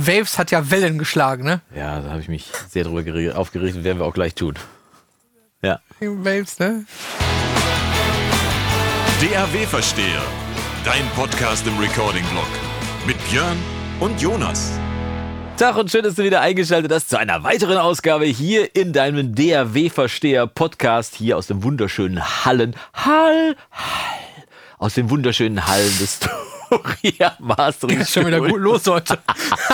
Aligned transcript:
Waves 0.00 0.38
hat 0.38 0.52
ja 0.52 0.70
Wellen 0.70 0.96
geschlagen, 0.96 1.42
ne? 1.42 1.60
Ja, 1.74 2.00
da 2.00 2.10
habe 2.10 2.20
ich 2.20 2.28
mich 2.28 2.46
sehr 2.70 2.84
drüber 2.84 3.36
aufgeregt, 3.36 3.82
werden 3.82 3.98
wir 3.98 4.06
auch 4.06 4.14
gleich 4.14 4.36
tun. 4.36 4.54
Ja. 5.60 5.80
Waves, 5.98 6.60
ne? 6.60 6.84
DRW-Versteher. 9.20 10.22
Dein 10.84 11.04
Podcast 11.16 11.66
im 11.66 11.76
Recording-Blog. 11.78 12.46
Mit 13.08 13.16
Björn 13.28 13.56
und 13.98 14.20
Jonas. 14.22 14.70
Tag 15.56 15.76
und 15.76 15.90
schön, 15.90 16.04
dass 16.04 16.14
du 16.14 16.22
wieder 16.22 16.42
eingeschaltet 16.42 16.92
hast 16.92 17.10
zu 17.10 17.18
einer 17.18 17.42
weiteren 17.42 17.78
Ausgabe 17.78 18.26
hier 18.26 18.76
in 18.76 18.92
deinem 18.92 19.34
DRW-Versteher-Podcast 19.34 21.16
hier 21.16 21.36
aus 21.36 21.48
dem 21.48 21.64
wunderschönen 21.64 22.44
Hallen. 22.44 22.76
Hall, 22.94 23.56
Hall. 23.72 24.46
Aus 24.78 24.94
den 24.94 25.10
wunderschönen 25.10 25.66
Hallen 25.66 25.98
des 25.98 26.20
Victoria 26.70 27.36
Mastering. 27.38 28.00
Ist 28.00 28.12
schon 28.12 28.26
wieder 28.26 28.40
gut 28.40 28.60
los 28.60 28.86
heute. 28.86 29.18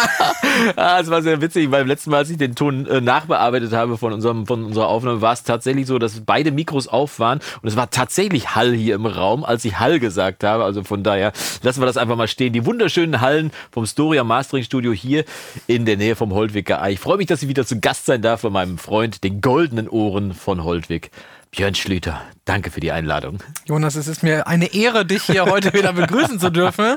ah, 0.76 1.00
es 1.00 1.10
war 1.10 1.22
sehr 1.22 1.40
witzig. 1.40 1.70
Beim 1.70 1.86
letzten 1.86 2.10
Mal, 2.10 2.18
als 2.18 2.30
ich 2.30 2.36
den 2.36 2.54
Ton 2.54 2.86
äh, 2.86 3.00
nachbearbeitet 3.00 3.72
habe 3.72 3.98
von, 3.98 4.12
unserem, 4.12 4.46
von 4.46 4.64
unserer 4.64 4.88
Aufnahme, 4.88 5.20
war 5.20 5.32
es 5.32 5.42
tatsächlich 5.42 5.86
so, 5.86 5.98
dass 5.98 6.20
beide 6.20 6.52
Mikros 6.52 6.88
auf 6.88 7.18
waren 7.18 7.40
und 7.62 7.68
es 7.68 7.76
war 7.76 7.90
tatsächlich 7.90 8.54
Hall 8.54 8.72
hier 8.72 8.94
im 8.94 9.06
Raum, 9.06 9.44
als 9.44 9.64
ich 9.64 9.78
Hall 9.78 9.98
gesagt 9.98 10.44
habe. 10.44 10.64
Also 10.64 10.84
von 10.84 11.02
daher 11.02 11.32
lassen 11.62 11.80
wir 11.80 11.86
das 11.86 11.96
einfach 11.96 12.16
mal 12.16 12.28
stehen. 12.28 12.52
Die 12.52 12.66
wunderschönen 12.66 13.20
Hallen 13.20 13.50
vom 13.70 13.86
Storia 13.86 14.24
Mastering 14.24 14.64
Studio 14.64 14.92
hier 14.92 15.24
in 15.66 15.86
der 15.86 15.96
Nähe 15.96 16.16
vom 16.16 16.32
Holtwicker 16.32 16.82
Ei. 16.82 16.92
Ich 16.92 17.00
freue 17.00 17.16
mich, 17.16 17.26
dass 17.26 17.42
ich 17.42 17.48
wieder 17.48 17.66
zu 17.66 17.80
Gast 17.80 18.06
sein 18.06 18.22
darf 18.22 18.42
bei 18.42 18.50
meinem 18.50 18.78
Freund, 18.78 19.24
den 19.24 19.40
goldenen 19.40 19.88
Ohren 19.88 20.34
von 20.34 20.64
Holtwig. 20.64 21.10
Björn 21.50 21.76
Schlüter, 21.76 22.20
danke 22.44 22.70
für 22.70 22.80
die 22.80 22.92
Einladung. 22.92 23.38
Jonas, 23.66 23.94
es 23.94 24.08
ist 24.08 24.22
mir 24.22 24.46
eine 24.46 24.74
Ehre, 24.74 25.06
dich 25.06 25.22
hier 25.24 25.46
heute 25.46 25.72
wieder 25.72 25.92
begrüßen 25.92 26.38
zu 26.40 26.50
dürfen. 26.50 26.96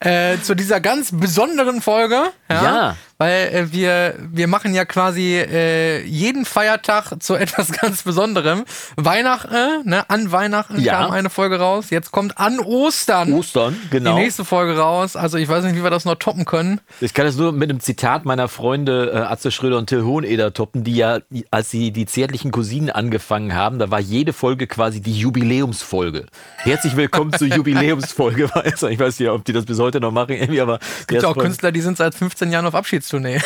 Äh, 0.00 0.38
zu 0.42 0.54
dieser 0.54 0.80
ganz 0.80 1.10
besonderen 1.12 1.80
Folge. 1.82 2.32
Ja. 2.48 2.62
ja. 2.62 2.96
Weil 3.18 3.48
äh, 3.48 3.72
wir, 3.72 4.14
wir 4.18 4.46
machen 4.46 4.74
ja 4.74 4.84
quasi 4.84 5.36
äh, 5.36 6.04
jeden 6.04 6.44
Feiertag 6.44 7.14
zu 7.20 7.34
etwas 7.34 7.72
ganz 7.80 8.02
Besonderem. 8.02 8.64
Weihnachten, 8.96 9.88
ne? 9.88 10.08
An 10.10 10.32
Weihnachten 10.32 10.80
ja. 10.80 11.00
kam 11.00 11.10
eine 11.12 11.30
Folge 11.30 11.58
raus. 11.58 11.90
Jetzt 11.90 12.12
kommt 12.12 12.38
an 12.38 12.60
Ostern. 12.60 13.32
Ostern, 13.32 13.76
genau. 13.90 14.16
Die 14.16 14.22
nächste 14.22 14.44
Folge 14.44 14.76
raus. 14.76 15.16
Also 15.16 15.38
ich 15.38 15.48
weiß 15.48 15.64
nicht, 15.64 15.76
wie 15.76 15.82
wir 15.82 15.90
das 15.90 16.04
noch 16.04 16.16
toppen 16.16 16.44
können. 16.44 16.80
Ich 17.00 17.14
kann 17.14 17.24
das 17.24 17.36
nur 17.36 17.52
mit 17.52 17.70
einem 17.70 17.80
Zitat 17.80 18.26
meiner 18.26 18.48
Freunde 18.48 19.12
äh, 19.12 19.18
Atze 19.18 19.50
Schröder 19.50 19.78
und 19.78 19.86
Till 19.86 20.04
Hoheneder 20.04 20.52
toppen, 20.52 20.84
die 20.84 20.96
ja, 20.96 21.20
als 21.50 21.70
sie 21.70 21.92
die 21.92 22.06
zärtlichen 22.06 22.50
Cousinen 22.50 22.90
angefangen 22.90 23.54
haben, 23.54 23.78
da 23.78 23.90
war 23.90 24.00
jede 24.00 24.32
Folge 24.34 24.66
quasi 24.66 24.85
die 24.90 25.12
Jubiläumsfolge. 25.12 26.26
Herzlich 26.56 26.96
willkommen 26.96 27.32
zur 27.32 27.48
Jubiläumsfolge. 27.54 28.50
ich 28.64 28.98
weiß 28.98 29.20
nicht, 29.20 29.28
ob 29.28 29.44
die 29.44 29.52
das 29.52 29.64
bis 29.64 29.78
heute 29.78 30.00
noch 30.00 30.12
machen, 30.12 30.32
irgendwie, 30.32 30.60
aber. 30.60 30.78
Es 31.00 31.06
gibt 31.06 31.24
auch 31.24 31.36
Künstler, 31.36 31.72
die 31.72 31.80
sind 31.80 31.96
seit 31.96 32.14
15 32.14 32.50
Jahren 32.50 32.66
auf 32.66 32.74
Abschieds 32.74 33.06
Abschiedstournee. 33.06 33.40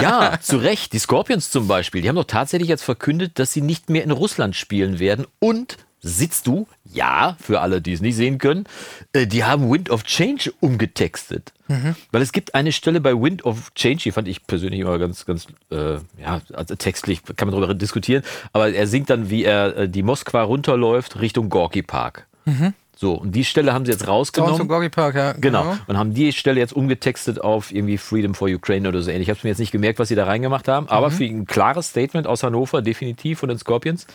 ja, 0.00 0.38
zu 0.42 0.56
Recht. 0.56 0.92
Die 0.92 0.98
Scorpions 0.98 1.50
zum 1.50 1.68
Beispiel, 1.68 2.02
die 2.02 2.08
haben 2.08 2.16
doch 2.16 2.24
tatsächlich 2.24 2.68
jetzt 2.68 2.82
verkündet, 2.82 3.38
dass 3.38 3.52
sie 3.52 3.60
nicht 3.60 3.90
mehr 3.90 4.04
in 4.04 4.10
Russland 4.10 4.56
spielen 4.56 4.98
werden 4.98 5.26
und 5.38 5.78
sitzt 6.00 6.46
du, 6.46 6.66
ja, 6.84 7.36
für 7.40 7.60
alle, 7.60 7.80
die 7.80 7.92
es 7.92 8.00
nicht 8.00 8.16
sehen 8.16 8.38
können, 8.38 8.64
äh, 9.12 9.26
die 9.26 9.44
haben 9.44 9.70
Wind 9.70 9.90
of 9.90 10.02
Change 10.02 10.52
umgetextet. 10.60 11.52
Mhm. 11.72 11.96
Weil 12.10 12.22
es 12.22 12.32
gibt 12.32 12.54
eine 12.54 12.72
Stelle 12.72 13.00
bei 13.00 13.12
Wind 13.14 13.44
of 13.44 13.72
Change, 13.74 14.02
die 14.04 14.12
fand 14.12 14.28
ich 14.28 14.46
persönlich 14.46 14.80
immer 14.80 14.98
ganz, 14.98 15.24
ganz, 15.24 15.46
äh, 15.70 15.94
ja, 16.20 16.40
also 16.52 16.74
textlich 16.74 17.22
kann 17.36 17.48
man 17.48 17.58
darüber 17.58 17.74
diskutieren, 17.74 18.22
aber 18.52 18.70
er 18.70 18.86
singt 18.86 19.10
dann, 19.10 19.30
wie 19.30 19.44
er 19.44 19.76
äh, 19.76 19.88
die 19.88 20.02
Moskwa 20.02 20.42
runterläuft 20.42 21.20
Richtung 21.20 21.48
Gorky 21.48 21.82
Park. 21.82 22.26
Mhm. 22.44 22.74
So, 22.94 23.14
und 23.14 23.34
die 23.34 23.44
Stelle 23.44 23.72
haben 23.72 23.84
sie 23.84 23.90
jetzt 23.90 24.06
rausgenommen. 24.06 24.56
Sounds 24.56 24.68
Gorky 24.68 24.88
Park, 24.88 25.16
ja. 25.16 25.32
Genau. 25.32 25.62
genau. 25.62 25.76
Und 25.88 25.96
haben 25.96 26.14
die 26.14 26.32
Stelle 26.32 26.60
jetzt 26.60 26.72
umgetextet 26.72 27.40
auf 27.40 27.72
irgendwie 27.72 27.98
Freedom 27.98 28.34
for 28.34 28.48
Ukraine 28.48 28.88
oder 28.88 29.02
so 29.02 29.10
ähnlich. 29.10 29.26
Ich 29.26 29.30
habe 29.30 29.38
es 29.38 29.44
mir 29.44 29.50
jetzt 29.50 29.58
nicht 29.58 29.72
gemerkt, 29.72 29.98
was 29.98 30.08
sie 30.08 30.14
da 30.14 30.24
reingemacht 30.24 30.68
haben, 30.68 30.88
aber 30.88 31.10
mhm. 31.10 31.12
für 31.12 31.24
ein 31.24 31.46
klares 31.46 31.88
Statement 31.88 32.26
aus 32.26 32.42
Hannover, 32.42 32.82
definitiv 32.82 33.40
von 33.40 33.48
den 33.48 33.58
Scorpions. 33.58 34.06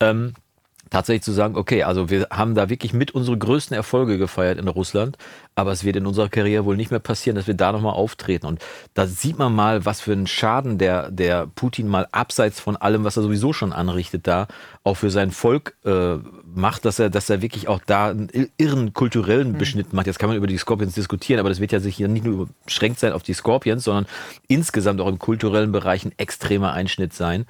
Ähm, 0.00 0.34
tatsächlich 0.92 1.22
zu 1.22 1.32
sagen, 1.32 1.56
okay, 1.56 1.84
also 1.84 2.10
wir 2.10 2.26
haben 2.30 2.54
da 2.54 2.68
wirklich 2.68 2.92
mit 2.92 3.12
unsere 3.12 3.38
größten 3.38 3.74
Erfolge 3.74 4.18
gefeiert 4.18 4.58
in 4.58 4.68
Russland, 4.68 5.16
aber 5.54 5.72
es 5.72 5.84
wird 5.84 5.96
in 5.96 6.06
unserer 6.06 6.28
Karriere 6.28 6.66
wohl 6.66 6.76
nicht 6.76 6.90
mehr 6.90 7.00
passieren, 7.00 7.34
dass 7.34 7.46
wir 7.46 7.54
da 7.54 7.72
nochmal 7.72 7.94
auftreten. 7.94 8.46
Und 8.46 8.60
da 8.92 9.06
sieht 9.06 9.38
man 9.38 9.54
mal, 9.54 9.86
was 9.86 10.02
für 10.02 10.12
einen 10.12 10.26
Schaden 10.26 10.76
der, 10.76 11.10
der 11.10 11.46
Putin 11.46 11.88
mal 11.88 12.08
abseits 12.12 12.60
von 12.60 12.76
allem, 12.76 13.04
was 13.04 13.16
er 13.16 13.22
sowieso 13.22 13.54
schon 13.54 13.72
anrichtet, 13.72 14.26
da 14.26 14.48
auch 14.84 14.98
für 14.98 15.10
sein 15.10 15.30
Volk 15.30 15.74
äh, 15.86 16.16
macht, 16.54 16.84
dass 16.84 16.98
er, 16.98 17.08
dass 17.08 17.30
er 17.30 17.40
wirklich 17.40 17.68
auch 17.68 17.80
da 17.86 18.10
einen 18.10 18.28
irren 18.58 18.92
kulturellen 18.92 19.52
mhm. 19.52 19.58
Beschnitt 19.58 19.94
macht. 19.94 20.06
Jetzt 20.06 20.18
kann 20.18 20.28
man 20.28 20.36
über 20.36 20.46
die 20.46 20.58
Scorpions 20.58 20.94
diskutieren, 20.94 21.40
aber 21.40 21.48
das 21.48 21.60
wird 21.60 21.72
ja 21.72 21.80
sich 21.80 21.96
hier 21.96 22.08
nicht 22.08 22.26
nur 22.26 22.50
beschränkt 22.66 23.00
sein 23.00 23.14
auf 23.14 23.22
die 23.22 23.32
Scorpions, 23.32 23.84
sondern 23.84 24.04
insgesamt 24.46 25.00
auch 25.00 25.08
im 25.08 25.18
kulturellen 25.18 25.72
Bereich 25.72 26.04
ein 26.04 26.12
extremer 26.18 26.74
Einschnitt 26.74 27.14
sein. 27.14 27.46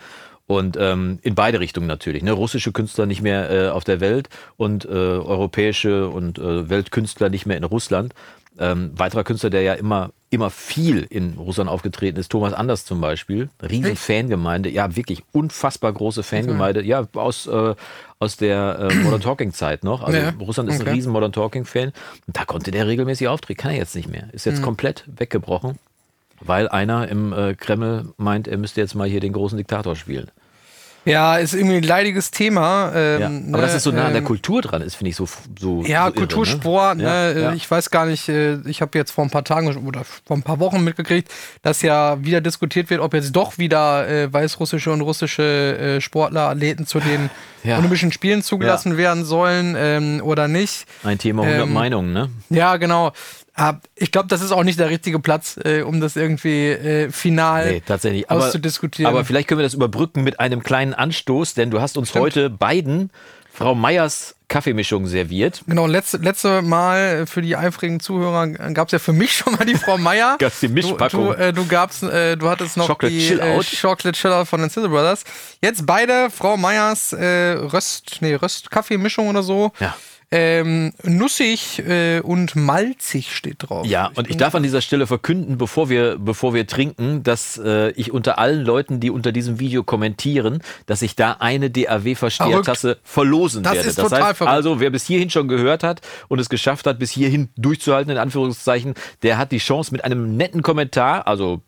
Und 0.46 0.76
ähm, 0.78 1.18
in 1.22 1.34
beide 1.34 1.60
Richtungen 1.60 1.86
natürlich. 1.86 2.22
Ne? 2.22 2.32
Russische 2.32 2.72
Künstler 2.72 3.06
nicht 3.06 3.22
mehr 3.22 3.50
äh, 3.50 3.68
auf 3.68 3.84
der 3.84 4.00
Welt 4.00 4.28
und 4.56 4.84
äh, 4.84 4.88
europäische 4.88 6.08
und 6.08 6.38
äh, 6.38 6.68
Weltkünstler 6.68 7.28
nicht 7.30 7.46
mehr 7.46 7.56
in 7.56 7.64
Russland. 7.64 8.14
Ähm, 8.58 8.90
weiterer 8.94 9.24
Künstler, 9.24 9.48
der 9.48 9.62
ja 9.62 9.74
immer, 9.74 10.10
immer 10.28 10.50
viel 10.50 11.06
in 11.08 11.34
Russland 11.34 11.70
aufgetreten 11.70 12.18
ist, 12.18 12.30
Thomas 12.30 12.52
Anders 12.52 12.84
zum 12.84 13.00
Beispiel. 13.00 13.48
Riesen 13.62 13.96
Fangemeinde, 13.96 14.68
ja, 14.68 14.94
wirklich 14.94 15.22
unfassbar 15.32 15.90
große 15.92 16.22
Fangemeinde. 16.22 16.82
Ja, 16.82 17.06
aus, 17.14 17.46
äh, 17.46 17.74
aus 18.18 18.36
der 18.36 18.90
äh, 18.90 18.94
Modern 18.96 19.20
Talking 19.22 19.54
Zeit 19.54 19.84
noch. 19.84 20.02
Also 20.02 20.18
ja. 20.18 20.34
Russland 20.38 20.68
ist 20.68 20.80
okay. 20.80 20.90
ein 20.90 20.94
riesen 20.94 21.12
Modern 21.12 21.32
Talking 21.32 21.64
Fan. 21.64 21.92
Und 22.26 22.36
da 22.36 22.44
konnte 22.44 22.70
der 22.72 22.86
regelmäßig 22.86 23.28
auftreten. 23.28 23.58
Kann 23.58 23.70
er 23.70 23.78
jetzt 23.78 23.96
nicht 23.96 24.10
mehr. 24.10 24.28
Ist 24.32 24.44
jetzt 24.44 24.58
mhm. 24.58 24.64
komplett 24.64 25.04
weggebrochen 25.06 25.78
weil 26.44 26.68
einer 26.68 27.08
im 27.08 27.32
äh, 27.32 27.54
Kreml 27.54 28.12
meint, 28.16 28.48
er 28.48 28.58
müsste 28.58 28.80
jetzt 28.80 28.94
mal 28.94 29.08
hier 29.08 29.20
den 29.20 29.32
großen 29.32 29.56
Diktator 29.56 29.96
spielen. 29.96 30.30
Ja, 31.04 31.36
ist 31.36 31.52
irgendwie 31.52 31.76
ein 31.78 31.82
leidiges 31.82 32.30
Thema. 32.30 32.92
Ähm, 32.94 33.20
ja, 33.20 33.26
aber 33.26 33.36
ne, 33.38 33.58
dass 33.58 33.74
es 33.74 33.82
so 33.82 33.90
nah 33.90 34.04
an 34.04 34.12
der 34.12 34.18
ähm, 34.18 34.24
Kultur 34.24 34.62
dran 34.62 34.82
ist, 34.82 34.94
finde 34.94 35.10
ich 35.10 35.16
so, 35.16 35.28
so 35.58 35.82
Ja, 35.82 36.06
so 36.06 36.12
Kultursport. 36.12 37.00
Irre, 37.00 37.32
ne? 37.34 37.40
Ja, 37.40 37.40
ja. 37.40 37.52
Ich 37.54 37.68
weiß 37.68 37.90
gar 37.90 38.06
nicht, 38.06 38.28
äh, 38.28 38.58
ich 38.66 38.80
habe 38.80 38.96
jetzt 38.96 39.10
vor 39.10 39.24
ein 39.24 39.30
paar 39.30 39.42
Tagen 39.42 39.74
oder 39.84 40.04
vor 40.04 40.36
ein 40.36 40.44
paar 40.44 40.60
Wochen 40.60 40.84
mitgekriegt, 40.84 41.28
dass 41.62 41.82
ja 41.82 42.24
wieder 42.24 42.40
diskutiert 42.40 42.88
wird, 42.88 43.00
ob 43.00 43.14
jetzt 43.14 43.32
doch 43.32 43.58
wieder 43.58 44.08
äh, 44.08 44.32
weißrussische 44.32 44.92
und 44.92 45.00
russische 45.00 45.96
äh, 45.96 46.00
Sportler, 46.00 46.50
Athleten 46.50 46.86
zu 46.86 47.00
den 47.00 47.30
Olympischen 47.64 48.12
Spielen 48.12 48.42
zugelassen 48.42 48.96
werden 48.96 49.24
sollen 49.24 49.74
ähm, 49.76 50.20
oder 50.22 50.46
nicht. 50.46 50.86
Ein 51.02 51.18
Thema 51.18 51.42
100 51.42 51.66
ähm, 51.66 51.72
Meinungen, 51.72 52.12
ne? 52.12 52.28
Ja, 52.50 52.76
genau. 52.76 53.12
Ich 53.94 54.10
glaube, 54.12 54.28
das 54.28 54.40
ist 54.40 54.50
auch 54.50 54.64
nicht 54.64 54.78
der 54.78 54.88
richtige 54.88 55.18
Platz, 55.18 55.58
äh, 55.62 55.82
um 55.82 56.00
das 56.00 56.16
irgendwie 56.16 56.68
äh, 56.68 57.10
final 57.10 57.70
nee, 57.70 57.82
tatsächlich. 57.84 58.30
Aber, 58.30 58.46
auszudiskutieren. 58.46 59.12
Aber 59.12 59.24
vielleicht 59.24 59.48
können 59.48 59.58
wir 59.58 59.64
das 59.64 59.74
überbrücken 59.74 60.24
mit 60.24 60.40
einem 60.40 60.62
kleinen 60.62 60.94
Anstoß, 60.94 61.54
denn 61.54 61.70
du 61.70 61.80
hast 61.80 61.98
uns 61.98 62.10
Stimmt. 62.10 62.24
heute 62.24 62.50
beiden 62.50 63.10
Frau 63.52 63.74
Meyers 63.74 64.34
Kaffeemischung 64.52 65.06
serviert. 65.06 65.62
Genau, 65.66 65.86
letzte, 65.86 66.18
letzte 66.18 66.60
Mal 66.60 67.26
für 67.26 67.40
die 67.40 67.56
eifrigen 67.56 68.00
Zuhörer 68.00 68.48
gab 68.48 68.88
es 68.88 68.92
ja 68.92 68.98
für 68.98 69.14
mich 69.14 69.32
schon 69.36 69.54
mal 69.54 69.64
die 69.64 69.76
Frau 69.76 69.96
Meyer. 69.96 70.36
Gab's 70.38 70.60
die 70.60 70.68
Mischpackung. 70.68 71.28
Du, 71.28 71.32
du, 71.32 71.38
äh, 71.38 71.52
du, 71.54 71.66
gab's, 71.66 72.02
äh, 72.02 72.36
du 72.36 72.50
hattest 72.50 72.76
noch 72.76 72.86
Chocolate 72.86 73.14
die 73.14 73.26
Chill 73.26 73.40
äh, 73.40 73.60
Chocolate 73.80 74.12
Chill 74.12 74.32
Out 74.32 74.48
von 74.48 74.60
den 74.60 74.68
Sizzle 74.68 74.90
Brothers. 74.90 75.24
Jetzt 75.62 75.86
beide 75.86 76.28
Frau 76.30 76.58
Meyers 76.58 77.14
äh, 77.14 77.52
Röst, 77.52 78.18
nee, 78.20 78.34
Röst-Kaffeemischung 78.34 79.28
oder 79.28 79.42
so. 79.42 79.72
Ja. 79.80 79.94
Ähm, 80.34 80.94
nussig 81.02 81.78
äh, 81.80 82.20
und 82.20 82.56
malzig 82.56 83.36
steht 83.36 83.56
drauf. 83.58 83.86
Ja, 83.86 84.10
und 84.14 84.30
ich 84.30 84.38
darf 84.38 84.54
an 84.54 84.62
dieser 84.62 84.80
Stelle 84.80 85.06
verkünden, 85.06 85.58
bevor 85.58 85.90
wir, 85.90 86.16
bevor 86.18 86.54
wir 86.54 86.66
trinken, 86.66 87.22
dass 87.22 87.58
äh, 87.58 87.90
ich 87.90 88.12
unter 88.12 88.38
allen 88.38 88.64
Leuten, 88.64 88.98
die 88.98 89.10
unter 89.10 89.30
diesem 89.30 89.60
Video 89.60 89.82
kommentieren, 89.82 90.62
dass 90.86 91.02
ich 91.02 91.16
da 91.16 91.36
eine 91.38 91.68
DAW-Verstehertasse 91.70 92.96
verlosen 93.02 93.62
das 93.62 93.74
werde. 93.74 93.88
Ist 93.90 93.98
das 93.98 94.08
total 94.08 94.24
heißt 94.24 94.38
verrückt. 94.38 94.54
also, 94.54 94.80
wer 94.80 94.88
bis 94.88 95.04
hierhin 95.04 95.28
schon 95.28 95.48
gehört 95.48 95.82
hat 95.82 96.00
und 96.28 96.38
es 96.38 96.48
geschafft 96.48 96.86
hat, 96.86 96.98
bis 96.98 97.10
hierhin 97.10 97.50
durchzuhalten, 97.58 98.10
in 98.10 98.18
Anführungszeichen, 98.18 98.94
der 99.22 99.36
hat 99.36 99.52
die 99.52 99.58
Chance 99.58 99.92
mit 99.92 100.02
einem 100.02 100.38
netten 100.38 100.62
Kommentar, 100.62 101.26
also 101.26 101.60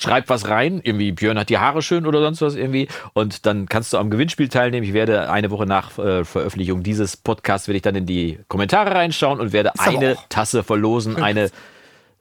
schreib 0.00 0.28
was 0.28 0.48
rein, 0.48 0.80
irgendwie 0.82 1.12
Björn 1.12 1.38
hat 1.38 1.48
die 1.48 1.58
Haare 1.58 1.82
schön 1.82 2.06
oder 2.06 2.20
sonst 2.20 2.40
was 2.42 2.54
irgendwie 2.54 2.88
und 3.12 3.46
dann 3.46 3.66
kannst 3.66 3.92
du 3.92 3.98
am 3.98 4.10
Gewinnspiel 4.10 4.48
teilnehmen. 4.48 4.86
Ich 4.86 4.92
werde 4.92 5.30
eine 5.30 5.50
Woche 5.50 5.66
nach 5.66 5.98
äh, 5.98 6.24
Veröffentlichung 6.24 6.82
dieses 6.82 7.16
Podcasts 7.16 7.68
werde 7.68 7.76
ich 7.76 7.82
dann 7.82 7.94
in 7.94 8.06
die 8.06 8.38
Kommentare 8.48 8.94
reinschauen 8.94 9.40
und 9.40 9.52
werde 9.52 9.78
eine 9.78 10.16
Tasse 10.28 10.62
verlosen, 10.62 11.22
eine 11.22 11.50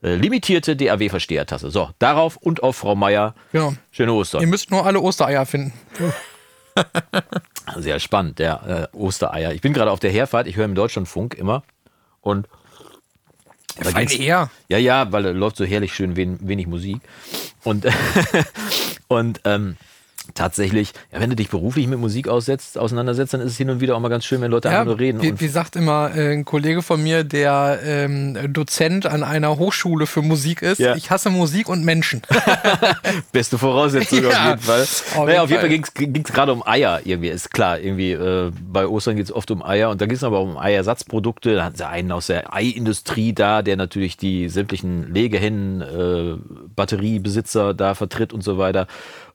äh, 0.03 0.15
limitierte 0.15 0.75
DAW-Verstehertasse. 0.75 1.71
So, 1.71 1.89
darauf 1.99 2.37
und 2.37 2.63
auf 2.63 2.77
Frau 2.77 2.95
Meier. 2.95 3.35
Ja. 3.53 3.73
Schöne 3.91 4.13
Ostern. 4.13 4.41
Ihr 4.41 4.47
müsst 4.47 4.71
nur 4.71 4.85
alle 4.85 5.01
Ostereier 5.01 5.45
finden. 5.45 5.73
Sehr 7.77 7.99
spannend, 7.99 8.39
der 8.39 8.89
äh, 8.93 8.97
Ostereier. 8.97 9.53
Ich 9.53 9.61
bin 9.61 9.73
gerade 9.73 9.91
auf 9.91 9.99
der 9.99 10.11
Herfahrt, 10.11 10.47
ich 10.47 10.55
höre 10.55 10.65
im 10.65 10.75
Deutschlandfunk 10.75 11.35
immer 11.35 11.63
und 12.21 12.47
ja, 13.83 13.91
Feine 13.91 14.13
eher. 14.13 14.51
Ja, 14.67 14.77
ja, 14.77 15.11
weil 15.11 15.23
da 15.23 15.31
läuft 15.31 15.57
so 15.57 15.65
herrlich 15.65 15.93
schön 15.93 16.15
wenig, 16.15 16.39
wenig 16.41 16.67
Musik. 16.67 16.99
Und, 17.63 17.85
und 19.07 19.41
ähm, 19.45 19.77
tatsächlich, 20.33 20.93
ja, 21.11 21.19
wenn 21.19 21.29
du 21.29 21.35
dich 21.35 21.49
beruflich 21.49 21.87
mit 21.87 21.99
Musik 21.99 22.27
aussetzt, 22.27 22.77
auseinandersetzt, 22.77 23.33
dann 23.33 23.41
ist 23.41 23.51
es 23.51 23.57
hin 23.57 23.69
und 23.69 23.81
wieder 23.81 23.95
auch 23.95 23.99
mal 23.99 24.09
ganz 24.09 24.25
schön, 24.25 24.41
wenn 24.41 24.51
Leute 24.51 24.69
ja, 24.69 24.85
nur 24.85 24.99
reden. 24.99 25.21
Wie, 25.21 25.39
wie 25.39 25.47
sagt 25.47 25.75
immer 25.75 26.15
äh, 26.15 26.33
ein 26.33 26.45
Kollege 26.45 26.81
von 26.81 27.01
mir, 27.01 27.23
der 27.23 27.79
ähm, 27.83 28.37
Dozent 28.53 29.05
an 29.05 29.23
einer 29.23 29.57
Hochschule 29.57 30.05
für 30.05 30.21
Musik 30.21 30.61
ist, 30.61 30.79
ja. 30.79 30.95
ich 30.95 31.11
hasse 31.11 31.29
Musik 31.29 31.69
und 31.69 31.83
Menschen. 31.83 32.21
Beste 33.31 33.57
Voraussetzung 33.57 34.23
ja, 34.23 34.29
auf 34.29 34.49
jeden 34.49 34.59
Fall. 34.59 34.81
Auf 34.81 35.25
naja, 35.25 35.43
auf 35.43 35.49
jeden 35.49 35.61
Fall 35.61 35.69
ging 35.69 36.23
es 36.25 36.33
gerade 36.33 36.53
um 36.53 36.65
Eier 36.65 37.01
irgendwie, 37.03 37.29
ist 37.29 37.51
klar. 37.51 37.79
Irgendwie 37.79 38.11
äh, 38.11 38.51
bei 38.61 38.87
Ostern 38.87 39.15
geht 39.15 39.25
es 39.25 39.31
oft 39.31 39.51
um 39.51 39.63
Eier 39.63 39.89
und 39.89 40.01
da 40.01 40.05
geht 40.05 40.17
es 40.17 40.23
aber 40.23 40.39
auch 40.39 40.45
um 40.45 40.57
Eiersatzprodukte. 40.57 41.55
Da 41.55 41.65
hatten 41.65 41.77
sie 41.77 41.87
einen 41.87 42.11
aus 42.11 42.27
der 42.27 42.53
Eiindustrie 42.53 43.33
da, 43.33 43.61
der 43.61 43.77
natürlich 43.77 44.17
die 44.17 44.49
sämtlichen 44.49 45.13
Legehennen, 45.13 45.81
äh, 45.81 46.37
Batteriebesitzer 46.75 47.73
da 47.73 47.95
vertritt 47.95 48.33
und 48.33 48.43
so 48.43 48.57
weiter. 48.57 48.87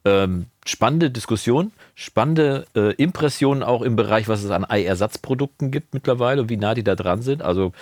Ähm, 0.06 0.46
spannende 0.66 1.10
Diskussion, 1.10 1.72
spannende 1.94 2.66
äh, 2.76 2.94
Impressionen 2.94 3.62
auch 3.62 3.80
im 3.80 3.96
Bereich, 3.96 4.28
was 4.28 4.42
es 4.42 4.50
an 4.50 4.64
Eiersatzprodukten 4.68 5.70
gibt 5.70 5.94
mittlerweile, 5.94 6.48
wie 6.48 6.58
nah 6.58 6.74
die 6.74 6.84
da 6.84 6.94
dran 6.94 7.22
sind. 7.22 7.42
Also 7.42 7.72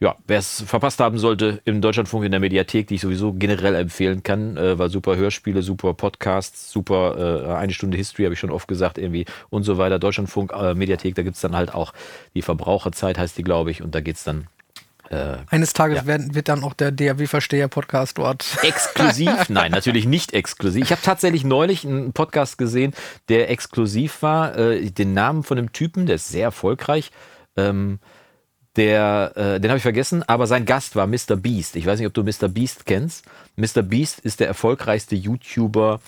ja, 0.00 0.16
wer 0.26 0.38
es 0.38 0.62
verpasst 0.62 1.00
haben 1.00 1.18
sollte, 1.18 1.60
im 1.64 1.80
Deutschlandfunk 1.80 2.24
in 2.24 2.30
der 2.30 2.40
Mediathek, 2.40 2.86
die 2.86 2.96
ich 2.96 3.00
sowieso 3.00 3.32
generell 3.32 3.74
empfehlen 3.74 4.22
kann, 4.22 4.56
äh, 4.56 4.78
weil 4.78 4.90
super 4.90 5.16
Hörspiele, 5.16 5.62
super 5.62 5.94
Podcasts, 5.94 6.70
super 6.70 7.44
äh, 7.46 7.52
eine 7.54 7.72
Stunde 7.72 7.96
History, 7.96 8.24
habe 8.24 8.34
ich 8.34 8.40
schon 8.40 8.50
oft 8.50 8.68
gesagt, 8.68 8.98
irgendwie 8.98 9.26
und 9.50 9.62
so 9.62 9.78
weiter. 9.78 9.98
Deutschlandfunk, 9.98 10.52
äh, 10.52 10.74
Mediathek, 10.74 11.14
da 11.14 11.22
gibt 11.22 11.36
es 11.36 11.42
dann 11.42 11.56
halt 11.56 11.74
auch 11.74 11.92
die 12.34 12.42
Verbraucherzeit, 12.42 13.18
heißt 13.18 13.36
die, 13.36 13.42
glaube 13.42 13.70
ich, 13.70 13.82
und 13.82 13.94
da 13.94 14.00
geht 14.00 14.16
es 14.16 14.24
dann 14.24 14.46
äh, 15.10 15.38
Eines 15.50 15.72
Tages 15.72 15.98
ja. 15.98 16.06
werden, 16.06 16.34
wird 16.34 16.48
dann 16.48 16.64
auch 16.64 16.74
der 16.74 16.92
DAW-Versteher-Podcast 16.92 18.18
dort. 18.18 18.44
Exklusiv? 18.62 19.30
Nein, 19.48 19.70
natürlich 19.70 20.06
nicht 20.06 20.34
exklusiv. 20.34 20.84
Ich 20.84 20.90
habe 20.90 21.02
tatsächlich 21.02 21.44
neulich 21.44 21.84
einen 21.84 22.12
Podcast 22.12 22.58
gesehen, 22.58 22.94
der 23.28 23.50
exklusiv 23.50 24.22
war. 24.22 24.56
Äh, 24.56 24.90
den 24.90 25.14
Namen 25.14 25.42
von 25.42 25.58
einem 25.58 25.72
Typen, 25.72 26.06
der 26.06 26.16
ist 26.16 26.28
sehr 26.28 26.44
erfolgreich. 26.44 27.10
Ähm, 27.56 27.98
der, 28.76 29.32
äh, 29.36 29.60
den 29.60 29.70
habe 29.70 29.78
ich 29.78 29.82
vergessen, 29.82 30.22
aber 30.22 30.46
sein 30.46 30.66
Gast 30.66 30.96
war 30.96 31.06
Mr. 31.06 31.36
Beast. 31.36 31.76
Ich 31.76 31.86
weiß 31.86 31.98
nicht, 31.98 32.06
ob 32.06 32.14
du 32.14 32.22
Mr. 32.22 32.48
Beast 32.48 32.84
kennst. 32.84 33.24
Mr. 33.56 33.82
Beast 33.82 34.20
ist 34.20 34.40
der 34.40 34.48
erfolgreichste 34.48 35.16
YouTuber 35.16 36.00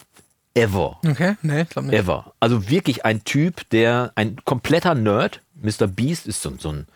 ever. 0.55 0.99
Okay, 1.07 1.37
nee, 1.43 1.63
ich 1.63 1.69
glaube 1.71 1.89
nicht. 1.89 1.99
Ever. 1.99 2.35
Also 2.41 2.69
wirklich 2.69 3.05
ein 3.05 3.25
Typ, 3.25 3.69
der 3.71 4.13
ein 4.17 4.37
kompletter 4.45 4.95
Nerd. 4.95 5.41
Mr. 5.55 5.87
Beast 5.87 6.27
ist 6.27 6.43
so, 6.43 6.53
so 6.59 6.71
ein 6.71 6.87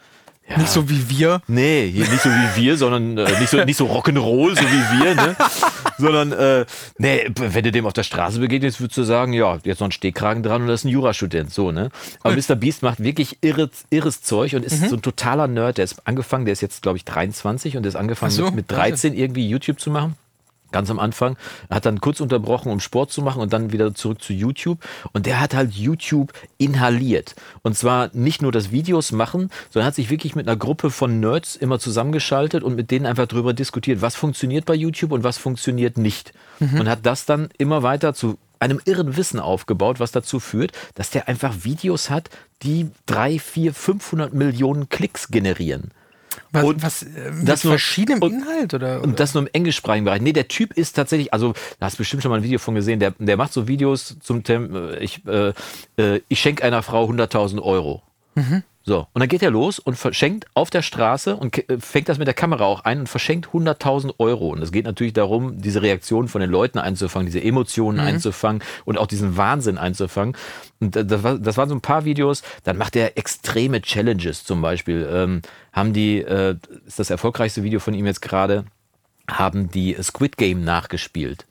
ja. 0.49 0.59
Nicht 0.59 0.71
so 0.71 0.89
wie 0.91 1.09
wir. 1.09 1.41
Nee, 1.47 1.93
nicht 1.94 2.21
so 2.21 2.29
wie 2.29 2.56
wir, 2.56 2.77
sondern 2.77 3.17
äh, 3.17 3.39
nicht 3.39 3.49
so, 3.49 3.65
nicht 3.65 3.77
so 3.77 3.87
Rock'n'Roll, 3.87 4.56
so 4.56 4.62
wie 4.62 5.00
wir, 5.00 5.15
ne? 5.15 5.37
sondern, 5.99 6.33
äh, 6.33 6.67
nee, 6.99 7.31
wenn 7.37 7.65
du 7.65 7.71
dem 7.71 7.87
auf 7.87 7.93
der 7.93 8.03
Straße 8.03 8.41
begegnest, 8.41 8.81
würdest 8.81 8.99
du 8.99 9.05
sagen, 9.05 9.33
ja, 9.33 9.59
jetzt 9.65 9.81
noch 9.81 9.89
ein 9.89 9.93
Stehkragen 9.93 10.43
dran 10.43 10.62
und 10.62 10.69
das 10.69 10.81
ist 10.81 10.85
ein 10.85 10.89
Jurastudent, 10.89 11.53
so, 11.53 11.71
ne? 11.71 11.91
Aber 12.23 12.35
Mr. 12.35 12.56
Beast 12.56 12.83
macht 12.83 13.03
wirklich 13.03 13.39
irres, 13.41 13.71
irres 13.91 14.23
Zeug 14.23 14.55
und 14.55 14.65
ist 14.65 14.83
mhm. 14.83 14.89
so 14.89 14.97
ein 14.97 15.03
totaler 15.03 15.47
Nerd. 15.47 15.79
Der 15.79 15.85
ist 15.85 16.06
angefangen, 16.06 16.44
der 16.44 16.53
ist 16.53 16.61
jetzt, 16.61 16.83
glaube 16.83 16.99
ich, 16.99 17.05
23 17.05 17.77
und 17.77 17.85
der 17.85 17.91
ist 17.91 17.97
angefangen 17.97 18.33
so, 18.33 18.47
mit, 18.47 18.55
mit 18.55 18.71
13 18.71 19.15
irgendwie 19.15 19.49
YouTube 19.49 19.81
zu 19.81 19.91
machen 19.91 20.17
ganz 20.73 20.91
am 20.91 20.99
Anfang, 20.99 21.37
hat 21.71 21.87
dann 21.87 22.01
kurz 22.01 22.21
unterbrochen, 22.21 22.73
um 22.73 22.81
Sport 22.81 23.13
zu 23.13 23.23
machen 23.23 23.41
und 23.41 23.53
dann 23.53 23.73
wieder 23.73 23.95
zurück 23.95 24.23
zu 24.23 24.33
YouTube. 24.33 24.79
Und 25.13 25.27
der 25.27 25.41
hat 25.41 25.55
halt 25.55 25.73
YouTube 25.73 26.33
inhaliert. 26.59 27.35
Und 27.63 27.77
zwar 27.77 28.11
nicht 28.13 28.43
nur 28.43 28.53
das 28.53 28.71
Videos 28.71 29.13
machen, 29.13 29.51
sondern 29.71 29.87
hat 29.87 29.95
sich 29.95 30.11
wirklich 30.11 30.35
mit 30.35 30.49
einer 30.49 30.57
Gruppe 30.57 30.91
von 30.91 31.21
Nerds 31.21 31.57
immer 31.57 31.79
zusammengeschaltet 31.79 32.63
und 32.63 32.75
mit 32.75 32.91
denen 32.91 33.07
einfach 33.07 33.27
darüber 33.27 33.53
diskutiert, 33.53 34.03
was 34.03 34.17
funktioniert 34.17 34.65
bei 34.65 34.75
YouTube 34.75 35.13
und 35.13 35.25
was 35.25 35.39
funktioniert 35.39 35.99
nicht. 35.99 36.33
Mhm. 36.59 36.81
Und 36.81 36.89
hat 36.89 37.05
das 37.05 37.27
dann 37.27 37.49
immer 37.59 37.83
weiter 37.83 38.15
zu 38.15 38.39
einem 38.63 38.81
irren 38.85 39.17
Wissen 39.17 39.41
aufgebaut, 39.41 39.99
was 39.99 40.13
dazu 40.13 40.39
führt, 40.39 40.73
dass 40.95 41.11
der 41.11 41.29
einfach 41.29 41.65
Videos 41.65 42.11
hat, 42.11 42.31
die 42.63 42.91
drei, 43.07 43.39
vier, 43.41 43.75
500 43.75 44.33
Millionen 44.33 44.89
Klicks 44.89 45.29
generieren. 45.29 45.91
Was, 46.50 46.64
und 46.64 46.82
was, 46.82 47.02
äh, 47.02 47.32
das 47.44 47.64
nur, 47.64 47.73
verschiedenem 47.73 48.23
und, 48.23 48.32
Inhalt 48.32 48.75
oder, 48.75 48.99
oder, 48.99 49.05
Und 49.05 49.20
das 49.20 49.34
nur 49.34 49.44
im 49.44 49.49
englischsprachigen 49.52 50.05
Bereich. 50.05 50.20
Nee, 50.20 50.32
der 50.32 50.49
Typ 50.49 50.73
ist 50.75 50.94
tatsächlich, 50.94 51.32
also 51.32 51.55
da 51.79 51.87
hast 51.87 51.94
du 51.94 51.99
bestimmt 51.99 52.23
schon 52.23 52.31
mal 52.31 52.38
ein 52.38 52.43
Video 52.43 52.58
von 52.58 52.75
gesehen, 52.75 53.00
der, 53.00 53.12
der 53.19 53.37
macht 53.37 53.52
so 53.52 53.69
Videos 53.69 54.17
zum 54.20 54.44
Thema, 54.44 54.93
äh, 54.93 55.05
ich, 55.05 55.26
äh, 55.26 55.52
äh, 55.96 56.20
ich 56.29 56.40
schenke 56.40 56.64
einer 56.64 56.82
Frau 56.82 57.08
100.000 57.08 57.61
Euro. 57.62 58.02
Mhm. 58.34 58.62
So, 58.84 59.06
und 59.12 59.20
dann 59.20 59.29
geht 59.29 59.43
er 59.43 59.50
los 59.50 59.79
und 59.79 59.96
verschenkt 59.96 60.46
auf 60.55 60.69
der 60.69 60.82
Straße 60.82 61.37
und 61.37 61.56
äh, 61.69 61.79
fängt 61.79 62.08
das 62.08 62.19
mit 62.19 62.26
der 62.26 62.34
Kamera 62.34 62.64
auch 62.64 62.81
ein 62.81 63.00
und 63.00 63.08
verschenkt 63.08 63.49
100.000 63.49 64.14
Euro. 64.19 64.49
Und 64.49 64.62
es 64.62 64.73
geht 64.73 64.84
natürlich 64.84 65.12
darum, 65.12 65.61
diese 65.61 65.82
Reaktion 65.82 66.26
von 66.26 66.40
den 66.40 66.50
Leuten 66.50 66.79
einzufangen, 66.79 67.26
diese 67.26 67.43
Emotionen 67.43 68.00
mhm. 68.00 68.06
einzufangen 68.06 68.62
und 68.84 68.99
auch 68.99 69.06
diesen 69.06 69.37
Wahnsinn 69.37 69.79
einzufangen. 69.79 70.37
Und 70.81 70.96
das, 70.96 71.23
war, 71.23 71.38
das 71.38 71.56
waren 71.56 71.69
so 71.69 71.76
ein 71.76 71.81
paar 71.81 72.05
Videos. 72.05 72.43
Dann 72.64 72.76
macht 72.76 72.96
er 72.96 73.17
extreme 73.17 73.81
Challenges 73.82 74.44
zum 74.44 74.62
Beispiel. 74.62 75.08
Ähm, 75.12 75.43
haben 75.73 75.93
die, 75.93 76.19
äh, 76.19 76.56
ist 76.84 76.99
das 76.99 77.11
erfolgreichste 77.11 77.62
Video 77.62 77.79
von 77.79 77.94
ihm 77.94 78.06
jetzt 78.06 78.20
gerade, 78.20 78.64
haben 79.31 79.70
die 79.70 79.96
Squid 80.02 80.37
Game 80.37 80.64
nachgespielt 80.64 81.46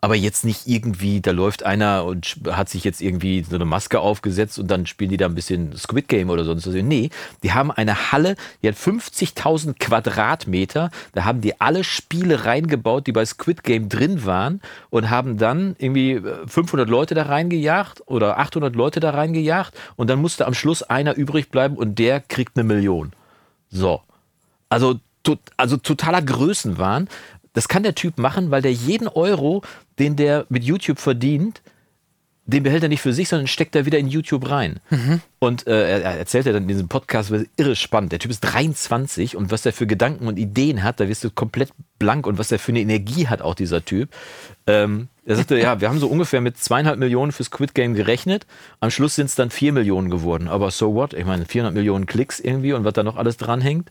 aber 0.00 0.14
jetzt 0.14 0.44
nicht 0.44 0.66
irgendwie, 0.66 1.20
da 1.20 1.32
läuft 1.32 1.64
einer 1.64 2.04
und 2.04 2.36
hat 2.50 2.68
sich 2.68 2.84
jetzt 2.84 3.00
irgendwie 3.00 3.42
so 3.42 3.56
eine 3.56 3.64
Maske 3.64 3.98
aufgesetzt 3.98 4.58
und 4.58 4.70
dann 4.70 4.86
spielen 4.86 5.10
die 5.10 5.16
da 5.16 5.26
ein 5.26 5.34
bisschen 5.34 5.76
Squid 5.76 6.06
Game 6.06 6.30
oder 6.30 6.44
sonst 6.44 6.66
was. 6.68 6.74
Nee, 6.74 7.10
die 7.42 7.52
haben 7.52 7.72
eine 7.72 8.12
Halle, 8.12 8.36
die 8.62 8.68
hat 8.68 8.76
50.000 8.76 9.74
Quadratmeter, 9.78 10.90
da 11.14 11.24
haben 11.24 11.40
die 11.40 11.60
alle 11.60 11.82
Spiele 11.82 12.44
reingebaut, 12.44 13.08
die 13.08 13.12
bei 13.12 13.24
Squid 13.24 13.64
Game 13.64 13.88
drin 13.88 14.24
waren 14.24 14.60
und 14.90 15.10
haben 15.10 15.36
dann 15.36 15.74
irgendwie 15.78 16.22
500 16.46 16.86
äh, 16.86 16.90
Leute 16.90 17.14
da 17.16 17.24
reingejagt 17.24 18.02
oder 18.06 18.38
800 18.38 18.76
Leute 18.76 19.00
da 19.00 19.10
reingejagt 19.10 19.74
und 19.96 20.08
dann 20.08 20.20
musste 20.20 20.46
am 20.46 20.54
Schluss 20.54 20.84
einer 20.84 21.16
übrig 21.16 21.50
bleiben 21.50 21.76
und 21.76 21.98
der 21.98 22.20
kriegt 22.20 22.56
eine 22.56 22.62
Million. 22.62 23.12
So. 23.68 24.02
Also, 24.68 25.00
also 25.56 25.76
totaler 25.76 26.22
Größenwahn. 26.22 27.08
Das 27.58 27.66
kann 27.66 27.82
der 27.82 27.96
Typ 27.96 28.18
machen, 28.18 28.52
weil 28.52 28.62
der 28.62 28.72
jeden 28.72 29.08
Euro, 29.08 29.62
den 29.98 30.14
der 30.14 30.46
mit 30.48 30.62
YouTube 30.62 31.00
verdient, 31.00 31.60
den 32.44 32.62
behält 32.62 32.84
er 32.84 32.88
nicht 32.88 33.00
für 33.00 33.12
sich, 33.12 33.28
sondern 33.28 33.48
steckt 33.48 33.74
er 33.74 33.84
wieder 33.84 33.98
in 33.98 34.06
YouTube 34.06 34.48
rein. 34.48 34.78
Mhm. 34.90 35.22
Und 35.40 35.66
äh, 35.66 35.98
er 36.00 36.18
erzählt 36.18 36.46
ja 36.46 36.52
dann 36.52 36.62
in 36.62 36.68
diesem 36.68 36.86
Podcast, 36.86 37.32
irre 37.56 37.74
spannend. 37.74 38.12
Der 38.12 38.20
Typ 38.20 38.30
ist 38.30 38.42
23 38.42 39.34
und 39.34 39.50
was 39.50 39.66
er 39.66 39.72
für 39.72 39.88
Gedanken 39.88 40.28
und 40.28 40.38
Ideen 40.38 40.84
hat, 40.84 41.00
da 41.00 41.08
wirst 41.08 41.24
du 41.24 41.30
komplett 41.30 41.70
blank 41.98 42.28
und 42.28 42.38
was 42.38 42.52
er 42.52 42.60
für 42.60 42.70
eine 42.70 42.78
Energie 42.78 43.26
hat, 43.26 43.42
auch 43.42 43.56
dieser 43.56 43.84
Typ. 43.84 44.10
Ähm, 44.68 45.08
er 45.26 45.34
sagte, 45.34 45.58
ja, 45.58 45.80
wir 45.80 45.88
haben 45.88 45.98
so 45.98 46.06
ungefähr 46.06 46.40
mit 46.40 46.58
zweieinhalb 46.58 47.00
Millionen 47.00 47.32
für 47.32 47.42
Squid 47.42 47.74
Game 47.74 47.94
gerechnet. 47.94 48.46
Am 48.78 48.92
Schluss 48.92 49.16
sind 49.16 49.26
es 49.26 49.34
dann 49.34 49.50
vier 49.50 49.72
Millionen 49.72 50.10
geworden. 50.10 50.46
Aber 50.46 50.70
so 50.70 50.94
what? 50.94 51.12
Ich 51.12 51.24
meine, 51.24 51.44
400 51.44 51.74
Millionen 51.74 52.06
Klicks 52.06 52.38
irgendwie 52.38 52.72
und 52.72 52.84
was 52.84 52.92
da 52.92 53.02
noch 53.02 53.16
alles 53.16 53.36
dranhängt. 53.36 53.90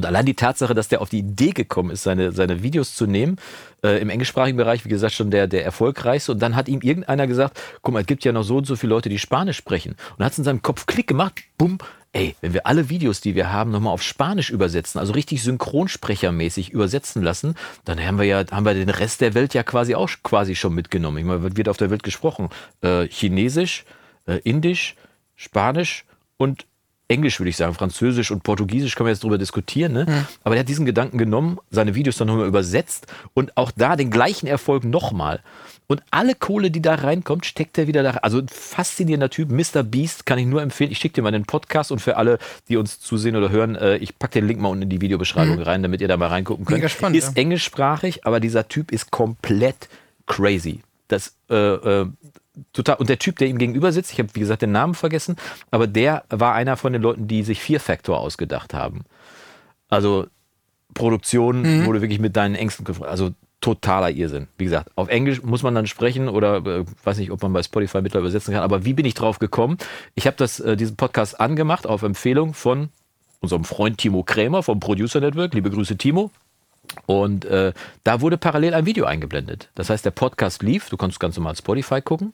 Und 0.00 0.06
allein 0.06 0.24
die 0.24 0.32
Tatsache, 0.32 0.72
dass 0.72 0.88
der 0.88 1.02
auf 1.02 1.10
die 1.10 1.18
Idee 1.18 1.50
gekommen 1.50 1.90
ist, 1.90 2.04
seine, 2.04 2.32
seine 2.32 2.62
Videos 2.62 2.96
zu 2.96 3.06
nehmen, 3.06 3.36
äh, 3.84 4.00
im 4.00 4.08
englischsprachigen 4.08 4.56
Bereich, 4.56 4.86
wie 4.86 4.88
gesagt, 4.88 5.12
schon 5.12 5.30
der, 5.30 5.46
der 5.46 5.62
erfolgreichste. 5.62 6.32
Und 6.32 6.40
dann 6.40 6.56
hat 6.56 6.68
ihm 6.68 6.80
irgendeiner 6.80 7.26
gesagt, 7.26 7.60
guck 7.82 7.92
mal, 7.92 8.00
es 8.00 8.06
gibt 8.06 8.24
ja 8.24 8.32
noch 8.32 8.42
so 8.42 8.56
und 8.56 8.66
so 8.66 8.76
viele 8.76 8.94
Leute, 8.94 9.10
die 9.10 9.18
Spanisch 9.18 9.58
sprechen. 9.58 9.96
Und 10.16 10.24
hat 10.24 10.32
es 10.32 10.38
in 10.38 10.44
seinem 10.44 10.62
Kopf 10.62 10.86
Klick 10.86 11.06
gemacht, 11.06 11.34
bumm, 11.58 11.76
ey, 12.12 12.34
wenn 12.40 12.54
wir 12.54 12.66
alle 12.66 12.88
Videos, 12.88 13.20
die 13.20 13.34
wir 13.34 13.52
haben, 13.52 13.72
nochmal 13.72 13.92
auf 13.92 14.02
Spanisch 14.02 14.48
übersetzen, 14.48 14.98
also 14.98 15.12
richtig 15.12 15.42
synchronsprechermäßig 15.42 16.70
übersetzen 16.70 17.22
lassen, 17.22 17.54
dann 17.84 18.00
haben 18.00 18.16
wir 18.16 18.24
ja, 18.24 18.42
haben 18.50 18.64
wir 18.64 18.72
den 18.72 18.88
Rest 18.88 19.20
der 19.20 19.34
Welt 19.34 19.52
ja 19.52 19.62
quasi 19.62 19.94
auch 19.94 20.08
quasi 20.22 20.54
schon 20.54 20.74
mitgenommen. 20.74 21.18
Ich 21.18 21.26
meine, 21.26 21.54
wird 21.54 21.68
auf 21.68 21.76
der 21.76 21.90
Welt 21.90 22.04
gesprochen? 22.04 22.48
Äh, 22.80 23.06
Chinesisch, 23.08 23.84
äh, 24.26 24.38
Indisch, 24.44 24.96
Spanisch 25.36 26.06
und 26.38 26.64
Englisch 27.10 27.40
würde 27.40 27.50
ich 27.50 27.56
sagen, 27.56 27.74
Französisch 27.74 28.30
und 28.30 28.42
Portugiesisch 28.42 28.94
können 28.94 29.06
wir 29.06 29.12
jetzt 29.12 29.24
darüber 29.24 29.38
diskutieren, 29.38 29.92
ne? 29.92 30.06
Mhm. 30.08 30.26
aber 30.44 30.54
er 30.54 30.60
hat 30.60 30.68
diesen 30.68 30.86
Gedanken 30.86 31.18
genommen, 31.18 31.58
seine 31.70 31.94
Videos 31.94 32.16
dann 32.16 32.28
nochmal 32.28 32.46
übersetzt 32.46 33.06
und 33.34 33.56
auch 33.56 33.72
da 33.74 33.96
den 33.96 34.10
gleichen 34.10 34.46
Erfolg 34.46 34.84
nochmal. 34.84 35.40
Und 35.88 36.04
alle 36.12 36.36
Kohle, 36.36 36.70
die 36.70 36.80
da 36.80 36.94
reinkommt, 36.94 37.46
steckt 37.46 37.76
er 37.76 37.88
wieder 37.88 38.04
da. 38.04 38.10
Also 38.10 38.38
ein 38.38 38.46
faszinierender 38.46 39.28
Typ. 39.28 39.50
Mr. 39.50 39.82
Beast 39.82 40.24
kann 40.24 40.38
ich 40.38 40.46
nur 40.46 40.62
empfehlen. 40.62 40.92
Ich 40.92 40.98
schicke 40.98 41.14
dir 41.14 41.22
mal 41.22 41.32
den 41.32 41.46
Podcast 41.46 41.90
und 41.90 41.98
für 41.98 42.16
alle, 42.16 42.38
die 42.68 42.76
uns 42.76 43.00
zusehen 43.00 43.34
oder 43.34 43.50
hören, 43.50 43.74
äh, 43.74 43.96
ich 43.96 44.16
packe 44.16 44.34
den 44.34 44.46
Link 44.46 44.60
mal 44.60 44.68
unten 44.68 44.82
in 44.82 44.88
die 44.88 45.00
Videobeschreibung 45.00 45.56
mhm. 45.56 45.62
rein, 45.62 45.82
damit 45.82 46.00
ihr 46.00 46.06
da 46.06 46.16
mal 46.16 46.28
reingucken 46.28 46.64
könnt. 46.64 46.78
Mega 46.78 46.88
spannend, 46.88 47.18
ist 47.18 47.36
ja. 47.36 47.42
englischsprachig, 47.42 48.24
aber 48.24 48.38
dieser 48.38 48.68
Typ 48.68 48.92
ist 48.92 49.10
komplett 49.10 49.88
crazy. 50.26 50.82
Das 51.10 51.36
äh, 51.50 51.54
äh, 51.54 52.06
total. 52.72 52.96
Und 52.96 53.08
der 53.08 53.18
Typ, 53.18 53.36
der 53.38 53.48
ihm 53.48 53.58
gegenüber 53.58 53.92
sitzt, 53.92 54.12
ich 54.12 54.18
habe 54.18 54.34
wie 54.34 54.40
gesagt 54.40 54.62
den 54.62 54.72
Namen 54.72 54.94
vergessen, 54.94 55.36
aber 55.70 55.86
der 55.86 56.24
war 56.28 56.54
einer 56.54 56.76
von 56.76 56.92
den 56.92 57.02
Leuten, 57.02 57.26
die 57.26 57.42
sich 57.42 57.60
Fear 57.60 57.80
Factor 57.80 58.18
ausgedacht 58.18 58.74
haben. 58.74 59.04
Also 59.88 60.26
Produktion, 60.94 61.62
mhm. 61.62 61.84
du 61.84 62.00
wirklich 62.00 62.20
mit 62.20 62.36
deinen 62.36 62.54
Ängsten, 62.54 62.86
also 63.02 63.30
totaler 63.60 64.10
Irrsinn. 64.10 64.46
Wie 64.56 64.64
gesagt, 64.64 64.90
auf 64.96 65.08
Englisch 65.08 65.42
muss 65.42 65.62
man 65.62 65.74
dann 65.74 65.86
sprechen 65.86 66.28
oder 66.28 66.64
äh, 66.64 66.84
weiß 67.04 67.18
nicht, 67.18 67.30
ob 67.30 67.42
man 67.42 67.52
bei 67.52 67.62
Spotify 67.62 68.00
mittlerweile 68.00 68.28
übersetzen 68.28 68.54
kann. 68.54 68.62
Aber 68.62 68.84
wie 68.84 68.94
bin 68.94 69.04
ich 69.04 69.14
drauf 69.14 69.38
gekommen? 69.38 69.76
Ich 70.14 70.26
habe 70.26 70.36
das 70.36 70.60
äh, 70.60 70.76
diesen 70.76 70.96
Podcast 70.96 71.40
angemacht 71.40 71.86
auf 71.86 72.02
Empfehlung 72.02 72.54
von 72.54 72.88
unserem 73.40 73.64
Freund 73.64 73.98
Timo 73.98 74.22
Krämer 74.22 74.62
vom 74.62 74.80
Producer 74.80 75.20
Network. 75.20 75.54
Liebe 75.54 75.70
Grüße, 75.70 75.96
Timo. 75.96 76.30
Und 77.06 77.44
äh, 77.44 77.72
da 78.04 78.20
wurde 78.20 78.38
parallel 78.38 78.74
ein 78.74 78.86
Video 78.86 79.04
eingeblendet. 79.04 79.70
Das 79.74 79.90
heißt, 79.90 80.04
der 80.04 80.10
Podcast 80.10 80.62
lief, 80.62 80.88
du 80.88 80.96
konntest 80.96 81.20
ganz 81.20 81.36
normal 81.36 81.56
Spotify 81.56 82.00
gucken. 82.00 82.32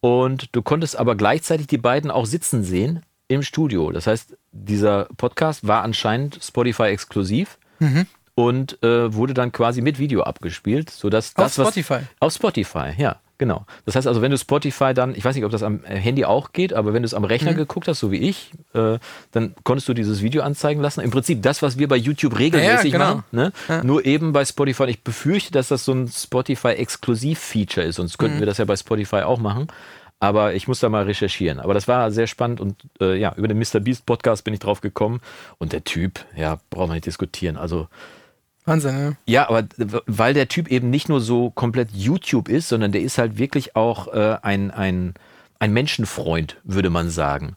Und 0.00 0.54
du 0.54 0.62
konntest 0.62 0.96
aber 0.96 1.16
gleichzeitig 1.16 1.66
die 1.66 1.78
beiden 1.78 2.10
auch 2.10 2.26
sitzen 2.26 2.62
sehen 2.62 3.02
im 3.26 3.42
Studio. 3.42 3.90
Das 3.90 4.06
heißt, 4.06 4.36
dieser 4.52 5.06
Podcast 5.16 5.66
war 5.66 5.82
anscheinend 5.82 6.38
Spotify 6.42 6.84
exklusiv. 6.84 7.58
Mhm 7.80 8.06
und 8.38 8.80
äh, 8.84 9.12
wurde 9.12 9.34
dann 9.34 9.50
quasi 9.50 9.82
mit 9.82 9.98
Video 9.98 10.22
abgespielt, 10.22 10.90
sodass 10.90 11.34
das 11.34 11.58
auf 11.58 11.66
Spotify. 11.66 11.94
Was, 11.94 12.02
auf 12.20 12.32
Spotify, 12.34 12.92
ja, 12.96 13.16
genau. 13.38 13.64
Das 13.86 13.96
heißt 13.96 14.06
also, 14.06 14.20
wenn 14.20 14.30
du 14.30 14.38
Spotify 14.38 14.92
dann, 14.92 15.14
ich 15.14 15.24
weiß 15.24 15.34
nicht, 15.34 15.44
ob 15.44 15.50
das 15.50 15.62
am 15.62 15.82
Handy 15.84 16.24
auch 16.24 16.52
geht, 16.52 16.72
aber 16.72 16.92
wenn 16.92 17.02
du 17.02 17.06
es 17.06 17.14
am 17.14 17.24
Rechner 17.24 17.52
mhm. 17.52 17.56
geguckt 17.56 17.88
hast, 17.88 18.00
so 18.00 18.12
wie 18.12 18.18
ich, 18.18 18.52
äh, 18.74 18.98
dann 19.32 19.54
konntest 19.64 19.88
du 19.88 19.94
dieses 19.94 20.22
Video 20.22 20.42
anzeigen 20.42 20.82
lassen. 20.82 21.00
Im 21.00 21.10
Prinzip 21.10 21.42
das, 21.42 21.62
was 21.62 21.78
wir 21.78 21.88
bei 21.88 21.96
YouTube 21.96 22.38
regelmäßig 22.38 22.92
ja, 22.92 22.98
genau. 22.98 23.14
machen, 23.16 23.24
ne? 23.32 23.52
ja. 23.68 23.82
nur 23.82 24.04
eben 24.04 24.32
bei 24.32 24.44
Spotify. 24.44 24.84
Ich 24.84 25.02
befürchte, 25.02 25.52
dass 25.52 25.68
das 25.68 25.84
so 25.84 25.92
ein 25.92 26.08
Spotify-Exklusiv-Feature 26.08 27.86
ist, 27.86 27.96
sonst 27.96 28.18
könnten 28.18 28.36
mhm. 28.36 28.40
wir 28.40 28.46
das 28.46 28.58
ja 28.58 28.64
bei 28.64 28.76
Spotify 28.76 29.22
auch 29.22 29.38
machen. 29.38 29.68
Aber 30.20 30.54
ich 30.54 30.66
muss 30.66 30.80
da 30.80 30.88
mal 30.88 31.04
recherchieren. 31.04 31.60
Aber 31.60 31.74
das 31.74 31.86
war 31.86 32.10
sehr 32.10 32.26
spannend 32.26 32.60
und 32.60 32.76
äh, 33.00 33.16
ja, 33.16 33.34
über 33.36 33.46
den 33.46 33.58
Mr. 33.58 33.78
Beast 33.78 34.04
Podcast 34.04 34.42
bin 34.42 34.52
ich 34.52 34.58
drauf 34.58 34.80
gekommen. 34.80 35.20
Und 35.58 35.72
der 35.72 35.84
Typ, 35.84 36.24
ja, 36.36 36.58
braucht 36.70 36.88
man 36.88 36.96
nicht 36.96 37.06
diskutieren. 37.06 37.56
Also 37.56 37.86
Wahnsinn, 38.68 38.98
ja. 38.98 39.12
Ja, 39.26 39.48
aber 39.48 39.66
weil 40.06 40.34
der 40.34 40.48
Typ 40.48 40.68
eben 40.68 40.90
nicht 40.90 41.08
nur 41.08 41.20
so 41.20 41.50
komplett 41.50 41.90
YouTube 41.92 42.48
ist, 42.48 42.68
sondern 42.68 42.92
der 42.92 43.02
ist 43.02 43.18
halt 43.18 43.38
wirklich 43.38 43.74
auch 43.76 44.08
äh, 44.08 44.36
ein, 44.42 44.70
ein, 44.70 45.14
ein 45.58 45.72
Menschenfreund, 45.72 46.56
würde 46.64 46.90
man 46.90 47.10
sagen. 47.10 47.56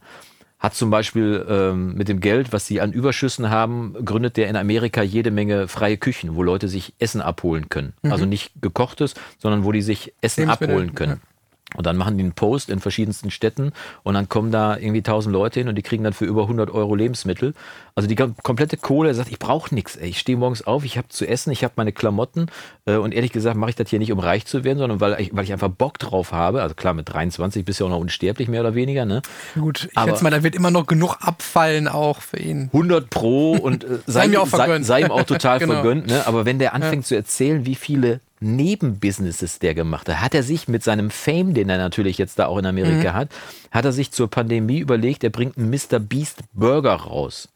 Hat 0.60 0.76
zum 0.76 0.92
Beispiel 0.92 1.44
ähm, 1.50 1.96
mit 1.96 2.08
dem 2.08 2.20
Geld, 2.20 2.54
was 2.54 2.68
sie 2.68 2.82
an 2.82 2.94
Überschüssen 2.94 3.50
haben, 3.50 3.96
gründet 4.06 4.38
der 4.38 4.48
in 4.48 4.56
Amerika 4.56 5.02
jede 5.02 5.32
Menge 5.32 5.68
freie 5.68 5.98
Küchen, 5.98 6.36
wo 6.36 6.44
Leute 6.44 6.68
sich 6.68 6.94
Essen 7.00 7.20
abholen 7.20 7.68
können. 7.70 7.94
Mhm. 8.04 8.12
Also 8.12 8.26
nicht 8.26 8.52
gekochtes, 8.62 9.16
sondern 9.40 9.64
wo 9.64 9.72
die 9.72 9.82
sich 9.82 10.14
Essen 10.22 10.50
abholen 10.50 10.94
können. 10.94 11.20
Ja. 11.24 11.31
Und 11.76 11.86
dann 11.86 11.96
machen 11.96 12.18
die 12.18 12.24
einen 12.24 12.34
Post 12.34 12.70
in 12.70 12.80
verschiedensten 12.80 13.32
Städten 13.32 13.72
und 14.04 14.14
dann 14.14 14.28
kommen 14.28 14.52
da 14.52 14.76
irgendwie 14.76 15.02
tausend 15.02 15.32
Leute 15.34 15.62
hin 15.62 15.70
und 15.70 15.76
die 15.76 15.82
kriegen 15.82 16.04
dann 16.04 16.14
für 16.14 16.26
über 16.26 16.44
100 16.44 16.70
Euro 16.72 16.96
Lebensmittel. 16.96 17.54
Also 17.96 18.08
die 18.08 18.16
komplette 18.16 18.78
Kohle 18.78 19.14
sagt, 19.14 19.30
ich 19.32 19.40
brauche 19.40 19.74
nichts. 19.74 19.96
Ich 19.96 20.20
stehe 20.20 20.38
morgens 20.38 20.66
auf, 20.66 20.84
ich 20.84 20.98
habe 20.98 21.08
zu 21.10 21.26
essen, 21.26 21.52
ich 21.52 21.64
habe 21.64 21.74
meine 21.78 21.92
Klamotten 21.92 22.48
äh, 22.86 22.96
und 22.96 23.14
ehrlich 23.14 23.32
gesagt 23.32 23.56
mache 23.58 23.70
ich 23.70 23.76
das 23.76 23.90
hier 23.90 24.00
nicht, 24.00 24.12
um 24.12 24.20
reich 24.20 24.46
zu 24.46 24.64
werden, 24.64 24.80
sondern 24.80 25.00
weil 25.00 25.20
ich, 25.20 25.36
weil 25.36 25.44
ich 25.44 25.54
einfach 25.54 25.70
Bock 25.70 25.98
drauf 26.00 26.32
habe. 26.32 26.62
Also 26.62 26.76
klar, 26.76 26.94
mit 26.94 27.12
23 27.12 27.64
bist 27.64 27.80
du 27.80 27.84
ja 27.84 27.90
auch 27.90 27.96
noch 27.96 28.02
unsterblich, 28.02 28.48
mehr 28.48 28.62
oder 28.62 28.76
weniger. 28.76 29.06
Ne? 29.06 29.22
Gut, 29.56 29.90
ich 29.92 30.00
schätze 30.00 30.24
mal, 30.24 30.30
da 30.30 30.44
wird 30.44 30.56
immer 30.56 30.72
noch 30.72 30.88
genug 30.88 31.18
abfallen 31.22 31.88
auch 31.88 32.22
für 32.22 32.40
ihn. 32.40 32.70
100 32.74 33.10
pro 33.10 33.54
und 33.54 33.84
äh, 33.84 34.00
sei, 34.08 34.28
sei, 34.28 34.42
ihm 34.42 34.46
sei, 34.46 34.82
sei, 34.82 35.02
ihm 35.02 35.12
auch 35.12 35.24
total 35.24 35.60
genau. 35.60 35.74
vergönnt. 35.74 36.08
Ne? 36.08 36.26
Aber 36.28 36.46
wenn 36.46 36.60
der 36.60 36.74
anfängt 36.74 37.04
ja. 37.04 37.08
zu 37.08 37.16
erzählen, 37.16 37.66
wie 37.66 37.76
viele 37.76 38.20
Nebenbusinesses 38.42 39.60
der 39.60 39.74
gemacht 39.74 40.10
hat. 40.10 40.22
Hat 40.22 40.36
er 40.36 40.44
sich 40.44 40.68
mit 40.68 40.84
seinem 40.84 41.10
Fame, 41.10 41.54
den 41.54 41.70
er 41.70 41.78
natürlich 41.78 42.18
jetzt 42.18 42.40
da 42.40 42.48
auch 42.48 42.58
in 42.58 42.66
Amerika 42.66 43.12
mhm. 43.12 43.16
hat, 43.16 43.30
hat 43.72 43.86
er 43.86 43.92
sich 43.92 44.12
zur 44.12 44.30
Pandemie 44.30 44.80
überlegt, 44.80 45.24
er 45.24 45.30
bringt 45.30 45.58
einen 45.58 45.70
Mr. 45.70 46.00
Beast 46.00 46.40
Burger 46.54 46.96
raus. 46.96 47.48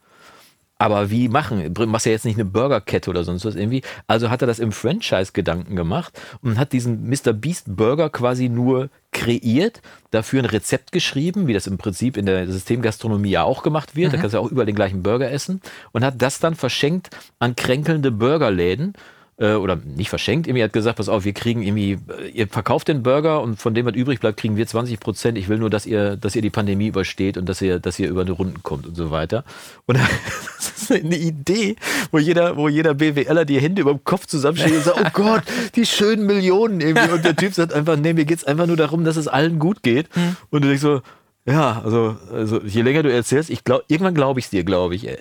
Aber 0.78 1.10
wie 1.10 1.28
machen? 1.28 1.72
Machst 1.86 2.04
ja 2.04 2.12
jetzt 2.12 2.26
nicht 2.26 2.36
eine 2.36 2.44
Burgerkette 2.44 3.08
oder 3.08 3.24
sonst 3.24 3.46
was 3.46 3.54
irgendwie. 3.54 3.80
Also 4.06 4.28
hat 4.28 4.42
er 4.42 4.46
das 4.46 4.58
im 4.58 4.72
Franchise-Gedanken 4.72 5.74
gemacht 5.74 6.20
und 6.42 6.58
hat 6.58 6.72
diesen 6.72 7.08
Mr. 7.08 7.32
Beast 7.32 7.64
Burger 7.76 8.10
quasi 8.10 8.50
nur 8.50 8.90
kreiert, 9.10 9.80
dafür 10.10 10.42
ein 10.42 10.46
Rezept 10.46 10.92
geschrieben, 10.92 11.46
wie 11.46 11.54
das 11.54 11.66
im 11.66 11.78
Prinzip 11.78 12.18
in 12.18 12.26
der 12.26 12.46
Systemgastronomie 12.46 13.30
ja 13.30 13.42
auch 13.42 13.62
gemacht 13.62 13.96
wird. 13.96 14.08
Mhm. 14.08 14.12
Da 14.12 14.20
kannst 14.20 14.34
du 14.34 14.38
ja 14.38 14.44
auch 14.44 14.50
überall 14.50 14.66
den 14.66 14.76
gleichen 14.76 15.02
Burger 15.02 15.30
essen 15.30 15.62
und 15.92 16.04
hat 16.04 16.20
das 16.20 16.40
dann 16.40 16.54
verschenkt 16.54 17.08
an 17.38 17.56
kränkelnde 17.56 18.10
Burgerläden 18.10 18.92
äh, 19.38 19.54
oder 19.54 19.76
nicht 19.76 20.08
verschenkt, 20.08 20.46
irgendwie 20.46 20.64
hat 20.64 20.72
gesagt, 20.72 20.96
pass 20.96 21.08
auf, 21.08 21.24
wir 21.24 21.34
kriegen 21.34 21.62
irgendwie, 21.62 21.98
äh, 22.08 22.28
ihr 22.32 22.48
verkauft 22.48 22.88
den 22.88 23.02
Burger 23.02 23.42
und 23.42 23.60
von 23.60 23.74
dem, 23.74 23.84
was 23.84 23.94
übrig 23.94 24.20
bleibt, 24.20 24.38
kriegen 24.38 24.56
wir 24.56 24.66
20 24.66 24.98
Prozent. 24.98 25.36
Ich 25.36 25.48
will 25.48 25.58
nur, 25.58 25.68
dass 25.68 25.84
ihr, 25.84 26.16
dass 26.16 26.34
ihr 26.34 26.42
die 26.42 26.50
Pandemie 26.50 26.86
übersteht 26.86 27.36
und 27.36 27.46
dass 27.48 27.60
ihr, 27.60 27.78
dass 27.78 27.98
ihr 27.98 28.08
über 28.08 28.24
die 28.24 28.32
Runden 28.32 28.62
kommt 28.62 28.86
und 28.86 28.94
so 28.94 29.10
weiter. 29.10 29.44
Und 29.86 29.98
das 30.56 30.82
ist 30.82 30.92
eine 30.92 31.16
Idee, 31.16 31.76
wo 32.10 32.18
jeder, 32.18 32.56
wo 32.56 32.68
jeder 32.68 32.94
BWLer 32.94 33.44
die 33.44 33.60
Hände 33.60 33.82
über 33.82 33.92
dem 33.92 34.04
Kopf 34.04 34.26
zusammensteht 34.26 34.74
und 34.74 34.84
sagt, 34.84 35.00
oh 35.00 35.10
Gott, 35.12 35.42
die 35.74 35.84
schönen 35.84 36.26
Millionen 36.26 36.80
irgendwie. 36.80 37.12
Und 37.12 37.24
der 37.24 37.36
Typ 37.36 37.52
sagt 37.52 37.72
einfach, 37.72 37.96
nee, 37.96 38.14
mir 38.14 38.24
geht's 38.24 38.44
einfach 38.44 38.66
nur 38.66 38.76
darum, 38.76 39.04
dass 39.04 39.16
es 39.16 39.28
allen 39.28 39.58
gut 39.58 39.82
geht. 39.82 40.08
Hm. 40.14 40.36
Und 40.50 40.64
du 40.64 40.68
denkst 40.68 40.82
so, 40.82 41.02
ja, 41.44 41.80
also, 41.84 42.16
also 42.32 42.60
je 42.62 42.82
länger 42.82 43.04
du 43.04 43.12
erzählst, 43.12 43.50
ich 43.50 43.62
glaub, 43.62 43.84
irgendwann 43.86 44.14
glaube 44.14 44.40
ich 44.40 44.46
es 44.46 44.50
dir, 44.50 44.64
glaube 44.64 44.96
ich. 44.96 45.06
Ey. 45.06 45.18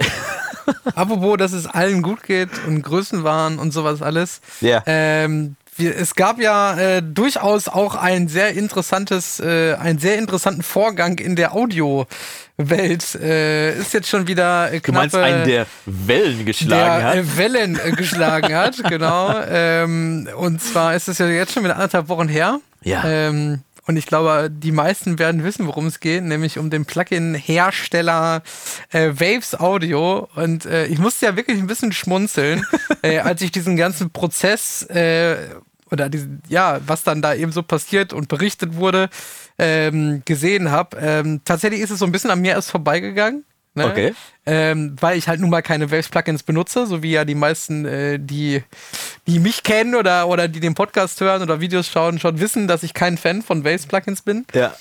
Apropos, 0.96 1.38
dass 1.38 1.52
es 1.52 1.68
allen 1.68 2.02
gut 2.02 2.24
geht 2.24 2.50
und 2.68 2.82
Größenwahn 2.82 3.60
und 3.60 3.72
sowas 3.72 4.02
alles. 4.02 4.42
Ja. 4.62 4.84
Ähm, 4.86 5.56
wir, 5.78 5.96
es 5.98 6.16
gab 6.16 6.40
ja 6.40 6.78
äh, 6.78 7.02
durchaus 7.04 7.68
auch 7.68 7.96
ein 7.96 8.28
sehr 8.28 8.54
interessantes, 8.54 9.40
äh, 9.40 9.74
einen 9.76 10.00
sehr 10.00 10.18
interessanten 10.18 10.64
Vorgang 10.64 11.18
in 11.18 11.36
der 11.36 11.54
Audio-Welt. 11.54 13.16
Äh, 13.16 13.78
ist 13.78 13.94
jetzt 13.94 14.08
schon 14.08 14.28
wieder 14.28 14.70
knappe, 14.70 14.82
Du 14.84 14.92
meinst 14.94 15.16
einen, 15.16 15.46
der 15.46 15.66
Wellen 15.86 16.46
geschlagen 16.46 17.02
der, 17.02 17.04
hat? 17.04 17.16
Äh, 17.16 17.38
Wellen 17.38 17.80
äh, 17.80 17.92
geschlagen 17.92 18.56
hat, 18.56 18.82
genau. 18.90 19.36
Ähm, 19.50 20.30
und 20.38 20.62
zwar 20.62 20.96
ist 20.96 21.10
es 21.10 21.18
ja 21.18 21.28
jetzt 21.28 21.54
schon 21.54 21.64
wieder 21.64 21.76
anderthalb 21.76 22.08
Wochen 22.08 22.30
her. 22.30 22.60
Ja. 22.84 23.04
Ähm, 23.04 23.62
und 23.88 23.98
ich 23.98 24.08
glaube, 24.08 24.50
die 24.52 24.72
meisten 24.72 25.20
werden 25.20 25.44
wissen, 25.44 25.68
worum 25.68 25.86
es 25.86 26.00
geht, 26.00 26.24
nämlich 26.24 26.58
um 26.58 26.70
den 26.70 26.86
Plugin-Hersteller 26.86 28.42
äh, 28.92 29.10
Waves 29.10 29.60
Audio. 29.60 30.28
Und 30.36 30.66
äh, 30.66 30.88
ich 30.88 30.98
musste 30.98 31.28
ja 31.28 31.36
wirklich 31.36 31.60
ein 31.60 31.68
bisschen 31.68 31.92
schmunzeln, 31.92 32.66
äh, 33.04 33.20
als 33.20 33.42
ich 33.42 33.52
diesen 33.52 33.76
ganzen 33.76 34.10
Prozess 34.10 34.82
äh, 34.84 35.38
oder 35.92 36.10
diesen, 36.10 36.42
ja, 36.48 36.80
was 36.88 37.04
dann 37.04 37.22
da 37.22 37.36
eben 37.36 37.52
so 37.52 37.62
passiert 37.62 38.12
und 38.12 38.28
berichtet 38.28 38.76
wurde, 38.76 39.10
ähm, 39.60 40.24
gesehen 40.26 40.72
habe. 40.72 40.98
Ähm, 41.00 41.42
tatsächlich 41.46 41.82
ist 41.82 41.92
es 41.92 42.00
so 42.00 42.06
ein 42.06 42.12
bisschen 42.12 42.32
an 42.32 42.42
mir 42.42 42.54
erst 42.54 42.72
vorbeigegangen. 42.72 43.46
Ne? 43.76 43.86
Okay. 43.86 44.14
Ähm, 44.46 44.96
weil 45.00 45.18
ich 45.18 45.28
halt 45.28 45.42
nun 45.42 45.50
mal 45.50 45.62
keine 45.62 45.92
Waves-Plugins 45.92 46.44
benutze, 46.44 46.88
so 46.88 47.04
wie 47.04 47.12
ja 47.12 47.26
die 47.26 47.36
meisten, 47.36 47.86
äh, 47.86 48.20
die, 48.20 48.64
die 49.28 49.40
mich 49.40 49.64
kennen 49.64 49.96
oder, 49.96 50.28
oder 50.28 50.48
die 50.48 50.60
den 50.60 50.76
Podcast 50.76 51.20
hören 51.20 51.42
oder 51.42 51.60
Videos 51.60 51.88
schauen, 51.88 52.20
schon 52.20 52.40
wissen, 52.40 52.68
dass 52.68 52.84
ich 52.84 52.94
kein 52.94 53.18
Fan 53.18 53.42
von 53.42 53.64
Waves-Plugins 53.66 54.22
bin. 54.22 54.46
Ja. 54.54 54.76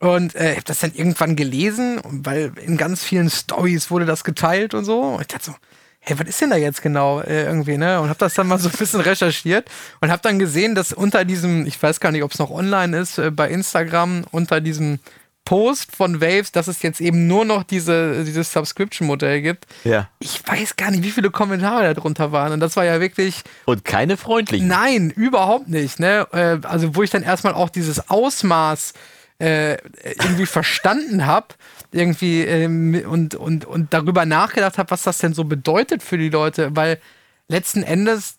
Und 0.00 0.34
äh, 0.36 0.52
ich 0.52 0.56
habe 0.56 0.64
das 0.64 0.80
dann 0.80 0.92
irgendwann 0.94 1.36
gelesen, 1.36 2.00
weil 2.04 2.52
in 2.64 2.76
ganz 2.76 3.02
vielen 3.04 3.30
Stories 3.30 3.90
wurde 3.90 4.06
das 4.06 4.24
geteilt 4.24 4.74
und 4.74 4.84
so. 4.84 5.00
Und 5.00 5.20
ich 5.22 5.26
dachte 5.26 5.46
so, 5.46 5.54
hey, 6.00 6.18
was 6.18 6.28
ist 6.28 6.40
denn 6.40 6.50
da 6.50 6.56
jetzt 6.56 6.82
genau 6.82 7.20
äh, 7.20 7.44
irgendwie, 7.44 7.76
ne? 7.76 8.00
Und 8.00 8.08
habe 8.08 8.18
das 8.18 8.34
dann 8.34 8.46
mal 8.46 8.58
so 8.58 8.68
ein 8.68 8.76
bisschen 8.78 9.00
recherchiert 9.00 9.68
und 10.00 10.10
habe 10.10 10.22
dann 10.22 10.38
gesehen, 10.38 10.74
dass 10.74 10.92
unter 10.92 11.24
diesem, 11.24 11.66
ich 11.66 11.82
weiß 11.82 12.00
gar 12.00 12.12
nicht, 12.12 12.22
ob 12.22 12.32
es 12.32 12.38
noch 12.38 12.50
online 12.50 12.96
ist, 12.96 13.18
äh, 13.18 13.30
bei 13.30 13.50
Instagram, 13.50 14.24
unter 14.30 14.60
diesem 14.60 15.00
Post 15.48 15.96
von 15.96 16.20
Waves, 16.20 16.52
dass 16.52 16.68
es 16.68 16.82
jetzt 16.82 17.00
eben 17.00 17.26
nur 17.26 17.46
noch 17.46 17.62
diese, 17.62 18.22
dieses 18.22 18.52
Subscription-Modell 18.52 19.40
gibt. 19.40 19.64
Ja. 19.82 20.10
Ich 20.18 20.46
weiß 20.46 20.76
gar 20.76 20.90
nicht, 20.90 21.02
wie 21.02 21.10
viele 21.10 21.30
Kommentare 21.30 21.94
darunter 21.94 22.32
waren. 22.32 22.52
Und 22.52 22.60
das 22.60 22.76
war 22.76 22.84
ja 22.84 23.00
wirklich. 23.00 23.44
Und 23.64 23.82
keine 23.82 24.18
freundlichen. 24.18 24.68
Nein, 24.68 25.08
überhaupt 25.08 25.68
nicht. 25.68 26.00
Ne? 26.00 26.26
Äh, 26.32 26.58
also, 26.66 26.94
wo 26.94 27.02
ich 27.02 27.08
dann 27.08 27.22
erstmal 27.22 27.54
auch 27.54 27.70
dieses 27.70 28.10
Ausmaß 28.10 28.92
äh, 29.38 29.78
irgendwie 30.02 30.44
verstanden 30.44 31.24
habe 31.24 31.46
irgendwie 31.92 32.42
ähm, 32.42 33.02
und, 33.08 33.34
und, 33.34 33.64
und 33.64 33.94
darüber 33.94 34.26
nachgedacht 34.26 34.76
habe, 34.76 34.90
was 34.90 35.04
das 35.04 35.16
denn 35.16 35.32
so 35.32 35.44
bedeutet 35.44 36.02
für 36.02 36.18
die 36.18 36.28
Leute, 36.28 36.76
weil 36.76 37.00
letzten 37.48 37.82
Endes, 37.82 38.34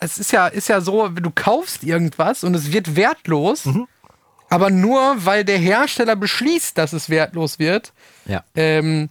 es 0.00 0.18
ist 0.18 0.32
ja, 0.32 0.48
ist 0.48 0.68
ja 0.68 0.80
so, 0.80 1.06
du 1.10 1.30
kaufst 1.32 1.84
irgendwas 1.84 2.42
und 2.42 2.56
es 2.56 2.72
wird 2.72 2.96
wertlos. 2.96 3.66
Mhm 3.66 3.86
aber 4.50 4.68
nur, 4.68 5.24
weil 5.24 5.44
der 5.44 5.58
Hersteller 5.58 6.16
beschließt, 6.16 6.76
dass 6.76 6.92
es 6.92 7.08
wertlos 7.08 7.58
wird 7.58 7.92
ja. 8.26 8.44
ähm, 8.54 9.08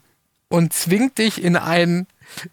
und 0.49 0.73
zwingt 0.73 1.17
dich 1.17 1.41
in 1.41 1.55
ein, 1.55 2.05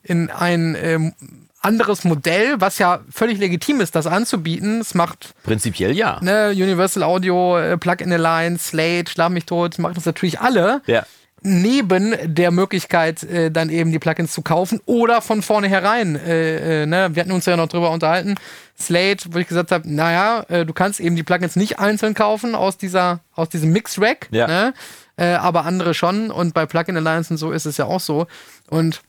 in 0.02 0.30
ein 0.30 0.76
ähm, 0.80 1.12
anderes 1.60 2.04
Modell, 2.04 2.60
was 2.60 2.78
ja 2.78 3.00
völlig 3.10 3.38
legitim 3.38 3.80
ist, 3.80 3.96
das 3.96 4.06
anzubieten. 4.06 4.80
Es 4.80 4.94
macht 4.94 5.34
prinzipiell 5.42 5.96
ja. 5.96 6.20
Ne, 6.22 6.50
Universal 6.50 7.02
Audio, 7.02 7.58
äh, 7.58 7.76
Plug-in 7.76 8.12
Alliance, 8.12 8.68
Slate, 8.68 9.10
Schlag 9.10 9.30
mich 9.32 9.46
tot, 9.46 9.78
machen 9.78 9.94
das 9.94 10.06
natürlich 10.06 10.40
alle. 10.40 10.80
Ja. 10.86 11.04
Neben 11.48 12.14
der 12.24 12.50
Möglichkeit, 12.50 13.22
äh, 13.22 13.50
dann 13.52 13.70
eben 13.70 13.92
die 13.92 14.00
Plugins 14.00 14.32
zu 14.32 14.42
kaufen 14.42 14.80
oder 14.84 15.22
von 15.22 15.42
vornherein. 15.42 16.16
Äh, 16.16 16.82
äh, 16.82 16.86
ne? 16.86 17.10
Wir 17.12 17.22
hatten 17.22 17.32
uns 17.32 17.46
ja 17.46 17.56
noch 17.56 17.68
drüber 17.68 17.92
unterhalten 17.92 18.34
Slate, 18.78 19.28
wo 19.32 19.38
ich 19.38 19.46
gesagt 19.46 19.70
habe, 19.70 19.88
naja, 19.88 20.44
äh, 20.48 20.66
du 20.66 20.72
kannst 20.72 20.98
eben 20.98 21.14
die 21.14 21.22
Plugins 21.22 21.54
nicht 21.54 21.78
einzeln 21.78 22.14
kaufen 22.14 22.54
aus 22.54 22.78
dieser, 22.78 23.20
aus 23.34 23.48
diesem 23.48 23.72
Mix-Rack, 23.72 24.28
ja. 24.32 24.46
ne? 24.46 24.74
äh, 25.16 25.34
aber 25.34 25.64
andere 25.64 25.94
schon. 25.94 26.30
Und 26.30 26.52
bei 26.52 26.66
Plugin 26.66 26.96
Alliance 26.96 27.32
und 27.32 27.38
so 27.38 27.52
ist 27.52 27.64
es 27.64 27.76
ja 27.76 27.84
auch 27.86 28.00
so. 28.00 28.26
Und 28.68 29.02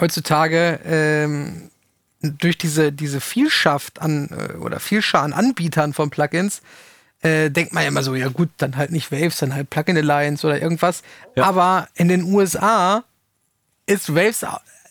heutzutage 0.00 0.80
ähm, 0.84 1.70
durch 2.22 2.58
diese, 2.58 2.92
diese 2.92 3.20
Vielschaft 3.20 4.00
an 4.00 4.28
äh, 4.30 4.56
oder 4.56 4.80
Vielschar 4.80 5.22
an 5.22 5.32
Anbietern 5.32 5.92
von 5.92 6.10
Plugins 6.10 6.60
äh, 7.22 7.50
denkt 7.50 7.72
man 7.72 7.84
ja 7.84 7.88
immer 7.88 8.02
so, 8.02 8.14
ja 8.14 8.28
gut, 8.28 8.50
dann 8.58 8.76
halt 8.76 8.90
nicht 8.90 9.10
Waves, 9.12 9.38
dann 9.38 9.54
halt 9.54 9.70
Plugin 9.70 9.96
Alliance 9.96 10.46
oder 10.46 10.60
irgendwas. 10.60 11.02
Ja. 11.36 11.44
Aber 11.44 11.88
in 11.94 12.08
den 12.08 12.24
USA 12.24 13.04
ist 13.86 14.14
Waves, 14.14 14.44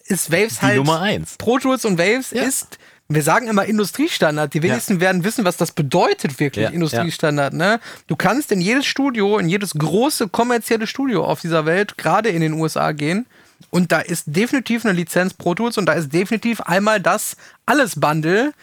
ist 0.06 0.32
Waves 0.32 0.56
Die 0.56 0.62
halt 0.62 0.78
Nummer 0.78 1.02
eins. 1.02 1.36
Pro 1.38 1.60
Tools 1.60 1.86
und 1.86 1.98
Waves 1.98 2.32
ja. 2.32 2.44
ist 2.44 2.78
wir 3.14 3.24
sagen 3.24 3.48
immer 3.48 3.66
Industriestandard. 3.66 4.54
Die 4.54 4.64
wenigsten 4.64 4.96
ja. 4.96 5.02
werden 5.02 5.24
wissen, 5.24 5.44
was 5.44 5.58
das 5.58 5.72
bedeutet 5.72 6.40
wirklich, 6.40 6.72
Industriestandard. 6.72 7.54
Ne? 7.54 7.80
Du 8.08 8.16
kannst 8.16 8.52
in 8.52 8.62
jedes 8.62 8.86
Studio, 8.86 9.38
in 9.38 9.50
jedes 9.50 9.74
große 9.74 10.30
kommerzielle 10.30 10.88
Studio 10.88 11.26
auf 11.26 11.42
dieser 11.42 11.66
Welt, 11.66 11.98
gerade 11.98 12.30
in 12.30 12.42
den 12.42 12.54
USA 12.54 12.92
gehen. 12.94 13.26
Und 13.70 13.92
da 13.92 14.00
ist 14.00 14.24
definitiv 14.28 14.86
eine 14.86 14.94
Lizenz 14.94 15.34
Pro 15.34 15.56
Tools 15.56 15.78
und 15.78 15.86
da 15.86 15.94
ist 15.94 16.14
definitiv 16.14 16.62
einmal 16.62 17.00
das 17.00 17.36
Alles-Bundle 17.66 18.54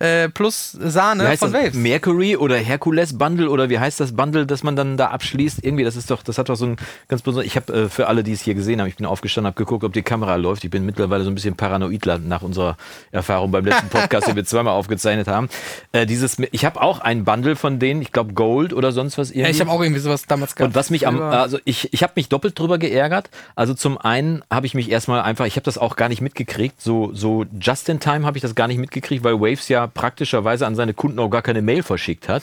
äh, 0.00 0.30
plus 0.30 0.72
Sahne 0.72 1.36
von 1.36 1.52
Waves. 1.52 1.74
Mercury 1.74 2.36
oder 2.36 2.56
Hercules 2.56 3.16
Bundle 3.16 3.50
oder 3.50 3.68
wie 3.68 3.78
heißt 3.78 4.00
das 4.00 4.16
Bundle, 4.16 4.46
das 4.46 4.62
man 4.62 4.74
dann 4.74 4.96
da 4.96 5.08
abschließt? 5.08 5.62
Irgendwie, 5.62 5.84
das 5.84 5.94
ist 5.94 6.10
doch, 6.10 6.22
das 6.22 6.38
hat 6.38 6.48
doch 6.48 6.56
so 6.56 6.66
ein 6.66 6.76
ganz 7.08 7.20
besonderes. 7.22 7.46
Ich 7.46 7.56
habe 7.56 7.72
äh, 7.72 7.88
für 7.88 8.08
alle, 8.08 8.24
die 8.24 8.32
es 8.32 8.40
hier 8.40 8.54
gesehen 8.54 8.80
haben, 8.80 8.88
ich 8.88 8.96
bin 8.96 9.06
aufgestanden, 9.06 9.48
habe 9.48 9.56
geguckt, 9.56 9.84
ob 9.84 9.92
die 9.92 10.02
Kamera 10.02 10.36
läuft. 10.36 10.64
Ich 10.64 10.70
bin 10.70 10.86
mittlerweile 10.86 11.22
so 11.22 11.30
ein 11.30 11.34
bisschen 11.34 11.54
paranoid 11.54 12.06
nach 12.26 12.40
unserer 12.40 12.78
Erfahrung 13.12 13.50
beim 13.50 13.64
letzten 13.64 13.88
Podcast, 13.90 14.26
den 14.26 14.36
wir 14.36 14.44
zweimal 14.46 14.72
aufgezeichnet 14.72 15.28
haben. 15.28 15.50
Äh, 15.92 16.06
dieses, 16.06 16.38
ich 16.50 16.64
habe 16.64 16.80
auch 16.80 17.00
ein 17.00 17.24
Bundle 17.24 17.54
von 17.54 17.78
denen, 17.78 18.00
ich 18.00 18.10
glaube 18.10 18.32
Gold 18.32 18.72
oder 18.72 18.92
sonst 18.92 19.18
was 19.18 19.30
irgendwie. 19.30 19.42
Ja, 19.42 19.48
ich 19.50 19.60
habe 19.60 19.70
auch 19.70 19.82
irgendwie 19.82 20.00
sowas 20.00 20.24
damals 20.26 20.56
gehabt. 20.56 20.70
Und 20.70 20.74
was 20.74 20.88
mich 20.88 21.06
am, 21.06 21.20
also 21.20 21.58
ich, 21.66 21.92
ich 21.92 22.02
habe 22.02 22.14
mich 22.16 22.30
doppelt 22.30 22.58
drüber 22.58 22.78
geärgert. 22.78 23.28
Also 23.54 23.74
zum 23.74 23.98
einen 23.98 24.42
habe 24.50 24.64
ich 24.64 24.72
mich 24.72 24.90
erstmal 24.90 25.20
einfach, 25.20 25.44
ich 25.44 25.56
habe 25.56 25.64
das 25.64 25.76
auch 25.76 25.96
gar 25.96 26.08
nicht 26.08 26.22
mitgekriegt, 26.22 26.80
so, 26.80 27.10
so 27.12 27.44
just 27.60 27.88
in 27.90 28.00
time 28.00 28.24
habe 28.24 28.38
ich 28.38 28.42
das 28.42 28.54
gar 28.54 28.66
nicht 28.66 28.78
mitgekriegt, 28.78 29.22
weil 29.24 29.38
Waves 29.38 29.68
ja 29.68 29.89
praktischerweise 29.94 30.66
an 30.66 30.74
seine 30.74 30.94
Kunden 30.94 31.18
auch 31.18 31.28
gar 31.28 31.42
keine 31.42 31.62
Mail 31.62 31.82
verschickt 31.82 32.28
hat. 32.28 32.42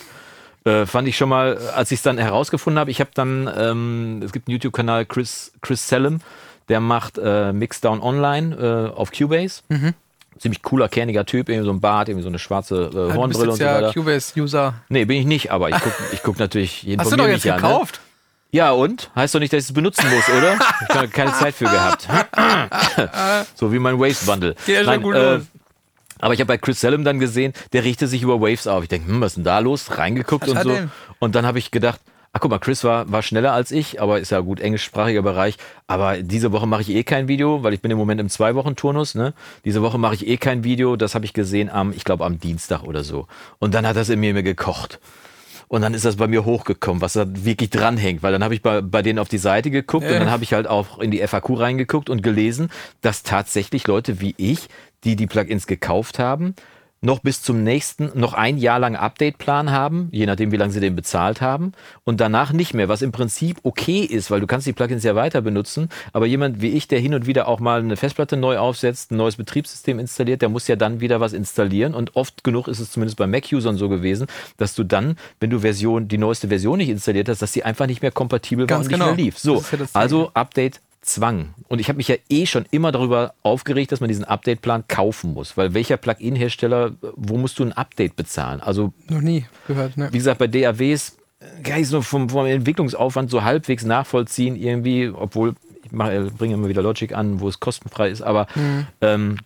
Äh, 0.65 0.85
fand 0.85 1.07
ich 1.07 1.15
schon 1.15 1.29
mal, 1.29 1.57
als 1.75 1.91
ich 1.91 1.99
es 1.99 2.03
dann 2.03 2.17
herausgefunden 2.17 2.79
habe, 2.79 2.91
ich 2.91 2.99
habe 2.99 3.11
dann, 3.13 3.49
ähm, 3.57 4.21
es 4.23 4.33
gibt 4.33 4.47
einen 4.47 4.53
YouTube-Kanal, 4.53 5.05
Chris, 5.05 5.53
Chris 5.61 5.87
Sellem, 5.87 6.19
der 6.67 6.81
macht 6.81 7.17
äh, 7.17 7.53
Mixdown 7.53 8.01
Online 8.01 8.91
äh, 8.93 8.97
auf 8.97 9.11
Cubase. 9.11 9.61
Mhm. 9.69 9.93
Ziemlich 10.37 10.61
cooler, 10.61 10.89
kerniger 10.89 11.25
Typ, 11.25 11.49
irgendwie 11.49 11.65
so 11.65 11.71
ein 11.71 11.79
Bart, 11.79 12.09
irgendwie 12.09 12.23
so 12.23 12.29
eine 12.29 12.37
schwarze 12.37 12.91
äh, 12.93 13.15
Hornbrille 13.15 13.51
und 13.51 13.57
so 13.57 13.65
weiter. 13.65 13.87
ja 13.87 13.93
Cubase-User. 13.93 14.73
Nee, 14.89 15.05
bin 15.05 15.17
ich 15.17 15.25
nicht, 15.25 15.51
aber 15.51 15.69
ich 15.69 15.79
gucke 15.79 15.95
ich 16.11 16.21
guck 16.21 16.37
natürlich 16.37 16.83
jeden 16.83 17.01
Hast 17.01 17.11
du 17.11 17.15
doch 17.15 17.27
jetzt 17.27 17.45
ne? 17.45 17.53
gekauft? 17.53 17.95
An, 17.95 18.01
ne? 18.01 18.07
Ja, 18.51 18.71
und? 18.71 19.11
Heißt 19.15 19.35
doch 19.35 19.39
nicht, 19.39 19.51
dass 19.51 19.63
ich 19.63 19.69
es 19.69 19.73
benutzen 19.73 20.05
muss, 20.09 20.29
oder? 20.29 20.57
Ich 20.89 20.95
habe 20.95 21.07
keine 21.09 21.33
Zeit 21.33 21.53
für 21.53 21.65
gehabt. 21.65 22.07
so 23.55 23.73
wie 23.73 23.79
mein 23.79 23.99
Waste 23.99 24.25
Bundle. 24.25 24.55
Ja, 24.67 24.83
Nein, 24.83 25.01
gut 25.01 25.15
äh, 25.15 25.39
aber 26.19 26.33
ich 26.33 26.39
habe 26.39 26.47
bei 26.47 26.57
Chris 26.57 26.81
Salem 26.81 27.03
dann 27.03 27.19
gesehen, 27.19 27.53
der 27.73 27.83
richtet 27.83 28.09
sich 28.09 28.21
über 28.21 28.41
Waves 28.41 28.67
auf. 28.67 28.83
Ich 28.83 28.89
denke, 28.89 29.07
hm, 29.07 29.21
was 29.21 29.31
ist 29.31 29.35
denn 29.35 29.43
da 29.43 29.59
los? 29.59 29.97
Reingeguckt 29.97 30.47
was 30.47 30.55
und 30.55 30.63
so. 30.63 30.69
Denn? 30.69 30.91
Und 31.19 31.35
dann 31.35 31.45
habe 31.45 31.59
ich 31.59 31.71
gedacht, 31.71 31.99
ach 32.33 32.39
guck 32.39 32.51
mal, 32.51 32.59
Chris 32.59 32.83
war, 32.83 33.11
war 33.11 33.23
schneller 33.23 33.53
als 33.53 33.71
ich, 33.71 34.01
aber 34.01 34.19
ist 34.19 34.31
ja 34.31 34.39
gut 34.41 34.59
englischsprachiger 34.59 35.21
Bereich. 35.21 35.57
Aber 35.87 36.17
diese 36.17 36.51
Woche 36.51 36.67
mache 36.67 36.81
ich 36.81 36.89
eh 36.89 37.03
kein 37.03 37.27
Video, 37.27 37.63
weil 37.63 37.73
ich 37.73 37.81
bin 37.81 37.91
im 37.91 37.97
Moment 37.97 38.21
im 38.21 38.29
Zwei-Wochen-Turnus. 38.29 39.15
Ne? 39.15 39.33
Diese 39.65 39.81
Woche 39.81 39.97
mache 39.97 40.15
ich 40.15 40.27
eh 40.27 40.37
kein 40.37 40.63
Video. 40.63 40.95
Das 40.95 41.15
habe 41.15 41.25
ich 41.25 41.33
gesehen 41.33 41.69
am, 41.69 41.91
ich 41.91 42.03
glaube, 42.03 42.25
am 42.25 42.39
Dienstag 42.39 42.83
oder 42.83 43.03
so. 43.03 43.27
Und 43.59 43.73
dann 43.73 43.87
hat 43.87 43.95
das 43.95 44.09
in 44.09 44.19
mir, 44.19 44.33
mir 44.33 44.43
gekocht. 44.43 44.99
Und 45.69 45.81
dann 45.81 45.93
ist 45.93 46.05
das 46.05 46.15
bei 46.15 46.27
mir 46.27 46.45
hochgekommen, 46.45 47.01
was 47.01 47.13
da 47.13 47.25
wirklich 47.27 47.69
dranhängt. 47.69 48.23
Weil 48.23 48.31
dann 48.31 48.43
habe 48.43 48.53
ich 48.53 48.61
bei, 48.61 48.81
bei 48.81 49.01
denen 49.01 49.19
auf 49.19 49.27
die 49.27 49.37
Seite 49.37 49.69
geguckt 49.69 50.05
äh. 50.05 50.13
und 50.13 50.19
dann 50.19 50.31
habe 50.31 50.43
ich 50.43 50.53
halt 50.53 50.67
auch 50.67 50.99
in 50.99 51.11
die 51.11 51.25
FAQ 51.25 51.59
reingeguckt 51.59 52.09
und 52.09 52.23
gelesen, 52.23 52.69
dass 53.01 53.23
tatsächlich 53.23 53.85
Leute 53.87 54.21
wie 54.21 54.33
ich 54.37 54.69
die 55.03 55.15
die 55.15 55.27
Plugins 55.27 55.67
gekauft 55.67 56.19
haben, 56.19 56.55
noch 57.01 57.19
bis 57.19 57.41
zum 57.41 57.63
nächsten, 57.63 58.11
noch 58.15 58.33
ein 58.33 58.57
Jahr 58.57 58.79
lang 58.79 58.95
Update-Plan 58.95 59.71
haben, 59.71 60.09
je 60.11 60.25
nachdem, 60.25 60.51
wie 60.51 60.57
lange 60.57 60.71
sie 60.71 60.79
den 60.79 60.95
bezahlt 60.95 61.41
haben, 61.41 61.73
und 62.03 62.19
danach 62.19 62.53
nicht 62.53 62.73
mehr, 62.73 62.89
was 62.89 63.01
im 63.01 63.11
Prinzip 63.11 63.59
okay 63.63 64.01
ist, 64.01 64.31
weil 64.31 64.39
du 64.39 64.47
kannst 64.47 64.65
die 64.65 64.73
Plugins 64.73 65.03
ja 65.03 65.15
weiter 65.15 65.41
benutzen, 65.41 65.89
aber 66.11 66.25
jemand 66.25 66.61
wie 66.61 66.69
ich, 66.69 66.87
der 66.87 66.99
hin 66.99 67.13
und 67.13 67.27
wieder 67.27 67.47
auch 67.47 67.59
mal 67.59 67.79
eine 67.79 67.97
Festplatte 67.97 68.35
neu 68.35 68.57
aufsetzt, 68.57 69.11
ein 69.11 69.17
neues 69.17 69.35
Betriebssystem 69.35 69.99
installiert, 69.99 70.41
der 70.41 70.49
muss 70.49 70.67
ja 70.67 70.75
dann 70.75 70.99
wieder 70.99 71.19
was 71.19 71.33
installieren 71.33 71.93
und 71.93 72.15
oft 72.15 72.43
genug 72.43 72.67
ist 72.67 72.79
es 72.79 72.91
zumindest 72.91 73.17
bei 73.17 73.27
Mac-Usern 73.27 73.77
so 73.77 73.89
gewesen, 73.89 74.27
dass 74.57 74.73
du 74.73 74.83
dann, 74.83 75.17
wenn 75.39 75.51
du 75.51 75.59
Version, 75.59 76.07
die 76.07 76.17
neueste 76.17 76.47
Version 76.47 76.79
nicht 76.79 76.89
installiert 76.89 77.29
hast, 77.29 77.41
dass 77.41 77.53
sie 77.53 77.63
einfach 77.63 77.85
nicht 77.85 78.01
mehr 78.01 78.11
kompatibel 78.11 78.65
Ganz 78.65 78.85
war 78.85 78.85
und 78.85 78.91
genau. 78.91 79.05
nicht 79.11 79.17
mehr 79.17 79.25
lief. 79.25 79.37
So, 79.37 79.63
ja 79.71 79.85
also 79.93 80.31
Update 80.33 80.81
Zwang. 81.07 81.53
Und 81.67 81.79
ich 81.79 81.89
habe 81.89 81.97
mich 81.97 82.07
ja 82.07 82.15
eh 82.29 82.45
schon 82.45 82.65
immer 82.71 82.91
darüber 82.91 83.33
aufgeregt, 83.41 83.91
dass 83.91 83.99
man 83.99 84.09
diesen 84.09 84.25
Update-Plan 84.25 84.83
kaufen 84.87 85.33
muss. 85.33 85.57
Weil 85.57 85.73
welcher 85.73 85.97
Plugin-Hersteller, 85.97 86.91
wo 87.15 87.37
musst 87.37 87.59
du 87.59 87.63
ein 87.63 87.73
Update 87.73 88.15
bezahlen? 88.15 88.61
Also. 88.61 88.93
Noch 89.09 89.21
nie 89.21 89.45
gehört, 89.67 89.97
ne? 89.97 90.09
Wie 90.11 90.17
gesagt, 90.17 90.39
bei 90.39 90.47
DAWs 90.47 91.17
kann 91.63 91.77
ich 91.77 91.83
es 91.83 91.91
nur 91.91 92.03
vom, 92.03 92.29
vom 92.29 92.45
Entwicklungsaufwand 92.45 93.29
so 93.29 93.43
halbwegs 93.43 93.85
nachvollziehen, 93.85 94.55
irgendwie, 94.55 95.09
obwohl 95.09 95.55
ich 95.83 95.91
mache, 95.91 96.31
bringe 96.37 96.55
immer 96.55 96.67
wieder 96.67 96.81
Logic 96.81 97.13
an, 97.13 97.39
wo 97.39 97.47
es 97.47 97.59
kostenfrei 97.59 98.09
ist, 98.09 98.21
aber 98.21 98.47
mhm. 98.55 98.87
ähm, 99.01 99.37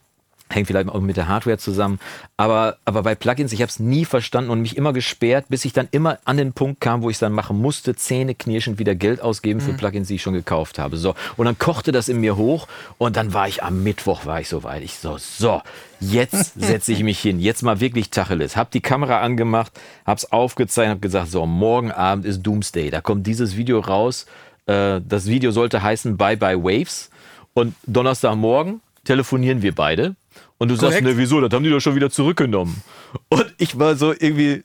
Hängt 0.52 0.68
vielleicht 0.68 0.90
auch 0.90 1.00
mit 1.00 1.18
der 1.18 1.28
Hardware 1.28 1.58
zusammen. 1.58 2.00
Aber, 2.38 2.78
aber 2.86 3.04
bei 3.04 3.16
Plugins, 3.16 3.54
ich 3.54 3.62
habe 3.62 3.70
es 3.70 3.80
nie 3.80 4.06
verstanden 4.06 4.50
und 4.50 4.62
mich 4.62 4.78
immer 4.78 4.94
gesperrt, 4.94 5.46
bis 5.50 5.66
ich 5.66 5.74
dann 5.74 5.88
immer 5.92 6.20
an 6.26 6.38
den 6.38 6.54
Punkt 6.54 6.82
kam, 6.82 7.02
wo 7.02 7.10
ich 7.10 7.16
es 7.16 7.20
dann 7.20 7.32
machen 7.32 7.58
musste, 7.58 7.96
Zähne 7.96 8.36
knirschend 8.36 8.80
wieder 8.80 8.96
Geld 8.96 9.22
ausgeben 9.22 9.60
mhm. 9.60 9.64
für 9.64 9.74
Plugins, 9.74 10.08
die 10.08 10.16
ich 10.16 10.22
schon 10.22 10.34
gekauft 10.34 10.80
habe. 10.80 10.98
So. 10.98 11.16
Und 11.38 11.46
dann 11.46 11.58
kochte 11.58 11.92
das 11.92 12.10
in 12.10 12.20
mir 12.20 12.38
hoch 12.38 12.68
und 12.98 13.16
dann 13.16 13.34
war 13.34 13.48
ich 13.48 13.64
am 13.64 13.84
Mittwoch, 13.84 14.26
war 14.26 14.42
ich 14.42 14.50
so 14.50 14.64
weit. 14.64 14.84
Ich 14.84 14.96
so, 14.96 15.18
so, 15.18 15.62
jetzt 16.00 16.54
setze 16.60 16.92
ich 16.92 17.04
mich 17.04 17.20
hin. 17.20 17.40
Jetzt 17.40 17.64
mal 17.64 17.80
wirklich 17.80 18.10
Tacheles. 18.10 18.58
Hab 18.58 18.72
die 18.72 18.82
Kamera 18.82 19.22
angemacht, 19.22 19.72
hab's 20.06 20.26
aufgezeichnet, 20.26 20.96
hab 20.96 21.02
gesagt, 21.02 21.32
so, 21.32 21.46
morgen 21.46 21.92
Abend 21.92 22.26
ist 22.26 22.42
Doomsday. 22.42 22.90
Da 22.90 23.02
kommt 23.02 23.26
dieses 23.26 23.56
Video 23.56 23.80
raus. 23.80 24.26
Äh, 24.66 25.02
das 25.08 25.28
Video 25.28 25.52
sollte 25.52 25.82
heißen 25.82 26.18
Bye 26.18 26.38
Bye 26.38 26.64
Waves. 26.64 27.10
Und 27.54 27.76
Donnerstagmorgen 27.86 28.82
telefonieren 29.04 29.62
wir 29.62 29.76
beide 29.76 30.16
und 30.62 30.68
du 30.68 30.78
Korrekt. 30.78 30.94
sagst, 30.94 31.04
ne, 31.04 31.18
wieso, 31.18 31.42
das 31.42 31.52
haben 31.52 31.64
die 31.64 31.72
doch 31.72 31.80
schon 31.80 31.96
wieder 31.96 32.12
zurückgenommen. 32.12 32.84
Und 33.30 33.52
ich 33.58 33.80
war 33.80 33.96
so 33.96 34.12
irgendwie, 34.12 34.62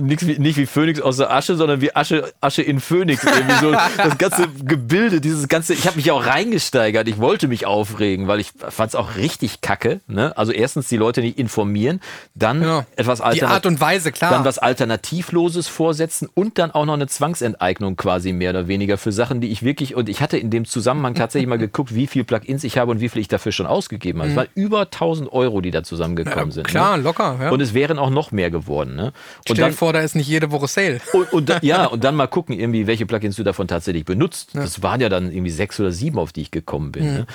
nicht 0.00 0.26
wie, 0.26 0.38
nicht 0.38 0.56
wie 0.56 0.66
Phönix 0.66 1.00
aus 1.00 1.16
der 1.16 1.32
Asche, 1.32 1.56
sondern 1.56 1.80
wie 1.80 1.94
Asche, 1.94 2.32
Asche 2.40 2.62
in 2.62 2.80
Phönix. 2.80 3.24
Irgendwie 3.24 3.58
so 3.60 3.72
das 3.72 4.18
ganze 4.18 4.48
Gebilde, 4.64 5.20
dieses 5.20 5.48
ganze, 5.48 5.74
ich 5.74 5.86
habe 5.86 5.96
mich 5.96 6.10
auch 6.10 6.24
reingesteigert. 6.24 7.08
Ich 7.08 7.18
wollte 7.18 7.48
mich 7.48 7.66
aufregen, 7.66 8.28
weil 8.28 8.40
ich 8.40 8.52
fand 8.56 8.90
es 8.90 8.94
auch 8.94 9.16
richtig 9.16 9.60
kacke. 9.60 10.00
Ne? 10.06 10.36
Also 10.36 10.52
erstens 10.52 10.88
die 10.88 10.96
Leute 10.96 11.20
nicht 11.20 11.38
informieren, 11.38 12.00
dann 12.34 12.62
ja. 12.62 12.86
etwas 12.96 13.22
Die 13.34 13.42
Art 13.42 13.66
und 13.66 13.80
Weise, 13.80 14.12
klar. 14.12 14.30
Dann 14.30 14.44
was 14.44 14.58
Alternativloses 14.58 15.68
vorsetzen 15.68 16.28
und 16.34 16.58
dann 16.58 16.70
auch 16.70 16.84
noch 16.84 16.94
eine 16.94 17.06
Zwangsenteignung 17.06 17.96
quasi 17.96 18.32
mehr 18.32 18.50
oder 18.50 18.68
weniger 18.68 18.98
für 18.98 19.12
Sachen, 19.12 19.40
die 19.40 19.50
ich 19.50 19.62
wirklich, 19.62 19.94
und 19.94 20.08
ich 20.08 20.20
hatte 20.20 20.38
in 20.38 20.50
dem 20.50 20.64
Zusammenhang 20.64 21.14
tatsächlich 21.14 21.48
mal 21.48 21.58
geguckt, 21.58 21.94
wie 21.94 22.06
viel 22.06 22.24
Plugins 22.24 22.64
ich 22.64 22.78
habe 22.78 22.90
und 22.90 23.00
wie 23.00 23.08
viel 23.08 23.20
ich 23.20 23.28
dafür 23.28 23.52
schon 23.52 23.66
ausgegeben 23.66 24.20
habe. 24.20 24.30
Mhm. 24.30 24.32
Es 24.32 24.36
waren 24.36 24.48
über 24.54 24.80
1000 24.82 25.32
Euro, 25.32 25.60
die 25.60 25.70
da 25.70 25.82
zusammengekommen 25.82 26.48
ja, 26.48 26.54
sind. 26.54 26.66
Klar, 26.66 26.96
ne? 26.96 27.02
locker. 27.02 27.38
Ja. 27.40 27.50
Und 27.50 27.60
es 27.60 27.74
wären 27.74 27.98
auch 27.98 28.10
noch 28.10 28.32
mehr 28.32 28.50
geworden. 28.50 28.94
Ne? 28.94 29.12
Und 29.48 29.58
dann, 29.58 29.72
vor, 29.82 29.92
da 29.92 29.98
ist 29.98 30.14
nicht 30.14 30.28
jede 30.28 30.52
Woche 30.52 30.68
Sale. 30.68 31.00
Und, 31.12 31.32
und 31.32 31.58
ja, 31.62 31.86
und 31.86 32.04
dann 32.04 32.14
mal 32.14 32.28
gucken, 32.28 32.56
irgendwie, 32.56 32.86
welche 32.86 33.04
Plugins 33.04 33.34
du 33.34 33.42
davon 33.42 33.66
tatsächlich 33.66 34.04
benutzt. 34.04 34.50
Ja. 34.54 34.60
Das 34.60 34.80
waren 34.80 35.00
ja 35.00 35.08
dann 35.08 35.32
irgendwie 35.32 35.50
sechs 35.50 35.80
oder 35.80 35.90
sieben, 35.90 36.20
auf 36.20 36.32
die 36.32 36.42
ich 36.42 36.52
gekommen 36.52 36.92
bin. 36.92 37.04
Mhm. 37.04 37.14
Ne? 37.14 37.26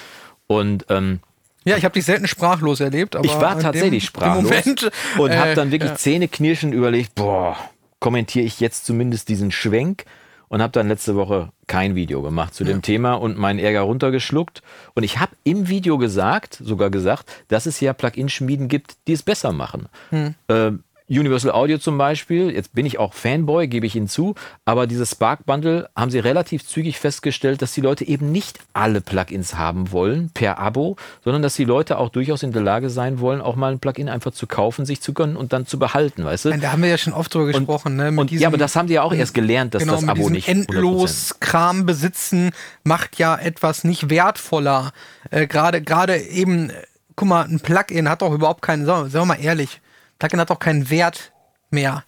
Und 0.47 0.85
ähm, 0.87 1.19
ja, 1.65 1.75
ich 1.75 1.83
habe 1.83 1.91
dich 1.91 2.05
selten 2.05 2.25
sprachlos 2.25 2.79
erlebt. 2.79 3.17
Aber 3.17 3.25
ich 3.25 3.35
war 3.35 3.59
tatsächlich 3.59 4.05
dem, 4.05 4.07
sprachlos 4.07 4.43
Moment, 4.45 4.91
und 5.17 5.31
äh, 5.31 5.37
habe 5.37 5.55
dann 5.55 5.71
wirklich 5.71 5.91
ja. 5.91 5.97
zähneknirschend 5.97 6.73
überlegt, 6.73 7.15
boah, 7.15 7.57
kommentiere 7.99 8.45
ich 8.45 8.61
jetzt 8.61 8.85
zumindest 8.85 9.27
diesen 9.27 9.51
Schwenk 9.51 10.05
und 10.47 10.61
habe 10.61 10.71
dann 10.71 10.87
letzte 10.87 11.17
Woche 11.17 11.49
kein 11.67 11.95
Video 11.95 12.21
gemacht 12.21 12.55
zu 12.55 12.63
ja. 12.63 12.69
dem 12.69 12.81
Thema 12.81 13.15
und 13.15 13.37
meinen 13.37 13.59
Ärger 13.59 13.81
runtergeschluckt. 13.81 14.61
Und 14.93 15.03
ich 15.03 15.19
habe 15.19 15.33
im 15.43 15.67
Video 15.67 15.97
gesagt, 15.97 16.57
sogar 16.63 16.89
gesagt, 16.91 17.29
dass 17.49 17.65
es 17.65 17.81
ja 17.81 17.91
Plugin-Schmieden 17.91 18.69
gibt, 18.69 18.95
die 19.07 19.11
es 19.11 19.23
besser 19.23 19.51
machen. 19.51 19.89
Hm. 20.11 20.35
Ähm, 20.47 20.83
Universal 21.09 21.51
Audio 21.51 21.77
zum 21.77 21.97
Beispiel, 21.97 22.51
jetzt 22.51 22.73
bin 22.73 22.85
ich 22.85 22.99
auch 22.99 23.13
Fanboy, 23.13 23.67
gebe 23.67 23.85
ich 23.85 23.95
Ihnen 23.95 24.09
zu, 24.09 24.35
aber 24.65 24.87
dieses 24.87 25.11
Spark 25.11 25.45
Bundle 25.45 25.89
haben 25.95 26.11
sie 26.11 26.19
relativ 26.19 26.67
zügig 26.67 26.99
festgestellt, 26.99 27.61
dass 27.61 27.71
die 27.71 27.79
Leute 27.79 28.05
eben 28.05 28.33
nicht 28.33 28.59
alle 28.73 28.99
Plugins 28.99 29.55
haben 29.55 29.93
wollen 29.93 30.31
per 30.33 30.59
Abo, 30.59 30.97
sondern 31.23 31.41
dass 31.41 31.55
die 31.55 31.63
Leute 31.63 31.97
auch 31.97 32.09
durchaus 32.09 32.43
in 32.43 32.51
der 32.51 32.61
Lage 32.61 32.89
sein 32.89 33.21
wollen, 33.21 33.39
auch 33.39 33.55
mal 33.55 33.71
ein 33.71 33.79
Plugin 33.79 34.09
einfach 34.09 34.31
zu 34.31 34.47
kaufen, 34.47 34.85
sich 34.85 34.99
zu 35.01 35.13
gönnen 35.13 35.37
und 35.37 35.53
dann 35.53 35.65
zu 35.65 35.79
behalten, 35.79 36.25
weißt 36.25 36.45
du? 36.45 36.57
Da 36.57 36.73
haben 36.73 36.81
wir 36.81 36.89
ja 36.89 36.97
schon 36.97 37.13
oft 37.13 37.33
drüber 37.33 37.47
gesprochen, 37.47 37.93
und, 37.93 38.15
ne? 38.15 38.19
und, 38.21 38.29
diesem, 38.29 38.41
ja, 38.41 38.49
aber 38.49 38.57
das 38.57 38.75
haben 38.75 38.87
die 38.87 38.95
ja 38.95 39.03
auch 39.03 39.13
erst 39.13 39.33
gelernt, 39.33 39.75
dass 39.75 39.83
genau, 39.83 39.95
das 39.95 40.07
Abo 40.09 40.29
nicht 40.29 40.49
endlos 40.49 41.35
Kram 41.39 41.85
besitzen 41.85 42.51
macht 42.83 43.17
ja 43.17 43.37
etwas 43.37 43.85
nicht 43.85 44.09
wertvoller. 44.09 44.91
Äh, 45.29 45.47
Gerade 45.47 45.81
gerade 45.81 46.17
eben, 46.17 46.71
guck 47.15 47.29
mal, 47.29 47.45
ein 47.45 47.61
Plugin 47.61 48.09
hat 48.09 48.21
doch 48.21 48.33
überhaupt 48.33 48.61
keinen, 48.61 48.85
sagen 48.85 49.13
wir 49.13 49.25
mal 49.25 49.35
ehrlich, 49.35 49.79
Plugin 50.19 50.39
hat 50.39 50.51
auch 50.51 50.59
keinen 50.59 50.89
Wert 50.89 51.31
mehr 51.69 52.03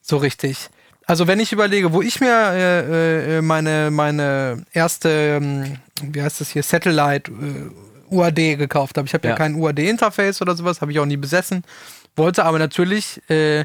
so 0.00 0.18
richtig. 0.18 0.68
Also 1.06 1.26
wenn 1.26 1.40
ich 1.40 1.52
überlege, 1.52 1.92
wo 1.92 2.02
ich 2.02 2.20
mir 2.20 2.52
äh, 2.52 3.38
äh, 3.38 3.42
meine, 3.42 3.90
meine 3.90 4.64
erste, 4.72 5.08
ähm, 5.10 5.78
wie 6.02 6.22
heißt 6.22 6.40
das 6.40 6.50
hier, 6.50 6.62
Satellite 6.62 7.30
äh, 7.30 8.14
UAD 8.14 8.56
gekauft 8.58 8.96
habe. 8.96 9.06
Ich 9.06 9.14
habe 9.14 9.26
ja. 9.26 9.32
ja. 9.32 9.36
kein 9.36 9.54
UAD-Interface 9.54 10.40
oder 10.40 10.54
sowas, 10.54 10.80
habe 10.80 10.92
ich 10.92 10.98
auch 11.00 11.06
nie 11.06 11.16
besessen. 11.16 11.62
Wollte 12.16 12.44
aber 12.44 12.58
natürlich, 12.58 13.20
äh, 13.28 13.64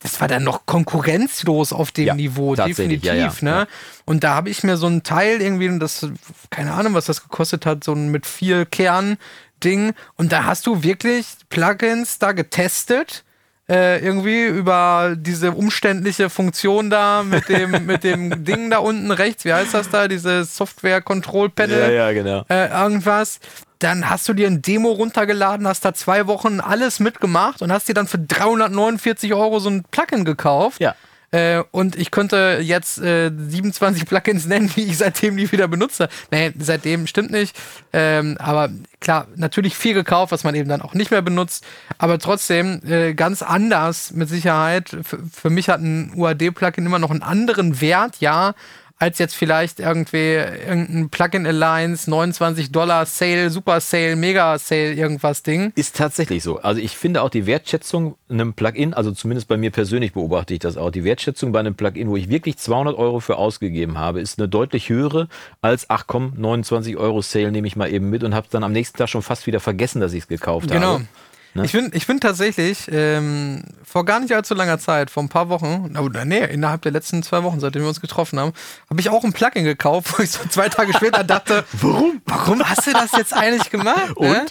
das 0.00 0.20
war 0.20 0.28
dann 0.28 0.42
noch 0.42 0.64
konkurrenzlos 0.64 1.72
auf 1.72 1.92
dem 1.92 2.06
ja, 2.06 2.14
Niveau, 2.14 2.54
definitiv. 2.54 3.04
Ja, 3.04 3.32
ne? 3.42 3.68
Und 4.06 4.24
da 4.24 4.34
habe 4.34 4.48
ich 4.48 4.64
mir 4.64 4.76
so 4.76 4.86
ein 4.86 5.02
Teil 5.02 5.42
irgendwie, 5.42 5.78
das, 5.78 6.06
keine 6.48 6.72
Ahnung, 6.72 6.94
was 6.94 7.04
das 7.04 7.22
gekostet 7.22 7.66
hat, 7.66 7.84
so 7.84 7.92
ein 7.92 8.10
mit 8.10 8.26
vier 8.26 8.64
Kernen, 8.64 9.18
Ding. 9.62 9.92
Und 10.16 10.32
da 10.32 10.44
hast 10.44 10.66
du 10.66 10.82
wirklich 10.82 11.26
Plugins 11.50 12.18
da 12.18 12.32
getestet. 12.32 13.24
Äh, 13.70 14.04
irgendwie 14.04 14.46
über 14.46 15.14
diese 15.16 15.52
umständliche 15.52 16.28
Funktion 16.28 16.90
da 16.90 17.22
mit 17.22 17.48
dem, 17.48 17.70
mit 17.86 18.02
dem 18.02 18.44
Ding 18.44 18.68
da 18.68 18.78
unten 18.78 19.12
rechts, 19.12 19.44
wie 19.44 19.52
heißt 19.52 19.74
das 19.74 19.88
da, 19.88 20.08
diese 20.08 20.44
Software 20.44 21.00
Control 21.00 21.50
Panel? 21.50 21.78
Ja, 21.78 21.90
ja, 21.90 22.12
genau. 22.12 22.44
Äh, 22.48 22.68
irgendwas. 22.68 23.38
Dann 23.78 24.10
hast 24.10 24.28
du 24.28 24.34
dir 24.34 24.48
ein 24.48 24.60
Demo 24.60 24.90
runtergeladen, 24.90 25.68
hast 25.68 25.84
da 25.84 25.94
zwei 25.94 26.26
Wochen 26.26 26.58
alles 26.58 26.98
mitgemacht 26.98 27.62
und 27.62 27.70
hast 27.70 27.88
dir 27.88 27.94
dann 27.94 28.08
für 28.08 28.18
349 28.18 29.32
Euro 29.34 29.60
so 29.60 29.70
ein 29.70 29.84
Plugin 29.90 30.24
gekauft. 30.24 30.80
Ja. 30.80 30.96
Äh, 31.32 31.62
und 31.70 31.96
ich 31.96 32.10
könnte 32.10 32.58
jetzt 32.62 32.98
äh, 32.98 33.30
27 33.30 34.06
Plugins 34.06 34.46
nennen, 34.48 34.70
die 34.74 34.84
ich 34.84 34.98
seitdem 34.98 35.36
nie 35.36 35.50
wieder 35.52 35.68
benutze. 35.68 36.08
Nee, 36.30 36.52
seitdem 36.58 37.06
stimmt 37.06 37.30
nicht. 37.30 37.56
Ähm, 37.92 38.36
aber 38.38 38.70
klar, 39.00 39.26
natürlich 39.36 39.76
viel 39.76 39.94
gekauft, 39.94 40.32
was 40.32 40.44
man 40.44 40.54
eben 40.54 40.68
dann 40.68 40.82
auch 40.82 40.94
nicht 40.94 41.10
mehr 41.10 41.22
benutzt. 41.22 41.64
Aber 41.98 42.18
trotzdem 42.18 42.80
äh, 42.86 43.14
ganz 43.14 43.42
anders 43.42 44.12
mit 44.12 44.28
Sicherheit. 44.28 44.92
F 44.92 45.16
für 45.32 45.50
mich 45.50 45.68
hat 45.68 45.80
ein 45.80 46.12
UAD-Plugin 46.16 46.86
immer 46.86 46.98
noch 46.98 47.10
einen 47.10 47.22
anderen 47.22 47.80
Wert, 47.80 48.16
ja, 48.20 48.54
als 49.00 49.18
jetzt 49.18 49.34
vielleicht 49.34 49.80
irgendwie 49.80 50.18
irgendein 50.18 51.08
Plugin 51.08 51.46
Alliance, 51.46 52.08
29 52.10 52.70
Dollar 52.70 53.06
Sale, 53.06 53.48
Super 53.48 53.80
Sale, 53.80 54.14
Mega 54.14 54.58
Sale, 54.58 54.92
irgendwas 54.92 55.42
Ding. 55.42 55.72
Ist 55.74 55.96
tatsächlich 55.96 56.42
so. 56.42 56.58
Also 56.60 56.82
ich 56.82 56.96
finde 56.98 57.22
auch 57.22 57.30
die 57.30 57.46
Wertschätzung 57.46 58.16
einem 58.28 58.52
Plugin, 58.52 58.92
also 58.92 59.10
zumindest 59.12 59.48
bei 59.48 59.56
mir 59.56 59.70
persönlich 59.70 60.12
beobachte 60.12 60.52
ich 60.52 60.60
das 60.60 60.76
auch, 60.76 60.90
die 60.90 61.02
Wertschätzung 61.02 61.50
bei 61.50 61.60
einem 61.60 61.74
Plugin, 61.74 62.08
wo 62.10 62.16
ich 62.16 62.28
wirklich 62.28 62.58
200 62.58 62.94
Euro 62.96 63.20
für 63.20 63.36
ausgegeben 63.36 63.96
habe, 63.98 64.20
ist 64.20 64.38
eine 64.38 64.48
deutlich 64.50 64.90
höhere 64.90 65.28
als, 65.62 65.88
ach 65.88 66.04
komm, 66.06 66.34
29 66.36 66.98
Euro 66.98 67.22
Sale 67.22 67.50
nehme 67.52 67.66
ich 67.66 67.76
mal 67.76 67.90
eben 67.90 68.10
mit 68.10 68.22
und 68.22 68.34
habe 68.34 68.48
dann 68.50 68.62
am 68.62 68.72
nächsten 68.72 68.98
Tag 68.98 69.08
schon 69.08 69.22
fast 69.22 69.46
wieder 69.46 69.60
vergessen, 69.60 70.00
dass 70.02 70.12
ich 70.12 70.24
es 70.24 70.28
gekauft 70.28 70.70
Genau. 70.70 70.94
habe. 70.94 71.06
Ne? 71.54 71.64
Ich 71.64 71.72
finde 71.72 71.96
ich 71.96 72.06
find 72.06 72.22
tatsächlich, 72.22 72.88
ähm, 72.92 73.62
vor 73.84 74.04
gar 74.04 74.20
nicht 74.20 74.32
allzu 74.34 74.54
langer 74.54 74.78
Zeit, 74.78 75.10
vor 75.10 75.22
ein 75.22 75.28
paar 75.28 75.48
Wochen, 75.48 75.96
oder 75.98 76.24
nee, 76.24 76.44
innerhalb 76.44 76.82
der 76.82 76.92
letzten 76.92 77.22
zwei 77.22 77.42
Wochen, 77.42 77.58
seitdem 77.58 77.82
wir 77.82 77.88
uns 77.88 78.00
getroffen 78.00 78.38
haben, 78.38 78.52
habe 78.88 79.00
ich 79.00 79.10
auch 79.10 79.24
ein 79.24 79.32
Plugin 79.32 79.64
gekauft, 79.64 80.12
wo 80.18 80.22
ich 80.22 80.30
so 80.30 80.40
zwei 80.48 80.68
Tage 80.68 80.92
später 80.92 81.24
dachte, 81.24 81.64
warum? 81.72 82.22
Warum 82.26 82.62
hast 82.62 82.86
du 82.86 82.92
das 82.92 83.12
jetzt 83.16 83.34
eigentlich 83.34 83.70
gemacht? 83.70 84.12
Und? 84.16 84.30
Ne? 84.30 84.46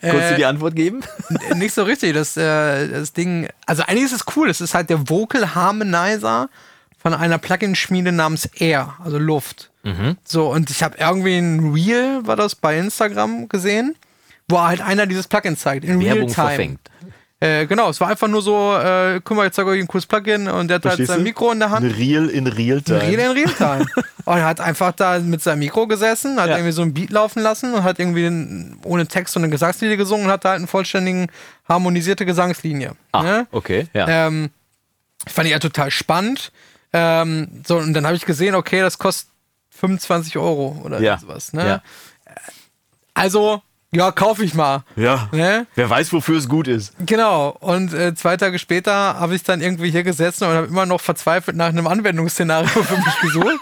Konntest 0.00 0.30
du 0.32 0.36
die 0.36 0.46
Antwort 0.46 0.74
geben? 0.74 1.02
Äh, 1.50 1.54
nicht 1.54 1.74
so 1.74 1.82
richtig. 1.82 2.14
Das, 2.14 2.36
äh, 2.36 2.88
das 2.88 3.12
Ding, 3.12 3.48
also 3.66 3.82
eigentlich 3.82 4.04
ist 4.04 4.12
es 4.12 4.36
cool. 4.36 4.48
Es 4.48 4.60
ist 4.60 4.74
halt 4.74 4.88
der 4.90 5.08
Vocal 5.08 5.54
Harmonizer 5.54 6.48
von 6.98 7.14
einer 7.14 7.38
Plugin-Schmiede 7.38 8.12
namens 8.12 8.46
Air, 8.46 8.94
also 9.04 9.18
Luft. 9.18 9.70
So, 10.24 10.52
und 10.52 10.70
ich 10.70 10.82
habe 10.82 10.96
irgendwie 10.98 11.38
ein 11.38 11.72
Reel, 11.72 12.26
war 12.26 12.36
das 12.36 12.54
bei 12.54 12.78
Instagram 12.78 13.48
gesehen, 13.48 13.94
wo 14.48 14.60
halt 14.60 14.80
einer 14.80 15.06
dieses 15.06 15.28
Plugin 15.28 15.56
zeigt. 15.56 15.84
In 15.84 16.00
Werbung 16.00 16.24
Real 16.24 16.26
Time. 16.26 16.46
verfängt. 16.48 16.80
Äh, 17.40 17.66
genau, 17.66 17.88
es 17.90 18.00
war 18.00 18.08
einfach 18.08 18.26
nur 18.26 18.42
so, 18.42 18.74
äh, 18.76 19.20
guck 19.22 19.36
mal, 19.36 19.46
ich 19.46 19.52
zeige 19.52 19.70
euch 19.70 19.78
ein 19.80 19.86
cooles 19.86 20.06
Plugin 20.06 20.48
und 20.48 20.66
der 20.66 20.76
hat 20.76 20.86
halt 20.86 21.06
sein 21.06 21.18
du? 21.18 21.22
Mikro 21.22 21.52
in 21.52 21.60
der 21.60 21.70
Hand. 21.70 21.86
Ein 21.86 21.92
Real 21.92 22.28
in 22.28 22.48
Realtime. 22.48 23.00
Real 23.00 23.20
in 23.20 23.30
Realtime. 23.30 23.86
und 24.24 24.36
er 24.38 24.44
hat 24.44 24.60
einfach 24.60 24.90
da 24.90 25.20
mit 25.20 25.40
seinem 25.40 25.60
Mikro 25.60 25.86
gesessen, 25.86 26.40
hat 26.40 26.48
Ja. 26.48 26.56
irgendwie 26.56 26.72
so 26.72 26.82
ein 26.82 26.92
Beat 26.94 27.10
laufen 27.10 27.40
lassen 27.40 27.74
und 27.74 27.84
hat 27.84 28.00
irgendwie 28.00 28.26
einen- 28.26 28.80
ohne 28.82 29.06
Text 29.06 29.34
so 29.34 29.38
eine 29.40 29.48
Gesangslinie 29.50 29.96
gesungen 29.96 30.26
und 30.26 30.32
hat 30.32 30.44
da 30.44 30.48
halt 30.50 30.58
eine 30.58 30.66
vollständigen, 30.66 31.28
harmonisierte 31.68 32.26
Gesangslinie. 32.26 32.96
Ah, 33.12 33.22
ne? 33.22 33.46
okay, 33.52 33.86
ja. 33.92 34.08
Ähm, 34.26 34.50
fand 35.28 35.46
ich 35.46 35.52
ja 35.52 35.60
total 35.60 35.92
spannend. 35.92 36.50
Ähm, 36.92 37.62
so, 37.64 37.76
und 37.76 37.92
dann 37.94 38.04
habe 38.04 38.16
ich 38.16 38.24
gesehen, 38.26 38.56
okay, 38.56 38.80
das 38.80 38.98
kostet 38.98 39.28
25 39.70 40.36
Euro 40.38 40.80
oder 40.82 41.00
Ja. 41.00 41.18
sowas. 41.18 41.52
Ne? 41.52 41.64
Ja. 41.64 41.82
Also, 43.14 43.62
ja, 43.94 44.12
kaufe 44.12 44.44
ich 44.44 44.54
mal. 44.54 44.82
ja. 44.96 45.28
Ne? 45.32 45.66
Wer 45.74 45.88
weiß, 45.88 46.12
wofür 46.12 46.36
es 46.36 46.48
gut 46.48 46.68
ist. 46.68 46.94
Genau. 47.06 47.56
Und 47.60 47.94
äh, 47.94 48.14
zwei 48.14 48.36
Tage 48.36 48.58
später 48.58 48.92
habe 49.18 49.34
ich 49.34 49.42
dann 49.42 49.60
irgendwie 49.60 49.90
hier 49.90 50.02
gesessen 50.02 50.44
und 50.44 50.50
habe 50.50 50.66
immer 50.66 50.84
noch 50.86 51.00
verzweifelt 51.00 51.56
nach 51.56 51.68
einem 51.68 51.86
Anwendungsszenario 51.86 52.68
für 52.82 52.96
mich 52.96 53.20
gesucht. 53.20 53.60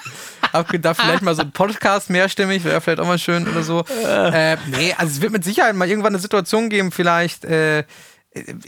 Hab 0.53 0.69
gedacht, 0.69 1.01
vielleicht 1.01 1.23
mal 1.23 1.35
so 1.35 1.43
ein 1.43 1.53
Podcast 1.53 2.11
mehrstimmig, 2.11 2.65
wäre 2.65 2.81
vielleicht 2.81 3.01
auch 3.01 3.07
mal 3.07 3.19
schön 3.19 3.47
oder 3.49 3.63
so. 3.63 3.85
Äh, 4.05 4.57
nee, 4.67 4.95
also 4.97 5.13
es 5.13 5.21
wird 5.21 5.33
mit 5.33 5.45
Sicherheit 5.45 5.75
mal 5.75 5.89
irgendwann 5.89 6.13
eine 6.13 6.21
Situation 6.21 6.71
geben, 6.71 6.93
vielleicht. 6.93 7.45
Äh, 7.45 7.85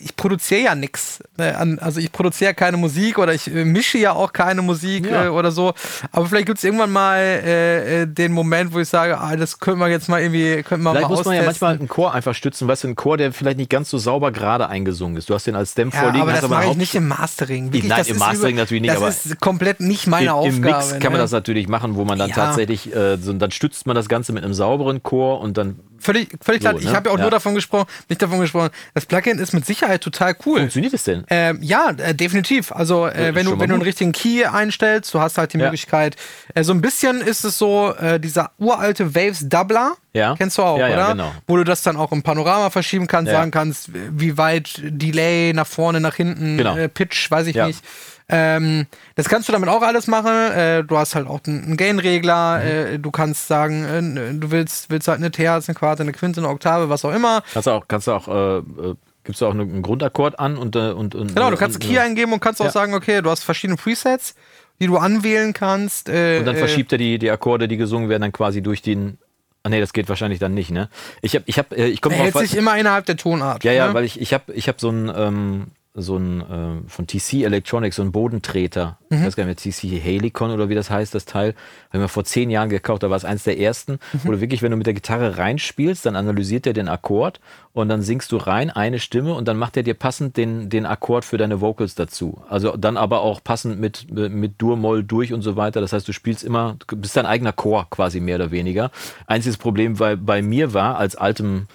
ich 0.02 0.16
produziere 0.16 0.62
ja 0.62 0.74
nichts. 0.74 1.20
Also 1.36 2.00
ich 2.00 2.10
produziere 2.12 2.54
keine 2.54 2.76
Musik 2.76 3.18
oder 3.18 3.34
ich 3.34 3.46
äh, 3.52 3.64
mische 3.64 3.98
ja 3.98 4.12
auch 4.12 4.32
keine 4.32 4.62
Musik 4.62 5.06
Ja. 5.10 5.26
äh, 5.26 5.28
oder 5.28 5.50
so. 5.50 5.74
Aber 6.12 6.26
vielleicht 6.26 6.46
gibt 6.46 6.58
es 6.58 6.64
irgendwann 6.64 6.90
mal 6.90 7.18
äh, 7.18 8.02
äh, 8.02 8.06
den 8.06 8.32
Moment, 8.32 8.72
wo 8.72 8.78
ich 8.80 8.88
sage, 8.88 9.18
ah, 9.18 9.36
das 9.36 9.58
können 9.60 9.78
wir 9.78 9.88
jetzt 9.88 10.08
mal 10.08 10.20
irgendwie, 10.20 10.62
können 10.62 10.82
wir 10.82 10.90
Vielleicht 10.92 11.08
mal 11.10 11.16
muss 11.16 11.24
man 11.24 11.36
ja 11.36 11.42
manchmal 11.44 11.74
einen 11.78 11.88
Chor 11.88 12.14
einfach 12.14 12.34
stützen, 12.34 12.66
weißt 12.68 12.84
du, 12.84 12.88
einen 12.88 12.96
Chor, 12.96 13.16
der 13.16 13.32
vielleicht 13.32 13.58
nicht 13.58 13.70
ganz 13.70 13.90
so 13.90 13.98
sauber 13.98 14.32
gerade 14.32 14.68
eingesungen 14.68 15.16
ist. 15.16 15.28
Du 15.30 15.34
hast 15.34 15.46
den 15.46 15.54
als 15.56 15.72
Stem 15.72 15.90
Ja, 15.90 16.00
vorliegen, 16.00 16.22
aber 16.22 16.32
das 16.32 16.48
mache 16.48 16.70
ich 16.70 16.76
nicht 16.76 16.94
im 16.94 17.08
Mastering. 17.08 17.66
Wirklich, 17.72 17.84
Nein, 17.90 17.98
das 17.98 18.08
im 18.08 18.18
Mastering 18.18 18.54
über- 18.54 18.62
natürlich 18.62 18.82
nicht, 18.82 18.90
Das 18.94 18.98
aber 19.02 19.08
ist 19.08 19.40
komplett 19.40 19.80
nicht 19.80 20.06
meine 20.06 20.26
Im, 20.26 20.32
Aufgabe. 20.32 20.56
Im 20.56 20.60
Mix 20.62 20.90
kann 20.92 21.02
man 21.04 21.12
ne? 21.12 21.18
das 21.18 21.32
natürlich 21.32 21.68
machen, 21.68 21.96
wo 21.96 22.04
man 22.04 22.18
dann 22.18 22.30
Ja. 22.30 22.34
tatsächlich, 22.34 22.94
äh, 22.94 23.16
so, 23.18 23.32
dann 23.32 23.50
stützt 23.50 23.86
man 23.86 23.94
das 23.96 24.08
Ganze 24.08 24.32
mit 24.32 24.44
einem 24.44 24.54
sauberen 24.54 25.02
Chor 25.02 25.40
und 25.40 25.56
dann 25.58 25.78
Völlig, 26.00 26.30
völlig 26.42 26.62
So, 26.62 26.68
klar. 26.68 26.78
Ich 26.80 26.86
ne? 26.86 26.92
habe 26.92 27.08
ja 27.08 27.14
auch 27.14 27.18
Ja. 27.18 27.22
nur 27.22 27.30
davon 27.30 27.54
gesprochen, 27.54 27.86
nicht 28.08 28.22
davon 28.22 28.40
gesprochen. 28.40 28.70
Das 28.94 29.06
Plugin 29.06 29.38
ist 29.38 29.52
mit 29.52 29.66
Sicherheit 29.66 30.00
total 30.02 30.36
cool. 30.46 30.60
funktioniert 30.60 30.94
es 30.94 31.04
denn? 31.04 31.24
Ähm, 31.30 31.58
ja, 31.62 31.90
äh, 31.96 32.14
definitiv. 32.14 32.72
Also 32.72 33.06
äh, 33.06 33.28
ist 33.30 33.34
wenn 33.34 33.46
du 33.46 33.58
wenn 33.58 33.68
du 33.68 33.74
einen 33.74 33.82
richtigen 33.82 34.12
Key 34.12 34.44
einstellst, 34.44 35.12
du 35.14 35.20
hast 35.20 35.38
halt 35.38 35.52
die 35.52 35.58
Ja. 35.58 35.64
Möglichkeit. 35.64 36.16
Äh, 36.54 36.64
so 36.64 36.72
ein 36.72 36.80
bisschen 36.80 37.20
ist 37.20 37.44
es 37.44 37.58
so 37.58 37.94
äh, 37.94 38.18
dieser 38.20 38.52
uralte 38.58 39.14
Waves 39.14 39.48
Doubler. 39.48 39.92
Ja. 40.12 40.34
Kennst 40.36 40.58
du 40.58 40.62
auch, 40.62 40.78
Ja, 40.78 40.88
ja, 40.88 40.94
oder? 40.96 41.08
genau. 41.12 41.32
Wo 41.46 41.56
du 41.56 41.64
das 41.64 41.82
dann 41.82 41.96
auch 41.96 42.12
im 42.12 42.22
Panorama 42.22 42.70
verschieben 42.70 43.06
kannst, 43.06 43.30
sagen 43.30 43.50
kannst, 43.50 43.90
wie 43.92 44.36
weit 44.38 44.80
Delay 44.82 45.52
nach 45.52 45.66
vorne, 45.66 46.00
nach 46.00 46.14
hinten, 46.14 46.56
Genau. 46.58 46.76
äh, 46.76 46.88
Pitch, 46.88 47.30
weiß 47.30 47.46
ich 47.46 47.54
nicht. 47.56 47.84
Ähm, 48.30 48.86
das 49.14 49.28
kannst 49.28 49.48
du 49.48 49.52
damit 49.52 49.68
auch 49.68 49.82
alles 49.82 50.06
machen. 50.06 50.52
Äh, 50.52 50.84
du 50.84 50.98
hast 50.98 51.14
halt 51.14 51.26
auch 51.26 51.40
einen 51.46 51.76
Gain-Regler. 51.76 52.58
Mhm. 52.58 52.66
Äh, 52.94 52.98
du 52.98 53.10
kannst 53.10 53.48
sagen, 53.48 53.84
äh, 53.84 54.34
du 54.38 54.50
willst, 54.50 54.90
willst 54.90 55.08
halt 55.08 55.18
eine 55.18 55.30
Terz, 55.30 55.68
eine 55.68 55.74
Quarte, 55.74 56.02
eine 56.02 56.12
Quinte, 56.12 56.40
eine 56.40 56.48
Oktave, 56.48 56.88
was 56.90 57.04
auch 57.04 57.14
immer. 57.14 57.42
Kannst 57.52 57.66
du 57.66 57.70
auch, 57.70 57.88
kannst 57.88 58.06
du 58.06 58.12
auch, 58.12 58.28
äh, 58.28 58.58
äh, 58.58 58.94
gibst 59.24 59.40
du 59.40 59.46
auch 59.46 59.52
einen 59.52 59.82
Grundakkord 59.82 60.38
an 60.38 60.58
und, 60.58 60.76
äh, 60.76 60.90
und, 60.90 61.14
und 61.14 61.34
Genau, 61.34 61.50
du 61.50 61.56
kannst 61.56 61.82
und, 61.82 61.88
Key 61.88 61.98
eingeben 61.98 62.32
und 62.32 62.40
kannst 62.40 62.60
auch 62.60 62.66
Ja. 62.66 62.70
sagen, 62.70 62.94
okay, 62.94 63.22
du 63.22 63.30
hast 63.30 63.44
verschiedene 63.44 63.76
Presets, 63.76 64.34
die 64.80 64.86
du 64.86 64.98
anwählen 64.98 65.54
kannst. 65.54 66.08
Äh, 66.08 66.38
und 66.40 66.44
dann 66.44 66.56
verschiebt 66.56 66.92
er 66.92 66.98
die, 66.98 67.18
die 67.18 67.30
Akkorde, 67.30 67.66
die 67.66 67.78
gesungen 67.78 68.08
werden, 68.10 68.22
dann 68.22 68.32
quasi 68.32 68.62
durch 68.62 68.82
den. 68.82 69.18
Ah 69.64 69.70
nee, 69.70 69.80
das 69.80 69.92
geht 69.92 70.08
wahrscheinlich 70.08 70.38
dann 70.38 70.54
nicht, 70.54 70.70
ne? 70.70 70.88
Ich 71.20 71.34
hab, 71.34 71.42
ich 71.46 71.58
hab, 71.58 71.72
ich 71.72 72.00
komme 72.00 72.14
Er 72.14 72.22
hält 72.24 72.38
sich 72.38 72.56
immer 72.56 72.78
innerhalb 72.78 73.06
der 73.06 73.16
Tonart. 73.16 73.64
Ja, 73.64 73.72
ja, 73.72 73.88
ne? 73.88 73.94
weil 73.94 74.04
ich, 74.04 74.20
ich 74.20 74.32
habe 74.32 74.52
ich 74.54 74.68
hab 74.68 74.80
so 74.80 74.88
ein, 74.90 75.12
ähm, 75.14 75.66
so 75.94 76.16
ein 76.16 76.44
ähm, 76.48 76.84
von 76.86 77.08
TC 77.08 77.42
Electronics, 77.44 77.96
so 77.96 78.02
ein 78.02 78.12
Bodentreter. 78.12 78.98
Mhm. 79.10 79.18
Ich 79.18 79.24
weiß 79.24 79.36
gar 79.36 79.44
nicht 79.46 79.64
mehr, 79.64 79.72
TC 79.72 80.00
Helicon 80.00 80.52
oder 80.52 80.68
wie 80.68 80.76
das 80.76 80.90
heißt, 80.90 81.12
das 81.14 81.24
Teil. 81.24 81.54
Habe 81.88 81.98
ich 81.98 82.00
mir 82.00 82.08
vor 82.08 82.24
zehn 82.24 82.50
Jahren 82.50 82.68
gekauft, 82.68 83.02
da 83.02 83.10
war 83.10 83.16
es 83.16 83.24
eins 83.24 83.42
der 83.42 83.58
ersten, 83.58 83.94
Mhm. 84.12 84.20
wo 84.22 84.30
du 84.32 84.40
wirklich, 84.40 84.62
wenn 84.62 84.70
du 84.70 84.76
mit 84.76 84.86
der 84.86 84.94
Gitarre 84.94 85.38
reinspielst, 85.38 86.06
dann 86.06 86.14
analysiert 86.14 86.66
er 86.68 86.72
den 86.72 86.88
Akkord 86.88 87.40
und 87.72 87.88
dann 87.88 88.02
singst 88.02 88.30
du 88.30 88.36
rein 88.36 88.70
eine 88.70 89.00
Stimme 89.00 89.34
und 89.34 89.48
dann 89.48 89.56
macht 89.56 89.76
er 89.76 89.82
dir 89.82 89.94
passend 89.94 90.36
den, 90.36 90.68
den 90.70 90.86
Akkord 90.86 91.24
für 91.24 91.36
deine 91.38 91.60
Vocals 91.60 91.96
dazu. 91.96 92.42
Also 92.48 92.76
dann 92.76 92.96
aber 92.96 93.22
auch 93.22 93.42
passend 93.42 93.80
mit, 93.80 94.06
mit 94.12 94.60
Dur-Moll 94.62 95.02
durch 95.02 95.32
und 95.32 95.42
so 95.42 95.56
weiter. 95.56 95.80
Das 95.80 95.92
heißt, 95.92 96.06
du 96.06 96.12
spielst 96.12 96.44
immer, 96.44 96.76
du 96.86 96.96
bist 96.96 97.16
dein 97.16 97.26
eigener 97.26 97.52
Chor 97.52 97.88
quasi 97.90 98.20
mehr 98.20 98.36
oder 98.36 98.52
weniger. 98.52 98.92
Einziges 99.26 99.56
Problem 99.56 99.94
bei, 99.94 100.14
bei 100.14 100.42
mir 100.42 100.74
war, 100.74 100.96
als 100.96 101.16
altem 101.16 101.66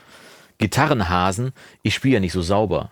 Gitarrenhasen, 0.60 1.52
ich 1.82 1.94
spiele 1.94 2.16
ja 2.16 2.20
nicht 2.20 2.32
so 2.34 2.42
sauber. 2.42 2.92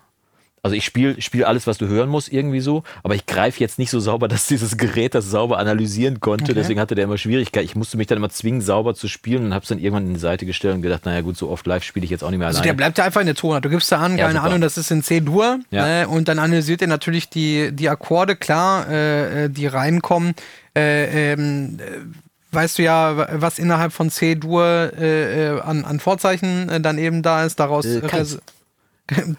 Also 0.63 0.76
ich 0.76 0.86
spiele 0.86 1.19
spiel 1.19 1.43
alles, 1.43 1.65
was 1.65 1.80
du 1.80 1.88
hören 1.88 2.08
musst, 2.08 2.32
irgendwie 2.32 2.60
so, 2.60 2.84
aber 3.02 3.15
ich 3.15 3.26
greife 3.26 3.60
jetzt 3.60 3.80
nicht 3.80 3.89
so 3.89 4.00
sauber, 4.00 4.28
dass 4.30 4.45
dieses 4.45 4.78
Gerät 4.78 5.15
das 5.15 5.26
sauber 5.26 5.58
analysieren 5.58 6.19
konnte. 6.19 6.54
Deswegen 6.54 6.80
hatte 6.80 6.93
der 6.93 7.06
immer 7.06 7.17
Schwierigkeit. 7.17 7.63
Ich 7.63 7.76
musste 7.76 7.97
mich 7.97 8.06
dann 8.06 8.17
immer 8.17 8.30
zwingen, 8.30 8.62
sauber 8.62 8.93
zu 8.93 9.08
spielen 9.08 9.43
und 9.45 9.54
habe 9.56 9.63
es 9.63 9.69
dann 9.69 9.80
irgendwann 9.80 10.06
in 10.06 10.13
die 10.13 10.19
Seite 10.19 10.45
gestellt 10.45 10.76
und 10.76 10.84
gedacht, 10.84 11.04
naja 11.06 11.21
gut, 11.21 11.36
so 11.36 11.50
oft 11.50 11.65
live 11.65 11.84
spiele 11.84 12.04
ich 12.04 12.12
jetzt 12.12 12.24
auch 12.24 12.30
nicht 12.30 12.38
mehr 12.38 12.47
Also 12.47 12.60
der 12.60 12.65
alleine. 12.74 12.78
bleibt 12.78 12.97
ja 13.00 13.06
einfach 13.06 13.21
in 13.21 13.26
der 13.28 13.36
Tonart. 13.36 13.65
Du 13.65 13.69
gibst 13.69 13.91
da 13.91 13.97
an, 14.00 14.17
Ja, 14.19 14.26
keine 14.28 14.38
super. 14.38 14.45
Ahnung, 14.50 14.62
das 14.62 14.78
ist 14.78 14.91
in 14.91 15.02
C-Dur. 15.02 15.60
Ja. 15.71 15.86
Ne? 15.86 16.08
Und 16.08 16.28
dann 16.28 16.38
analysiert 16.38 16.82
er 16.84 16.88
natürlich 16.88 17.30
die, 17.30 17.71
die 17.71 17.89
Akkorde, 17.89 18.36
klar, 18.36 18.88
äh, 18.88 19.45
äh, 19.45 19.50
die 19.50 19.65
reinkommen. 19.65 20.36
Äh, 20.78 21.32
ähm, 21.34 21.80
äh, 21.80 22.56
weißt 22.56 22.78
du 22.78 22.84
ja, 22.84 23.28
was 23.41 23.58
innerhalb 23.58 23.93
von 23.93 24.12
C-Dur 24.12 24.91
äh, 24.95 25.56
äh, 25.56 25.62
an, 25.62 25.86
an 25.86 26.00
Vorzeichen 26.00 26.84
dann 26.84 27.00
eben 27.00 27.24
da 27.24 27.45
ist. 27.45 27.60
Daraus 27.60 27.86
Äh, 27.86 28.02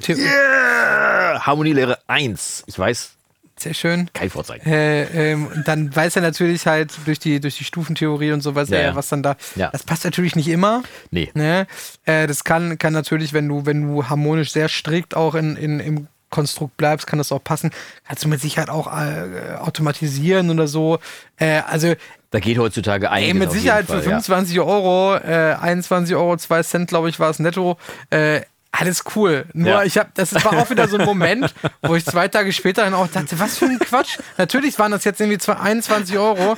Yeah! 0.09 1.41
Harmonielehre 1.47 1.99
1. 2.07 2.65
Ich 2.67 2.79
weiß, 2.79 3.13
Sehr 3.59 3.75
schön. 3.75 4.11
kein 4.13 4.31
Vorzeichen. 4.31 4.67
Äh, 4.71 5.33
ähm, 5.33 5.49
dann 5.65 5.95
weiß 5.95 6.17
er 6.17 6.23
natürlich 6.23 6.67
halt 6.67 6.93
durch 7.07 7.19
die, 7.19 7.41
durch 7.41 7.57
die 7.59 7.65
Stufentheorie 7.65 8.33
und 8.33 8.41
so 8.43 8.55
weiß 8.55 8.69
Ja, 8.71 8.77
er 8.77 8.83
ja, 8.83 8.89
ja. 8.91 8.95
was 8.97 9.09
dann 9.09 9.23
da. 9.23 9.37
Ja. 9.57 9.71
Das 9.71 9.83
passt 9.85 10.05
natürlich 10.05 10.37
nicht 10.37 10.49
immer. 10.49 10.83
Nee. 11.11 11.31
Ne? 11.35 11.67
Äh, 12.05 12.27
das 12.27 12.45
kann, 12.45 12.79
kann 12.79 12.93
natürlich, 12.93 13.33
wenn 13.33 13.49
du, 13.49 13.67
wenn 13.67 13.83
du 13.83 14.09
harmonisch 14.09 14.53
sehr 14.53 14.69
strikt 14.69 15.15
auch 15.17 15.35
in, 15.35 15.57
in, 15.57 15.81
im 15.81 16.07
Konstrukt 16.31 16.77
bleibst, 16.79 17.07
kann 17.07 17.19
das 17.19 17.31
auch 17.31 17.45
passen. 17.45 17.71
Kannst 18.09 18.25
du 18.25 18.29
mit 18.29 18.41
Sicherheit 18.41 18.71
auch 18.71 18.87
äh, 18.87 19.57
automatisieren 19.59 20.49
oder 20.51 20.67
so. 20.67 20.99
Äh, 21.37 21.61
also 21.69 21.93
Da 22.31 22.41
geht 22.41 22.57
heutzutage 22.59 23.11
einiges 23.11 23.35
Ey, 23.35 23.39
mit 23.39 23.53
Sicherheit 23.53 23.87
Fall, 23.87 23.99
für 23.99 24.05
25 24.05 24.59
Euro, 24.61 25.17
äh, 25.17 25.57
21 25.61 26.17
Euro, 26.17 26.37
2 26.37 26.63
Cent, 26.63 26.89
glaube 26.89 27.11
ich, 27.11 27.21
war 27.21 27.29
es 27.29 27.39
netto. 27.39 27.77
Äh, 28.09 28.41
alles 28.75 29.05
cool. 29.15 29.45
Nur 29.53 29.69
Ja. 29.69 29.83
ich 29.85 29.99
habe, 29.99 30.09
das 30.15 30.35
war 30.35 30.55
auch 30.59 30.71
wieder 30.71 30.89
so 30.89 30.97
ein 30.97 31.05
Moment, 31.05 31.55
wo 31.83 31.95
ich 31.95 32.05
zwei 32.07 32.29
Tage 32.29 32.53
später 32.53 32.83
dann 32.85 32.95
auch 32.95 33.07
dachte, 33.07 33.39
was 33.39 33.59
für 33.59 33.67
ein 33.67 33.79
Quatsch. 33.79 34.19
Natürlich 34.39 34.79
waren 34.79 34.91
das 34.93 35.05
jetzt 35.05 35.21
irgendwie 35.21 35.39
zwei- 35.39 35.59
21 35.59 36.17
Euro, 36.19 36.57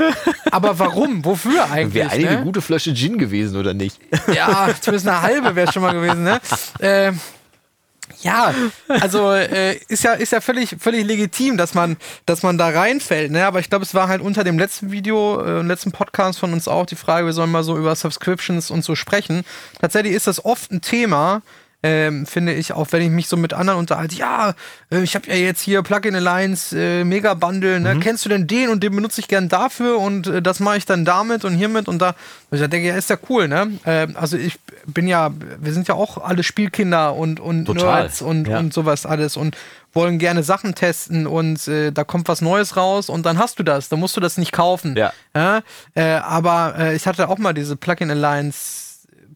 aber 0.50 0.78
warum? 0.78 1.24
Wofür 1.24 1.70
eigentlich? 1.70 1.94
Wäre 1.94 2.10
eigentlich 2.10 2.24
ne? 2.30 2.36
eine 2.36 2.42
gute 2.44 2.62
Flasche 2.62 2.94
Gin 2.94 3.18
gewesen, 3.18 3.56
oder 3.56 3.74
nicht? 3.74 3.98
Ja, 4.32 4.68
zumindest 4.80 5.08
eine 5.08 5.22
halbe 5.22 5.56
wäre 5.56 5.72
schon 5.72 5.82
mal 5.82 5.92
gewesen, 5.92 6.22
ne? 6.22 6.40
Äh, 6.78 7.12
ja, 8.20 8.54
also 8.88 9.32
äh, 9.32 9.76
ist 9.88 10.04
ja, 10.04 10.12
ist 10.12 10.32
ja 10.32 10.40
völlig, 10.40 10.76
völlig 10.78 11.04
legitim, 11.04 11.56
dass 11.56 11.74
man, 11.74 11.96
dass 12.26 12.42
man 12.42 12.56
da 12.58 12.68
reinfällt, 12.68 13.32
ne? 13.32 13.44
Aber 13.46 13.58
ich 13.60 13.68
glaube, 13.70 13.84
es 13.84 13.94
war 13.94 14.08
halt 14.08 14.20
unter 14.22 14.44
dem 14.44 14.58
letzten 14.58 14.92
Video, 14.92 15.42
äh, 15.42 15.62
letzten 15.62 15.90
Podcast 15.90 16.38
von 16.38 16.52
uns 16.52 16.68
auch 16.68 16.86
die 16.86 16.96
Frage, 16.96 17.26
wir 17.26 17.32
sollen 17.32 17.50
mal 17.50 17.64
so 17.64 17.76
über 17.76 17.94
Subscriptions 17.96 18.70
und 18.70 18.84
so 18.84 18.94
sprechen. 18.94 19.44
Tatsächlich 19.80 20.14
ist 20.14 20.26
das 20.26 20.44
oft 20.44 20.70
ein 20.70 20.80
Thema, 20.80 21.42
ähm, 21.84 22.24
finde 22.24 22.54
ich, 22.54 22.72
auch 22.72 22.86
wenn 22.92 23.02
ich 23.02 23.10
mich 23.10 23.28
so 23.28 23.36
mit 23.36 23.52
anderen 23.52 23.78
unterhalte, 23.78 24.16
ja, 24.16 24.54
äh, 24.90 25.02
ich 25.02 25.14
habe 25.14 25.28
ja 25.28 25.34
jetzt 25.34 25.60
hier 25.60 25.82
Plugin 25.82 26.14
Alliance, 26.14 26.74
äh, 26.78 27.04
Mega 27.04 27.34
Bundle, 27.34 27.78
ne? 27.78 27.98
Kennst 28.00 28.24
du 28.24 28.30
denn 28.30 28.46
den 28.46 28.70
und 28.70 28.82
den 28.82 28.96
benutze 28.96 29.20
ich 29.20 29.28
gern 29.28 29.50
dafür 29.50 29.98
und 29.98 30.26
äh, 30.26 30.40
das 30.40 30.60
mache 30.60 30.78
ich 30.78 30.86
dann 30.86 31.04
damit 31.04 31.44
und 31.44 31.54
hiermit 31.54 31.86
und 31.86 31.98
da. 32.00 32.14
Und 32.50 32.58
ich 32.58 32.70
denke, 32.70 32.88
ja, 32.88 32.96
ist 32.96 33.10
ja 33.10 33.18
cool, 33.28 33.48
ne? 33.48 33.72
Ähm, 33.84 34.16
also 34.18 34.38
ich 34.38 34.58
bin 34.86 35.06
ja, 35.06 35.30
wir 35.60 35.74
sind 35.74 35.86
ja 35.86 35.94
auch 35.94 36.24
alle 36.24 36.42
Spielkinder 36.42 37.14
und, 37.14 37.38
und 37.38 37.66
Total, 37.66 38.04
Nerds 38.04 38.22
und, 38.22 38.48
ja. 38.48 38.60
und 38.60 38.72
sowas 38.72 39.04
alles 39.04 39.36
und 39.36 39.54
wollen 39.92 40.18
gerne 40.18 40.42
Sachen 40.42 40.74
testen 40.74 41.26
und 41.26 41.68
äh, 41.68 41.92
da 41.92 42.02
kommt 42.02 42.28
was 42.28 42.40
Neues 42.40 42.78
raus 42.78 43.10
und 43.10 43.26
dann 43.26 43.38
hast 43.38 43.58
du 43.58 43.62
das, 43.62 43.90
dann 43.90 44.00
musst 44.00 44.16
du 44.16 44.22
das 44.22 44.38
nicht 44.38 44.52
kaufen. 44.52 44.96
Ja. 44.96 45.12
Ja? 45.36 45.60
Äh, 45.94 46.14
aber 46.14 46.76
äh, 46.78 46.96
ich 46.96 47.06
hatte 47.06 47.28
auch 47.28 47.36
mal 47.36 47.52
diese 47.52 47.76
Plugin 47.76 48.10
Alliance 48.10 48.83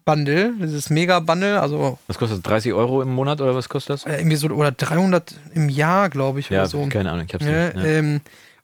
Bundle, 0.09 0.53
dieses 0.61 0.89
Mega 0.89 1.21
Bundle, 1.21 1.61
also 1.61 1.99
Was 2.07 2.17
kostet 2.19 2.39
das? 2.39 2.43
30 2.51 2.73
Euro 2.73 3.03
im 3.03 3.11
Monat 3.15 3.41
oder 3.43 3.55
was 3.55 3.69
kostet 3.69 3.91
das? 3.91 4.07
äh, 4.07 4.17
irgendwie 4.19 4.37
so 4.37 4.49
oder 4.49 4.73
300 4.73 5.35
im 5.55 5.69
Jahr, 5.69 6.09
glaube 6.09 6.41
ich, 6.41 6.49
Ja, 6.49 6.61
oder 6.61 6.69
so. 6.69 6.87
keine 6.89 7.13
Ahnung, 7.13 7.27
ich 7.29 7.35
hab's 7.35 7.45
Ja, 7.45 7.67
nicht. 7.67 7.77
Ja. 7.77 7.83
ähm, 7.85 8.21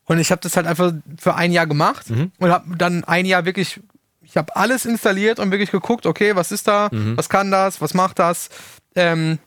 und 0.07 0.19
ich 0.19 0.31
habe 0.31 0.41
das 0.41 0.57
halt 0.57 0.67
einfach 0.67 0.93
für 1.19 1.35
ein 1.35 1.53
Jahr 1.53 1.67
gemacht 1.67 2.09
Mhm. 2.09 2.33
und 2.39 2.51
habe 2.51 2.77
dann 2.79 3.05
ein 3.05 3.27
Jahr 3.27 3.45
wirklich, 3.45 3.81
ich 4.23 4.37
habe 4.39 4.57
alles 4.57 4.87
installiert 4.87 5.39
und 5.39 5.51
wirklich 5.51 5.71
geguckt, 5.71 6.07
okay, 6.07 6.35
was 6.35 6.51
ist 6.51 6.67
da, 6.67 6.89
Mhm. 6.91 7.17
was 7.19 7.29
kann 7.29 7.51
das, 7.51 7.81
was 7.83 7.93
macht 7.93 8.19
das, 8.19 8.49
ähm, 8.97 9.39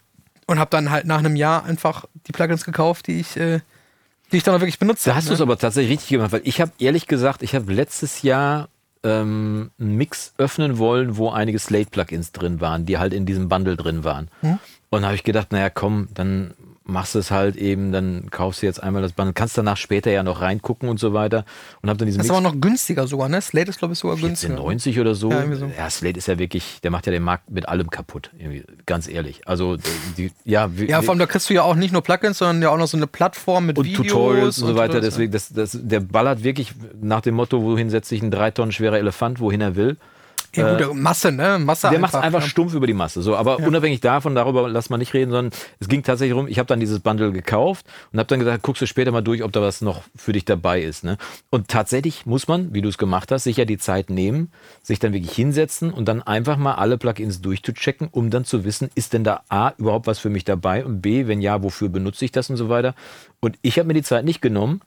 und 0.46 0.60
habe 0.60 0.70
dann 0.70 0.92
halt 0.92 1.06
nach 1.08 1.18
einem 1.20 1.36
Jahr 1.36 1.66
einfach 1.66 2.06
die 2.28 2.32
Plugins 2.32 2.64
gekauft, 2.64 3.08
die 3.08 3.20
ich, 3.22 3.36
äh, 3.38 3.60
die 4.32 4.38
ich 4.38 4.44
dann 4.44 4.54
auch 4.56 4.60
wirklich 4.60 4.78
benutzt 4.80 5.08
Da 5.08 5.16
hast 5.16 5.30
du 5.30 5.34
es 5.34 5.42
aber 5.42 5.58
tatsächlich 5.58 5.94
richtig 5.94 6.10
gemacht, 6.10 6.32
weil 6.32 6.42
ich 6.44 6.62
habe 6.62 6.72
ehrlich 6.80 7.08
gesagt, 7.08 7.42
ich 7.42 7.56
habe 7.56 7.72
letztes 7.74 8.22
Jahr 8.22 8.70
ähm, 9.08 9.72
einen 9.80 9.96
Mix 9.96 10.34
öffnen 10.38 10.78
wollen, 10.78 11.17
wo 11.17 11.30
einige 11.30 11.60
Slate-Plugins 11.60 12.34
drin 12.34 12.60
waren, 12.60 12.86
die 12.86 12.98
halt 12.98 13.13
in 13.13 13.26
diesem 13.26 13.48
Bundle 13.48 13.78
drin 13.78 14.04
waren. 14.04 14.28
Hm? 14.41 14.60
Und 14.89 15.02
da 15.02 15.08
habe 15.08 15.15
ich 15.15 15.24
gedacht, 15.24 15.52
naja, 15.52 15.70
komm, 15.70 16.10
dann 16.13 16.54
machst 16.88 17.15
du 17.15 17.19
es 17.19 17.32
halt 17.32 17.56
eben, 17.58 17.91
dann 17.91 18.30
kaufst 18.32 18.62
du 18.62 18.65
jetzt 18.65 18.82
einmal 18.82 19.02
das 19.02 19.12
Bundle, 19.12 19.34
kannst 19.34 19.58
danach 19.58 19.78
später 19.78 20.10
ja 20.12 20.23
noch 20.23 20.41
reingucken 20.41 20.89
und 20.89 21.00
so 21.00 21.13
weiter. 21.13 21.45
Und 21.82 21.89
habe 21.89 21.97
dann 22.00 22.06
diesen 22.08 22.19
Das 22.19 22.26
ist 22.28 22.32
Mix 22.32 22.38
aber 22.45 22.54
noch 22.56 22.60
günstiger 22.62 23.08
sogar, 23.08 23.30
ne? 23.30 23.41
Slate 23.41 23.69
ist, 23.69 23.80
glaube 23.80 23.93
ich, 23.93 24.00
sogar 24.00 24.15
günstiger. 24.17 24.56
90 24.56 25.00
oder 25.00 25.13
so. 25.13 25.30
Ja, 25.30 25.43
Ja, 25.43 25.56
so. 25.56 25.69
Slate 25.89 26.17
ist 26.17 26.28
ja 26.28 26.39
wirklich, 26.39 26.80
der 26.82 26.91
macht 26.91 27.06
ja 27.06 27.12
den 27.12 27.23
Markt 27.23 27.50
mit 27.52 27.67
allem 27.67 27.89
kaputt, 27.89 28.32
irgendwie, 28.39 28.63
ganz 28.86 29.08
ehrlich. 29.08 29.47
Also, 29.47 29.78
die, 30.17 30.32
ja, 30.45 30.69
wie- 30.78 30.86
Ja, 30.89 31.02
vor 31.02 31.12
allem, 31.12 31.19
da 31.19 31.26
kriegst 31.26 31.50
du 31.50 31.54
ja 31.54 31.63
auch 31.63 31.76
nicht 31.76 31.91
nur 31.91 32.02
Plugins, 32.02 32.38
sondern 32.38 32.62
ja 32.62 32.69
auch 32.69 32.78
noch 32.78 32.88
so 32.88 32.97
eine 32.97 33.08
Plattform 33.08 33.65
mit 33.65 33.78
und 33.78 33.86
Videos 33.86 34.08
Tutorials 34.08 34.60
und 34.60 34.67
so 34.69 34.76
weiter. 34.76 35.02
das, 35.02 35.15
Deswegen, 35.15 35.32
das, 35.32 35.50
das, 35.50 35.78
der 35.82 36.00
ballert 36.00 36.43
wirklich 36.43 36.73
nach 37.02 37.21
dem 37.21 37.36
Motto, 37.36 37.62
wohin 37.63 37.89
setzt 37.89 38.10
sich 38.10 38.21
ein 38.21 38.32
drei 38.32 38.52
Tonnen 38.52 38.71
schwerer 38.71 38.97
Elefant, 38.97 39.39
wohin 39.39 39.62
er 39.62 39.76
will. 39.76 39.97
Ja, 40.56 40.78
gut, 40.78 40.96
Masse, 40.96 41.32
ne? 41.32 41.60
Masse 41.60 41.90
Der 41.90 42.00
macht 42.00 42.14
es 42.14 42.20
einfach 42.20 42.42
ja. 42.42 42.48
stumpf 42.48 42.74
über 42.74 42.88
die 42.88 42.94
Masse. 42.94 43.22
So, 43.22 43.36
aber 43.36 43.60
unabhängig 43.60 44.00
davon, 44.00 44.36
darüber 44.36 44.68
lass 44.70 44.90
mal 44.90 44.98
nicht 44.98 45.14
reden, 45.14 45.32
sondern 45.32 45.54
es 45.80 45.88
ging 45.88 46.04
tatsächlich 46.04 46.34
darum, 46.34 46.48
ich 46.48 46.60
habe 46.60 46.68
dann 46.68 46.80
dieses 46.80 47.00
Bundle 47.00 47.32
gekauft 47.32 47.86
und 48.12 48.20
habe 48.20 48.28
dann 48.28 48.40
gesagt, 48.40 48.64
guckst 48.64 48.82
du 48.82 48.88
später 48.88 49.12
mal 49.12 49.22
durch, 49.22 49.44
ob 49.44 49.52
da 49.52 49.62
was 49.62 49.82
noch 49.82 50.02
für 50.16 50.34
dich 50.34 50.46
dabei 50.46 50.82
ist. 50.82 51.04
Ne? 51.04 51.18
Und 51.50 51.68
tatsächlich 51.68 52.26
muss 52.26 52.48
man, 52.48 52.74
wie 52.74 52.82
du 52.82 52.90
es 52.90 52.98
gemacht 52.98 53.32
hast, 53.32 53.44
sich 53.44 53.58
ja 53.58 53.66
die 53.66 53.78
Zeit 53.78 54.10
nehmen, 54.10 54.52
sich 54.82 55.00
dann 55.00 55.14
wirklich 55.14 55.34
hinsetzen 55.34 55.92
und 55.92 56.06
dann 56.08 56.24
einfach 56.24 56.58
mal 56.58 56.76
alle 56.76 56.98
Plugins 56.98 57.42
durchzuchecken, 57.42 58.08
um 58.12 58.30
dann 58.30 58.46
zu 58.46 58.64
wissen, 58.64 58.90
ist 58.96 59.14
denn 59.14 59.24
da 59.24 59.42
A 59.50 59.74
überhaupt 59.78 60.08
was 60.08 60.20
für 60.20 60.30
mich 60.30 60.46
dabei 60.46 60.86
und 60.86 61.02
B, 61.02 61.28
wenn 61.28 61.42
ja, 61.42 61.62
wofür 61.64 61.90
benutze 61.90 62.26
ich 62.26 62.32
das 62.32 62.50
und 62.50 62.58
so 62.58 62.70
weiter. 62.70 62.96
Und 63.40 63.58
ich 63.62 63.78
habe 63.78 63.88
mir 63.88 63.94
die 63.94 64.04
Zeit 64.04 64.26
nicht 64.26 64.42
genommen. 64.42 64.82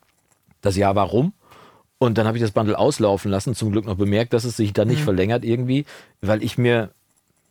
Das 0.63 0.77
Jahr 0.77 0.95
warum? 0.95 1.33
Und 2.03 2.17
dann 2.17 2.27
habe 2.27 2.39
ich 2.39 2.43
das 2.43 2.53
Bundle 2.53 2.79
auslaufen 2.79 3.31
lassen, 3.31 3.55
zum 3.55 3.73
Glück 3.73 3.85
noch 3.85 3.97
bemerkt, 3.97 4.33
dass 4.33 4.45
es 4.45 4.57
sich 4.57 4.73
dann 4.73 4.89
nicht 4.89 5.03
verlängert 5.03 5.45
irgendwie, 5.45 5.85
weil 6.23 6.43
ich 6.43 6.57
mir, 6.57 6.89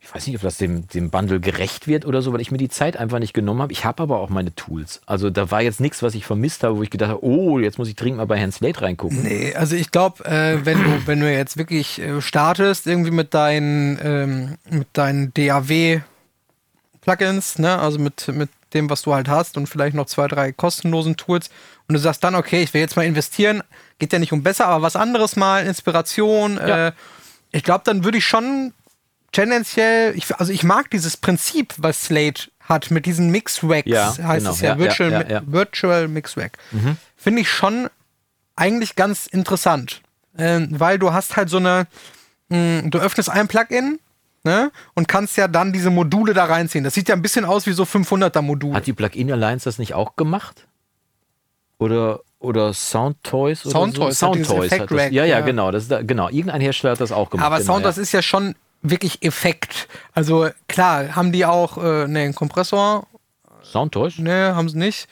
ich 0.00 0.12
weiß 0.12 0.26
nicht, 0.26 0.34
ob 0.34 0.42
das 0.42 0.58
dem, 0.58 0.88
dem 0.88 1.10
Bundle 1.10 1.38
gerecht 1.38 1.86
wird 1.86 2.04
oder 2.04 2.20
so, 2.20 2.32
weil 2.32 2.40
ich 2.40 2.50
mir 2.50 2.58
die 2.58 2.68
Zeit 2.68 2.96
einfach 2.96 3.20
nicht 3.20 3.32
genommen 3.32 3.62
habe. 3.62 3.72
Ich 3.72 3.84
habe 3.84 4.02
aber 4.02 4.18
auch 4.18 4.28
meine 4.28 4.52
Tools. 4.56 5.02
Also 5.06 5.30
da 5.30 5.52
war 5.52 5.62
jetzt 5.62 5.78
nichts, 5.80 6.02
was 6.02 6.16
ich 6.16 6.26
vermisst 6.26 6.64
habe, 6.64 6.76
wo 6.76 6.82
ich 6.82 6.90
gedacht 6.90 7.10
habe, 7.10 7.24
oh, 7.24 7.60
jetzt 7.60 7.78
muss 7.78 7.86
ich 7.86 7.94
dringend 7.94 8.16
mal 8.16 8.26
bei 8.26 8.38
Herrn 8.38 8.50
Slate 8.50 8.82
reingucken. 8.82 9.22
Nee, 9.22 9.54
also 9.54 9.76
ich 9.76 9.92
glaube, 9.92 10.24
äh, 10.24 10.66
wenn 10.66 10.82
du, 10.82 11.06
wenn 11.06 11.20
du 11.20 11.32
jetzt 11.32 11.56
wirklich 11.56 12.00
äh, 12.00 12.20
startest, 12.20 12.88
irgendwie 12.88 13.12
mit 13.12 13.32
deinen, 13.34 14.00
ähm, 14.02 14.56
mit 14.68 14.88
deinen 14.94 15.32
DAW-Plugins, 15.32 16.02
ne, 17.60 17.78
also 17.78 18.00
mit, 18.00 18.26
mit 18.34 18.50
dem, 18.74 18.90
was 18.90 19.02
du 19.02 19.14
halt 19.14 19.28
hast 19.28 19.56
und 19.56 19.68
vielleicht 19.68 19.94
noch 19.94 20.06
zwei, 20.06 20.26
drei 20.26 20.50
kostenlosen 20.50 21.16
Tools 21.16 21.50
und 21.90 21.94
du 21.94 21.98
sagst 22.00 22.22
dann, 22.22 22.36
okay, 22.36 22.62
ich 22.62 22.72
will 22.72 22.80
jetzt 22.80 22.94
mal 22.94 23.04
investieren, 23.04 23.64
geht 23.98 24.12
ja 24.12 24.20
nicht 24.20 24.32
um 24.32 24.44
besser, 24.44 24.66
aber 24.68 24.82
was 24.82 24.94
anderes 24.94 25.34
mal, 25.34 25.66
Inspiration, 25.66 26.54
Ja. 26.56 26.86
äh, 26.88 26.92
ich 27.50 27.64
glaube, 27.64 27.82
dann 27.84 28.04
würde 28.04 28.18
ich 28.18 28.24
schon 28.24 28.72
tendenziell, 29.32 30.16
ich, 30.16 30.32
also 30.36 30.52
ich 30.52 30.62
mag 30.62 30.88
dieses 30.92 31.16
Prinzip, 31.16 31.74
was 31.78 32.02
Slate 32.04 32.44
hat, 32.60 32.92
mit 32.92 33.06
diesen 33.06 33.30
Mix-Racks, 33.30 33.88
Ja, 33.90 34.14
heißt 34.16 34.38
genau. 34.44 34.50
es 34.52 34.60
ja, 34.60 34.68
Ja, 34.74 34.78
Virtual, 34.78 35.26
ja. 35.28 35.42
Virtual 35.46 36.06
Mix-Rack. 36.06 36.58
Finde 37.16 37.42
ich 37.42 37.50
schon 37.50 37.88
eigentlich 38.54 38.94
ganz 38.94 39.26
interessant, 39.26 40.00
ähm, 40.38 40.68
weil 40.70 41.00
du 41.00 41.12
hast 41.12 41.34
halt 41.36 41.48
so 41.50 41.56
eine, 41.56 41.88
mh, 42.50 42.82
du 42.90 42.98
öffnest 43.00 43.30
ein 43.30 43.48
Plugin 43.48 43.98
ne, 44.44 44.70
und 44.94 45.08
kannst 45.08 45.36
ja 45.36 45.48
dann 45.48 45.72
diese 45.72 45.90
Module 45.90 46.34
da 46.34 46.44
reinziehen. 46.44 46.84
Das 46.84 46.94
sieht 46.94 47.08
ja 47.08 47.16
ein 47.16 47.22
bisschen 47.22 47.44
aus 47.44 47.66
wie 47.66 47.72
so 47.72 47.82
500er 47.82 48.42
Module. 48.42 48.74
Hat 48.76 48.86
die 48.86 48.92
Plugin 48.92 49.32
Alliance 49.32 49.64
das 49.64 49.78
nicht 49.78 49.94
auch 49.94 50.14
gemacht? 50.14 50.68
Oder, 51.80 52.20
oder 52.38 52.72
Soundtoys? 52.72 53.64
oder 53.64 53.72
Soundtoys 53.72 54.18
so? 54.18 54.26
Soundtoys 54.26 54.70
hat 54.72 54.90
das, 54.90 54.98
ja, 55.10 55.24
ja, 55.24 55.24
ja. 55.24 55.40
genau. 55.40 55.70
Das 55.70 55.84
ist 55.84 55.90
da, 55.90 56.02
genau. 56.02 56.28
Irgendein 56.28 56.60
Hersteller 56.60 56.92
hat 56.92 57.00
das 57.00 57.10
auch 57.10 57.30
gemacht. 57.30 57.46
Aber 57.46 57.58
genau, 57.58 57.72
Sound, 57.80 57.84
ja. 57.96 58.02
ist 58.02 58.12
ja 58.12 58.22
schon 58.22 58.54
wirklich 58.82 59.22
Effekt. 59.22 59.88
Also 60.12 60.48
klar, 60.68 61.16
haben 61.16 61.32
die 61.32 61.44
auch 61.46 61.78
äh, 61.78 62.06
ne, 62.06 62.20
einen 62.20 62.34
Kompressor? 62.34 63.06
Soundtoys? 63.62 64.18
Ne, 64.18 64.54
haben 64.54 64.68
sie 64.68 64.78
nicht. 64.78 65.08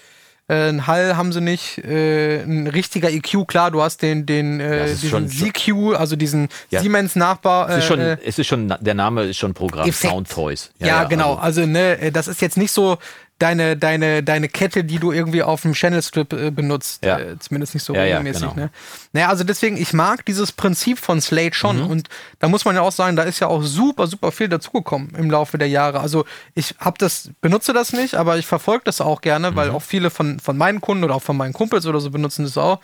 Äh, 0.50 0.68
einen 0.68 0.86
Hall 0.86 1.16
haben 1.16 1.32
sie 1.32 1.40
nicht. 1.40 1.78
Äh, 1.78 2.42
ein 2.42 2.66
richtiger 2.66 3.10
EQ, 3.10 3.46
klar, 3.46 3.70
du 3.70 3.82
hast 3.82 4.00
den, 4.02 4.24
den 4.26 4.60
Ja, 4.60 4.66
äh, 4.66 4.86
diesen 4.88 5.10
schon- 5.10 5.28
ZQ, 5.28 5.94
also 5.96 6.16
diesen 6.16 6.48
Ja. 6.70 6.80
Siemens-Nachbau. 6.80 7.66
Es 7.66 7.78
ist 7.78 7.84
schon, 7.84 8.00
äh, 8.00 8.16
es 8.24 8.38
ist 8.38 8.46
schon, 8.46 8.74
der 8.80 8.94
Name 8.94 9.24
ist 9.24 9.36
schon 9.36 9.52
Programm, 9.54 9.88
Effekt. 9.88 10.12
Soundtoys. 10.12 10.70
Ja, 10.78 11.04
genau. 11.04 11.34
also- 11.34 11.60
Also, 11.60 11.66
ne, 11.66 11.98
äh, 11.98 12.12
das 12.12 12.28
ist 12.28 12.40
jetzt 12.40 12.56
nicht 12.56 12.72
so 12.72 12.96
deine, 13.38 13.76
deine, 13.76 14.22
deine 14.22 14.48
Kette, 14.48 14.82
die 14.84 14.98
du 14.98 15.12
irgendwie 15.12 15.42
auf 15.42 15.62
dem 15.62 15.72
Channel 15.72 16.02
Strip 16.02 16.32
äh, 16.32 16.50
benutzt. 16.50 17.04
Ja. 17.04 17.18
Äh, 17.18 17.38
zumindest 17.38 17.74
nicht 17.74 17.84
so 17.84 17.94
Ja, 17.94 18.00
ja, 18.04 18.18
regelmäßig. 18.18 18.42
genau. 18.42 18.54
ne? 18.54 18.70
Naja, 19.12 19.28
also 19.28 19.44
deswegen, 19.44 19.76
ich 19.76 19.92
mag 19.92 20.24
dieses 20.26 20.52
Prinzip 20.52 20.98
von 20.98 21.20
Slate 21.20 21.54
schon. 21.54 21.78
Mhm. 21.84 21.86
Und 21.86 22.08
da 22.40 22.48
muss 22.48 22.64
man 22.64 22.74
ja 22.74 22.82
auch 22.82 22.92
sagen, 22.92 23.16
da 23.16 23.22
ist 23.22 23.40
ja 23.40 23.46
auch 23.46 23.62
super, 23.62 24.06
super 24.06 24.32
viel 24.32 24.48
dazugekommen 24.48 25.14
im 25.16 25.30
Laufe 25.30 25.56
der 25.58 25.68
Jahre. 25.68 26.00
Also 26.00 26.24
ich 26.54 26.74
habe 26.78 26.98
das, 26.98 27.30
benutze 27.40 27.72
das 27.72 27.92
nicht, 27.92 28.14
aber 28.14 28.38
ich 28.38 28.46
verfolge 28.46 28.84
das 28.84 29.00
auch 29.00 29.20
gerne, 29.20 29.52
Mhm. 29.52 29.56
weil 29.56 29.70
auch 29.70 29.82
viele 29.82 30.10
von, 30.10 30.40
von 30.40 30.56
meinen 30.56 30.80
Kunden 30.80 31.04
oder 31.04 31.14
auch 31.14 31.22
von 31.22 31.36
meinen 31.36 31.52
Kumpels 31.52 31.86
oder 31.86 32.00
so 32.00 32.10
benutzen 32.10 32.44
das 32.44 32.58
auch. 32.58 32.80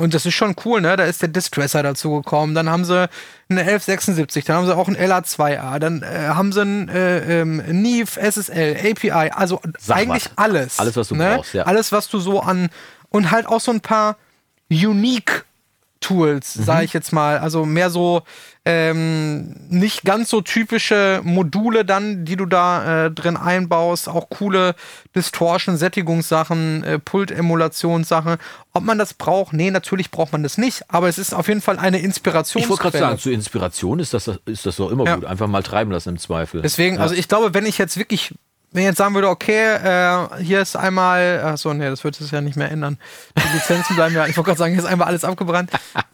Und 0.00 0.14
das 0.14 0.24
ist 0.24 0.34
schon 0.34 0.54
cool, 0.64 0.80
ne? 0.80 0.96
Da 0.96 1.04
ist 1.04 1.22
der 1.22 1.28
Distresser 1.28 1.82
dazugekommen. 1.82 2.54
Dann 2.54 2.70
haben 2.70 2.84
sie 2.84 3.08
eine 3.48 3.60
1176, 3.60 4.44
dann 4.44 4.56
haben 4.56 4.66
sie 4.66 4.76
auch 4.76 4.86
ein 4.86 4.96
LA2A, 4.96 5.80
dann 5.80 6.02
äh, 6.02 6.28
haben 6.28 6.52
sie 6.52 6.62
ein 6.62 6.88
äh, 6.88 7.40
ähm, 7.40 7.56
Neve, 7.56 8.20
SSL, 8.20 8.76
API, 8.76 9.32
also 9.32 9.60
Sag 9.78 9.96
eigentlich 9.96 10.26
was. 10.26 10.38
alles. 10.38 10.78
Alles, 10.78 10.96
was 10.96 11.08
du 11.08 11.16
ne? 11.16 11.34
brauchst, 11.34 11.52
ja. 11.52 11.64
Alles, 11.64 11.90
was 11.90 12.08
du 12.08 12.20
so 12.20 12.40
an 12.40 12.68
und 13.08 13.32
halt 13.32 13.48
auch 13.48 13.60
so 13.60 13.72
ein 13.72 13.80
paar 13.80 14.16
Unique 14.70 15.44
Tools, 16.00 16.56
Mhm. 16.56 16.64
sage 16.64 16.84
ich 16.84 16.92
jetzt 16.92 17.12
mal. 17.12 17.38
Also 17.38 17.64
mehr 17.64 17.90
so 17.90 18.22
ähm, 18.64 19.56
nicht 19.70 20.04
ganz 20.04 20.28
so 20.28 20.42
typische 20.42 21.20
Module 21.24 21.86
dann, 21.86 22.26
die 22.26 22.36
du 22.36 22.44
da 22.44 23.06
äh, 23.06 23.10
drin 23.10 23.38
einbaust. 23.38 24.08
Auch 24.10 24.28
coole 24.28 24.74
Distortion-Sättigungssachen, 25.16 26.84
äh, 26.84 26.98
Pult-Emulationssachen. 26.98 28.36
Ob 28.72 28.82
man 28.84 28.98
das 28.98 29.14
braucht? 29.14 29.52
Nee, 29.52 29.70
natürlich 29.70 30.10
braucht 30.10 30.32
man 30.32 30.42
das 30.42 30.58
nicht. 30.58 30.82
Aber 30.88 31.08
es 31.08 31.18
ist 31.18 31.34
auf 31.34 31.48
jeden 31.48 31.60
Fall 31.60 31.78
eine 31.78 31.98
Ich 31.98 32.04
Inspirationsquelle. 32.04 32.68
wollte 32.70 32.82
gerade 32.82 32.98
sagen, 32.98 33.18
zur 33.18 33.32
Inspiration 33.32 33.98
ist 34.00 34.14
das, 34.14 34.30
ist 34.46 34.66
das 34.66 34.76
doch 34.76 34.90
immer 34.90 35.04
Ja. 35.06 35.14
gut. 35.16 35.24
Einfach 35.24 35.46
mal 35.46 35.62
treiben 35.62 35.90
lassen 35.90 36.10
im 36.10 36.18
Zweifel. 36.18 36.62
Deswegen, 36.62 36.96
Ja. 36.96 37.02
also 37.02 37.14
ich 37.14 37.28
glaube, 37.28 37.54
wenn 37.54 37.66
ich 37.66 37.78
jetzt 37.78 37.96
wirklich 37.96 38.34
wenn 38.70 38.82
ich 38.82 38.88
jetzt 38.88 38.98
sagen 38.98 39.14
würde, 39.14 39.28
okay, 39.28 39.76
äh, 39.76 40.42
hier 40.42 40.60
ist 40.60 40.76
einmal, 40.76 41.40
achso, 41.42 41.72
nee, 41.72 41.88
das 41.88 42.04
wird 42.04 42.20
es 42.20 42.30
ja 42.30 42.42
nicht 42.42 42.56
mehr 42.56 42.70
ändern. 42.70 42.98
Die 43.36 43.54
Lizenzen 43.54 43.96
bleiben 43.96 44.14
ja, 44.14 44.26
ich 44.26 44.36
wollte 44.36 44.48
gerade 44.48 44.58
sagen, 44.58 44.72
hier 44.72 44.82
ist 44.82 44.88
einmal 44.88 45.08
alles 45.08 45.24
abgebrannt. 45.24 45.70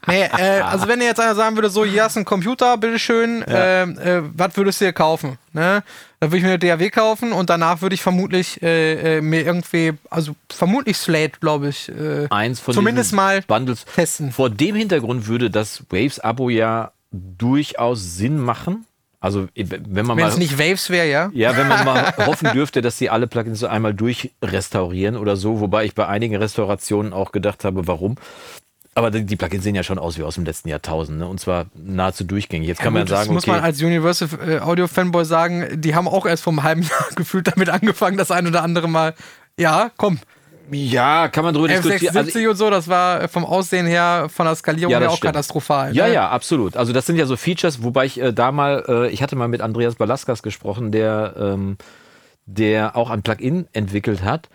Nee, 0.07 0.23
äh, 0.23 0.61
also 0.61 0.87
wenn 0.87 1.01
ihr 1.01 1.07
jetzt 1.07 1.19
einer 1.19 1.35
sagen 1.35 1.57
würde, 1.57 1.71
so, 1.71 1.85
hier 1.85 2.05
hast 2.05 2.15
du 2.15 2.21
einen 2.21 2.27
Computer, 2.27 2.77
bitteschön, 2.77 3.45
ja. 3.49 3.55
äh, 3.55 3.83
äh, 3.83 4.23
was 4.35 4.57
würdest 4.57 4.81
du 4.81 4.85
dir 4.85 4.93
kaufen? 4.93 5.39
Ne? 5.53 5.83
Dann 6.21 6.31
würde 6.31 6.37
ich 6.37 6.43
mir 6.43 6.51
eine 6.51 6.59
DAW 6.59 6.91
kaufen 6.91 7.33
und 7.33 7.51
danach 7.51 7.81
würde 7.81 7.95
ich 7.95 8.03
vermutlich 8.03 8.63
äh, 8.63 9.17
äh, 9.17 9.21
mir 9.21 9.45
irgendwie, 9.45 9.95
also 10.11 10.37
vermutlich 10.51 10.97
Slate, 10.97 11.41
glaube 11.41 11.69
ich, 11.71 11.89
äh, 11.89 12.27
Eins 12.31 12.61
von 12.61 12.75
zumindest 12.75 13.13
mal 13.15 13.43
Bundles 13.43 13.85
testen. 13.85 14.31
Vor 14.31 14.51
dem 14.51 14.77
Hintergrund 14.77 15.27
würde 15.27 15.51
das 15.51 15.83
Waves-Abo 15.91 16.51
ja 16.51 16.93
durchaus 17.11 18.17
Sinn 18.17 18.39
machen 18.39 18.87
also 19.25 19.49
wenn 19.57 20.05
man 20.05 20.19
wenn 20.19 20.27
es 20.27 20.37
nicht 20.37 20.59
Waves 20.59 20.91
wäre, 20.91 21.09
ja? 21.09 21.31
Ja, 21.33 21.57
wenn 21.57 21.67
man 21.67 21.83
mal 21.83 22.15
hoffen 22.27 22.53
dürfte, 22.53 22.83
dass 22.83 22.99
sie 22.99 23.09
alle 23.09 23.27
Plugins 23.27 23.59
so 23.59 23.67
einmal 23.67 23.95
durchrestaurieren 23.95 25.17
oder 25.17 25.37
so, 25.37 25.61
wobei 25.61 25.87
ich 25.87 25.95
bei 25.95 26.07
einigen 26.07 26.37
Restaurationen 26.37 27.15
auch 27.15 27.33
gedacht 27.33 27.65
habe, 27.65 27.87
warum. 27.87 28.17
Aber 28.95 29.11
die 29.11 29.37
Plugins 29.37 29.65
sehen 29.65 29.75
ja 29.75 29.83
schon 29.83 29.99
aus 29.99 30.19
wie 30.19 30.25
aus 30.25 30.35
dem 30.35 30.45
letzten 30.45 30.69
Jahrtausend, 30.69 31.21
ne? 31.21 31.27
und 31.27 31.41
zwar 31.41 31.69
nahezu 31.75 32.25
durchgängig. 32.25 32.69
Jetzt 32.69 32.81
ja, 32.81 32.85
kann 32.85 32.93
man 32.93 33.05
gut, 33.05 33.09
sagen, 33.09 33.29
das 33.29 33.35
muss 33.35 33.47
man 33.47 33.61
als 33.61 33.83
Universal 33.83 34.29
äh, 34.47 34.59
Audio 34.59 34.89
Fanboy 34.89 35.25
sagen, 35.25 35.81
die 35.81 35.95
haben 35.95 36.07
auch 36.07 36.27
erst 36.27 36.43
vor 36.43 36.53
einem 36.53 36.63
halben 36.63 36.83
Jahr 36.91 37.07
gefühlt 37.17 37.47
damit 37.49 37.71
angefangen, 37.71 38.19
das 38.19 38.31
ein 38.31 38.47
oder 38.47 38.63
andere 38.63 38.91
Mal, 38.91 39.15
ja, 39.59 39.91
komm, 39.97 40.19
ja, 40.71 41.29
kann 41.29 41.45
man 41.45 41.55
drüber 41.55 41.69
diskutieren. 41.69 42.15
F670 42.15 42.37
also, 42.37 42.51
und 42.51 42.57
so, 42.57 42.71
das 42.71 42.89
war 42.89 43.29
vom 43.29 43.45
Aussehen 43.45 43.87
her, 43.87 44.29
von 44.33 44.47
der 44.47 44.55
Skalierung 44.55 44.93
ja, 44.93 45.01
her 45.01 45.11
auch 45.11 45.17
stimmt. 45.17 45.33
katastrophal. 45.33 45.91
Ne? 45.91 45.97
Ja, 45.97 46.07
ja, 46.07 46.29
absolut. 46.29 46.77
Also 46.77 46.93
das 46.93 47.07
sind 47.07 47.17
ja 47.17 47.27
so 47.27 47.37
Features, 47.37 47.83
wobei 47.83 48.07
ich 48.07 48.21
äh, 48.21 48.33
da 48.33 48.53
mal, 48.53 48.85
äh, 48.89 49.11
ich 49.11 49.23
hatte 49.23 49.37
mal 49.37 49.49
mit 49.49 49.61
Andreas 49.61 49.97
Balaskas 49.97 50.43
gesprochen, 50.43 50.93
der, 50.93 51.35
ähm, 51.39 51.77
der 52.47 52.97
auch 52.97 53.11
ein 53.11 53.23
Plugin 53.23 53.67
entwickelt 53.73 54.23
hat. 54.23 54.49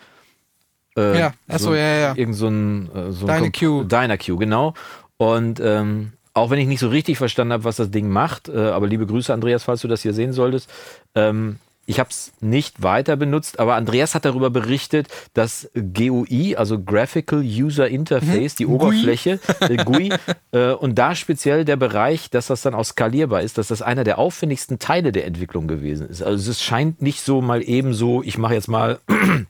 Äh, 0.97 1.19
ja, 1.19 1.33
achso, 1.47 1.69
so, 1.69 1.75
ja, 1.75 1.95
ja. 1.95 2.13
Irgend 2.15 2.35
so 2.35 2.47
ein, 2.47 2.89
äh, 2.95 3.11
so 3.11 3.27
ein 3.27 3.51
Dyna-Q. 3.51 3.83
Dyna-Q, 3.83 4.37
genau. 4.37 4.73
Und 5.17 5.59
ähm, 5.59 6.13
auch 6.33 6.49
wenn 6.49 6.59
ich 6.59 6.67
nicht 6.67 6.79
so 6.79 6.89
richtig 6.89 7.17
verstanden 7.17 7.53
habe, 7.53 7.63
was 7.63 7.75
das 7.75 7.91
Ding 7.91 8.09
macht, 8.09 8.49
äh, 8.49 8.57
aber 8.57 8.87
liebe 8.87 9.05
Grüße, 9.05 9.33
Andreas, 9.33 9.63
falls 9.63 9.81
du 9.81 9.87
das 9.87 10.01
hier 10.01 10.13
sehen 10.13 10.33
solltest, 10.33 10.69
ähm, 11.15 11.59
ich 11.89 11.99
habe 11.99 12.11
es 12.11 12.31
nicht 12.39 12.83
weiter 12.83 13.15
benutzt, 13.15 13.59
aber 13.59 13.73
Andreas 13.73 14.13
hat 14.13 14.23
darüber 14.23 14.51
berichtet, 14.51 15.07
dass 15.33 15.71
GUI, 15.73 16.55
also 16.55 16.79
Graphical 16.79 17.39
User 17.39 17.87
Interface, 17.87 18.53
mhm. 18.53 18.57
die 18.59 18.65
Oberfläche, 18.67 19.39
äh, 19.61 19.77
GUI, 19.77 20.13
äh, 20.51 20.73
und 20.73 20.99
da 20.99 21.15
speziell 21.15 21.65
der 21.65 21.77
Bereich, 21.77 22.29
dass 22.29 22.45
das 22.45 22.61
dann 22.61 22.75
auch 22.75 22.83
skalierbar 22.83 23.41
ist, 23.41 23.57
dass 23.57 23.69
das 23.69 23.81
einer 23.81 24.03
der 24.03 24.19
aufwendigsten 24.19 24.77
Teile 24.77 25.11
der 25.11 25.25
Entwicklung 25.25 25.67
gewesen 25.67 26.07
ist. 26.07 26.21
Also 26.21 26.51
es 26.51 26.61
scheint 26.61 27.01
nicht 27.01 27.21
so 27.21 27.41
mal 27.41 27.67
eben 27.67 27.95
so, 27.95 28.21
ich 28.21 28.37
mache 28.37 28.53
jetzt 28.53 28.67
mal 28.67 28.99
ein 29.07 29.47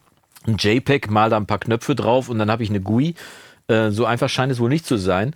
JPEG, 0.57 1.11
mal 1.11 1.29
da 1.29 1.35
ein 1.35 1.45
paar 1.45 1.59
Knöpfe 1.59 1.93
drauf 1.93 2.29
und 2.29 2.39
dann 2.39 2.49
habe 2.49 2.63
ich 2.63 2.69
eine 2.69 2.79
GUI. 2.79 3.15
Äh, 3.67 3.91
so 3.91 4.05
einfach 4.05 4.29
scheint 4.29 4.49
es 4.49 4.61
wohl 4.61 4.69
nicht 4.69 4.85
zu 4.85 4.95
sein. 4.95 5.33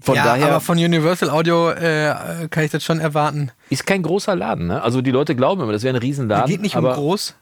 Von 0.00 0.14
ja, 0.14 0.24
daher, 0.24 0.46
aber 0.48 0.60
von 0.60 0.78
Universal 0.78 1.28
Audio 1.28 1.70
äh, 1.70 2.46
kann 2.50 2.64
ich 2.64 2.70
das 2.70 2.84
schon 2.84 3.00
erwarten. 3.00 3.50
Ist 3.68 3.84
kein 3.84 4.02
großer 4.02 4.36
Laden, 4.36 4.68
ne? 4.68 4.80
Also 4.82 5.02
die 5.02 5.10
Leute 5.10 5.34
glauben 5.34 5.60
immer, 5.60 5.72
das 5.72 5.82
wäre 5.82 5.96
ein 5.96 6.00
Riesenladen. 6.00 6.48
Geht 6.48 6.62
nicht 6.62 6.76
um 6.76 6.84
groß. 6.84 7.34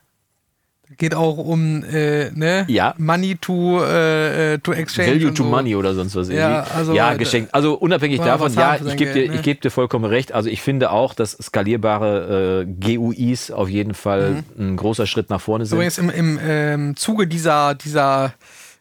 Geht 0.98 1.16
auch 1.16 1.36
um 1.36 1.82
äh, 1.82 2.30
ne? 2.30 2.64
ja. 2.68 2.94
Money 2.96 3.36
to, 3.40 3.82
äh, 3.82 4.54
äh 4.54 4.58
to 4.58 4.72
exchange. 4.72 5.08
Value 5.08 5.34
to 5.34 5.42
so. 5.42 5.48
money 5.50 5.74
oder 5.74 5.94
sonst 5.94 6.14
was. 6.14 6.28
Irgendwie. 6.28 6.48
Ja, 6.48 6.66
also, 6.76 6.94
ja 6.94 7.12
äh, 7.12 7.18
geschenkt. 7.18 7.52
Also 7.52 7.74
unabhängig 7.74 8.20
davon, 8.20 8.54
ja, 8.54 8.76
ich 8.76 8.96
gebe 8.96 9.12
dir, 9.12 9.28
ne? 9.28 9.42
geb 9.42 9.60
dir 9.62 9.70
vollkommen 9.70 10.04
recht. 10.04 10.30
Also 10.30 10.48
ich 10.48 10.62
finde 10.62 10.92
auch, 10.92 11.14
dass 11.14 11.32
skalierbare 11.32 12.64
äh, 12.64 12.96
GUIs 12.96 13.50
auf 13.50 13.68
jeden 13.68 13.94
Fall 13.94 14.44
mhm. 14.56 14.74
ein 14.74 14.76
großer 14.76 15.08
Schritt 15.08 15.28
nach 15.28 15.40
vorne 15.40 15.66
sind. 15.66 15.76
Übrigens 15.76 15.98
im, 15.98 16.08
im 16.08 16.38
ähm, 16.40 16.96
Zuge 16.96 17.26
dieser, 17.26 17.74
dieser 17.74 18.34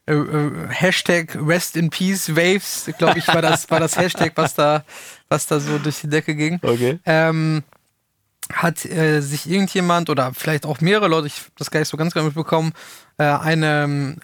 äh, 0.07 0.13
äh, 0.13 0.51
Hashtag 0.69 1.35
Rest 1.35 1.75
in 1.75 1.89
Peace 1.89 2.35
Waves, 2.35 2.91
glaube 2.97 3.19
ich, 3.19 3.27
war 3.27 3.41
das, 3.41 3.69
war 3.71 3.79
das 3.79 3.97
Hashtag, 3.97 4.33
was 4.35 4.53
da, 4.53 4.83
was 5.29 5.47
da 5.47 5.59
so 5.59 5.77
durch 5.79 6.01
die 6.01 6.09
Decke 6.09 6.35
ging. 6.35 6.59
Okay. 6.61 6.99
Ähm, 7.05 7.63
hat 8.53 8.85
äh, 8.85 9.21
sich 9.21 9.49
irgendjemand 9.49 10.09
oder 10.09 10.33
vielleicht 10.33 10.65
auch 10.65 10.79
mehrere 10.79 11.07
Leute, 11.07 11.27
ich 11.27 11.37
habe 11.37 11.51
das 11.57 11.71
gar 11.71 11.79
nicht 11.79 11.89
so 11.89 11.97
ganz 11.97 12.13
genau 12.13 12.25
mitbekommen, 12.25 12.73
äh, 13.17 13.23
eine 13.23 13.83
ähm, 13.83 14.17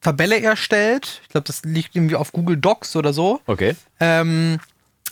Tabelle 0.00 0.40
erstellt. 0.40 1.20
Ich 1.22 1.28
glaube, 1.28 1.46
das 1.46 1.62
liegt 1.62 1.94
irgendwie 1.94 2.16
auf 2.16 2.32
Google 2.32 2.56
Docs 2.56 2.96
oder 2.96 3.12
so. 3.12 3.40
Okay. 3.46 3.76
Ähm, 4.00 4.58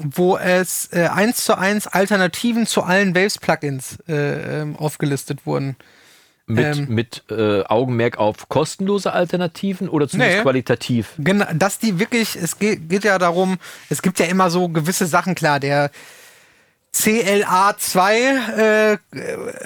wo 0.00 0.37
es 0.37 0.92
äh, 0.92 1.09
eins 1.09 1.44
zu 1.44 1.57
eins 1.59 1.87
Alternativen 1.87 2.66
zu 2.66 2.83
allen 2.83 3.14
Waves-Plugins 3.14 3.98
äh, 4.09 4.61
ähm, 4.62 4.76
aufgelistet 4.76 5.44
wurden. 5.44 5.76
Mit, 6.48 6.78
ähm, 6.78 6.87
mit 6.88 7.24
äh, 7.30 7.62
Augenmerk 7.64 8.16
auf 8.16 8.48
kostenlose 8.48 9.12
Alternativen 9.12 9.88
oder 9.88 10.08
zumindest 10.08 10.38
nee, 10.38 10.42
qualitativ? 10.42 11.12
Genau, 11.18 11.44
dass 11.54 11.78
die 11.78 11.98
wirklich, 11.98 12.37
es 12.37 12.58
geht, 12.58 12.88
geht 12.88 13.04
ja 13.04 13.18
darum, 13.18 13.58
es 13.90 14.00
gibt 14.00 14.18
ja 14.18 14.26
immer 14.26 14.50
so 14.50 14.68
gewisse 14.70 15.04
Sachen, 15.06 15.34
klar, 15.34 15.61
der 15.61 15.90
CLA2 16.94 18.00
äh, 18.56 18.98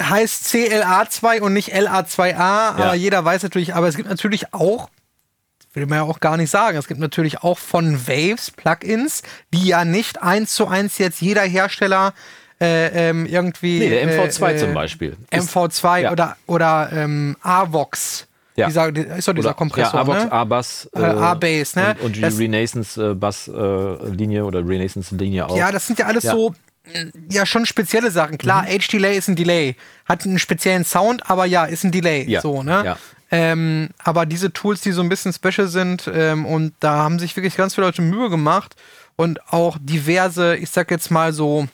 heißt 0.03 0.47
CLA2 0.53 1.41
und 1.41 1.53
nicht 1.53 1.73
LA2A, 1.73 2.31
ja. 2.31 2.75
aber 2.77 2.95
jeder 2.95 3.25
weiß 3.25 3.43
natürlich, 3.45 3.75
aber 3.75 3.89
es 3.89 3.97
gibt 3.97 4.09
natürlich 4.09 4.53
auch, 4.53 4.91
will 5.73 5.87
man 5.87 5.99
ja 5.99 6.03
auch 6.03 6.21
gar 6.21 6.37
nicht 6.37 6.51
sagen, 6.51 6.77
es 6.77 6.89
gibt 6.89 7.01
natürlich 7.01 7.43
auch 7.43 7.59
von 7.59 8.09
Waves 8.09 8.51
Plugins, 8.51 9.23
die 9.55 9.67
ja 9.67 9.85
nicht 9.85 10.23
eins 10.23 10.55
zu 10.55 10.67
eins 10.67 10.99
jetzt 10.99 11.23
jeder 11.23 11.43
Hersteller 11.43 12.13
äh, 12.63 13.09
ähm, 13.09 13.27
irgendwie. 13.27 13.81
Nee, 13.81 13.91
der 13.91 14.09
MV2 14.09 14.53
äh, 14.53 14.57
zum 14.57 14.75
Beispiel. 14.75 15.17
MV2 15.33 15.99
ja. 15.99 16.13
oder, 16.13 16.37
oder 16.47 16.91
ähm, 16.93 17.37
AVOX. 17.43 18.29
Ja. 18.55 18.67
Dieser, 18.67 18.95
ist 18.95 19.27
doch 19.27 19.33
dieser 19.33 19.49
oder, 19.49 19.55
Kompressor. 19.55 19.95
Ja, 19.95 20.03
AVOX, 20.03 20.25
ne? 20.25 20.33
A-Bass. 20.33 20.91
Äh, 20.95 21.01
A-Bass, 21.01 21.75
ne? 21.75 21.97
Und, 22.01 22.07
und 22.07 22.17
die 22.17 22.25
Renaissance-Bass-Linie 22.25 24.41
äh, 24.41 24.43
oder 24.43 24.67
Renaissance-Linie 24.67 25.49
auch. 25.49 25.57
Ja, 25.57 25.73
das 25.73 25.87
sind 25.87 25.99
ja 25.99 26.07
alles 26.07 26.25
ja. 26.25 26.33
so 26.33 26.55
ja 27.31 27.47
schon 27.47 27.67
spezielle 27.67 28.11
Sachen. 28.11 28.39
Klar, 28.39 28.63
mhm. 28.63 28.69
H-Delay 28.69 29.17
ist 29.17 29.29
ein 29.29 29.37
Delay. 29.37 29.77
Hat 30.05 30.25
einen 30.25 30.39
speziellen 30.39 30.85
Sound, 30.85 31.31
aber 31.31 31.47
ja, 31.47 31.65
ist 31.65 31.85
ein 31.85 31.93
Delay. 31.93 32.29
Ja. 32.29 32.41
So, 32.41 32.63
ne? 32.63 32.83
Ja. 32.85 32.99
Ähm, 33.31 33.89
aber 33.99 34.27
diese 34.27 34.53
Tools, 34.53 34.83
die 34.83 34.93
so 34.93 35.01
ein 35.01 35.09
bisschen 35.09 35.33
special 35.33 35.67
sind, 35.67 36.11
ähm, 36.13 36.45
und 36.45 36.75
da 36.81 36.97
haben 36.97 37.19
sich 37.19 37.35
wirklich 37.37 37.57
ganz 37.57 37.75
viele 37.75 37.87
Leute 37.87 38.03
Mühe 38.03 38.29
gemacht 38.29 38.77
und 39.17 39.41
auch 39.51 39.79
diverse, 39.81 40.57
ich 40.57 40.71
sag 40.71 40.91
jetzt 40.91 41.11
mal 41.11 41.33
so, 41.33 41.67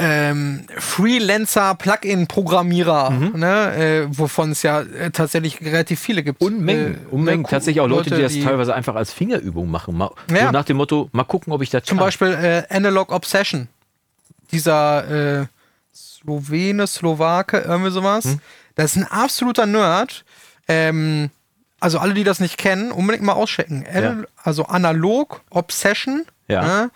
ähm, 0.00 0.64
Freelancer, 0.76 1.74
Plugin-Programmierer, 1.74 3.10
mhm. 3.10 3.32
ne, 3.40 3.74
äh, 3.74 4.06
wovon 4.08 4.52
es 4.52 4.62
ja 4.62 4.82
äh, 4.82 5.10
tatsächlich 5.10 5.60
relativ 5.60 5.98
viele 5.98 6.22
gibt. 6.22 6.40
Unmengen, 6.40 6.94
äh, 6.94 6.98
Unmengen. 7.10 7.42
Ne, 7.42 7.48
tatsächlich 7.48 7.80
auch 7.80 7.88
Leute, 7.88 8.14
die 8.14 8.22
das 8.22 8.32
die 8.32 8.44
teilweise 8.44 8.74
einfach 8.74 8.94
als 8.94 9.12
Fingerübung 9.12 9.68
machen. 9.68 9.96
Mal, 9.96 10.10
ja. 10.30 10.46
so 10.46 10.52
nach 10.52 10.64
dem 10.64 10.76
Motto, 10.76 11.08
mal 11.12 11.24
gucken, 11.24 11.52
ob 11.52 11.62
ich 11.62 11.70
das 11.70 11.82
Zum 11.82 11.98
kann. 11.98 12.06
Beispiel 12.06 12.28
äh, 12.28 12.74
Analog 12.74 13.10
Obsession. 13.10 13.66
Dieser 14.52 15.40
äh, 15.40 15.46
Slowene, 15.92 16.86
Slowake, 16.86 17.58
irgendwie 17.58 17.90
sowas. 17.90 18.24
Mhm. 18.26 18.40
Das 18.76 18.92
ist 18.92 19.02
ein 19.02 19.10
absoluter 19.10 19.66
Nerd. 19.66 20.24
Ähm, 20.68 21.30
also 21.80 21.98
alle, 21.98 22.14
die 22.14 22.24
das 22.24 22.38
nicht 22.38 22.56
kennen, 22.56 22.92
unbedingt 22.92 23.24
mal 23.24 23.32
auschecken. 23.32 23.84
Ja. 23.92 24.16
Also 24.42 24.64
Analog 24.66 25.42
Obsession. 25.50 26.24
Ja. 26.46 26.62
Ne? 26.62 26.90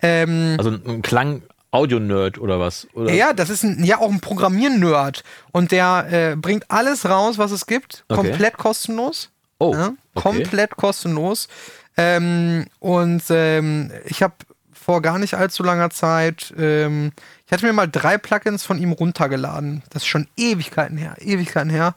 Ähm, 0.00 0.54
also 0.58 0.70
ein 0.70 1.02
Klang 1.02 1.42
Audio-Nerd 1.70 2.38
oder 2.38 2.58
was? 2.60 2.86
Oder? 2.94 3.12
Ja, 3.12 3.32
das 3.32 3.50
ist 3.50 3.62
ein, 3.62 3.84
ja 3.84 3.98
auch 3.98 4.10
ein 4.10 4.20
Programmier-Nerd. 4.20 5.22
Und 5.52 5.72
der 5.72 6.06
äh, 6.10 6.36
bringt 6.36 6.70
alles 6.70 7.04
raus, 7.08 7.38
was 7.38 7.50
es 7.50 7.66
gibt, 7.66 8.04
okay. 8.08 8.22
komplett 8.22 8.56
kostenlos. 8.56 9.30
Oh. 9.58 9.74
Ja, 9.74 9.92
okay. 10.14 10.28
Komplett 10.28 10.76
kostenlos. 10.76 11.48
Ähm, 11.96 12.66
und 12.78 13.22
ähm, 13.28 13.90
ich 14.06 14.22
habe 14.22 14.34
vor 14.72 15.02
gar 15.02 15.18
nicht 15.18 15.34
allzu 15.34 15.62
langer 15.62 15.90
Zeit, 15.90 16.54
ähm, 16.56 17.12
ich 17.44 17.52
hatte 17.52 17.66
mir 17.66 17.72
mal 17.72 17.88
drei 17.88 18.16
Plugins 18.16 18.64
von 18.64 18.78
ihm 18.78 18.92
runtergeladen. 18.92 19.82
Das 19.90 20.02
ist 20.02 20.08
schon 20.08 20.28
Ewigkeiten 20.36 20.96
her, 20.96 21.16
Ewigkeiten 21.18 21.70
her. 21.70 21.94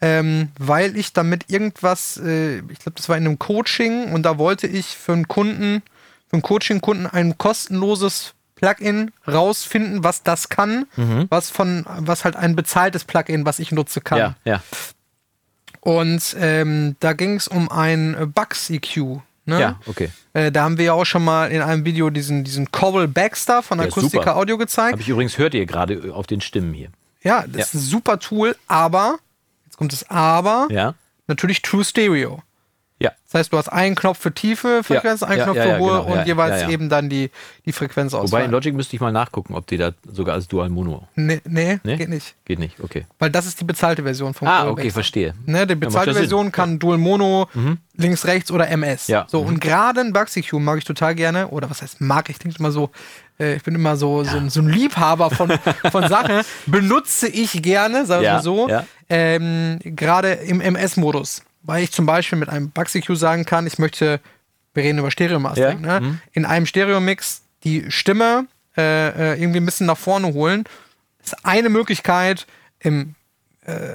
Ähm, 0.00 0.48
weil 0.58 0.96
ich 0.96 1.12
damit 1.12 1.44
irgendwas, 1.50 2.16
äh, 2.16 2.58
ich 2.58 2.80
glaube, 2.80 2.94
das 2.96 3.08
war 3.08 3.16
in 3.16 3.26
einem 3.26 3.38
Coaching 3.38 4.12
und 4.12 4.24
da 4.24 4.38
wollte 4.38 4.66
ich 4.66 4.96
für 4.96 5.12
einen 5.12 5.28
Kunden, 5.28 5.82
für 6.26 6.32
einen 6.32 6.42
Coaching-Kunden 6.42 7.06
ein 7.06 7.38
kostenloses 7.38 8.34
Plugin 8.62 9.10
rausfinden, 9.26 10.04
was 10.04 10.22
das 10.22 10.48
kann, 10.48 10.86
mhm. 10.96 11.26
was 11.30 11.50
von, 11.50 11.84
was 11.98 12.24
halt 12.24 12.36
ein 12.36 12.54
bezahltes 12.54 13.04
Plugin, 13.04 13.44
was 13.44 13.58
ich 13.58 13.72
nutze, 13.72 14.00
kann. 14.00 14.18
Ja, 14.18 14.34
ja. 14.44 14.62
Und 15.80 16.36
ähm, 16.38 16.94
da 17.00 17.12
ging 17.12 17.34
es 17.34 17.48
um 17.48 17.68
ein 17.68 18.32
Bugs 18.32 18.70
EQ. 18.70 19.20
Ne? 19.44 19.60
Ja, 19.60 19.80
okay. 19.86 20.10
Äh, 20.32 20.52
da 20.52 20.62
haben 20.62 20.78
wir 20.78 20.84
ja 20.84 20.92
auch 20.92 21.04
schon 21.04 21.24
mal 21.24 21.50
in 21.50 21.60
einem 21.60 21.84
Video 21.84 22.10
diesen, 22.10 22.44
diesen 22.44 22.70
Cobble 22.70 23.08
Baxter 23.08 23.64
von 23.64 23.80
Akustika. 23.80 24.34
Audio 24.34 24.56
gezeigt. 24.56 24.92
Habe 24.92 25.02
ich 25.02 25.08
übrigens, 25.08 25.38
hört 25.38 25.54
ihr 25.54 25.66
gerade 25.66 26.14
auf 26.14 26.28
den 26.28 26.40
Stimmen 26.40 26.72
hier. 26.72 26.90
Ja, 27.24 27.44
das 27.48 27.56
ja. 27.56 27.62
ist 27.62 27.74
ein 27.74 27.80
super 27.80 28.20
Tool, 28.20 28.56
aber, 28.68 29.18
jetzt 29.64 29.76
kommt 29.76 29.92
das 29.92 30.08
Aber, 30.08 30.68
ja. 30.70 30.94
natürlich 31.26 31.62
True 31.62 31.84
Stereo. 31.84 32.42
Ja. 33.02 33.10
Das 33.30 33.40
heißt, 33.40 33.52
du 33.52 33.56
hast 33.58 33.68
einen 33.68 33.94
Knopf 33.94 34.18
für 34.18 34.32
tiefe 34.32 34.82
Frequenz, 34.84 35.22
Ja, 35.22 35.26
einen 35.28 35.38
ja, 35.38 35.44
Knopf 35.44 35.56
ja, 35.56 35.62
für 35.64 35.78
hohe 35.78 36.02
genau, 36.02 36.12
und 36.20 36.26
jeweils 36.26 36.68
eben 36.70 36.88
dann 36.88 37.08
die, 37.08 37.30
die 37.64 37.72
Frequenz 37.72 38.12
Wobei 38.12 38.22
auswählen. 38.24 38.44
in 38.46 38.50
Logic 38.50 38.74
müsste 38.74 38.94
ich 38.94 39.00
mal 39.00 39.10
nachgucken, 39.10 39.54
ob 39.54 39.66
die 39.66 39.76
da 39.78 39.92
sogar 40.12 40.34
als 40.34 40.48
Dual 40.48 40.68
Mono. 40.68 41.08
Nee, 41.14 41.40
nee, 41.46 41.80
Nee? 41.82 41.96
geht 41.96 42.08
nicht. 42.10 42.34
Geht 42.44 42.58
nicht, 42.58 42.78
okay. 42.80 43.06
Weil 43.18 43.30
das 43.30 43.46
ist 43.46 43.60
die 43.60 43.64
bezahlte 43.64 44.02
Version 44.02 44.34
vom 44.34 44.46
Ah, 44.48 44.68
okay, 44.68 44.90
verstehe. 44.90 45.34
Ne, 45.46 45.66
die 45.66 45.74
bezahlte 45.74 46.10
ja 46.10 46.14
Sinn. 46.14 46.22
Version 46.22 46.52
kann 46.52 46.78
Dual 46.78 46.98
Mono, 46.98 47.48
links, 47.96 48.24
rechts 48.26 48.50
oder 48.50 48.68
MS. 48.68 49.06
Ja. 49.08 49.24
So, 49.28 49.42
Mhm. 49.42 49.48
und 49.48 49.60
gerade 49.60 50.00
ein 50.00 50.12
Bugsy 50.12 50.42
Q 50.42 50.58
mag 50.58 50.78
ich 50.78 50.84
total 50.84 51.14
gerne. 51.14 51.48
Oder 51.48 51.68
was 51.70 51.82
heißt 51.82 52.00
mag? 52.02 52.28
Ich 52.28 52.38
denke 52.38 52.58
immer 52.58 52.70
so, 52.70 52.90
äh, 53.40 53.54
ich 53.56 53.62
bin 53.62 53.74
immer 53.74 53.96
so, 53.96 54.22
so, 54.24 54.36
ein- 54.36 54.50
so 54.50 54.60
ein 54.60 54.68
Liebhaber 54.68 55.30
von, 55.30 55.50
von 55.90 56.06
Sachen. 56.08 56.42
Benutze 56.66 57.28
ich 57.28 57.62
gerne, 57.62 58.04
sagen 58.06 58.22
wir 58.22 58.32
mal 58.34 58.42
so. 58.42 58.68
ja. 58.68 58.84
Ähm, 59.08 59.78
gerade 59.82 60.32
im 60.32 60.60
MS-Modus. 60.60 61.42
Weil 61.62 61.84
ich 61.84 61.92
zum 61.92 62.06
Beispiel 62.06 62.38
mit 62.38 62.48
einem 62.48 62.70
Bugsy 62.70 63.00
Q 63.00 63.14
sagen 63.14 63.44
kann, 63.44 63.66
ich 63.66 63.78
möchte, 63.78 64.20
wir 64.74 64.82
reden 64.82 64.98
über 64.98 65.10
Stereo-Mastering, 65.10 65.84
Ja, 65.84 66.00
ne? 66.00 66.20
in 66.32 66.44
einem 66.44 66.66
Stereo-Mix 66.66 67.42
die 67.64 67.90
Stimme 67.90 68.46
äh, 68.76 69.32
äh, 69.34 69.40
irgendwie 69.40 69.60
ein 69.60 69.66
bisschen 69.66 69.86
nach 69.86 69.98
vorne 69.98 70.32
holen. 70.34 70.64
Das 71.18 71.34
ist 71.34 71.44
eine 71.44 71.68
Möglichkeit 71.68 72.46
im 72.80 73.14
im 73.64 73.94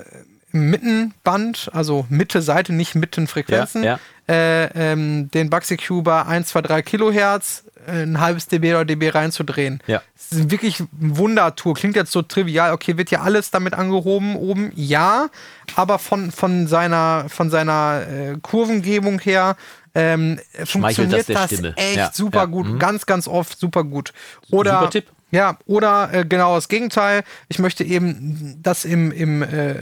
Mittenband, 0.51 1.69
also 1.73 2.05
Mitte 2.09 2.41
Seite, 2.41 2.73
nicht 2.73 2.95
Mittenfrequenzen, 2.95 3.83
Ja, 3.83 3.99
Äh, 4.29 4.65
ähm, 4.91 5.29
den 5.31 5.49
Q 5.49 6.01
bei 6.01 6.25
1, 6.25 6.49
2, 6.49 6.61
3 6.61 6.81
Kilohertz 6.81 7.63
äh, 7.87 8.03
ein 8.03 8.19
halbes 8.19 8.47
dB 8.47 8.73
oder 8.73 8.85
dB 8.85 9.09
reinzudrehen. 9.09 9.81
Ja. 9.87 10.01
Das 10.15 10.37
ist 10.39 10.51
wirklich 10.51 10.79
ein 10.81 10.89
Wundertour. 11.17 11.75
Klingt 11.75 11.95
jetzt 11.95 12.11
so 12.11 12.21
trivial. 12.21 12.73
Okay, 12.73 12.97
wird 12.97 13.09
ja 13.11 13.21
alles 13.21 13.51
damit 13.51 13.73
angehoben 13.73 14.35
oben? 14.35 14.71
Ja. 14.75 15.29
Aber 15.75 15.97
von, 15.99 16.31
von 16.31 16.67
seiner, 16.67 17.25
von 17.29 17.49
seiner 17.49 18.01
äh, 18.07 18.37
Kurvengebung 18.41 19.19
her 19.19 19.55
ähm, 19.95 20.39
funktioniert 20.65 21.27
das 21.29 21.49
das, 21.49 21.61
echt 21.75 21.95
Ja, 21.95 22.11
super 22.13 22.39
ja, 22.39 22.45
gut. 22.45 22.67
mhm. 22.67 22.79
Ganz, 22.79 23.05
ganz 23.05 23.27
oft 23.27 23.57
super 23.57 23.83
gut. 23.83 24.13
Oder, 24.51 24.79
Super 24.79 24.89
Tipp. 24.91 25.05
Ja, 25.29 25.57
oder 25.65 26.09
äh, 26.13 26.25
genau 26.25 26.55
das 26.55 26.69
Gegenteil. 26.69 27.23
Ich 27.49 27.59
möchte 27.59 27.83
eben, 27.83 28.59
dass 28.63 28.85
im, 28.85 29.11
im 29.11 29.41
äh, 29.43 29.75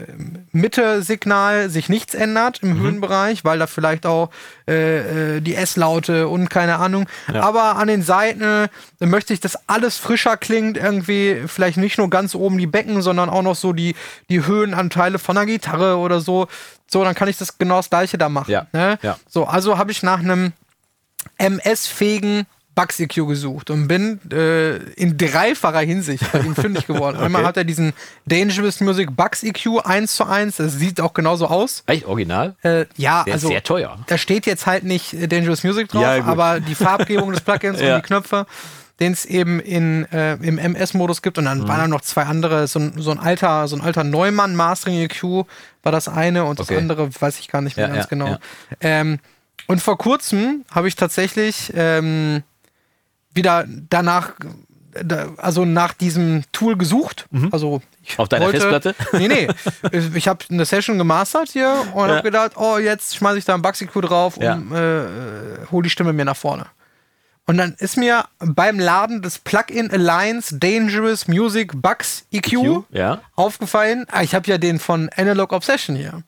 Mitte-Signal 0.51 1.69
sich 1.69 1.87
nichts 1.87 2.15
ändert 2.15 2.63
Mhm. 2.63 2.71
im 2.71 2.79
Höhenbereich, 2.81 3.45
weil 3.45 3.59
da 3.59 3.67
vielleicht 3.67 4.07
auch 4.07 4.31
äh, 4.67 5.35
äh, 5.37 5.41
die 5.41 5.53
S-Laute 5.55 6.27
und 6.27 6.49
keine 6.49 6.77
Ahnung. 6.77 7.07
Aber 7.31 7.75
an 7.75 7.87
den 7.87 8.01
Seiten 8.01 8.41
äh, 8.41 8.69
möchte 9.05 9.33
ich, 9.33 9.39
dass 9.39 9.57
alles 9.69 9.97
frischer 9.97 10.35
klingt, 10.37 10.77
irgendwie 10.77 11.43
vielleicht 11.45 11.77
nicht 11.77 11.99
nur 11.99 12.09
ganz 12.09 12.33
oben 12.33 12.57
die 12.57 12.65
Becken, 12.67 13.03
sondern 13.03 13.29
auch 13.29 13.43
noch 13.43 13.55
so 13.55 13.71
die, 13.71 13.95
die 14.29 14.45
Höhenanteile 14.47 15.19
von 15.19 15.35
der 15.35 15.45
Gitarre 15.45 15.97
oder 15.97 16.21
so. 16.21 16.47
So, 16.87 17.03
dann 17.03 17.13
kann 17.15 17.27
ich 17.27 17.37
das 17.37 17.57
genau 17.59 17.77
das 17.77 17.89
gleiche 17.91 18.17
da 18.17 18.29
machen. 18.29 18.49
Ja, 18.51 18.65
Ne? 18.73 18.97
ja. 19.03 19.17
So, 19.29 19.45
also 19.45 19.77
habe 19.77 19.91
ich 19.91 20.01
nach 20.01 20.19
einem 20.19 20.53
MS-fähigen 21.37 22.45
Bugs 22.75 22.99
EQ 22.99 23.27
gesucht 23.27 23.69
und 23.69 23.87
bin 23.87 24.19
äh, 24.31 24.75
in 24.93 25.17
dreifacher 25.17 25.79
Hinsicht 25.79 26.29
bei 26.31 26.39
ihm 26.41 26.55
fündig 26.55 26.85
geworden. 26.87 27.17
Einmal 27.21 27.41
Okay. 27.41 27.47
hat 27.47 27.57
er 27.57 27.63
diesen 27.63 27.93
Dangerous 28.25 28.81
Music 28.81 29.15
Bugs 29.15 29.43
EQ 29.43 29.79
1 29.85 30.15
zu 30.15 30.25
1, 30.25 30.57
das 30.57 30.73
sieht 30.73 30.99
auch 31.01 31.13
genauso 31.13 31.47
aus. 31.47 31.83
Echt 31.87 32.05
original? 32.05 32.55
Äh, 32.63 32.85
ja, 32.97 33.23
Der 33.23 33.33
also 33.35 33.47
ist 33.47 33.51
sehr 33.53 33.63
teuer. 33.63 33.97
da 34.07 34.17
steht 34.17 34.45
jetzt 34.45 34.65
halt 34.65 34.83
nicht 34.83 35.13
äh, 35.13 35.27
Dangerous 35.27 35.63
Music 35.63 35.87
drauf, 35.89 36.01
Ja, 36.03 36.23
aber 36.25 36.59
die 36.59 36.75
Farbgebung 36.75 37.31
des 37.31 37.41
Plugins 37.41 37.79
Ja. 37.81 37.95
und 37.95 38.03
die 38.03 38.07
Knöpfe, 38.07 38.45
den 38.99 39.11
es 39.13 39.25
eben 39.25 39.59
in, 39.59 40.05
äh, 40.11 40.35
im 40.35 40.57
MS-Modus 40.57 41.21
gibt. 41.21 41.37
Und 41.37 41.45
dann 41.45 41.59
Mhm. 41.59 41.67
waren 41.67 41.79
da 41.79 41.87
noch 41.87 42.01
zwei 42.01 42.23
andere, 42.23 42.67
so 42.67 42.79
ein, 42.79 42.93
so 42.97 43.11
ein 43.11 43.19
alter, 43.19 43.67
so 43.67 43.75
ein 43.75 43.81
alter 43.81 44.03
Neumann 44.05 44.55
Mastering 44.55 44.97
EQ 44.99 45.45
war 45.83 45.91
das 45.91 46.07
eine 46.07 46.45
und 46.45 46.59
das 46.59 46.69
Okay. 46.69 46.77
andere 46.79 47.09
weiß 47.21 47.39
ich 47.39 47.49
gar 47.49 47.61
nicht 47.61 47.75
mehr 47.77 47.87
Ja, 47.87 47.93
ganz 47.93 48.05
ja, 48.05 48.09
genau. 48.09 48.27
ja. 48.29 48.39
Ähm, 48.81 49.19
und 49.67 49.81
vor 49.81 49.97
kurzem 49.97 50.63
habe 50.71 50.87
ich 50.87 50.95
tatsächlich 50.95 51.73
ähm, 51.75 52.43
wieder 53.35 53.65
danach, 53.89 54.31
da, 55.03 55.27
also 55.37 55.65
nach 55.65 55.93
diesem 55.93 56.43
Tool 56.51 56.77
gesucht. 56.77 57.27
Also 57.51 57.81
ich 58.01 58.17
Mhm. 58.17 58.21
Auf 58.21 58.29
deiner 58.29 58.45
wollte, 58.45 58.59
Festplatte? 58.61 58.95
Nee, 59.17 59.27
nee. 59.27 59.47
Ich 60.15 60.27
habe 60.27 60.43
eine 60.49 60.65
Session 60.65 60.97
gemastert 60.97 61.49
hier 61.49 61.73
und 61.93 62.07
Ja. 62.07 62.15
habe 62.15 62.23
gedacht, 62.23 62.53
oh, 62.55 62.77
jetzt 62.77 63.15
schmeiße 63.15 63.37
ich 63.39 63.45
da 63.45 63.53
ein 63.55 63.61
Bugsy-Q 63.61 64.01
drauf 64.01 64.37
und 64.37 64.43
Ja. 64.43 64.57
äh, 64.73 65.03
äh, 65.05 65.57
hol 65.71 65.83
die 65.83 65.89
Stimme 65.89 66.13
mir 66.13 66.25
nach 66.25 66.37
vorne. 66.37 66.65
Und 67.47 67.57
dann 67.57 67.75
ist 67.77 67.95
mir 67.97 68.25
beim 68.39 68.79
Laden 68.79 69.21
des 69.21 69.37
Plugin 69.37 69.91
Alliance 69.91 70.57
Dangerous 70.57 71.27
Music 71.27 71.73
Bugs 71.79 72.25
EQ, 72.31 72.53
EQ, 72.53 72.83
ja. 72.89 73.21
aufgefallen, 73.35 74.05
ah, 74.11 74.23
ich 74.23 74.33
habe 74.33 74.49
ja 74.49 74.57
den 74.57 74.79
von 74.79 75.09
Analog 75.15 75.53
Obsession 75.53 75.95
hier. 75.95 76.23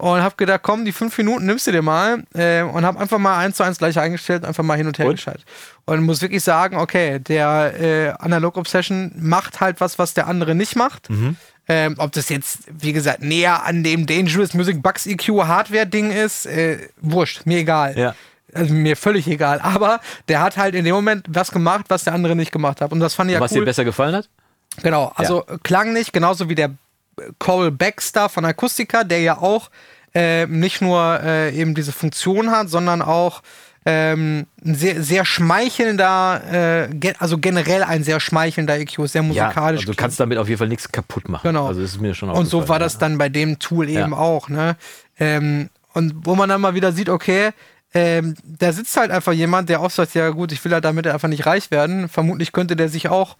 Und 0.00 0.22
habe 0.22 0.36
gedacht, 0.36 0.60
komm, 0.62 0.84
die 0.84 0.92
fünf 0.92 1.18
Minuten 1.18 1.44
nimmst 1.46 1.66
du 1.66 1.72
dir 1.72 1.82
mal 1.82 2.22
äh, 2.32 2.62
und 2.62 2.84
habe 2.84 3.00
einfach 3.00 3.18
mal 3.18 3.36
eins 3.36 3.56
zu 3.56 3.64
eins 3.64 3.78
gleich 3.78 3.98
eingestellt, 3.98 4.44
einfach 4.44 4.62
mal 4.62 4.76
hin 4.76 4.86
und 4.86 4.96
her 4.96 5.06
Und? 5.06 5.16
geschaltet. 5.16 5.44
Und 5.86 6.02
muss 6.04 6.22
wirklich 6.22 6.44
sagen, 6.44 6.76
okay, 6.76 7.18
der 7.18 7.74
äh, 7.80 8.08
Analog 8.20 8.56
Obsession 8.56 9.10
macht 9.18 9.60
halt 9.60 9.80
was, 9.80 9.98
was 9.98 10.14
der 10.14 10.28
andere 10.28 10.54
nicht 10.54 10.76
macht. 10.76 11.10
Mhm. 11.10 11.36
Ähm, 11.66 11.96
ob 11.98 12.12
das 12.12 12.28
jetzt, 12.28 12.60
wie 12.68 12.92
gesagt, 12.92 13.22
näher 13.22 13.64
an 13.64 13.82
dem 13.82 14.06
Dangerous 14.06 14.54
Music 14.54 14.82
Bugs 14.82 15.04
EQ 15.04 15.44
Hardware-Ding 15.44 16.12
ist, 16.12 16.46
äh, 16.46 16.78
wurscht, 17.00 17.44
mir 17.44 17.58
egal. 17.58 17.98
Ja. 17.98 18.14
Also 18.54 18.72
mir 18.72 18.96
völlig 18.96 19.26
egal. 19.26 19.60
Aber 19.60 20.00
der 20.28 20.40
hat 20.40 20.56
halt 20.56 20.74
in 20.74 20.84
dem 20.84 20.94
Moment 20.94 21.26
was 21.28 21.50
gemacht, 21.50 21.86
was 21.88 22.04
der 22.04 22.14
andere 22.14 22.36
nicht 22.36 22.52
gemacht 22.52 22.80
hat. 22.80 22.92
Und 22.92 23.00
das 23.00 23.14
fand 23.14 23.30
ich 23.30 23.34
ja 23.34 23.40
Was 23.40 23.52
cool. 23.52 23.58
dir 23.58 23.64
besser 23.64 23.84
gefallen 23.84 24.14
hat? 24.14 24.28
Genau, 24.82 25.12
also 25.16 25.44
klang 25.62 25.92
nicht, 25.92 26.12
genauso 26.12 26.48
wie 26.48 26.54
der 26.54 26.70
Cole 27.38 27.70
Baxter 27.70 28.28
von 28.28 28.44
Akustika, 28.44 29.04
der 29.04 29.20
ja 29.20 29.38
auch 29.38 29.70
äh, 30.14 30.46
nicht 30.46 30.80
nur 30.80 31.20
äh, 31.22 31.54
eben 31.54 31.74
diese 31.74 31.92
Funktion 31.92 32.50
hat, 32.50 32.68
sondern 32.70 33.02
auch 33.02 33.42
ähm, 33.84 34.46
ein 34.64 34.74
sehr, 34.74 35.02
sehr 35.02 35.24
schmeichelnder, 35.24 36.88
äh, 36.90 36.94
ge 36.94 37.14
also 37.18 37.38
generell 37.38 37.82
ein 37.82 38.04
sehr 38.04 38.20
schmeichelnder 38.20 38.78
EQ, 38.78 39.06
sehr 39.08 39.22
Ja, 39.22 39.28
musikalisch. 39.28 39.80
also 39.82 39.92
du 39.92 39.96
kannst 39.96 40.18
damit 40.20 40.38
auf 40.38 40.48
jeden 40.48 40.58
Fall 40.58 40.68
nichts 40.68 40.90
kaputt 40.90 41.28
machen. 41.28 41.42
Genau. 41.48 41.66
Also 41.68 41.80
das 41.80 41.92
ist 41.92 42.00
mir 42.00 42.14
schon 42.14 42.30
und 42.30 42.46
so 42.46 42.68
war 42.68 42.76
ja. 42.76 42.80
das 42.80 42.98
dann 42.98 43.18
bei 43.18 43.28
dem 43.28 43.58
Tool 43.58 43.88
eben 43.88 44.12
Ja. 44.12 44.18
auch, 44.18 44.48
ne? 44.48 44.76
Ähm, 45.18 45.70
und 45.94 46.14
wo 46.24 46.34
man 46.34 46.48
dann 46.48 46.60
mal 46.60 46.74
wieder 46.74 46.92
sieht, 46.92 47.08
okay, 47.08 47.50
ähm, 47.94 48.34
da 48.44 48.72
sitzt 48.72 48.96
halt 48.96 49.10
einfach 49.10 49.32
jemand, 49.32 49.68
der 49.70 49.80
auch 49.80 49.90
sagt, 49.90 50.14
ja 50.14 50.28
gut, 50.30 50.52
ich 50.52 50.62
will 50.64 50.72
halt 50.72 50.84
damit 50.84 51.06
einfach 51.06 51.28
nicht 51.28 51.46
reich 51.46 51.70
werden. 51.70 52.08
Vermutlich 52.08 52.52
könnte 52.52 52.76
der 52.76 52.88
sich 52.90 53.08
auch 53.08 53.36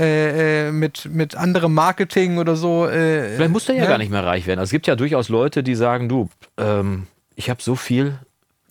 äh, 0.00 0.68
äh, 0.68 0.72
mit, 0.72 1.08
mit 1.12 1.36
anderem 1.36 1.74
Marketing 1.74 2.38
oder 2.38 2.56
so. 2.56 2.86
Äh, 2.86 3.36
Vielleicht 3.36 3.52
muss 3.52 3.66
der 3.66 3.74
ja 3.74 3.82
ne? 3.82 3.88
gar 3.88 3.98
nicht 3.98 4.10
mehr 4.10 4.24
reich 4.24 4.46
werden. 4.46 4.58
Also 4.58 4.68
es 4.68 4.72
gibt 4.72 4.86
ja 4.86 4.96
durchaus 4.96 5.28
Leute, 5.28 5.62
die 5.62 5.74
sagen, 5.74 6.08
du, 6.08 6.30
ähm, 6.56 7.06
ich 7.36 7.50
habe 7.50 7.62
so 7.62 7.76
viel 7.76 8.18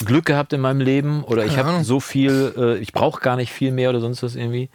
Glück 0.04 0.26
gehabt 0.26 0.54
in 0.54 0.62
meinem 0.62 0.82
Leben 0.82 1.24
oder 1.24 1.46
ich 1.46 1.58
habe 1.58 1.84
so 1.84 2.00
viel, 2.00 2.54
äh, 2.58 2.78
ich 2.78 2.94
brauche 2.94 3.22
gar 3.22 3.36
nicht 3.36 3.52
viel 3.52 3.72
mehr 3.72 3.90
oder 3.92 4.00
sonst 4.00 4.24
was 4.24 4.36
irgendwie. 4.36 4.70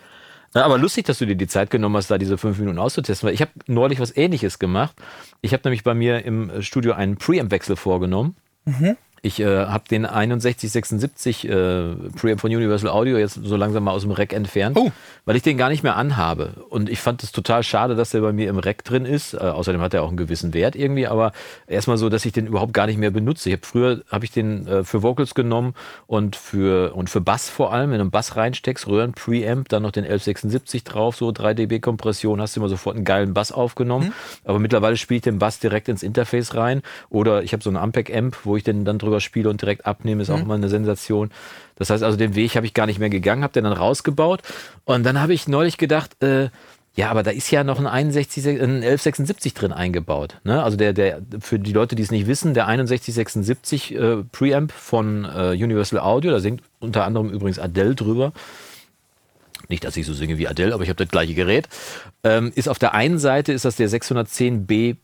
Na, 0.53 0.65
aber 0.65 0.79
lustig, 0.79 1.07
dass 1.07 1.19
du 1.19 1.27
dir 1.27 1.35
die 1.35 1.49
Zeit 1.49 1.71
genommen 1.71 1.97
hast, 1.97 2.11
da 2.11 2.19
diese 2.19 2.39
fünf 2.39 2.59
Minuten 2.59 2.79
auszutesten, 2.79 3.27
weil 3.27 3.35
ich 3.35 3.41
habe 3.41 3.51
neulich 3.67 3.99
was 3.99 4.17
ähnliches 4.17 4.61
gemacht. 4.61 4.95
Ich 5.41 5.53
habe 5.53 5.63
nämlich 5.65 5.83
bei 5.83 5.95
mir 5.95 6.25
im 6.25 6.63
Studio 6.63 6.93
einen 6.93 7.17
Preamp-Wechsel 7.17 7.75
vorgenommen. 7.75 8.37
Mhm. 8.65 8.97
Ich 9.25 9.41
äh, 9.41 9.47
habe 9.47 9.85
den 9.91 10.03
6176 10.03 11.49
äh, 11.49 11.95
Preamp 12.15 12.43
von 12.43 12.55
Universal 12.55 12.91
Audio 12.91 13.17
jetzt 13.17 13.41
so 13.43 13.57
langsam 13.57 13.85
mal 13.85 13.93
aus 13.93 14.03
dem 14.03 14.11
Rack 14.11 14.35
entfernt, 14.35 14.77
Oh. 14.79 14.93
weil 15.25 15.35
ich 15.35 15.43
den 15.43 15.57
gar 15.57 15.71
nicht 15.71 15.83
mehr 15.83 15.97
anhabe. 15.97 16.51
Und 16.69 16.91
ich 16.91 17.01
fand 17.01 17.23
es 17.23 17.33
total 17.33 17.63
schade, 17.63 17.95
dass 17.95 18.11
der 18.11 18.21
bei 18.21 18.35
mir 18.35 18.51
im 18.51 18.59
Rack 18.59 18.85
drin 18.85 19.07
ist. 19.07 19.33
Äh, 19.33 19.39
außerdem 19.39 19.81
hat 19.81 19.95
er 19.95 20.03
auch 20.03 20.09
einen 20.09 20.19
gewissen 20.19 20.53
Wert 20.53 20.77
irgendwie, 20.77 21.07
aber 21.07 21.33
erstmal 21.67 21.97
so, 21.97 22.11
dass 22.11 22.27
ich 22.27 22.33
den 22.33 22.47
überhaupt 22.47 22.75
gar 22.75 22.87
nicht 22.87 22.99
mehr 22.99 23.11
benutze. 23.11 23.49
Ich 23.49 23.55
habe 23.57 23.67
früher 23.67 24.03
habe 24.11 24.27
ich 24.27 24.31
den 24.31 24.67
äh, 24.67 24.85
für 24.85 25.03
Vocals 25.03 25.35
genommen 25.35 25.73
und 26.07 26.37
für 26.37 26.95
und 26.95 27.09
für 27.09 27.23
Bass 27.23 27.49
vor 27.49 27.73
allem, 27.73 27.93
wenn 27.93 27.99
du 27.99 28.03
einen 28.03 28.11
Bass 28.11 28.37
reinsteckst, 28.37 28.87
Röhren 28.89 29.13
Preamp, 29.15 29.71
dann 29.71 29.85
noch 29.85 29.93
den 29.93 30.05
1176 30.05 30.85
drauf, 30.85 31.17
so 31.17 31.33
3 31.33 31.55
dB 31.55 31.81
Kompression, 31.81 32.43
hast 32.43 32.57
du 32.57 32.61
immer 32.61 32.69
sofort 32.69 32.97
einen 32.97 33.07
geilen 33.07 33.33
Bass 33.33 33.53
aufgenommen. 33.53 34.13
Aber 34.45 34.59
mittlerweile 34.59 34.99
spiele 34.99 35.17
ich 35.17 35.23
den 35.23 35.39
Bass 35.39 35.61
direkt 35.61 35.89
ins 35.89 36.03
Interface 36.03 36.55
rein 36.55 36.83
oder 37.09 37.43
ich 37.43 37.55
habe 37.55 37.63
so 37.63 37.71
einen 37.71 37.79
Ampeg 37.79 38.15
Amp, 38.15 38.37
wo 38.45 38.59
ich 38.59 38.65
den 38.65 38.85
dann 38.85 38.99
drüber 38.99 39.14
spiele 39.21 39.49
und 39.49 39.61
direkt 39.61 39.87
abnehme, 39.87 40.23
ist 40.23 40.31
auch 40.31 40.41
immer 40.41 40.55
eine 40.55 40.69
Sensation. 40.69 41.31
Das 41.77 41.91
heißt 41.91 42.03
also, 42.03 42.17
den 42.17 42.35
Weg 42.35 42.57
habe 42.57 42.67
ich 42.67 42.75
gar 42.75 42.87
nicht 42.87 42.99
mehr 42.99 43.11
gegangen, 43.11 43.43
habe 43.43 43.53
den 43.53 43.65
dann 43.65 43.73
rausgebaut 43.73 44.43
und 44.85 45.05
dann 45.05 45.21
habe 45.21 45.35
ich 45.35 45.49
neulich 45.49 45.79
gedacht, 45.79 46.23
äh, 46.23 46.49
ja, 46.97 47.11
aber 47.11 47.25
da 47.25 47.33
ist 47.33 47.51
ja 47.51 47.65
noch 47.65 47.81
ein 47.81 47.89
61, 47.89 48.47
ein 48.47 48.61
1176 48.61 49.53
drin 49.53 49.73
eingebaut. 49.73 50.39
Ne? 50.45 50.63
Also 50.63 50.77
der, 50.77 50.93
der, 50.93 51.23
für 51.41 51.59
die 51.59 51.73
Leute, 51.73 51.97
die 51.97 52.05
es 52.05 52.13
nicht 52.13 52.29
wissen, 52.29 52.55
der 52.55 52.67
6176 52.67 53.95
äh, 53.97 54.17
Preamp 54.31 54.71
von 54.71 55.25
äh, 55.25 55.51
Universal 55.51 55.99
Audio, 55.99 56.31
da 56.31 56.39
singt 56.39 56.63
unter 56.79 57.05
anderem 57.05 57.31
übrigens 57.31 57.59
Adele 57.59 57.97
drüber. 57.97 58.33
Nicht, 59.69 59.83
dass 59.83 59.97
ich 59.97 60.07
so 60.07 60.13
singe 60.13 60.39
wie 60.39 60.47
Adele, 60.47 60.73
aber 60.73 60.85
ich 60.85 60.89
habe 60.89 61.03
das 61.03 61.11
gleiche 61.11 61.35
Gerät. 61.35 61.69
Ähm, 62.23 62.53
ist 62.55 62.69
auf 62.69 62.79
der 62.79 62.95
einen 62.95 63.19
Seite 63.19 63.53
ist 63.53 63.65
das 63.65 63.75
der 63.75 63.89
610B 63.89 64.97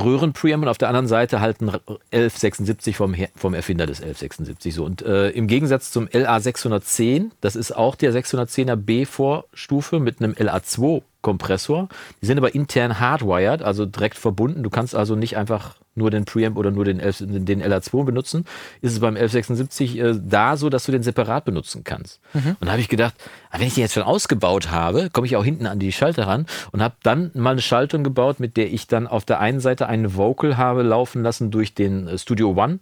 Röhren-Preamp 0.00 0.62
und 0.62 0.68
auf 0.68 0.78
der 0.78 0.88
anderen 0.88 1.08
Seite 1.08 1.40
halt 1.40 1.60
ein 1.60 1.68
1176 1.68 2.96
vom, 2.96 3.14
vom 3.34 3.54
Erfinder 3.54 3.86
des 3.86 4.00
1176. 4.00 4.74
So. 4.74 4.84
Und 4.84 5.02
äh, 5.02 5.30
im 5.30 5.46
Gegensatz 5.46 5.90
zum 5.90 6.08
LA 6.12 6.40
610, 6.40 7.32
das 7.40 7.56
ist 7.56 7.76
auch 7.76 7.94
der 7.94 8.12
610er 8.12 8.76
B-Vorstufe 8.76 10.00
mit 10.00 10.20
einem 10.20 10.32
LA2 10.32 11.02
Kompressor. 11.26 11.88
Die 12.22 12.26
sind 12.26 12.38
aber 12.38 12.54
intern 12.54 13.00
hardwired, 13.00 13.60
also 13.60 13.84
direkt 13.84 14.16
verbunden. 14.16 14.62
Du 14.62 14.70
kannst 14.70 14.94
also 14.94 15.16
nicht 15.16 15.36
einfach 15.36 15.74
nur 15.96 16.12
den 16.12 16.24
Preamp 16.24 16.56
oder 16.56 16.70
nur 16.70 16.84
den, 16.84 17.00
11, 17.00 17.24
den 17.26 17.60
LR2 17.60 18.04
benutzen. 18.04 18.44
Ist 18.80 18.92
es 18.92 19.00
beim 19.00 19.16
1176 19.16 19.98
äh, 19.98 20.14
da 20.22 20.56
so, 20.56 20.68
dass 20.70 20.84
du 20.84 20.92
den 20.92 21.02
separat 21.02 21.44
benutzen 21.44 21.82
kannst. 21.82 22.20
Mhm. 22.32 22.56
Und 22.60 22.66
da 22.66 22.70
habe 22.70 22.80
ich 22.80 22.88
gedacht, 22.88 23.14
ah, 23.50 23.58
wenn 23.58 23.66
ich 23.66 23.74
den 23.74 23.80
jetzt 23.80 23.94
schon 23.94 24.04
ausgebaut 24.04 24.70
habe, 24.70 25.10
komme 25.10 25.26
ich 25.26 25.34
auch 25.34 25.44
hinten 25.44 25.66
an 25.66 25.80
die 25.80 25.90
Schalter 25.90 26.28
ran 26.28 26.46
und 26.70 26.80
habe 26.80 26.94
dann 27.02 27.32
mal 27.34 27.50
eine 27.50 27.60
Schaltung 27.60 28.04
gebaut, 28.04 28.38
mit 28.38 28.56
der 28.56 28.72
ich 28.72 28.86
dann 28.86 29.08
auf 29.08 29.24
der 29.24 29.40
einen 29.40 29.58
Seite 29.58 29.88
einen 29.88 30.14
Vocal 30.14 30.56
habe 30.56 30.84
laufen 30.84 31.24
lassen 31.24 31.50
durch 31.50 31.74
den 31.74 32.06
äh, 32.06 32.18
Studio 32.18 32.50
One 32.50 32.78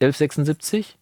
1176 0.00 0.98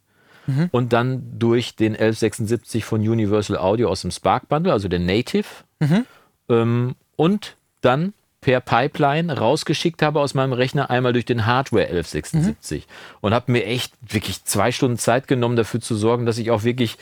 mhm. 0.47 0.69
und 0.73 0.93
dann 0.93 1.39
durch 1.39 1.75
den 1.75 1.93
1176 1.93 2.85
von 2.85 3.01
Universal 3.01 3.57
Audio 3.57 3.89
aus 3.89 4.03
dem 4.03 4.11
Spark 4.11 4.51
Bundle, 4.51 4.75
also 4.75 4.89
der 4.89 4.99
Native. 4.99 5.47
Mhm. 5.81 6.05
Ähm, 6.49 6.95
und 7.17 7.57
dann 7.81 8.15
per 8.41 8.61
Pipeline 8.61 9.39
rausgeschickt 9.39 10.03
habe 10.03 10.21
aus 10.21 10.35
meinem 10.35 10.53
Rechner, 10.53 10.91
einmal 10.91 11.13
durch 11.13 11.25
den 11.25 11.47
Hardware 11.47 11.85
1176. 11.85 12.87
Mhm. 12.87 12.93
Und 13.21 13.35
habe 13.35 13.53
mir 13.53 13.65
echt 13.65 13.95
wirklich 14.03 14.45
zwei 14.45 14.73
Stunden 14.73 14.99
Zeit 14.99 15.29
genommen, 15.29 15.57
dafür 15.57 15.81
zu 15.81 15.95
sorgen, 15.95 16.27
dass 16.27 16.39
ich 16.39 16.51
auch 16.51 16.65
wirklich 16.65 16.99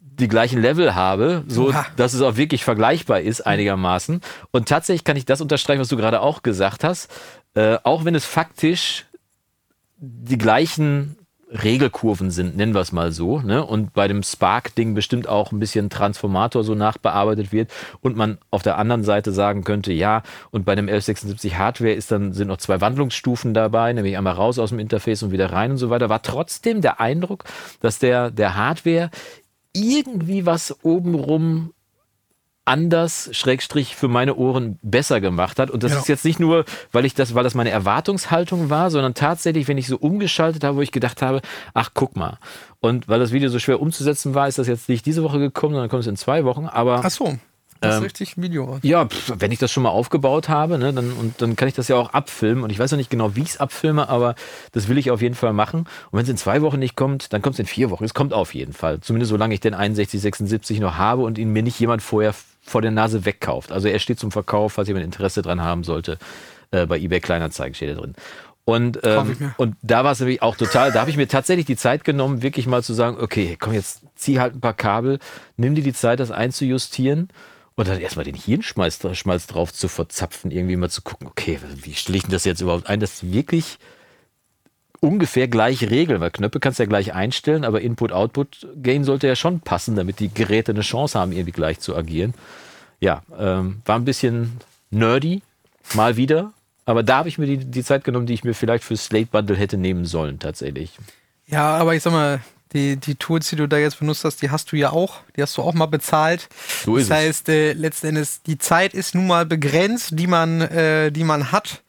die 0.00 0.28
gleichen 0.28 0.60
Level 0.60 0.94
habe, 0.94 1.44
so 1.46 1.70
ja. 1.70 1.86
dass 1.96 2.14
es 2.14 2.22
auch 2.22 2.36
wirklich 2.36 2.64
vergleichbar 2.64 3.20
ist 3.20 3.42
einigermaßen. 3.42 4.22
Und 4.50 4.68
tatsächlich 4.68 5.04
kann 5.04 5.16
ich 5.16 5.26
das 5.26 5.42
unterstreichen, 5.42 5.80
was 5.80 5.88
du 5.88 5.96
gerade 5.96 6.22
auch 6.22 6.42
gesagt 6.42 6.82
hast. 6.84 7.10
Äh, 7.54 7.76
auch 7.84 8.06
wenn 8.06 8.14
es 8.14 8.24
faktisch 8.24 9.04
die 9.98 10.38
gleichen 10.38 11.17
Regelkurven 11.50 12.30
sind, 12.30 12.56
nennen 12.56 12.74
wir 12.74 12.80
es 12.80 12.92
mal 12.92 13.10
so, 13.10 13.40
ne? 13.40 13.64
und 13.64 13.94
bei 13.94 14.06
dem 14.06 14.22
Spark-Ding 14.22 14.94
bestimmt 14.94 15.28
auch 15.28 15.50
ein 15.50 15.58
bisschen 15.58 15.88
Transformator 15.88 16.62
so 16.62 16.74
nachbearbeitet 16.74 17.52
wird 17.52 17.70
und 18.00 18.16
man 18.16 18.38
auf 18.50 18.62
der 18.62 18.76
anderen 18.76 19.02
Seite 19.02 19.32
sagen 19.32 19.64
könnte, 19.64 19.92
ja, 19.92 20.22
und 20.50 20.66
bei 20.66 20.74
dem 20.74 20.88
1176 20.88 21.56
Hardware 21.56 21.92
ist 21.92 22.10
dann, 22.10 22.32
sind 22.34 22.48
noch 22.48 22.58
zwei 22.58 22.80
Wandlungsstufen 22.80 23.54
dabei, 23.54 23.92
nämlich 23.94 24.18
einmal 24.18 24.34
raus 24.34 24.58
aus 24.58 24.70
dem 24.70 24.78
Interface 24.78 25.22
und 25.22 25.32
wieder 25.32 25.50
rein 25.50 25.70
und 25.70 25.78
so 25.78 25.88
weiter, 25.88 26.10
war 26.10 26.22
trotzdem 26.22 26.82
der 26.82 27.00
Eindruck, 27.00 27.44
dass 27.80 27.98
der, 27.98 28.30
der 28.30 28.54
Hardware 28.54 29.10
irgendwie 29.72 30.44
was 30.44 30.84
obenrum 30.84 31.72
anders, 32.68 33.30
Schrägstrich, 33.32 33.96
für 33.96 34.08
meine 34.08 34.36
Ohren 34.36 34.78
besser 34.82 35.20
gemacht 35.20 35.58
hat. 35.58 35.70
Und 35.70 35.82
das 35.82 35.92
ja. 35.92 35.98
ist 35.98 36.08
jetzt 36.08 36.24
nicht 36.24 36.38
nur, 36.38 36.64
weil 36.92 37.04
ich 37.04 37.14
das, 37.14 37.34
weil 37.34 37.42
das 37.42 37.54
meine 37.54 37.70
Erwartungshaltung 37.70 38.70
war, 38.70 38.90
sondern 38.90 39.14
tatsächlich, 39.14 39.66
wenn 39.66 39.78
ich 39.78 39.88
so 39.88 39.96
umgeschaltet 39.96 40.62
habe, 40.62 40.76
wo 40.76 40.82
ich 40.82 40.92
gedacht 40.92 41.22
habe, 41.22 41.40
ach, 41.74 41.90
guck 41.94 42.16
mal. 42.16 42.38
Und 42.80 43.08
weil 43.08 43.18
das 43.18 43.32
Video 43.32 43.48
so 43.48 43.58
schwer 43.58 43.80
umzusetzen 43.80 44.34
war, 44.34 44.46
ist 44.46 44.58
das 44.58 44.68
jetzt 44.68 44.88
nicht 44.88 45.06
diese 45.06 45.24
Woche 45.24 45.38
gekommen, 45.38 45.74
sondern 45.74 45.90
kommt 45.90 46.02
es 46.02 46.06
in 46.06 46.16
zwei 46.16 46.44
Wochen. 46.44 46.66
Aber 46.66 47.00
ach 47.04 47.10
so. 47.10 47.38
Das 47.80 47.94
ist 47.94 47.98
ähm, 47.98 48.04
richtig 48.04 48.36
ein 48.36 48.42
Video. 48.42 48.78
Ja, 48.82 49.06
pf, 49.06 49.34
wenn 49.38 49.52
ich 49.52 49.58
das 49.58 49.70
schon 49.70 49.84
mal 49.84 49.90
aufgebaut 49.90 50.48
habe, 50.48 50.78
ne, 50.78 50.92
dann, 50.92 51.12
und 51.12 51.40
dann 51.40 51.54
kann 51.54 51.68
ich 51.68 51.74
das 51.74 51.88
ja 51.88 51.96
auch 51.96 52.12
abfilmen. 52.12 52.64
Und 52.64 52.70
ich 52.70 52.78
weiß 52.78 52.90
noch 52.90 52.98
nicht 52.98 53.10
genau, 53.10 53.36
wie 53.36 53.42
ich 53.42 53.50
es 53.50 53.56
abfilme, 53.58 54.08
aber 54.08 54.34
das 54.72 54.88
will 54.88 54.98
ich 54.98 55.10
auf 55.10 55.22
jeden 55.22 55.36
Fall 55.36 55.52
machen. 55.52 55.80
Und 55.80 56.18
wenn 56.18 56.22
es 56.22 56.28
in 56.28 56.36
zwei 56.36 56.62
Wochen 56.62 56.78
nicht 56.78 56.96
kommt, 56.96 57.32
dann 57.32 57.40
kommt 57.40 57.54
es 57.54 57.60
in 57.60 57.66
vier 57.66 57.90
Wochen. 57.90 58.04
Es 58.04 58.14
kommt 58.14 58.32
auf 58.32 58.54
jeden 58.54 58.72
Fall. 58.72 59.00
Zumindest 59.00 59.30
solange 59.30 59.54
ich 59.54 59.60
den 59.60 59.74
6176 59.74 60.80
noch 60.80 60.96
habe 60.96 61.22
und 61.22 61.38
ihn 61.38 61.52
mir 61.52 61.62
nicht 61.62 61.78
jemand 61.78 62.02
vorher 62.02 62.34
vor 62.68 62.82
der 62.82 62.90
Nase 62.90 63.24
wegkauft. 63.24 63.72
Also 63.72 63.88
er 63.88 63.98
steht 63.98 64.18
zum 64.18 64.30
Verkauf, 64.30 64.74
falls 64.74 64.88
jemand 64.88 65.04
Interesse 65.04 65.42
dran 65.42 65.62
haben 65.62 65.84
sollte. 65.84 66.18
Äh, 66.70 66.86
bei 66.86 66.98
eBay 66.98 67.20
Kleinanzeigen 67.20 67.74
steht 67.74 67.90
er 67.90 67.94
drin. 67.96 68.14
Und, 68.64 69.00
ähm, 69.02 69.54
und 69.56 69.76
da 69.80 70.04
war 70.04 70.12
es 70.12 70.20
nämlich 70.20 70.42
auch 70.42 70.54
total, 70.54 70.92
da 70.92 71.00
habe 71.00 71.08
ich 71.08 71.16
mir 71.16 71.26
tatsächlich 71.26 71.64
die 71.64 71.76
Zeit 71.76 72.04
genommen, 72.04 72.42
wirklich 72.42 72.66
mal 72.66 72.82
zu 72.82 72.92
sagen, 72.92 73.16
okay, 73.18 73.56
komm, 73.58 73.72
jetzt 73.72 74.02
zieh 74.14 74.40
halt 74.40 74.54
ein 74.54 74.60
paar 74.60 74.74
Kabel, 74.74 75.20
nimm 75.56 75.74
dir 75.74 75.82
die 75.82 75.94
Zeit, 75.94 76.20
das 76.20 76.30
einzujustieren 76.30 77.30
und 77.76 77.88
dann 77.88 77.98
erstmal 77.98 78.26
den 78.26 78.34
Hirnschmalz 78.34 79.00
Schmalz 79.14 79.46
drauf 79.46 79.72
zu 79.72 79.88
verzapfen, 79.88 80.50
irgendwie 80.50 80.76
mal 80.76 80.90
zu 80.90 81.00
gucken, 81.00 81.28
okay, 81.28 81.58
wie 81.82 81.94
stelle 81.94 82.18
ich 82.18 82.24
denn 82.24 82.32
das 82.32 82.44
jetzt 82.44 82.60
überhaupt 82.60 82.90
ein, 82.90 83.00
dass 83.00 83.32
wirklich 83.32 83.78
ungefähr 85.00 85.48
gleich 85.48 85.88
regeln, 85.90 86.20
weil 86.20 86.30
Knöpfe 86.30 86.60
kannst 86.60 86.78
du 86.78 86.82
ja 86.82 86.88
gleich 86.88 87.14
einstellen, 87.14 87.64
aber 87.64 87.80
Input-Output-Gain 87.80 89.04
sollte 89.04 89.26
ja 89.26 89.36
schon 89.36 89.60
passen, 89.60 89.96
damit 89.96 90.20
die 90.20 90.32
Geräte 90.32 90.72
eine 90.72 90.80
Chance 90.80 91.18
haben, 91.18 91.32
irgendwie 91.32 91.52
gleich 91.52 91.80
zu 91.80 91.96
agieren. 91.96 92.34
Ja, 93.00 93.22
ähm, 93.38 93.82
war 93.84 93.96
ein 93.96 94.04
bisschen 94.04 94.58
nerdy, 94.90 95.42
mal 95.94 96.16
wieder, 96.16 96.52
aber 96.84 97.02
da 97.02 97.18
habe 97.18 97.28
ich 97.28 97.38
mir 97.38 97.46
die, 97.46 97.58
die 97.58 97.84
Zeit 97.84 98.04
genommen, 98.04 98.26
die 98.26 98.34
ich 98.34 98.44
mir 98.44 98.54
vielleicht 98.54 98.82
für 98.82 98.96
Slate 98.96 99.28
Bundle 99.30 99.56
hätte 99.56 99.76
nehmen 99.76 100.04
sollen, 100.04 100.38
tatsächlich. 100.38 100.92
Ja, 101.46 101.76
aber 101.76 101.94
ich 101.94 102.02
sag 102.02 102.12
mal, 102.12 102.40
die, 102.72 102.96
die 102.96 103.14
Tools, 103.14 103.48
die 103.48 103.56
du 103.56 103.66
da 103.66 103.78
jetzt 103.78 103.98
benutzt 103.98 104.24
hast, 104.24 104.42
die 104.42 104.50
hast 104.50 104.72
du 104.72 104.76
ja 104.76 104.90
auch. 104.90 105.20
Die 105.36 105.42
hast 105.42 105.56
du 105.56 105.62
auch 105.62 105.74
mal 105.74 105.86
bezahlt. 105.86 106.48
So 106.84 106.96
ist 106.96 107.10
das 107.10 107.18
heißt, 107.18 107.48
äh, 107.48 107.72
letzten 107.72 108.08
Endes, 108.08 108.42
die 108.42 108.58
Zeit 108.58 108.94
ist 108.94 109.14
nun 109.14 109.26
mal 109.26 109.46
begrenzt, 109.46 110.10
die 110.12 110.26
man, 110.26 110.60
äh, 110.60 111.10
die 111.10 111.24
man 111.24 111.52
hat. 111.52 111.82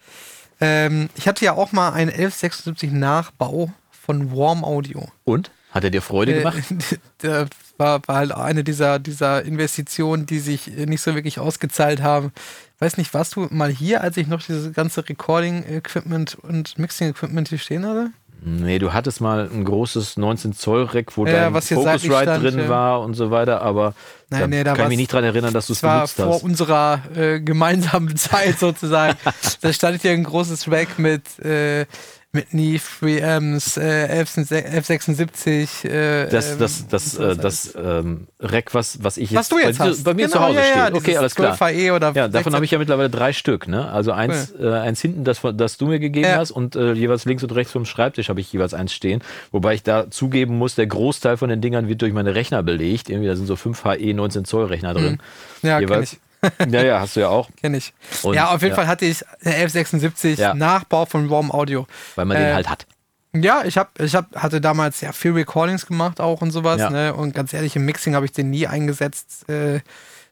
Ähm, 0.62 1.10
ich 1.16 1.28
hatte 1.28 1.46
ja 1.46 1.54
auch 1.54 1.72
mal 1.72 1.90
einen 1.94 2.10
1176 2.10 2.92
Nachbau 2.92 3.72
von 3.92 4.36
Warm 4.36 4.64
Audio. 4.64 5.08
Und? 5.24 5.52
Hat 5.72 5.84
er 5.84 5.92
dir 5.92 6.02
Freude 6.02 6.34
äh, 6.34 6.38
gemacht? 6.40 6.58
Das 7.20 7.50
war, 7.78 8.02
war 8.08 8.16
halt 8.18 8.32
eine 8.32 8.64
dieser, 8.64 9.00
dieser 9.00 9.44
Investitionen, 9.44 10.26
die 10.26 10.40
sich 10.40 10.68
nicht 10.68 11.02
so 11.02 11.16
wirklich 11.16 11.40
ausgezahlt 11.40 12.02
haben. 12.02 12.32
Weiß 12.80 12.98
nicht, 12.98 13.14
warst 13.14 13.36
du 13.36 13.48
mal 13.52 13.70
hier, 13.70 14.02
als 14.02 14.18
ich 14.18 14.28
noch 14.28 14.42
dieses 14.42 14.74
ganze 14.74 15.08
Recording-Equipment 15.08 16.36
und 16.36 16.78
Mixing-Equipment 16.78 17.50
hier 17.50 17.58
stehen 17.58 17.86
hatte? 17.86 18.12
Nee, 18.42 18.80
du 18.80 18.94
hattest 18.94 19.20
mal 19.20 19.50
ein 19.52 19.66
großes 19.66 20.18
19 20.18 20.54
Zoll 20.54 20.84
Rack, 20.84 21.18
wo 21.18 21.26
ja, 21.26 21.50
dein 21.50 21.62
Focusrite 21.62 22.40
drin 22.40 22.60
ja. 22.60 22.70
war 22.70 23.02
und 23.02 23.14
so 23.14 23.32
weiter, 23.32 23.62
aber 23.62 23.94
Nein, 24.30 24.42
da 24.42 24.48
nee, 24.48 24.64
da 24.64 24.74
kann 24.76 24.86
ich 24.86 24.90
mich 24.90 24.98
nicht 24.98 25.14
dran 25.14 25.24
erinnern, 25.24 25.54
dass 25.54 25.68
du 25.68 25.74
es 25.74 25.82
benutzt 25.82 26.20
hast. 26.20 26.26
vor 26.26 26.44
unserer 26.44 27.02
äh, 27.16 27.40
gemeinsamen 27.42 28.16
Zeit 28.16 28.60
sozusagen. 28.60 29.18
da 29.62 29.74
stand 29.74 30.02
hier 30.02 30.12
ein 30.12 30.24
großes 30.24 30.72
Rack 30.72 31.00
mit 31.00 31.40
äh, 31.40 31.86
mit 32.32 32.54
Neve, 32.54 32.84
Preamps, 33.00 33.78
äh, 33.78 34.08
1176. 34.08 35.86
Äh, 35.86 36.28
das 36.28 36.58
das, 36.60 36.88
das, 36.88 37.18
äh, 37.18 37.36
das 37.36 37.74
ähm, 37.76 38.28
Rack, 38.40 38.76
was, 38.76 39.04
was 39.04 39.18
ich 39.18 39.32
jetzt, 39.32 39.40
was 39.40 39.50
du 39.50 39.58
jetzt 39.58 39.80
bei, 39.80 39.86
hast. 39.86 40.04
bei 40.04 40.14
mir 40.14 40.28
genau, 40.28 40.38
zu 40.38 40.40
Hause 40.40 40.60
ja, 40.60 40.64
ja, 40.64 40.86
steht. 40.86 40.96
Okay, 40.96 41.18
alles 41.18 41.34
klar. 41.34 41.58
E 41.72 41.90
oder 41.90 42.12
ja, 42.14 42.28
davon 42.28 42.54
habe 42.54 42.66
ich 42.66 42.72
ja 42.72 42.78
mittlerweile 42.78 43.10
drei 43.10 43.34
Stück. 43.34 43.68
Ne? 43.68 43.90
Also 43.90 44.12
eins, 44.12 44.54
cool. 44.60 44.68
äh, 44.68 44.74
eins 44.74 45.02
hinten, 45.02 45.24
das, 45.24 45.42
das 45.56 45.78
du 45.78 45.88
mir 45.88 46.00
gegeben 46.00 46.28
ja. 46.28 46.38
hast 46.38 46.52
und 46.52 46.76
äh, 46.76 46.94
jeweils 46.94 47.26
links 47.26 47.42
und 47.42 47.52
rechts 47.56 47.74
vom 47.74 47.86
Schreibtisch 47.86 48.30
habe 48.30 48.42
ich 48.42 48.54
jeweils 48.54 48.76
eins 48.76 48.94
stehen. 48.94 49.24
Wobei 49.52 49.74
ich 49.74 49.82
da 49.82 50.12
zugeben 50.12 50.56
muss, 50.56 50.76
der 50.76 50.86
Großteil 50.86 51.38
von 51.38 51.50
den 51.50 51.62
Dingern 51.62 51.88
wird 51.88 52.04
durch 52.04 52.14
meine 52.14 52.36
Rechner 52.36 52.62
belegt. 52.62 53.10
Irgendwie, 53.10 53.28
da 53.28 53.36
sind 53.36 53.48
so 53.48 53.56
5 53.56 53.84
HE 53.84 54.14
19 54.14 54.46
Zoll 54.46 54.66
Rechner 54.66 54.94
drin. 54.94 55.20
Mhm. 55.64 55.68
Ja, 55.68 55.80
jeweils. 55.80 56.18
ja, 56.70 56.84
ja, 56.84 57.00
hast 57.00 57.16
du 57.16 57.22
ja 57.22 57.30
auch. 57.30 57.50
Kenn 57.62 57.74
ich. 57.74 57.94
Und, 58.24 58.34
ja, 58.34 58.50
auf 58.50 58.62
jeden 58.62 58.72
ja. 58.72 58.76
Fall 58.76 58.88
hatte 58.88 59.06
ich 59.06 59.26
1176 59.44 60.40
ja. 60.40 60.54
Nachbau 60.54 61.06
von 61.06 61.30
Warm 61.30 61.52
Audio. 61.52 61.88
Weil 62.16 62.26
man 62.26 62.38
äh, 62.38 62.46
den 62.46 62.56
halt 62.56 62.70
hat. 62.70 62.86
Ja, 63.34 63.64
ich 63.64 63.78
hab, 63.78 64.00
ich 64.00 64.16
hab, 64.16 64.36
hatte 64.36 64.60
damals 64.60 65.02
ja 65.02 65.12
viel 65.12 65.34
Recordings 65.34 65.86
gemacht 65.86 66.20
auch 66.20 66.42
und 66.42 66.52
sowas. 66.52 66.80
Ja. 66.80 66.90
Ne? 66.90 67.14
Und 67.14 67.36
ganz 67.36 67.54
ehrlich, 67.54 67.76
im 67.76 67.86
Mixing 67.86 68.16
habe 68.16 68.26
ich 68.26 68.32
den 68.32 68.50
nie 68.50 68.66
eingesetzt, 68.66 69.48
äh, 69.50 69.82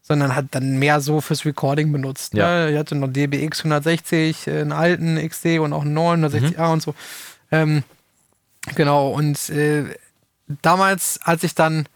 sondern 0.02 0.36
hat 0.36 0.46
dann 0.52 0.80
mehr 0.80 1.00
so 1.02 1.22
fürs 1.22 1.46
Recording 1.46 1.92
benutzt. 1.92 2.34
Ja. 2.34 2.66
Ne? 2.66 2.72
Ich 2.72 2.78
hatte 2.78 2.96
noch 2.96 3.10
DBX 3.10 3.60
160, 3.60 4.48
äh, 4.48 4.62
einen 4.62 4.72
alten 4.72 5.18
XD 5.18 5.60
und 5.60 5.74
auch 5.74 5.82
einen 5.82 5.94
neuen 5.94 6.26
160A 6.26 6.66
mhm. 6.66 6.72
und 6.72 6.82
so. 6.82 6.96
Ähm, 7.52 7.84
genau, 8.76 9.12
und 9.12 9.50
äh, 9.50 9.86
damals, 10.62 11.20
als 11.24 11.44
ich 11.44 11.54
dann 11.54 11.88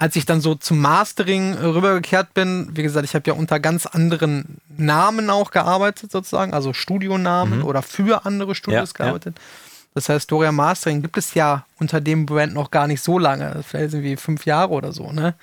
als 0.00 0.16
ich 0.16 0.24
dann 0.24 0.40
so 0.40 0.54
zum 0.54 0.80
Mastering 0.80 1.54
äh, 1.54 1.66
rübergekehrt 1.66 2.32
bin, 2.32 2.70
wie 2.72 2.82
gesagt, 2.82 3.04
ich 3.04 3.14
habe 3.14 3.30
ja 3.30 3.36
unter 3.36 3.60
ganz 3.60 3.84
anderen 3.84 4.56
Namen 4.78 5.28
auch 5.28 5.50
gearbeitet, 5.50 6.10
sozusagen, 6.10 6.54
also 6.54 6.72
Studionamen 6.72 7.58
mhm. 7.58 7.66
oder 7.66 7.82
für 7.82 8.24
andere 8.24 8.54
Studios 8.54 8.94
ja, 8.98 9.04
gearbeitet. 9.04 9.36
Ja. 9.36 9.44
Das 9.92 10.08
heißt, 10.08 10.30
Doria 10.32 10.52
Mastering 10.52 11.02
gibt 11.02 11.18
es 11.18 11.34
ja 11.34 11.66
unter 11.78 12.00
dem 12.00 12.24
Brand 12.24 12.54
noch 12.54 12.70
gar 12.70 12.86
nicht 12.86 13.02
so 13.02 13.18
lange. 13.18 13.62
Vielleicht 13.62 13.90
sind 13.90 14.02
wir 14.02 14.16
fünf 14.16 14.46
Jahre 14.46 14.70
oder 14.70 14.92
so, 14.92 15.12
ne? 15.12 15.34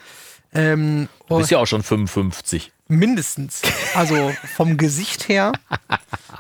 Ähm, 0.54 1.08
du 1.30 1.38
bist 1.38 1.52
ja 1.52 1.60
auch 1.60 1.68
schon 1.68 1.84
55. 1.84 2.72
Mindestens. 2.90 3.62
Also 3.96 4.32
vom 4.56 4.78
Gesicht 4.78 5.28
her, 5.28 5.52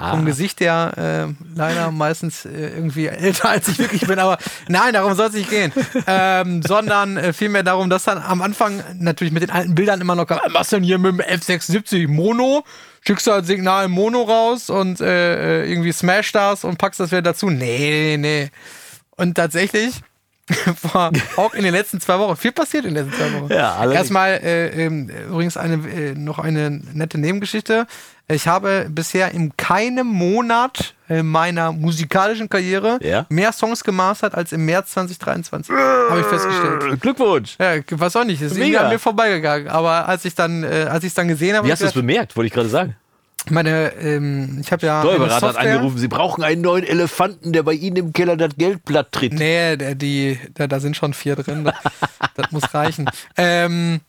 vom 0.09 0.25
Gesicht 0.25 0.61
her 0.61 0.93
äh, 1.29 1.33
leider 1.55 1.91
meistens 1.91 2.45
äh, 2.45 2.69
irgendwie 2.69 3.07
älter 3.07 3.49
als 3.49 3.67
ich 3.67 3.79
wirklich 3.79 4.07
bin, 4.07 4.19
aber 4.19 4.37
nein, 4.69 4.93
darum 4.93 5.13
soll 5.15 5.27
es 5.27 5.33
nicht 5.33 5.49
gehen. 5.49 5.73
Ähm, 6.07 6.61
sondern 6.61 7.17
äh, 7.17 7.33
vielmehr 7.33 7.63
darum, 7.63 7.89
dass 7.89 8.05
dann 8.05 8.19
am 8.19 8.41
Anfang 8.41 8.81
natürlich 8.97 9.33
mit 9.33 9.43
den 9.43 9.49
alten 9.49 9.75
Bildern 9.75 9.99
immer 9.99 10.15
noch, 10.15 10.29
was 10.29 10.69
denn 10.69 10.83
hier 10.83 10.97
mit 10.97 11.11
dem 11.11 11.21
F670 11.21 12.07
Mono? 12.07 12.63
Schickst 13.05 13.27
du 13.27 13.31
halt 13.31 13.45
Signal 13.45 13.87
Mono 13.87 14.23
raus 14.23 14.69
und 14.69 15.01
äh, 15.01 15.63
äh, 15.63 15.69
irgendwie 15.69 15.91
smash 15.91 16.31
das 16.31 16.63
und 16.63 16.77
packst 16.77 16.99
das 16.99 17.11
wieder 17.11 17.21
dazu? 17.21 17.49
Nee, 17.49 18.17
nee. 18.17 18.49
Und 19.15 19.35
tatsächlich 19.35 20.01
War 20.93 21.11
auch 21.35 21.53
in 21.53 21.63
den 21.63 21.73
letzten 21.73 21.99
zwei 21.99 22.17
Wochen. 22.19 22.35
Viel 22.37 22.51
passiert 22.53 22.85
in 22.85 22.93
den 22.95 23.05
letzten 23.05 23.19
zwei 23.21 23.41
Wochen. 23.41 23.51
Ja, 23.51 23.73
allerdings. 23.73 23.95
Erstmal 24.01 24.29
äh, 24.43 24.85
ähm, 24.85 25.09
übrigens 25.29 25.57
eine, 25.57 25.75
äh, 25.89 26.13
noch 26.15 26.39
eine 26.39 26.69
nette 26.93 27.17
Nebengeschichte. 27.17 27.85
Ich 28.29 28.47
habe 28.47 28.87
bisher 28.89 29.31
in 29.31 29.55
keinem 29.55 30.07
Monat 30.07 30.95
äh, 31.09 31.23
meiner 31.23 31.71
musikalischen 31.71 32.49
Karriere 32.49 32.99
Ja? 33.01 33.25
mehr 33.29 33.53
Songs 33.53 33.83
gemastert 33.83 34.35
als 34.35 34.51
im 34.51 34.65
März 34.65 34.91
2023. 34.91 35.73
habe 35.73 36.19
ich 36.19 36.25
festgestellt. 36.25 37.01
Glückwunsch. 37.01 37.55
Ja, 37.59 37.75
weiß 37.89 38.15
auch 38.17 38.25
nicht, 38.25 38.41
ist 38.41 38.51
irgendwie 38.53 38.71
Mega. 38.71 38.81
an 38.83 38.89
mir 38.91 38.99
vorbeigegangen. 38.99 39.69
Aber 39.69 40.07
als 40.07 40.25
ich 40.25 40.35
dann, 40.35 40.63
äh, 40.63 40.87
als 40.89 41.03
ich 41.03 41.09
es 41.09 41.13
dann 41.13 41.27
gesehen 41.29 41.55
habe, 41.55 41.67
Wie 41.67 41.71
hast 41.71 41.81
du 41.81 41.85
es 41.85 41.93
bemerkt? 41.93 42.35
Wollte 42.35 42.47
ich 42.47 42.53
gerade 42.53 42.69
sagen. 42.69 42.95
Meine, 43.51 43.93
ähm, 43.95 44.59
ich 44.61 44.71
habe 44.71 44.85
ja 44.85 45.01
Steuerberater 45.01 45.47
hat 45.49 45.57
angerufen, 45.57 45.97
sie 45.97 46.07
brauchen 46.07 46.43
einen 46.43 46.61
neuen 46.61 46.83
Elefanten, 46.83 47.53
der 47.53 47.63
bei 47.63 47.73
ihnen 47.73 47.95
im 47.97 48.13
Keller 48.13 48.37
das 48.37 48.55
Geldblatt 48.57 49.11
tritt. 49.11 49.33
Nee, 49.33 49.77
der, 49.77 49.95
die, 49.95 50.39
da, 50.53 50.67
da 50.67 50.79
sind 50.79 50.95
schon 50.97 51.13
vier 51.13 51.35
drin. 51.35 51.63
Das, 51.63 51.75
das 52.35 52.51
muss 52.51 52.73
reichen. 52.73 53.09
Ähm, 53.35 54.01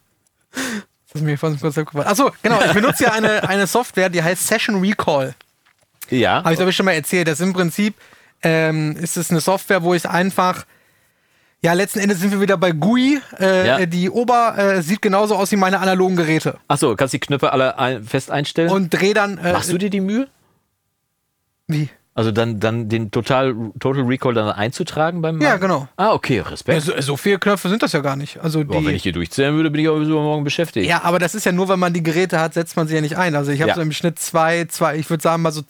das 0.53 1.15
ist 1.15 1.23
mir 1.23 1.39
fast 1.39 1.61
kurz 1.61 1.79
aufgefallen. 1.79 2.09
Achso, 2.09 2.31
genau. 2.43 2.61
Ich 2.65 2.73
benutze 2.73 3.05
ja 3.05 3.13
eine, 3.13 3.49
eine 3.49 3.67
Software, 3.67 4.09
die 4.09 4.23
heißt 4.23 4.47
Session 4.47 4.81
Recall. 4.81 5.35
Ja. 6.11 6.43
Habe 6.43 6.53
ich 6.53 6.59
glaube 6.59 6.71
ich 6.71 6.77
schon 6.77 6.87
mal 6.87 6.93
erzählt. 6.93 7.29
Das 7.29 7.41
ist 7.41 7.47
im 7.47 7.53
Prinzip 7.53 7.95
ähm, 8.43 8.97
ist 8.97 9.17
es 9.17 9.31
eine 9.31 9.41
Software, 9.41 9.83
wo 9.83 9.95
ich 9.95 10.09
einfach 10.09 10.65
ja, 11.63 11.73
letzten 11.73 11.99
Endes 11.99 12.21
sind 12.21 12.31
wir 12.31 12.41
wieder 12.41 12.57
bei 12.57 12.73
GUI. 12.73 13.21
Äh, 13.41 13.67
Ja. 13.67 13.87
Die 13.87 14.11
Ober 14.11 14.55
äh, 14.59 14.83
sieht 14.83 15.03
genauso 15.03 15.35
aus 15.37 15.51
wie 15.53 15.57
meine 15.57 15.81
analogen 15.81 16.17
Geräte. 16.17 16.59
Achso, 16.69 16.95
kannst 16.97 17.15
die 17.15 17.19
Knöpfe 17.19 17.53
alle 17.53 17.79
ein, 17.79 18.05
fest 18.05 18.31
einstellen? 18.31 18.71
Und 18.71 18.91
dreh 18.91 19.13
dann. 19.15 19.39
Äh, 19.39 19.53
Machst 19.53 19.73
du 19.73 19.79
dir 19.79 19.91
die 19.91 20.01
Mühe? 20.01 20.29
Wie? 21.67 21.89
Also 22.15 22.33
dann, 22.33 22.59
dann 22.59 22.89
den 22.89 23.13
Total, 23.13 23.55
Total 23.79 24.03
Recall 24.03 24.35
dann 24.35 24.51
einzutragen 24.51 25.23
beim 25.23 25.41
Ja, 25.41 25.57
genau. 25.57 25.87
Ah, 25.97 26.13
okay, 26.15 26.41
Respekt. 26.41 26.83
So, 26.83 26.93
so 27.01 27.17
viele 27.17 27.39
Knöpfe 27.39 27.69
sind 27.69 27.81
das 27.83 27.93
ja 27.93 28.01
gar 28.01 28.17
nicht. 28.17 28.39
Also 28.41 28.65
Boah, 28.65 28.85
wenn 28.85 28.95
ich 28.97 29.05
hier 29.05 29.13
durchzählen 29.13 29.55
würde, 29.55 29.71
bin 29.71 29.83
ich 29.83 29.89
auch 29.89 29.99
bis 29.99 30.09
übermorgen 30.09 30.43
beschäftigt. 30.43 30.89
Ja, 30.89 31.03
aber 31.05 31.21
das 31.21 31.37
ist 31.37 31.47
ja 31.47 31.53
nur, 31.53 31.69
wenn 31.69 31.79
man 31.79 31.93
die 31.93 32.03
Geräte 32.03 32.41
hat, 32.41 32.55
setzt 32.55 32.77
man 32.77 32.89
sie 32.89 32.97
ja 32.97 33.01
nicht 33.03 33.17
ein. 33.17 33.37
Also 33.37 33.53
ich 33.53 33.61
habe 33.61 33.69
Ja. 33.69 33.75
so 33.77 33.83
im 33.83 33.93
Schnitt 33.93 34.19
zwei, 34.19 34.65
zwei, 34.65 34.97
ich 34.97 35.09
würde 35.11 35.23
sagen 35.23 35.43
mal 35.43 35.53
so, 35.53 35.63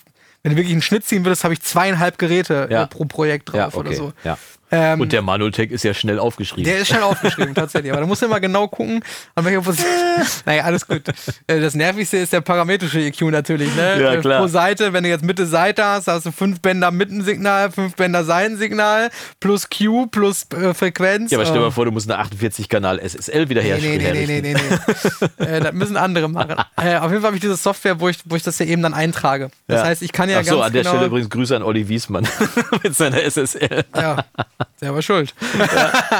wenn 0.42 0.52
du 0.52 0.56
wirklich 0.56 0.72
einen 0.72 0.80
Schnitt 0.80 1.04
ziehen 1.04 1.26
würdest, 1.26 1.44
habe 1.44 1.52
ich 1.52 1.60
zweieinhalb 1.60 2.16
Geräte 2.16 2.66
Ja. 2.70 2.84
äh, 2.84 2.86
pro 2.86 3.04
Projekt 3.04 3.50
drauf 3.52 3.56
Ja, 3.74 3.74
oder 3.74 3.88
okay. 3.90 3.96
so. 3.98 4.12
Ja. 4.24 4.38
Ähm, 4.70 5.00
Und 5.00 5.12
der 5.12 5.22
Manotech 5.22 5.70
ist 5.70 5.82
ja 5.84 5.94
schnell 5.94 6.18
aufgeschrieben. 6.18 6.64
der 6.64 6.78
ist 6.80 6.88
schnell 6.88 7.02
aufgeschrieben, 7.02 7.54
tatsächlich. 7.54 7.90
Aber 7.92 8.02
da 8.02 8.06
musst 8.06 8.22
du 8.22 8.26
immer 8.26 8.40
genau 8.40 8.68
gucken, 8.68 9.02
an 9.34 9.44
welcher 9.44 9.62
Position. 9.62 9.90
naja, 10.44 10.64
alles 10.64 10.86
gut. 10.86 11.02
Äh, 11.46 11.60
Das 11.60 11.74
Nervigste 11.74 12.18
ist 12.18 12.32
der 12.32 12.40
parametrische 12.42 13.00
EQ 13.00 13.22
natürlich. 13.22 13.74
Ne? 13.74 14.00
Ja, 14.00 14.12
Äh, 14.14 14.18
klar. 14.18 14.40
Pro 14.40 14.46
Seite, 14.48 14.92
wenn 14.92 15.04
du 15.04 15.08
jetzt 15.10 15.24
Mitte 15.24 15.46
Seite 15.46 15.84
hast, 15.84 16.06
hast 16.08 16.26
du 16.26 16.32
fünf 16.32 16.60
Bänder 16.60 16.90
Mittensignal, 16.90 17.70
fünf 17.70 17.94
Bänder 17.96 18.24
Seitensignal, 18.24 19.10
plus 19.40 19.68
Q, 19.70 20.06
plus 20.08 20.46
äh, 20.52 20.74
Frequenz. 20.74 21.30
ja, 21.30 21.38
aber 21.38 21.44
stell 21.46 21.54
dir 21.54 21.60
Ähm, 21.60 21.64
mal 21.66 21.70
vor, 21.72 21.84
du 21.86 21.90
musst 21.92 22.10
eine 22.10 22.22
48-Kanal 22.22 22.98
SSL 23.00 23.44
Nee, 23.44 23.48
wiederherstellen. 23.50 23.98
nee, 23.98 24.26
nee, 24.26 24.26
nee, 24.26 24.40
nee, 24.42 24.54
nee, 24.54 25.26
nee. 25.38 25.44
äh, 25.46 25.60
das 25.60 25.72
müssen 25.72 25.96
andere 25.96 26.28
machen. 26.28 26.56
Äh, 26.80 26.96
auf 26.98 27.10
jeden 27.10 27.22
Fall 27.22 27.28
habe 27.28 27.36
ich 27.36 27.40
diese 27.40 27.56
Software, 27.56 27.98
wo 27.98 28.08
ich, 28.08 28.18
wo 28.24 28.36
ich 28.36 28.42
das 28.44 28.58
ja 28.60 28.66
eben 28.66 28.82
dann 28.82 28.94
eintrage. 28.94 29.50
Das 29.66 29.82
heißt, 29.82 30.02
ich 30.02 30.12
kann 30.12 30.28
ja 30.30 30.38
Ach 30.40 30.44
so, 30.44 30.56
ganz 30.56 30.66
an 30.66 30.72
der 30.72 30.82
genau... 30.82 30.94
Stelle 30.94 31.06
übrigens 31.06 31.28
Grüße 31.30 31.56
an 31.56 31.62
Olli 31.64 31.88
Wiesmann 31.88 32.26
mit 32.84 32.94
seiner 32.94 33.20
SSL. 33.22 33.84
Ja, 33.96 34.24
selber 34.76 35.02
schuld. 35.02 35.34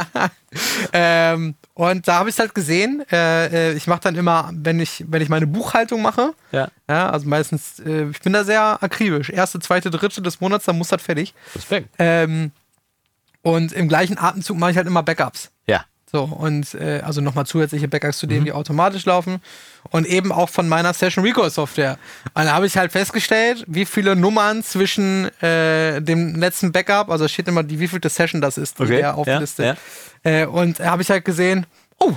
ähm, 0.93 1.55
und 1.74 2.09
da 2.09 2.18
habe 2.18 2.30
ich 2.30 2.39
halt 2.39 2.55
gesehen, 2.55 3.05
äh, 3.11 3.70
äh, 3.70 3.72
ich 3.74 3.86
mache 3.86 4.01
dann 4.01 4.16
immer, 4.16 4.51
wenn 4.53 4.80
ich, 4.80 5.05
wenn 5.09 5.22
ich 5.22 5.28
meine 5.28 5.47
Buchhaltung 5.47 6.03
mache, 6.03 6.34
Ja, 6.53 6.68
ja, 6.89 7.11
also 7.11 7.28
meistens, 7.28 7.80
äh, 7.80 8.09
ich 8.11 8.20
bin 8.20 8.32
da 8.32 8.45
sehr 8.45 8.82
akribisch. 8.82 9.30
Erste, 9.30 9.61
zweite, 9.61 9.91
dritte 9.91 10.22
des 10.22 10.41
Monats, 10.41 10.64
dann 10.64 10.78
muss 10.78 10.89
das 10.89 11.03
fertig. 11.03 11.34
Respekt. 11.55 11.89
Ähm, 11.99 12.53
und 13.43 13.72
im 13.72 13.89
gleichen 13.89 14.18
Atemzug 14.18 14.59
mache 14.59 14.72
ich 14.72 14.76
halt 14.76 14.86
immer 14.86 15.03
Backups. 15.03 15.51
Ja. 16.12 16.18
So, 16.20 16.24
und 16.24 16.74
äh, 16.74 17.00
also 17.04 17.20
nochmal 17.20 17.44
zusätzliche 17.46 17.86
Backups 17.88 18.18
zu 18.18 18.26
Mhm. 18.26 18.30
denen, 18.30 18.44
die 18.46 18.52
automatisch 18.52 19.04
laufen. 19.04 19.40
Und 19.90 20.06
eben 20.06 20.32
auch 20.32 20.48
von 20.48 20.68
meiner 20.68 20.92
Session 20.94 21.24
Recall 21.24 21.50
Software. 21.50 21.98
Und 22.34 22.44
da 22.44 22.52
habe 22.52 22.66
ich 22.66 22.76
halt 22.76 22.92
festgestellt, 22.92 23.64
wie 23.66 23.84
viele 23.84 24.16
Nummern 24.16 24.62
zwischen 24.62 25.26
äh, 25.42 26.00
dem 26.02 26.34
letzten 26.34 26.72
Backup, 26.72 27.11
also 27.11 27.26
steht 27.28 27.48
immer, 27.48 27.62
die 27.62 27.78
wievielte 27.78 28.09
Session 28.09 28.40
das 28.40 28.59
ist, 28.59 28.78
die 28.78 28.82
Okay, 28.84 28.92
der 28.96 29.00
ja, 29.00 29.14
auflistet. 29.14 29.78
Äh, 30.24 30.46
und 30.46 30.80
da 30.80 30.86
habe 30.90 31.02
ich 31.02 31.11
halt 31.11 31.24
gesehen, 31.24 31.64
oh, 31.98 32.12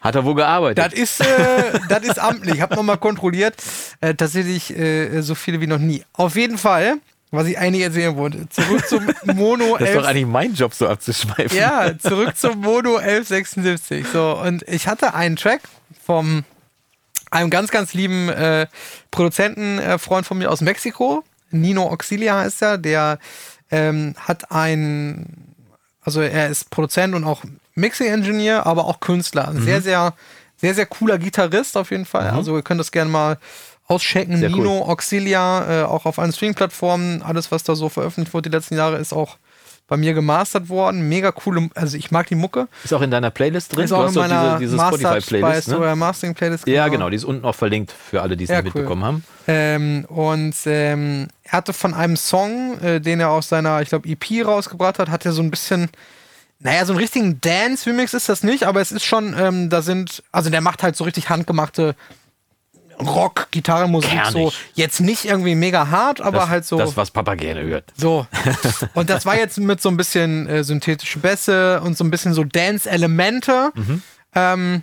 Hat 0.00 0.14
er 0.14 0.24
wohl 0.24 0.34
gearbeitet? 0.34 0.78
das 0.78 0.92
ist, 0.92 1.20
äh, 1.20 1.78
das 1.88 2.02
ist 2.04 2.18
amtlich. 2.18 2.54
Ich 2.56 2.60
habe 2.60 2.74
nochmal 2.76 2.98
kontrolliert. 2.98 3.54
Äh, 4.00 4.14
tatsächlich 4.14 4.76
äh, 4.76 5.20
so 5.22 5.34
viele 5.34 5.60
wie 5.60 5.66
noch 5.66 5.78
nie. 5.78 6.04
Auf 6.14 6.36
jeden 6.36 6.56
Fall, 6.58 6.98
was 7.30 7.46
ich 7.46 7.58
eigentlich 7.58 7.82
erzählen 7.82 8.16
wollte, 8.16 8.48
zurück 8.48 8.86
zum 8.88 9.06
Mono 9.24 9.76
das 9.78 9.88
ist 9.88 9.96
doch 9.96 10.02
11. 10.02 10.06
eigentlich 10.06 10.26
mein 10.26 10.54
Job, 10.54 10.74
so 10.74 10.88
abzuschweifen. 10.88 11.56
Ja, 11.56 11.98
zurück 11.98 12.36
zum 12.36 12.60
Mono 12.60 12.96
1176. 12.96 14.06
So, 14.12 14.38
und 14.38 14.62
ich 14.66 14.88
hatte 14.88 15.14
einen 15.14 15.36
Track 15.36 15.62
vom 16.04 16.44
einem 17.30 17.50
ganz, 17.50 17.70
ganz 17.70 17.94
lieben 17.94 18.28
äh, 18.30 18.66
Produzentenfreund 19.10 20.24
äh, 20.24 20.28
von 20.28 20.38
mir 20.38 20.50
aus 20.50 20.60
Mexiko. 20.60 21.24
Nino 21.50 21.84
Auxilia 21.90 22.40
heißt 22.40 22.62
er. 22.62 22.78
Der 22.78 23.18
ähm, 23.70 24.14
hat 24.18 24.50
ein, 24.50 25.54
also 26.00 26.20
er 26.22 26.48
ist 26.48 26.70
Produzent 26.70 27.14
und 27.14 27.24
auch 27.24 27.42
Mixing-Engineer, 27.74 28.66
aber 28.66 28.86
auch 28.86 29.00
Künstler. 29.00 29.48
Ein 29.48 29.56
Mhm. 29.56 29.64
Sehr, 29.64 29.82
sehr, 29.82 30.14
sehr, 30.56 30.74
sehr 30.74 30.86
cooler 30.86 31.18
Gitarrist 31.18 31.76
auf 31.76 31.90
jeden 31.90 32.06
Fall. 32.06 32.30
Also 32.30 32.56
ihr 32.56 32.62
könnt 32.62 32.80
das 32.80 32.92
gerne 32.92 33.10
mal 33.10 33.38
auschecken. 33.88 34.36
Sehr 34.36 34.50
cool. 34.50 34.58
Nino 34.58 34.82
Auxilia, 34.82 35.82
äh, 35.82 35.84
auch 35.84 36.04
auf 36.06 36.18
allen 36.18 36.32
Streaming-Plattformen. 36.32 37.22
Alles, 37.22 37.50
was 37.50 37.64
da 37.64 37.74
so 37.74 37.88
veröffentlicht 37.88 38.32
wurde 38.34 38.50
die 38.50 38.56
letzten 38.56 38.76
Jahre, 38.76 38.98
ist 38.98 39.12
auch 39.12 39.36
bei 39.88 39.96
mir 39.96 40.12
gemastert 40.12 40.68
worden. 40.68 41.08
Mega 41.08 41.32
coole, 41.32 41.70
also 41.74 41.96
ich 41.96 42.10
mag 42.10 42.26
die 42.26 42.34
Mucke. 42.34 42.68
Ist 42.84 42.92
auch 42.92 43.00
in 43.00 43.10
deiner 43.10 43.30
Playlist 43.30 43.74
drin? 43.74 43.84
Ist 43.84 43.92
auch 43.92 44.06
in 44.06 44.14
meiner 44.14 44.58
diese, 44.58 44.76
Spotify-Playlist, 44.76 45.68
ne? 45.68 45.74
Story 45.74 45.96
Mastering 45.96 46.34
Playlist. 46.34 46.68
Ja, 46.68 46.88
genau, 46.88 47.08
die 47.08 47.16
ist 47.16 47.24
unten 47.24 47.46
auch 47.46 47.54
verlinkt 47.54 47.92
für 47.92 48.20
alle, 48.20 48.36
die 48.36 48.44
es 48.44 48.50
Ja, 48.50 48.60
nicht 48.60 48.74
cool. 48.74 48.82
mitbekommen 48.82 49.04
haben. 49.04 49.24
Ähm, 49.46 50.04
und 50.08 50.54
ähm, 50.66 51.28
er 51.42 51.52
hatte 51.52 51.72
von 51.72 51.94
einem 51.94 52.16
Song, 52.16 52.78
äh, 52.82 53.00
den 53.00 53.18
er 53.20 53.30
aus 53.30 53.48
seiner, 53.48 53.80
ich 53.80 53.88
glaube, 53.88 54.06
EP 54.10 54.44
rausgebracht 54.46 54.98
hat, 54.98 55.08
hat 55.08 55.24
er 55.24 55.32
so 55.32 55.40
ein 55.40 55.50
bisschen, 55.50 55.88
naja, 56.60 56.84
so 56.84 56.92
einen 56.92 57.00
richtigen 57.00 57.40
Dance-Remix 57.40 58.12
ist 58.12 58.28
das 58.28 58.42
nicht, 58.42 58.64
aber 58.64 58.82
es 58.82 58.92
ist 58.92 59.06
schon, 59.06 59.34
ähm, 59.38 59.70
da 59.70 59.80
sind, 59.80 60.22
also 60.32 60.50
der 60.50 60.60
macht 60.60 60.82
halt 60.82 60.96
so 60.96 61.04
richtig 61.04 61.30
handgemachte 61.30 61.94
Rock, 63.00 63.48
Gitarrenmusik, 63.50 64.20
so 64.30 64.52
jetzt 64.74 65.00
nicht 65.00 65.24
irgendwie 65.24 65.54
mega 65.54 65.88
hart, 65.88 66.20
aber 66.20 66.40
das, 66.40 66.48
halt 66.48 66.64
so. 66.64 66.78
Das, 66.78 66.96
was 66.96 67.10
Papa 67.10 67.34
gerne 67.34 67.62
hört. 67.62 67.84
So. 67.96 68.26
Und 68.94 69.10
das 69.10 69.24
war 69.26 69.36
jetzt 69.36 69.58
mit 69.58 69.80
so 69.80 69.88
ein 69.88 69.96
bisschen 69.96 70.48
äh, 70.48 70.64
synthetische 70.64 71.18
Bässe 71.18 71.80
und 71.80 71.96
so 71.96 72.04
ein 72.04 72.10
bisschen 72.10 72.34
so 72.34 72.44
Dance-Elemente. 72.44 73.72
Ähm, 74.34 74.82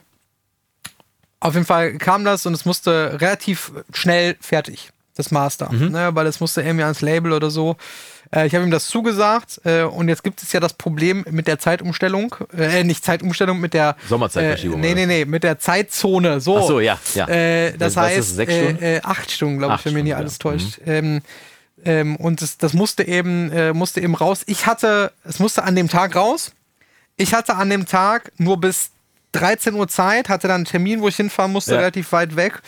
auf 1.40 1.54
jeden 1.54 1.66
Fall 1.66 1.98
kam 1.98 2.24
das 2.24 2.46
und 2.46 2.54
es 2.54 2.66
musste 2.66 3.18
relativ 3.22 3.72
schnell 3.94 4.36
fertig, 4.40 4.90
das 5.16 5.32
Master. 5.32 5.72
Ne, 5.72 6.16
weil 6.16 6.26
es 6.28 6.40
musste 6.40 6.62
irgendwie 6.62 6.84
ans 6.84 7.02
Label 7.02 7.34
oder 7.34 7.50
so. 7.50 7.76
Äh, 8.34 8.48
ich 8.48 8.56
habe 8.56 8.64
ihm 8.66 8.72
das 8.72 8.88
zugesagt 8.88 9.62
äh, 9.66 9.84
und 9.84 10.08
jetzt 10.10 10.24
gibt 10.24 10.42
es 10.42 10.52
ja 10.52 10.60
das 10.60 10.74
Problem 10.74 11.26
mit 11.30 11.48
der 11.48 11.60
Zeitumstellung. 11.60 12.36
Äh, 12.58 12.84
nicht 12.84 13.04
Zeitumstellung, 13.04 13.60
mit 13.60 13.74
der 13.74 13.96
Sommerzeitverschiebung, 14.10 14.80
Äh, 14.84 14.88
nee, 14.88 14.94
nee, 14.96 15.06
nee, 15.06 15.26
mit 15.26 15.44
der 15.44 15.60
Zeitzone. 15.60 16.40
So. 16.42 16.58
Ach 16.60 16.64
so, 16.64 16.80
ja, 16.80 16.98
ja. 17.14 17.28
Äh, 17.28 17.78
das 17.78 17.96
Was 17.96 18.04
heißt, 18.06 18.36
sechs 18.36 18.54
äh, 18.54 18.64
Stunden? 18.64 18.84
äh, 18.84 19.02
acht 19.04 19.32
Stunden, 19.32 19.58
glaube 19.60 19.76
ich, 19.78 19.86
wenn 19.86 19.94
mir 19.94 20.04
nicht 20.04 20.16
alles 20.16 20.38
ja. 20.44 20.52
Mhm. 20.52 20.58
täuscht. 20.58 20.80
Ähm, 20.86 21.22
ähm, 21.84 22.16
und 22.16 22.42
das, 22.42 22.58
das 22.58 22.74
musste 22.74 23.08
eben, 23.08 23.52
äh, 23.52 23.74
musste 23.74 24.02
eben 24.02 24.16
raus. 24.16 24.42
Ich 24.48 24.66
hatte, 24.66 25.12
es 25.24 25.40
musste 25.40 25.64
an 25.64 25.76
dem 25.76 25.88
Tag 25.90 26.16
raus. 26.16 26.52
Ich 27.18 27.34
hatte 27.34 27.56
an 27.56 27.70
dem 27.70 27.86
Tag 27.86 28.32
nur 28.38 28.60
bis 28.60 28.90
13 29.34 29.74
Uhr 29.76 29.88
Zeit, 29.88 30.30
hatte 30.30 30.48
dann 30.48 30.56
einen 30.56 30.66
Termin, 30.66 31.02
wo 31.02 31.08
ich 31.08 31.16
hinfahren 31.18 31.52
musste, 31.52 31.74
Ja. 31.74 31.80
relativ 31.80 32.12
weit 32.12 32.36
weg. 32.36 32.62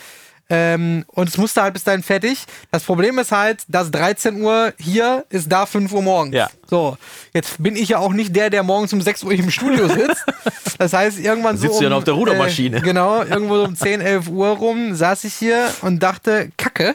Ähm, 0.50 1.04
und 1.08 1.28
es 1.28 1.36
musste 1.36 1.62
halt 1.62 1.74
bis 1.74 1.84
dahin 1.84 2.02
fertig. 2.02 2.44
Das 2.70 2.84
Problem 2.84 3.18
ist 3.18 3.32
halt, 3.32 3.64
dass 3.68 3.90
13 3.90 4.40
Uhr 4.40 4.72
hier 4.78 5.26
ist 5.28 5.52
da 5.52 5.66
5 5.66 5.92
Uhr 5.92 6.02
morgens. 6.02 6.34
Ja. 6.34 6.50
So, 6.66 6.96
jetzt 7.34 7.62
bin 7.62 7.76
ich 7.76 7.90
ja 7.90 7.98
auch 7.98 8.12
nicht 8.12 8.34
der, 8.34 8.48
der 8.48 8.62
morgens 8.62 8.92
um 8.92 9.00
6 9.02 9.24
Uhr 9.24 9.32
im 9.32 9.50
Studio 9.50 9.88
sitzt. 9.88 10.24
Das 10.78 10.92
heißt, 10.92 11.18
irgendwann 11.18 11.56
so. 11.56 11.62
Sitzt 11.62 11.74
du 11.74 11.78
um, 11.78 11.82
dann 11.84 11.92
auf 11.94 12.04
der 12.04 12.14
Rudermaschine. 12.14 12.76
Äh, 12.76 12.80
genau, 12.82 13.24
irgendwo 13.24 13.56
so 13.56 13.64
um 13.64 13.74
10, 13.74 14.00
11 14.00 14.28
Uhr 14.28 14.46
rum 14.50 14.94
saß 14.94 15.24
ich 15.24 15.34
hier 15.34 15.68
und 15.82 16.00
dachte, 16.04 16.52
Kacke, 16.56 16.94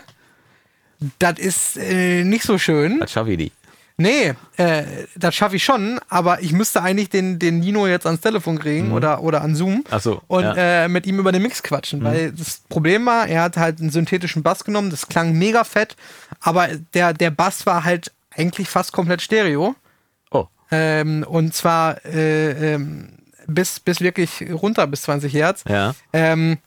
das 1.20 1.38
ist 1.38 1.76
äh, 1.76 2.24
nicht 2.24 2.46
so 2.46 2.58
schön. 2.58 3.02
Das 3.02 3.12
schaffe 3.12 3.34
ich 3.34 3.38
nicht. 3.38 3.54
Nee, 3.96 4.34
äh, 4.58 4.84
das 5.16 5.36
schaffe 5.36 5.56
ich 5.56 5.64
schon, 5.64 6.00
aber 6.10 6.42
ich 6.42 6.52
müsste 6.52 6.82
eigentlich 6.82 7.10
den, 7.10 7.38
den 7.38 7.60
Nino 7.60 7.86
jetzt 7.86 8.08
ans 8.08 8.22
Telefon 8.22 8.58
kriegen 8.58 8.92
oder, 8.92 9.22
oder 9.22 9.42
an 9.42 9.56
Zoom 9.56 9.74
Mhm. 9.76 9.84
Ach 9.92 10.02
so, 10.02 10.22
und 10.28 10.44
ja. 10.44 10.54
Mhm. 10.54 10.58
äh, 10.58 10.88
mit 10.88 11.06
ihm 11.06 11.20
über 11.20 11.32
den 11.32 11.42
Mix 11.44 11.62
quatschen. 11.62 12.04
Weil 12.04 12.32
das 12.32 12.62
Problem 12.70 13.06
war, 13.06 13.28
er 13.28 13.44
hat 13.44 13.58
halt 13.58 13.80
einen 13.80 13.92
synthetischen 13.92 14.42
Bass 14.44 14.64
genommen, 14.64 14.90
das 14.90 15.08
klang 15.08 15.34
mega 15.34 15.64
fett, 15.64 15.96
aber 16.40 16.70
der, 16.94 17.14
der 17.14 17.30
Bass 17.30 17.66
war 17.66 17.84
halt 17.84 18.12
eigentlich 18.36 18.68
fast 18.68 18.92
komplett 18.94 19.22
Stereo. 19.22 19.76
Oh, 20.32 20.48
Ähm, 20.72 21.24
und 21.28 21.54
zwar 21.54 22.04
äh, 22.06 22.74
ähm, 22.74 23.10
bis, 23.46 23.80
bis 23.80 24.02
wirklich 24.02 24.44
runter 24.52 24.88
bis 24.88 25.04
20 25.04 25.34
Hertz. 25.34 25.64
ja. 25.68 25.94
Ähm, 26.14 26.58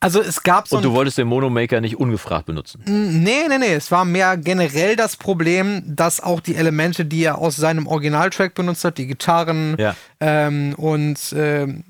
Also 0.00 0.20
es 0.20 0.42
gab 0.42 0.68
so 0.68 0.76
Und 0.76 0.84
du 0.84 0.92
wolltest 0.92 1.16
den 1.16 1.26
Monomaker 1.28 1.80
nicht 1.80 1.96
ungefragt 1.96 2.46
benutzen. 2.46 2.82
Nee, 2.84 3.48
nee, 3.48 3.58
nee. 3.58 3.72
Es 3.74 3.90
war 3.90 4.04
mehr 4.04 4.36
generell 4.36 4.96
das 4.96 5.16
Problem, 5.16 5.82
dass 5.86 6.20
auch 6.20 6.40
die 6.40 6.56
Elemente, 6.56 7.06
die 7.06 7.24
er 7.24 7.38
aus 7.38 7.56
seinem 7.56 7.86
Originaltrack 7.86 8.54
benutzt 8.54 8.84
hat, 8.84 8.98
die 8.98 9.06
Gitarren 9.06 9.76
Ja. 9.78 9.96
ähm, 10.20 10.74
und 10.76 11.18
ähm, 11.34 11.84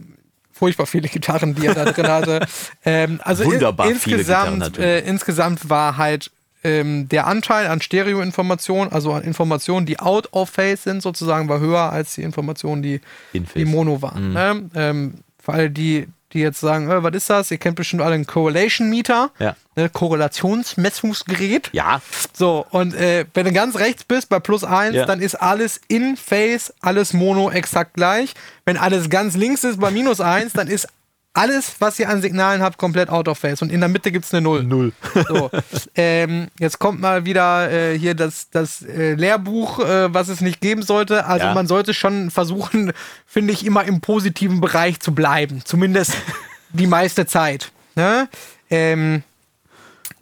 furchtbar 0.52 0.86
viele 0.86 1.08
Gitarren, 1.08 1.56
die 1.56 1.66
er 1.66 1.74
da 1.74 1.84
drin 1.86 2.08
hatte. 2.08 2.46
Ähm, 2.86 3.18
also 3.24 3.44
Wunderbar 3.46 3.88
in, 3.90 3.96
viele 3.96 4.18
insgesamt, 4.18 4.78
äh, 4.78 5.00
insgesamt 5.00 5.70
war 5.70 5.96
halt 5.96 6.30
ähm, 6.62 7.08
der 7.08 7.26
Anteil 7.26 7.66
an 7.66 7.80
Stereo-Informationen, 7.80 8.92
also 8.92 9.12
an 9.12 9.22
Informationen, 9.22 9.86
die 9.86 9.98
out 9.98 10.28
of 10.32 10.50
phase 10.50 10.82
sind, 10.82 11.02
sozusagen, 11.02 11.48
war 11.48 11.60
höher 11.60 11.90
als 11.90 12.14
die 12.14 12.22
Informationen, 12.22 12.82
die, 12.82 13.00
die 13.32 13.64
Mono 13.64 14.02
waren. 14.02 14.32
Ne? 14.32 14.70
Ähm, 14.74 15.14
für 15.42 15.52
alle, 15.52 15.70
die, 15.70 16.08
die 16.34 16.40
jetzt 16.40 16.60
sagen, 16.60 16.88
was 16.88 17.14
ist 17.14 17.30
das? 17.30 17.50
Ihr 17.50 17.58
kennt 17.58 17.76
bestimmt 17.76 18.02
alle 18.02 18.14
einen 18.16 18.26
Correlation 18.26 18.90
Meter, 18.90 19.30
Ja. 19.38 19.56
ne? 19.76 19.88
Korrelationsmessungsgerät. 19.88 21.70
Ja. 21.72 22.00
So, 22.32 22.66
und 22.70 22.94
äh, 22.94 23.24
wenn 23.34 23.46
du 23.46 23.52
ganz 23.52 23.76
rechts 23.76 24.04
bist 24.04 24.28
bei 24.28 24.40
plus 24.40 24.64
1, 24.64 24.94
Ja. 24.94 25.06
dann 25.06 25.20
ist 25.20 25.36
alles 25.36 25.80
in 25.88 26.16
Phase, 26.16 26.72
alles 26.80 27.12
Mono 27.12 27.50
exakt 27.50 27.94
gleich. 27.94 28.34
Wenn 28.64 28.76
alles 28.76 29.08
ganz 29.10 29.34
links 29.36 29.64
ist 29.64 29.80
bei 29.80 29.90
minus 29.90 30.20
1, 30.20 30.52
dann 30.52 30.68
ist 30.68 30.88
alles, 31.34 31.74
was 31.80 31.98
ihr 31.98 32.08
an 32.08 32.22
Signalen 32.22 32.62
habt, 32.62 32.78
komplett 32.78 33.10
out 33.10 33.26
of 33.28 33.38
phase. 33.38 33.64
Und 33.64 33.70
in 33.72 33.80
der 33.80 33.88
Mitte 33.88 34.12
gibt 34.12 34.24
es 34.24 34.32
eine 34.32 34.40
Null. 34.40 34.62
Null. 34.62 34.92
So, 35.28 35.50
ähm, 35.96 36.46
jetzt 36.60 36.78
kommt 36.78 37.00
mal 37.00 37.24
wieder 37.24 37.70
äh, 37.70 37.98
hier 37.98 38.14
das, 38.14 38.48
das 38.50 38.82
äh, 38.82 39.14
Lehrbuch, 39.14 39.80
äh, 39.80 40.14
was 40.14 40.28
es 40.28 40.40
nicht 40.40 40.60
geben 40.60 40.82
sollte. 40.82 41.26
Also 41.26 41.46
Ja. 41.46 41.54
man 41.54 41.66
sollte 41.66 41.92
schon 41.92 42.30
versuchen, 42.30 42.92
finde 43.26 43.52
ich, 43.52 43.66
immer 43.66 43.84
im 43.84 44.00
positiven 44.00 44.60
Bereich 44.60 45.00
zu 45.00 45.12
bleiben. 45.12 45.62
Zumindest 45.64 46.14
die 46.72 46.86
meiste 46.86 47.26
Zeit. 47.26 47.72
Ne? 47.96 48.28
Ähm, 48.70 49.24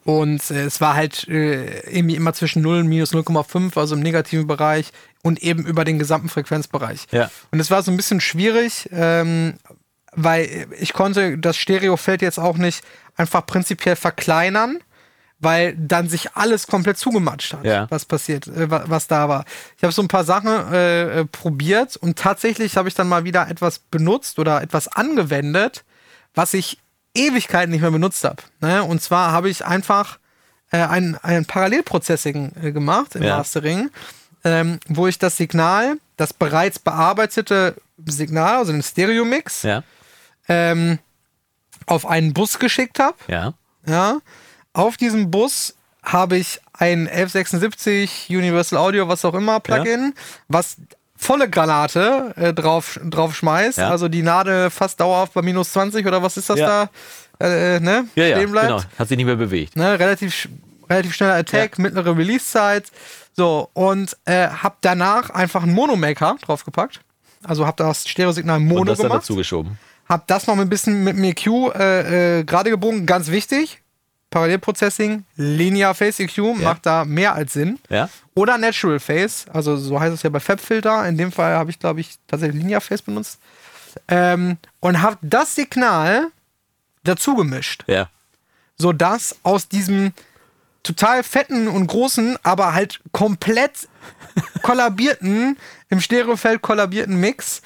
und 0.05 0.51
äh, 0.51 0.65
es 0.65 0.81
war 0.81 0.95
halt 0.95 1.29
äh, 1.29 1.81
irgendwie 1.91 2.17
immer 2.17 2.33
zwischen 2.33 2.63
0 2.63 2.79
und 2.79 2.87
minus 2.89 3.13
0,5, 3.13 3.79
also 3.79 3.95
im 3.95 4.01
negativen 4.01 4.47
Bereich 4.47 4.93
und 5.23 5.43
eben 5.43 5.65
über 5.65 5.85
den 5.85 5.99
gesamten 5.99 6.29
Frequenzbereich. 6.29 7.07
Ja. 7.13 7.31
Und 7.51 7.61
es 7.61 7.71
war 7.71 7.83
so 7.83 7.91
ein 7.91 7.97
bisschen 7.97 8.21
schwierig, 8.21 8.89
ähm, 8.93 9.55
weil 10.15 10.67
ich 10.79 10.93
konnte 10.93 11.39
das 11.39 11.57
Stereofeld 11.57 12.23
jetzt 12.23 12.39
auch 12.39 12.57
nicht 12.57 12.85
einfach 13.17 13.45
prinzipiell 13.47 13.97
verkleinern, 13.97 14.79
weil 15.39 15.75
dann 15.77 16.09
sich 16.09 16.35
alles 16.37 16.67
komplett 16.69 16.99
zugematscht 16.99 17.55
hat, 17.55 17.65
Ja. 17.65 17.87
was 17.91 18.05
passiert, 18.05 18.47
äh, 18.47 18.71
wa- 18.71 18.85
was 18.87 19.09
da 19.09 19.29
war. 19.29 19.45
Ich 19.77 19.83
habe 19.83 19.93
so 19.93 20.01
ein 20.03 20.09
paar 20.09 20.25
Sachen 20.25 20.49
äh, 20.73 21.21
äh, 21.21 21.25
probiert 21.25 21.97
und 21.97 22.19
tatsächlich 22.19 22.77
habe 22.77 22.89
ich 22.89 22.95
dann 22.95 23.09
mal 23.09 23.25
wieder 23.25 23.49
etwas 23.49 23.79
benutzt 23.81 24.39
oder 24.39 24.63
etwas 24.63 24.87
angewendet, 24.89 25.85
was 26.35 26.55
ich 26.55 26.79
Ewigkeiten 27.15 27.73
nicht 27.73 27.81
mehr 27.83 27.91
benutzt 27.91 28.23
habe. 28.25 28.43
Ne? 28.61 28.85
Und 28.85 29.03
zwar 29.03 29.33
habe 29.33 29.51
ich 29.51 29.65
einfach 29.67 30.19
äh, 30.71 30.79
ein, 30.79 31.19
ein 31.23 31.45
Parallelprocessing 31.45 32.53
äh, 32.63 32.73
gemacht 32.73 33.17
im 33.17 33.23
Ja. 33.25 33.37
Mastering, 33.39 33.91
ähm, 34.45 34.79
wo 34.89 35.07
ich 35.09 35.19
das 35.19 35.37
Signal, 35.37 35.97
das 36.17 36.33
bereits 36.33 36.79
bearbeitete 36.79 37.75
Signal, 38.07 38.57
also 38.59 38.73
den 38.73 38.83
Stereo-Mix, 38.83 39.65
Ja. 39.65 39.83
Ähm, 40.49 40.99
auf 41.87 42.07
einen 42.07 42.33
Bus 42.33 42.59
geschickt 42.59 42.99
habe. 42.99 43.17
Ja. 43.29 43.55
Ja. 43.87 44.19
Auf 44.73 44.97
diesem 44.97 45.31
Bus 45.31 45.75
habe 46.03 46.37
ich 46.37 46.61
ein 46.73 47.09
1176 47.09 48.27
Universal 48.31 48.79
Audio, 48.79 49.09
was 49.09 49.25
auch 49.25 49.35
immer, 49.35 49.61
Plugin, 49.61 50.15
was 50.49 50.77
volle 51.17 51.49
Granate 51.49 52.33
äh, 52.37 52.53
drauf, 52.53 52.99
drauf 53.05 53.37
schmeißt. 53.37 53.79
Ja. 53.79 53.91
Also 53.91 54.09
die 54.09 54.23
Nadel 54.23 54.71
fast 54.71 54.99
dauerhaft 55.01 55.35
bei 55.35 55.43
minus 55.43 55.73
20 55.73 56.05
oder 56.07 56.23
was 56.23 56.37
ist 56.37 56.51
das 56.51 56.59
Ja. 56.59 56.89
da? 57.39 57.47
Äh, 57.47 57.81
ne? 57.81 58.07
Ja, 58.15 58.25
ja. 58.25 58.37
Stehen 58.37 58.51
bleibt. 58.53 58.69
Genau. 58.69 58.83
Hat 58.99 59.09
sich 59.09 59.17
nicht 59.17 59.27
mehr 59.27 59.37
bewegt. 59.37 59.77
Ne? 59.77 59.99
Relativ, 59.99 60.49
relativ 60.89 61.15
schneller 61.15 61.35
Attack, 61.35 61.79
mittlere 61.79 62.17
Release-Zeit. 62.17 62.87
So, 63.35 63.69
und 63.73 64.17
äh, 64.25 64.49
hab 64.49 64.79
danach 64.83 65.31
einfach 65.31 65.63
einen 65.63 65.73
Monomaker 65.75 66.37
draufgepackt. 66.45 67.01
Also 67.45 67.67
hab 67.67 67.77
das 67.77 68.07
Stereosignal 68.09 68.59
Und 68.59 68.67
Mono 68.67 68.85
das 68.85 68.99
dann 68.99 69.09
gemacht. 69.09 69.23
dazu 69.23 69.37
geschoben. 69.37 69.79
Hab 70.09 70.27
das 70.27 70.47
noch 70.47 70.59
ein 70.59 70.69
bisschen 70.69 71.05
mit 71.05 71.17
dem 71.17 71.25
EQ 71.25 71.47
äh, 71.75 72.41
äh, 72.41 72.45
gerade 72.45 72.71
gebogen, 72.71 73.07
ganz 73.07 73.29
wichtig. 73.31 73.79
Parallelprocessing, 74.31 75.25
Linear 75.37 75.95
Phase 75.95 76.23
EQ 76.23 76.57
macht 76.57 76.87
da 76.87 77.05
mehr 77.05 77.35
als 77.35 77.53
Sinn. 77.53 77.79
Ja. 77.91 78.09
Oder 78.35 78.57
Natural 78.57 78.99
Phase, 78.99 79.45
also 79.53 79.77
so 79.77 80.01
heißt 80.01 80.15
es 80.15 80.23
ja 80.23 80.31
bei 80.31 80.41
Fabfilter. 80.41 81.07
In 81.07 81.19
dem 81.19 81.31
Fall 81.33 81.55
habe 81.55 81.71
ich, 81.71 81.79
glaube 81.79 82.01
ich, 82.01 82.15
tatsächlich 82.27 82.63
Linear 82.63 82.81
Phase 82.81 83.03
benutzt. 83.03 83.39
Ähm, 84.09 84.57
und 84.81 85.03
habe 85.03 85.19
das 85.21 85.55
Signal 85.55 86.29
dazu 87.05 87.35
gemischt, 87.37 87.85
Ja. 87.89 88.09
sodass 88.79 89.37
aus 89.43 89.69
diesem 89.69 90.13
total 90.83 91.23
fetten 91.25 91.69
und 91.69 91.87
großen, 91.89 92.39
aber 92.43 92.73
halt 92.73 93.01
komplett 93.13 93.87
kollabierten, 94.63 95.59
im 95.91 96.01
Stereofeld 96.01 96.63
kollabierten 96.63 97.21
Mix, 97.21 97.61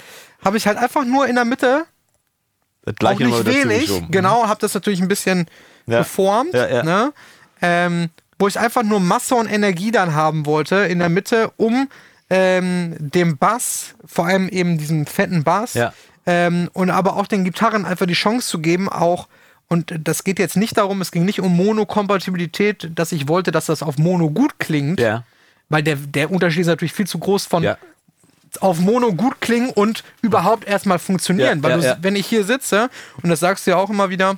habe 0.44 0.56
ich 0.56 0.66
halt 0.66 0.78
einfach 0.78 1.04
nur 1.04 1.28
in 1.28 1.36
der 1.36 1.44
Mitte 1.44 1.86
Das 2.86 2.94
auch 2.94 2.98
gleiche 2.98 3.24
nicht 3.24 3.36
nochmal 3.36 3.52
dazu 3.54 3.68
wenig, 3.68 4.02
genau, 4.10 4.46
habe 4.48 4.60
das 4.60 4.72
natürlich 4.72 5.00
ein 5.02 5.08
bisschen 5.08 5.46
Ja. 5.86 5.98
geformt, 5.98 6.54
Ja. 6.54 6.82
Ne? 6.82 7.12
Ähm, 7.60 8.08
wo 8.38 8.48
ich 8.48 8.58
einfach 8.58 8.82
nur 8.82 9.00
Masse 9.00 9.34
und 9.34 9.46
Energie 9.46 9.90
dann 9.90 10.14
haben 10.14 10.46
wollte 10.46 10.76
in 10.76 10.98
der 11.00 11.08
Mitte, 11.08 11.50
um 11.58 11.88
ähm, 12.30 12.94
dem 12.98 13.38
Bass, 13.38 13.94
vor 14.04 14.26
allem 14.26 14.48
eben 14.48 14.78
diesem 14.78 15.06
fetten 15.06 15.42
Bass, 15.44 15.78
ähm, 16.26 16.68
und 16.72 16.90
aber 16.90 17.16
auch 17.16 17.26
den 17.28 17.44
Gitarren 17.44 17.84
einfach 17.84 18.06
die 18.06 18.14
Chance 18.14 18.48
zu 18.48 18.58
geben, 18.60 18.88
auch 18.88 19.28
und 19.68 19.92
das 20.00 20.22
geht 20.22 20.38
jetzt 20.38 20.56
nicht 20.56 20.76
darum, 20.78 21.00
es 21.00 21.10
ging 21.10 21.24
nicht 21.24 21.40
um 21.40 21.56
Mono-Kompatibilität, 21.56 22.90
dass 22.94 23.10
ich 23.12 23.26
wollte, 23.28 23.50
dass 23.52 23.66
das 23.66 23.82
auf 23.82 23.98
Mono 23.98 24.30
gut 24.30 24.58
klingt, 24.58 25.00
Ja. 25.00 25.24
weil 25.68 25.82
der, 25.82 25.96
der 25.96 26.30
Unterschied 26.30 26.60
ist 26.62 26.66
natürlich 26.68 26.92
viel 26.92 27.06
zu 27.06 27.18
groß 27.18 27.46
von 27.46 27.62
Ja. 27.62 27.78
Auf 28.62 28.78
Mono 28.80 29.12
gut 29.12 29.40
klingen 29.40 29.70
und 29.70 30.02
überhaupt 30.22 30.66
erstmal 30.66 30.98
funktionieren. 30.98 31.58
Ja, 31.58 31.62
Weil 31.62 31.82
ja, 31.82 31.94
du, 31.94 32.02
wenn 32.02 32.16
ich 32.16 32.26
hier 32.26 32.44
sitze, 32.44 32.88
und 33.22 33.28
das 33.30 33.40
sagst 33.40 33.66
du 33.66 33.72
ja 33.72 33.76
auch 33.76 33.90
immer 33.90 34.10
wieder, 34.10 34.36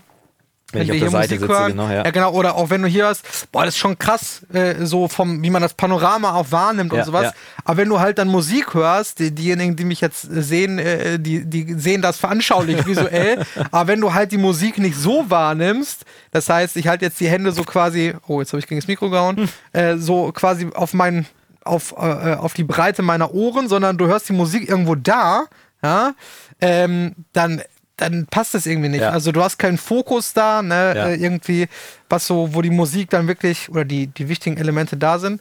Wenn 0.72 0.82
ich 0.82 0.92
wir 0.92 1.00
der 1.00 1.10
Seite 1.10 1.38
sitze, 1.38 1.48
hören, 1.48 1.72
genau, 1.72 1.88
ja. 1.88 2.04
ja 2.04 2.10
genau, 2.10 2.32
oder 2.32 2.54
auch 2.56 2.68
wenn 2.68 2.82
du 2.82 2.88
hier 2.88 3.06
hast, 3.06 3.50
boah, 3.52 3.64
das 3.64 3.74
ist 3.74 3.78
schon 3.78 3.98
krass, 3.98 4.42
äh, 4.52 4.84
so 4.84 5.08
vom, 5.08 5.42
wie 5.42 5.48
man 5.48 5.62
das 5.62 5.72
Panorama 5.72 6.34
auch 6.34 6.50
wahrnimmt 6.50 6.92
Ja, 6.92 6.98
und 7.00 7.04
sowas. 7.06 7.22
ja. 7.24 7.32
Aber 7.64 7.78
wenn 7.78 7.88
du 7.88 8.00
halt 8.00 8.18
dann 8.18 8.28
Musik 8.28 8.74
hörst, 8.74 9.18
die, 9.18 9.30
diejenigen, 9.34 9.76
die 9.76 9.84
mich 9.84 10.00
jetzt 10.02 10.20
sehen, 10.30 10.78
äh, 10.78 11.18
die, 11.18 11.44
die 11.46 11.72
sehen 11.78 12.02
das 12.02 12.18
veranschaulich 12.18 12.84
visuell. 12.86 13.44
Aber 13.70 13.88
wenn 13.88 14.00
du 14.00 14.12
halt 14.12 14.30
die 14.32 14.36
Musik 14.38 14.76
nicht 14.78 14.96
so 14.96 15.30
wahrnimmst, 15.30 16.04
das 16.32 16.48
heißt, 16.50 16.76
ich 16.76 16.86
halte 16.86 17.06
jetzt 17.06 17.18
die 17.20 17.28
Hände 17.28 17.52
so 17.52 17.64
quasi, 17.64 18.12
oh, 18.26 18.40
jetzt 18.40 18.52
habe 18.52 18.60
ich 18.60 18.66
gegen 18.66 18.80
das 18.80 18.88
Mikro 18.88 19.08
gehauen, 19.08 19.36
Hm. 19.38 19.48
äh, 19.72 19.96
so 19.96 20.32
quasi 20.32 20.68
auf 20.74 20.92
meinen 20.92 21.26
auf, 21.68 21.92
äh, 21.92 22.34
auf 22.34 22.54
die 22.54 22.64
Breite 22.64 23.02
meiner 23.02 23.32
Ohren, 23.34 23.68
sondern 23.68 23.98
du 23.98 24.06
hörst 24.06 24.28
die 24.28 24.32
Musik 24.32 24.68
irgendwo 24.68 24.94
da, 24.94 25.44
ja, 25.82 26.14
ähm, 26.60 27.14
dann, 27.32 27.62
dann 27.96 28.26
passt 28.26 28.54
das 28.54 28.66
irgendwie 28.66 28.88
nicht. 28.88 29.02
Ja. 29.02 29.10
Also 29.10 29.32
du 29.32 29.42
hast 29.42 29.58
keinen 29.58 29.78
Fokus 29.78 30.32
da, 30.32 30.62
ne, 30.62 30.94
Ja. 30.96 31.06
äh, 31.08 31.14
irgendwie, 31.16 31.68
was 32.08 32.26
so, 32.26 32.54
wo 32.54 32.62
die 32.62 32.70
Musik 32.70 33.10
dann 33.10 33.28
wirklich 33.28 33.68
oder 33.68 33.84
die, 33.84 34.08
die 34.08 34.28
wichtigen 34.28 34.56
Elemente 34.56 34.96
da 34.96 35.18
sind. 35.18 35.40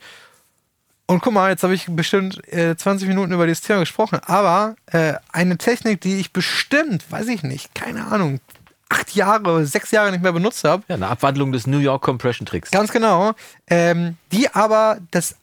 Und 1.09 1.21
guck 1.21 1.34
mal, 1.34 1.49
jetzt 1.51 1.63
habe 1.63 1.73
ich 1.73 1.86
bestimmt 1.89 2.45
äh, 2.51 2.75
20 2.75 3.07
Minuten 3.07 3.32
über 3.32 3.47
dieses 3.47 3.61
Thema 3.61 3.80
gesprochen, 3.80 4.19
aber 4.25 4.75
äh, 4.88 5.13
eine 5.32 5.57
Technik, 5.57 6.01
die 6.01 6.17
ich 6.19 6.34
bestimmt, 6.34 7.09
weiß 7.09 7.28
ich 7.30 7.43
nicht, 7.43 7.73
keine 7.73 8.07
Ahnung, 8.07 8.41
acht 8.89 9.15
Jahre, 9.15 9.65
sechs 9.65 9.91
Jahre 9.91 10.11
nicht 10.11 10.21
mehr 10.21 10.34
benutzt 10.34 10.63
habe, 10.65 10.84
Ja, 10.89 10.95
eine 10.95 11.07
Abwandlung 11.07 11.51
des 11.53 11.65
New 11.65 11.80
York 11.80 12.01
Compression 12.03 12.45
Tricks. 12.45 12.71
Ganz 12.71 12.91
genau. 12.91 13.34
Ähm, 13.69 14.17
die 14.34 14.49
aber 14.53 14.97
das, 15.11 15.36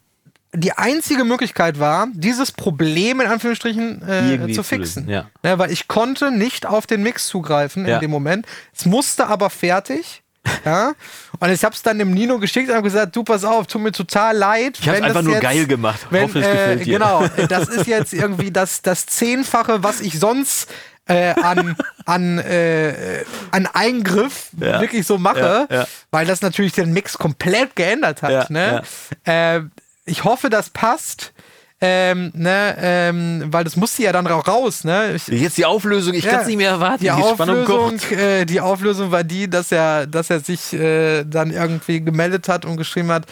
die 0.55 0.73
einzige 0.73 1.25
Möglichkeit 1.25 1.79
war, 1.79 2.09
dieses 2.13 2.53
Problem 2.53 3.21
in 3.21 3.27
Anführungsstrichen 3.27 4.03
äh, 4.09 4.47
zu 4.49 4.53
zu 4.55 4.63
fixen. 4.63 5.07
lösen, 5.07 5.09
ja. 5.11 5.27
Ne, 5.43 5.59
weil 5.59 5.71
ich 5.73 5.89
konnte 5.89 6.31
nicht 6.31 6.65
auf 6.67 6.87
den 6.87 7.03
Mix 7.03 7.27
zugreifen 7.27 7.87
Ja. 7.87 7.97
in 7.97 8.01
dem 8.01 8.11
Moment. 8.11 8.47
Es 8.77 8.87
musste 8.87 9.27
aber 9.27 9.51
fertig. 9.51 10.23
ja. 10.65 10.93
Und 11.41 11.51
ich 11.51 11.65
habe 11.65 11.75
es 11.75 11.83
dann 11.83 11.99
dem 11.99 12.13
Nino 12.13 12.39
geschickt 12.39 12.69
und 12.69 12.75
habe 12.75 12.85
gesagt, 12.85 13.17
du 13.17 13.25
pass 13.25 13.45
auf, 13.45 13.67
tut 13.67 13.81
mir 13.81 13.93
total 13.93 14.37
leid. 14.37 14.79
Ich 14.79 14.87
hab's 14.87 14.99
wenn 14.99 15.05
einfach 15.05 15.23
nur 15.23 15.33
jetzt, 15.35 15.43
geil 15.43 15.67
gemacht. 15.67 16.07
Wenn, 16.11 16.25
Hoffe, 16.25 16.41
es 16.41 16.47
äh, 16.47 16.51
gefällt 16.53 16.87
dir. 16.87 16.93
Genau, 16.99 17.27
das 17.49 17.69
ist 17.69 17.87
jetzt 17.87 18.13
irgendwie 18.13 18.51
das, 18.51 18.83
das 18.83 19.07
Zehnfache, 19.07 19.83
was 19.83 20.01
ich 20.03 20.19
sonst 20.21 20.71
äh, 21.07 21.31
an, 21.41 21.77
an, 22.07 22.39
äh, 22.39 23.25
an 23.51 23.67
Eingriff 23.73 24.49
Ja. 24.61 24.81
wirklich 24.81 25.07
so 25.07 25.19
mache, 25.19 25.67
Ja, 25.71 25.77
ja. 25.77 25.87
weil 26.11 26.27
das 26.27 26.43
natürlich 26.43 26.73
den 26.73 26.93
Mix 26.93 27.17
komplett 27.19 27.75
geändert 27.75 28.23
hat. 28.23 28.31
Ja, 28.31 28.47
ne? 28.51 28.83
Äh, 29.25 29.61
ich 30.05 30.25
hoffe, 30.25 30.51
das 30.51 30.71
passt. 30.71 31.33
Ähm, 31.81 32.31
ne, 32.35 32.77
ähm, 32.79 33.45
weil 33.49 33.65
das 33.65 33.77
musste 33.77 34.05
ja 34.05 34.13
dann 34.13 34.27
auch 34.29 34.47
raus, 34.49 34.85
ne? 34.85 35.15
Ich, 35.17 35.27
Jetzt 35.27 35.59
die 35.59 35.67
Auflösung, 35.67 36.15
ich 36.15 36.25
Ja. 36.25 36.31
kann 36.31 36.41
es 36.43 36.47
nicht 36.47 36.57
mehr 36.57 36.71
erwarten. 36.71 37.03
die 37.03 37.09
Spannung 37.09 37.67
Auflösung, 37.69 38.19
äh, 38.19 38.47
die 38.47 38.61
Auflösung 38.61 39.11
war 39.11 39.25
die, 39.25 39.51
dass 39.51 39.71
er, 39.73 40.07
dass 40.07 40.31
er 40.31 40.41
sich 40.41 40.73
äh, 40.73 41.25
dann 41.25 41.51
irgendwie 41.51 42.01
gemeldet 42.01 42.49
hat 42.49 42.65
und 42.65 42.77
geschrieben 42.79 43.11
hat, 43.11 43.27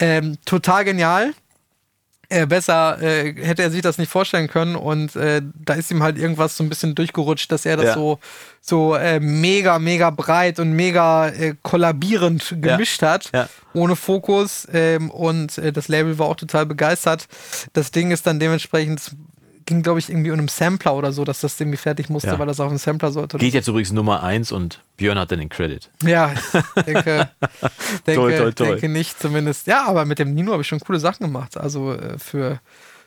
ähm, 0.00 0.36
total 0.46 0.84
genial. 0.84 1.32
Äh, 2.32 2.46
besser 2.46 3.00
äh, 3.00 3.34
hätte 3.34 3.62
er 3.62 3.70
sich 3.70 3.82
das 3.82 3.98
nicht 3.98 4.10
vorstellen 4.10 4.48
können 4.48 4.76
und 4.76 5.14
äh, 5.16 5.42
da 5.54 5.74
ist 5.74 5.90
ihm 5.90 6.02
halt 6.02 6.18
irgendwas 6.18 6.56
so 6.56 6.64
ein 6.64 6.68
bisschen 6.68 6.94
durchgerutscht, 6.94 7.52
dass 7.52 7.66
er 7.66 7.76
das 7.76 7.86
ja. 7.86 7.94
so 7.94 8.18
so 8.60 8.94
äh, 8.94 9.20
mega 9.20 9.78
mega 9.78 10.10
breit 10.10 10.58
und 10.58 10.72
mega 10.72 11.28
äh, 11.28 11.54
kollabierend 11.62 12.56
gemischt 12.60 13.02
ja. 13.02 13.10
hat, 13.10 13.30
ja. 13.32 13.48
ohne 13.74 13.96
Fokus 13.96 14.66
ähm, 14.72 15.10
und 15.10 15.58
äh, 15.58 15.72
das 15.72 15.88
Label 15.88 16.18
war 16.18 16.26
auch 16.26 16.36
total 16.36 16.66
begeistert. 16.66 17.26
Das 17.72 17.90
Ding 17.90 18.10
ist 18.10 18.26
dann 18.26 18.40
dementsprechend 18.40 19.12
ging, 19.66 19.82
glaube 19.82 19.98
ich, 19.98 20.08
irgendwie 20.08 20.30
um 20.30 20.38
einen 20.38 20.48
Sampler 20.48 20.94
oder 20.94 21.12
so, 21.12 21.24
dass 21.24 21.40
das 21.40 21.60
irgendwie 21.60 21.76
fertig 21.76 22.08
musste, 22.08 22.28
ja. 22.28 22.38
weil 22.38 22.46
das 22.46 22.60
auf 22.60 22.68
einen 22.68 22.78
Sampler 22.78 23.12
sollte. 23.12 23.38
Geht 23.38 23.54
jetzt 23.54 23.68
übrigens 23.68 23.92
Nummer 23.92 24.22
1 24.22 24.52
und 24.52 24.80
Björn 24.96 25.18
hat 25.18 25.30
dann 25.30 25.38
den 25.38 25.48
Credit. 25.48 25.88
Ja, 26.02 26.32
ich 26.32 26.82
denke, 26.84 27.30
denke, 28.06 28.20
toll, 28.20 28.36
toll, 28.36 28.52
toll. 28.52 28.66
denke 28.68 28.88
nicht 28.88 29.20
zumindest. 29.20 29.66
Ja, 29.66 29.86
aber 29.86 30.04
mit 30.04 30.18
dem 30.18 30.34
Nino 30.34 30.52
habe 30.52 30.62
ich 30.62 30.68
schon 30.68 30.80
coole 30.80 31.00
Sachen 31.00 31.26
gemacht. 31.26 31.56
Also 31.56 31.94
äh, 31.94 32.18
für, 32.18 32.60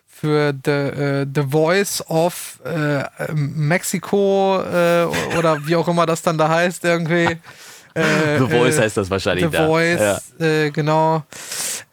für 0.05 0.53
the, 0.65 0.71
uh, 0.71 1.25
the 1.33 1.49
Voice 1.49 2.03
of 2.07 2.59
äh, 2.63 3.03
Mexico 3.33 4.61
äh, 4.61 5.05
oder 5.37 5.65
wie 5.67 5.75
auch 5.75 5.87
immer 5.87 6.05
das 6.05 6.21
dann 6.21 6.37
da 6.37 6.49
heißt 6.49 6.83
irgendwie. 6.83 7.37
The 7.95 8.45
Voice 8.49 8.77
heißt 8.77 8.97
das 8.97 9.09
wahrscheinlich 9.09 9.45
The 9.45 9.51
da. 9.51 9.67
Voice, 9.67 10.21
ja. 10.37 10.69
genau. 10.69 11.23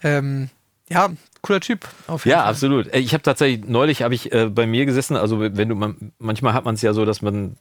Ähm, 0.03 0.49
ja, 0.89 1.11
cooler 1.43 1.61
Typ. 1.61 1.87
ja, 2.25 2.39
Fall. 2.41 2.49
absolut. 2.49 2.95
Ich 2.95 3.13
habe 3.13 3.23
tatsächlich 3.23 3.69
neulich 3.69 4.03
habe 4.03 4.15
ich 4.15 4.33
äh, 4.33 4.47
bei 4.47 4.67
mir 4.67 4.87
gesessen. 4.87 5.17
Also 5.17 5.41
wenn 5.41 5.69
du 5.69 5.75
man, 5.75 6.13
manchmal 6.19 6.55
hat 6.55 6.65
man 6.65 6.75
es 6.75 6.83
ja 6.83 6.95
so, 6.95 7.05
dass 7.05 7.21
man, 7.21 7.57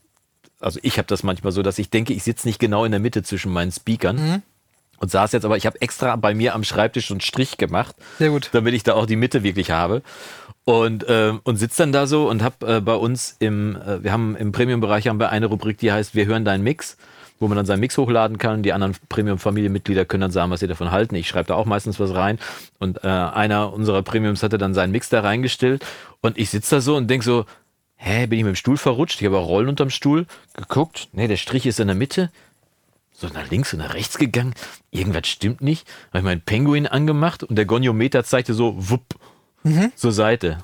also 0.60 0.80
ich 0.84 0.98
habe 0.98 1.08
das 1.08 1.24
manchmal 1.24 1.52
so, 1.52 1.62
dass 1.64 1.80
ich 1.80 1.90
denke, 1.90 2.14
ich 2.14 2.24
sitze 2.24 2.48
nicht 2.48 2.60
genau 2.60 2.86
in 2.86 2.92
der 2.92 3.00
Mitte 3.00 3.24
zwischen 3.24 3.52
meinen 3.52 3.72
Speakern. 3.72 4.16
Mhm. 4.16 4.42
Und 5.00 5.10
saß 5.10 5.32
jetzt 5.32 5.46
aber, 5.46 5.58
ich 5.58 5.66
habe 5.66 5.82
extra 5.82 6.16
bei 6.16 6.36
mir 6.36 6.54
am 6.54 6.64
Schreibtisch 6.64 7.10
einen 7.10 7.22
Strich 7.22 7.58
gemacht, 7.58 7.96
Sehr 8.20 8.30
gut. 8.30 8.50
damit 8.52 8.76
ich 8.76 8.84
da 8.84 8.94
auch 8.94 9.08
die 9.08 9.16
Mitte 9.16 9.42
wirklich 9.42 9.72
habe. 9.72 10.04
Und, 10.64 11.04
äh, 11.10 11.34
und 11.44 11.58
sitze 11.58 11.82
dann 11.82 11.92
da 11.92 12.06
so 12.06 12.30
und 12.30 12.44
habe 12.44 12.76
äh, 12.76 12.82
bei 12.82 12.94
uns 12.94 13.36
im, 13.40 13.76
äh, 13.78 14.04
wir 14.04 14.12
haben 14.12 14.36
im 14.36 14.52
Premium-Bereich 14.52 15.08
haben 15.08 15.20
wir 15.20 15.30
eine 15.30 15.48
Rubrik, 15.48 15.80
die 15.80 15.92
heißt 15.92 16.14
Wir 16.14 16.28
hören 16.28 16.46
deinen 16.46 16.64
Mix 16.64 16.98
wo 17.42 17.48
man 17.48 17.58
dann 17.58 17.66
seinen 17.66 17.80
Mix 17.80 17.98
hochladen 17.98 18.38
kann. 18.38 18.62
Die 18.62 18.72
anderen 18.72 18.96
Premium-Familienmitglieder 19.10 20.06
können 20.06 20.22
dann 20.22 20.32
sagen, 20.32 20.52
was 20.52 20.60
sie 20.60 20.68
davon 20.68 20.92
halten. 20.92 21.16
Ich 21.16 21.28
schreibe 21.28 21.48
da 21.48 21.56
auch 21.56 21.66
meistens 21.66 22.00
was 22.00 22.14
rein. 22.14 22.38
Und 22.80 23.04
äh, 23.04 23.08
einer 23.08 23.74
unserer 23.74 24.04
Premiums 24.04 24.44
hatte 24.44 24.60
dann 24.60 24.74
seinen 24.74 24.92
Mix 24.92 25.10
da 25.10 25.22
reingestellt. 25.22 25.84
Und 26.22 26.38
ich 26.38 26.52
sitze 26.52 26.76
da 26.76 26.82
so 26.82 26.96
und 26.96 27.10
denk 27.10 27.24
so, 27.24 27.46
hä, 27.96 28.28
bin 28.28 28.40
ich 28.40 28.46
mit 28.46 28.54
dem 28.54 28.56
Stuhl 28.56 28.78
verrutscht? 28.78 29.20
Ich 29.20 29.26
habe 29.26 29.40
auch 29.40 29.48
Rollen 29.48 29.70
unterm 29.70 29.90
Stuhl 29.90 30.28
geguckt. 30.56 31.10
Nee, 31.14 31.28
der 31.28 31.38
Strich 31.38 31.66
ist 31.66 31.80
in 31.80 31.88
der 31.88 31.96
Mitte. 31.96 32.32
So 33.12 33.28
nach 33.28 33.50
links 33.50 33.74
und 33.74 33.80
nach 33.80 33.96
rechts 33.96 34.18
gegangen. 34.20 34.54
Irgendwas 34.92 35.28
stimmt 35.28 35.62
nicht. 35.62 35.88
Habe 36.10 36.20
ich 36.20 36.24
meinen 36.24 36.42
Penguin 36.42 36.86
angemacht 36.86 37.44
und 37.44 37.56
der 37.56 37.66
Goniometer 37.66 38.24
zeigte 38.24 38.54
so, 38.54 38.76
wupp, 38.78 39.16
mhm. 39.64 39.92
zur 39.96 40.12
Seite. 40.12 40.64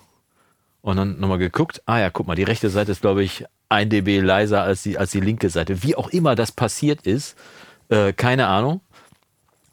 Und 0.81 0.97
dann 0.97 1.19
nochmal 1.19 1.39
geguckt. 1.39 1.81
Ah 1.87 1.99
ja, 1.99 2.11
guck 2.11 2.27
mal, 2.27 2.35
die 2.35 2.43
rechte 2.43 2.69
Seite 2.69 2.91
ist, 2.91 3.01
glaube 3.01 3.23
ich, 3.23 3.45
ein 3.69 3.89
dB 3.89 4.19
leiser 4.21 4.61
als 4.63 4.83
die, 4.83 4.97
als 4.97 5.11
die 5.11 5.19
linke 5.19 5.49
Seite. 5.49 5.83
Wie 5.83 5.95
auch 5.95 6.09
immer 6.09 6.35
das 6.35 6.51
passiert 6.51 7.01
ist, 7.01 7.37
äh, 7.89 8.13
keine 8.13 8.47
Ahnung. 8.47 8.81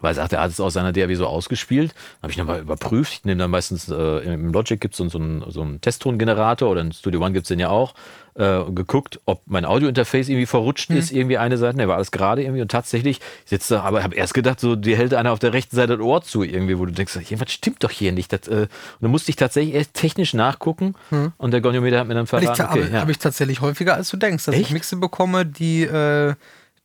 Weil 0.00 0.14
sagt, 0.14 0.34
er 0.34 0.42
hat 0.42 0.50
es 0.50 0.60
aus 0.60 0.74
seiner 0.74 0.92
DAW 0.92 1.14
so 1.14 1.26
ausgespielt. 1.26 1.94
Habe 2.20 2.30
ich 2.30 2.36
nochmal 2.36 2.60
überprüft. 2.60 3.12
Ich 3.12 3.24
nehme 3.24 3.38
dann 3.38 3.50
meistens, 3.50 3.88
äh, 3.88 4.34
im 4.34 4.52
Logic 4.52 4.78
gibt 4.78 4.92
es 4.92 4.98
so, 4.98 5.18
einen, 5.18 5.50
so 5.50 5.62
einen 5.62 5.80
Testtongenerator 5.80 6.70
oder 6.70 6.82
in 6.82 6.92
Studio 6.92 7.22
One 7.22 7.32
gibt 7.32 7.44
es 7.44 7.48
den 7.48 7.58
ja 7.58 7.70
auch 7.70 7.94
äh, 8.36 8.64
geguckt, 8.70 9.20
ob 9.26 9.42
mein 9.46 9.64
Audiointerface 9.64 10.28
irgendwie 10.28 10.46
verrutscht 10.46 10.90
mhm. 10.90 10.96
ist, 10.96 11.12
irgendwie 11.12 11.38
eine 11.38 11.56
Seite. 11.56 11.76
Ne, 11.76 11.88
war 11.88 11.96
alles 11.96 12.10
gerade 12.10 12.42
irgendwie 12.42 12.62
und 12.62 12.70
tatsächlich 12.70 13.20
sitze 13.44 13.74
da, 13.74 13.82
aber 13.82 14.02
habe 14.02 14.16
erst 14.16 14.34
gedacht, 14.34 14.60
so 14.60 14.76
dir 14.76 14.96
hält 14.96 15.14
einer 15.14 15.32
auf 15.32 15.38
der 15.38 15.52
rechten 15.52 15.76
Seite 15.76 15.96
das 15.96 16.04
Ohr 16.04 16.22
zu 16.22 16.42
irgendwie, 16.42 16.78
wo 16.78 16.86
du 16.86 16.92
denkst, 16.92 17.16
was 17.16 17.52
stimmt 17.52 17.84
doch 17.84 17.90
hier 17.90 18.12
nicht. 18.12 18.32
Das, 18.32 18.48
äh, 18.48 18.62
und 18.62 18.68
dann 19.00 19.10
musste 19.10 19.30
ich 19.30 19.36
tatsächlich 19.36 19.74
erst 19.74 19.94
technisch 19.94 20.34
nachgucken 20.34 20.94
mhm. 21.10 21.32
und 21.36 21.50
der 21.52 21.60
Goniometer 21.60 22.00
hat 22.00 22.08
mir 22.08 22.14
dann 22.14 22.26
verraten. 22.26 22.50
Okay, 22.50 22.62
habe 22.62 22.92
ja. 22.92 23.00
hab 23.00 23.08
ich 23.08 23.18
tatsächlich 23.18 23.60
häufiger, 23.60 23.94
als 23.94 24.10
du 24.10 24.16
denkst, 24.16 24.44
dass 24.44 24.54
Echt? 24.54 24.66
ich 24.66 24.72
Mixe 24.72 24.96
bekomme, 24.96 25.46
die, 25.46 25.82
äh, 25.84 26.34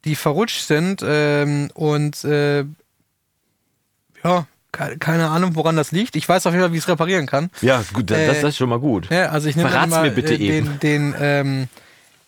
die 0.05 0.15
verrutscht 0.15 0.61
sind 0.61 1.03
ähm, 1.03 1.69
und 1.73 2.23
äh, 2.25 2.65
ja, 4.23 4.45
keine 4.71 5.29
Ahnung, 5.29 5.55
woran 5.55 5.75
das 5.75 5.91
liegt. 5.91 6.15
Ich 6.15 6.27
weiß 6.27 6.45
auf 6.45 6.53
jeden 6.53 6.63
Fall, 6.63 6.73
wie 6.73 6.77
ich 6.77 6.83
es 6.83 6.89
reparieren 6.89 7.25
kann. 7.25 7.49
Ja, 7.61 7.83
gut, 7.93 8.11
das, 8.11 8.17
äh, 8.17 8.27
das 8.27 8.43
ist 8.43 8.57
schon 8.57 8.69
mal 8.69 8.79
gut. 8.79 9.09
Ja, 9.09 9.29
also 9.29 9.49
ich 9.49 9.55
nehme 9.55 9.69
Verrat's 9.69 9.91
mal, 9.91 10.03
mir 10.03 10.11
bitte 10.11 10.35
äh, 10.35 10.57
eben. 10.57 10.79
den, 10.79 11.13
den 11.13 11.15
ähm, 11.19 11.67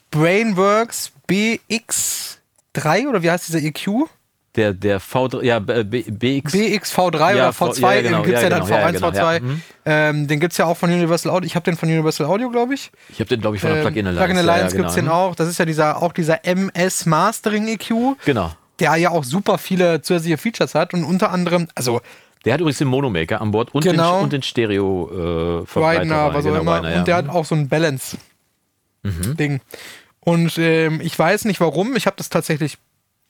Brainworks 0.09 1.11
BX3 1.29 3.07
oder 3.07 3.23
wie 3.23 3.31
heißt 3.31 3.47
dieser 3.47 3.59
EQ? 3.59 4.07
Der, 4.57 4.73
der 4.73 4.99
V3, 4.99 5.43
ja, 5.43 5.59
BX. 5.59 6.53
BXV3 6.53 7.35
ja, 7.35 7.35
oder 7.35 7.49
V2, 7.51 7.95
ja, 7.95 8.01
genau, 8.01 8.21
gibt 8.21 8.35
es 8.35 8.43
ja, 8.43 8.49
ja, 8.49 8.59
dann 8.59 8.67
genau, 8.67 8.77
V1, 8.77 8.91
genau, 8.91 9.07
V2. 9.07 9.39
Mhm. 9.39 9.61
Ähm, 9.85 10.27
den 10.27 10.39
gibt 10.41 10.51
es 10.51 10.57
ja 10.57 10.65
auch 10.65 10.75
von 10.75 10.91
Universal 10.91 11.31
Audio. 11.31 11.47
Ich 11.47 11.55
habe 11.55 11.63
den 11.63 11.77
von 11.77 11.87
Universal 11.87 12.27
Audio, 12.27 12.49
glaube 12.49 12.73
ich. 12.73 12.91
Ich 13.09 13.21
habe 13.21 13.29
den, 13.29 13.39
glaube 13.39 13.55
ich, 13.55 13.61
von 13.61 13.69
der 13.69 13.77
ähm, 13.77 13.85
Plugin 13.85 14.07
Alliance. 14.07 14.25
Plugin 14.27 14.49
Alliance 14.49 14.75
gibt 14.75 14.89
es 14.89 14.95
den 14.95 15.07
auch. 15.07 15.35
Das 15.35 15.47
ist 15.47 15.57
ja 15.57 15.63
dieser, 15.63 16.01
auch 16.01 16.11
dieser 16.11 16.43
MS 16.43 17.05
Mastering 17.05 17.69
EQ. 17.69 18.17
Genau. 18.25 18.51
Der 18.81 18.95
ja 18.97 19.11
auch 19.11 19.23
super 19.23 19.57
viele 19.57 20.01
zusätzliche 20.01 20.37
Features 20.37 20.75
hat 20.75 20.93
und 20.93 21.05
unter 21.05 21.31
anderem, 21.31 21.67
also 21.75 22.01
der 22.45 22.53
hat 22.53 22.61
übrigens 22.61 22.79
den 22.79 22.87
Monomaker 22.87 23.41
an 23.41 23.51
Bord 23.51 23.73
und 23.73 23.83
genau. 23.83 24.17
den, 24.17 24.23
und 24.23 24.33
den 24.33 24.41
Stereo 24.41 25.63
äh, 25.63 25.75
Widener, 25.75 26.33
was 26.33 26.45
auch 26.45 26.49
genau, 26.49 26.61
immer. 26.61 26.77
Widener, 26.77 26.91
ja. 26.91 26.99
Und 26.99 27.07
der 27.07 27.15
hat 27.15 27.29
auch 27.29 27.45
so 27.45 27.55
ein 27.55 27.69
Balance-Ding. 27.69 29.53
Mhm. 29.53 29.59
Und 30.19 30.57
ähm, 30.57 31.01
ich 31.01 31.17
weiß 31.17 31.45
nicht 31.45 31.59
warum, 31.59 31.95
ich 31.95 32.05
habe 32.05 32.15
das 32.17 32.29
tatsächlich 32.29 32.77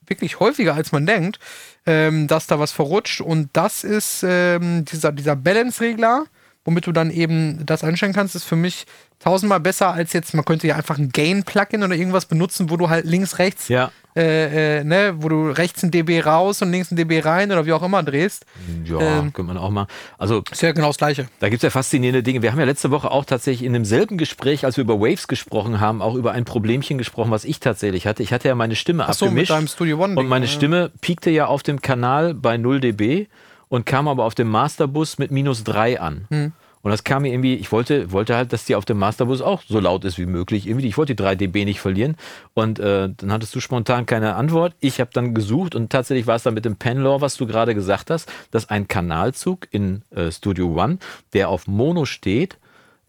wirklich 0.06 0.40
häufiger, 0.40 0.76
als 0.76 0.92
man 0.92 1.06
denkt, 1.06 1.40
ähm, 1.86 2.28
dass 2.28 2.48
da 2.48 2.60
was 2.60 2.72
verrutscht. 2.72 3.22
Und 3.22 3.50
das 3.54 3.84
ist 3.84 4.24
ähm, 4.28 4.86
dieser, 4.86 5.12
dieser 5.12 5.36
Balance-Regler, 5.36 6.26
womit 6.66 6.88
du 6.88 6.92
dann 6.92 7.12
eben 7.12 7.66
das 7.66 7.84
einstellen 7.84 8.14
kannst, 8.14 8.36
ist 8.36 8.44
für 8.44 8.56
mich 8.56 8.86
tausendmal 9.20 9.60
besser 9.60 9.94
als 9.94 10.14
jetzt, 10.14 10.34
man 10.34 10.46
könnte 10.46 10.68
ja 10.68 10.76
einfach 10.76 10.98
ein 10.98 11.10
Gain-Plugin 11.10 11.84
oder 11.84 11.96
irgendwas 11.96 12.26
benutzen, 12.26 12.70
wo 12.70 12.78
du 12.78 12.90
halt 12.90 13.06
links, 13.06 13.40
rechts 13.40 13.68
ja 13.68 13.92
äh, 14.16 14.80
äh, 14.80 14.84
ne, 14.84 15.14
wo 15.18 15.30
du 15.30 15.50
rechts 15.50 15.84
ein 15.84 15.92
dB 15.92 16.22
raus 16.22 16.62
und 16.62 16.72
links 16.72 16.92
ein 16.92 16.96
dB 16.98 17.22
rein 17.22 17.52
oder 17.52 17.66
wie 17.66 17.72
auch 17.72 17.84
immer 17.84 18.04
drehst. 18.04 18.46
Ja, 18.84 19.00
ähm, 19.00 19.34
könnte 19.34 19.44
man 19.44 19.58
auch 19.58 19.70
mal. 19.70 19.88
Also, 20.18 20.44
ist 20.52 20.62
ja 20.62 20.72
genau 20.74 20.88
das 20.88 20.98
Gleiche. 20.98 21.28
Da 21.40 21.50
gibt 21.50 21.60
es 21.60 21.64
ja 21.64 21.70
faszinierende 21.70 22.24
Dinge. 22.24 22.42
Wir 22.42 22.52
haben 22.52 22.60
ja 22.60 22.66
letzte 22.66 22.92
Woche 22.92 23.10
auch 23.10 23.26
tatsächlich 23.26 23.66
in 23.66 23.74
demselben 23.74 24.18
Gespräch, 24.18 24.66
als 24.66 24.78
wir 24.78 24.84
über 24.84 25.00
Waves 25.00 25.28
gesprochen 25.28 25.80
haben, 25.80 26.02
auch 26.02 26.16
über 26.16 26.34
ein 26.34 26.44
Problemchen 26.44 26.98
gesprochen, 26.98 27.32
was 27.32 27.46
ich 27.46 27.60
tatsächlich 27.60 28.06
hatte. 28.06 28.22
Ich 28.22 28.34
hatte 28.34 28.50
ja 28.50 28.56
meine 28.56 28.76
Stimme 28.76 29.06
Ach 29.08 29.14
so, 29.14 29.26
abgemischt. 29.26 29.52
Mit 29.52 29.58
deinem 29.58 29.68
Studio 29.68 30.04
One 30.04 30.20
und 30.20 30.28
meine 30.28 30.46
ja. 30.46 30.52
Stimme 30.52 30.92
piekte 31.00 31.30
ja 31.30 31.46
auf 31.46 31.64
dem 31.64 31.82
Kanal 31.82 32.34
bei 32.34 32.58
0 32.58 32.82
dB 32.82 33.28
und 33.72 33.86
kam 33.86 34.10
aber 34.10 34.26
auf 34.26 34.36
dem 34.36 34.50
Masterbus 34.50 35.18
mit 35.18 35.32
minus 35.32 35.64
3 35.64 36.02
an. 36.02 36.26
Hm. 36.30 36.52
Und 36.82 36.92
das 36.92 37.06
kam 37.06 37.22
mir 37.22 37.32
irgendwie, 37.32 37.56
ich 37.56 37.72
wollte, 37.72 38.12
wollte 38.12 38.36
halt, 38.36 38.52
dass 38.52 38.66
die 38.66 38.76
auf 38.76 38.84
dem 38.84 38.98
Masterbus 38.98 39.42
auch 39.42 39.62
so 39.66 39.80
laut 39.80 40.04
ist 40.04 40.18
wie 40.18 40.26
möglich. 40.26 40.68
Irgendwie, 40.68 40.88
ich 40.88 40.98
wollte 40.98 41.16
die 41.16 41.24
3 41.24 41.36
dB 41.36 41.64
nicht 41.64 41.80
verlieren. 41.80 42.18
Und 42.54 42.80
äh, 42.80 43.08
dann 43.16 43.32
hattest 43.32 43.56
du 43.56 43.62
spontan 43.62 44.06
keine 44.06 44.36
Antwort. 44.36 44.76
Ich 44.82 45.00
habe 45.00 45.12
dann 45.14 45.34
gesucht 45.34 45.74
und 45.74 45.90
tatsächlich 45.90 46.28
war 46.28 46.36
es 46.36 46.44
dann 46.44 46.54
mit 46.54 46.66
dem 46.66 46.76
Penlaw, 46.76 47.22
was 47.22 47.38
du 47.38 47.48
gerade 47.48 47.74
gesagt 47.74 48.10
hast, 48.10 48.30
dass 48.52 48.70
ein 48.70 48.90
Kanalzug 48.90 49.68
in 49.72 50.02
äh, 50.10 50.32
Studio 50.32 50.76
One, 50.76 50.98
der 51.32 51.48
auf 51.48 51.66
Mono 51.66 52.04
steht, 52.04 52.58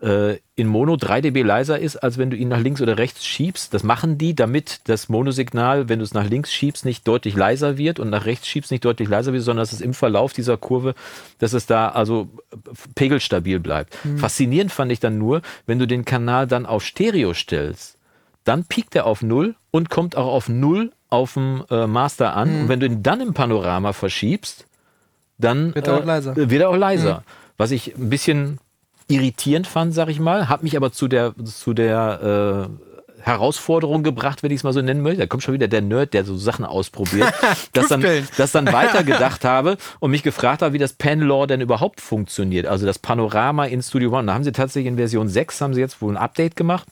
äh, 0.02 0.38
in 0.56 0.66
Mono 0.66 0.96
3 0.96 1.20
dB 1.20 1.42
leiser 1.42 1.78
ist, 1.78 1.96
als 1.96 2.18
wenn 2.18 2.28
du 2.28 2.36
ihn 2.36 2.48
nach 2.48 2.60
links 2.60 2.82
oder 2.82 2.98
rechts 2.98 3.24
schiebst. 3.24 3.72
Das 3.72 3.84
machen 3.84 4.18
die, 4.18 4.34
damit 4.34 4.80
das 4.84 5.08
Monosignal, 5.08 5.88
wenn 5.88 6.00
du 6.00 6.04
es 6.04 6.12
nach 6.12 6.28
links 6.28 6.52
schiebst, 6.52 6.84
nicht 6.84 7.06
deutlich 7.06 7.36
leiser 7.36 7.78
wird 7.78 8.00
und 8.00 8.10
nach 8.10 8.26
rechts 8.26 8.48
schiebst 8.48 8.70
nicht 8.72 8.84
deutlich 8.84 9.08
leiser 9.08 9.32
wird, 9.32 9.44
sondern 9.44 9.62
dass 9.62 9.72
es 9.72 9.80
im 9.80 9.94
Verlauf 9.94 10.32
dieser 10.32 10.56
Kurve, 10.56 10.94
dass 11.38 11.52
es 11.52 11.66
da 11.66 11.88
also 11.88 12.28
pegelstabil 12.94 13.60
bleibt. 13.60 13.96
Mhm. 14.04 14.18
Faszinierend 14.18 14.72
fand 14.72 14.90
ich 14.90 15.00
dann 15.00 15.18
nur, 15.18 15.40
wenn 15.66 15.78
du 15.78 15.86
den 15.86 16.04
Kanal 16.04 16.46
dann 16.46 16.66
auf 16.66 16.84
Stereo 16.84 17.32
stellst, 17.32 17.96
dann 18.44 18.64
piekt 18.64 18.96
er 18.96 19.06
auf 19.06 19.22
Null 19.22 19.54
und 19.70 19.88
kommt 19.88 20.16
auch 20.16 20.26
auf 20.26 20.48
Null 20.48 20.90
auf 21.10 21.34
dem 21.34 21.64
äh, 21.70 21.86
Master 21.86 22.34
an. 22.34 22.52
Mhm. 22.52 22.60
Und 22.62 22.68
wenn 22.68 22.80
du 22.80 22.86
ihn 22.86 23.02
dann 23.04 23.20
im 23.20 23.34
Panorama 23.34 23.92
verschiebst, 23.92 24.66
dann 25.38 25.74
wird 25.74 25.86
er 25.86 25.98
auch 25.98 26.04
leiser. 26.04 26.34
Wird 26.36 26.52
er 26.52 26.70
auch 26.70 26.76
leiser. 26.76 27.18
Mhm. 27.18 27.22
Was 27.56 27.70
ich 27.70 27.94
ein 27.94 28.10
bisschen 28.10 28.58
irritierend 29.08 29.66
fand, 29.66 29.94
sag 29.94 30.08
ich 30.08 30.20
mal, 30.20 30.48
hat 30.48 30.62
mich 30.62 30.76
aber 30.76 30.92
zu 30.92 31.08
der, 31.08 31.34
zu 31.44 31.74
der 31.74 32.68
äh, 32.70 32.92
Herausforderung 33.22 34.02
gebracht, 34.02 34.42
wenn 34.42 34.50
ich 34.50 34.58
es 34.58 34.64
mal 34.64 34.72
so 34.72 34.82
nennen 34.82 35.00
möchte. 35.00 35.20
Da 35.20 35.26
kommt 35.26 35.42
schon 35.42 35.54
wieder 35.54 35.68
der 35.68 35.80
Nerd, 35.80 36.12
der 36.12 36.24
so 36.24 36.36
Sachen 36.36 36.64
ausprobiert, 36.64 37.32
dass 37.72 37.88
dann, 37.88 38.04
das 38.36 38.52
dann 38.52 38.66
weitergedacht 38.72 39.44
habe 39.44 39.76
und 40.00 40.10
mich 40.10 40.22
gefragt 40.22 40.62
habe, 40.62 40.74
wie 40.74 40.78
das 40.78 40.94
Panlaw 40.94 41.46
denn 41.46 41.60
überhaupt 41.60 42.00
funktioniert. 42.00 42.66
Also 42.66 42.84
das 42.84 42.98
Panorama 42.98 43.66
in 43.66 43.82
Studio 43.82 44.16
One. 44.16 44.26
Da 44.26 44.34
haben 44.34 44.44
sie 44.44 44.52
tatsächlich 44.52 44.88
in 44.88 44.96
Version 44.96 45.28
6 45.28 45.60
haben 45.60 45.74
sie 45.74 45.80
jetzt 45.80 46.02
wohl 46.02 46.12
ein 46.12 46.22
Update 46.22 46.56
gemacht. 46.56 46.88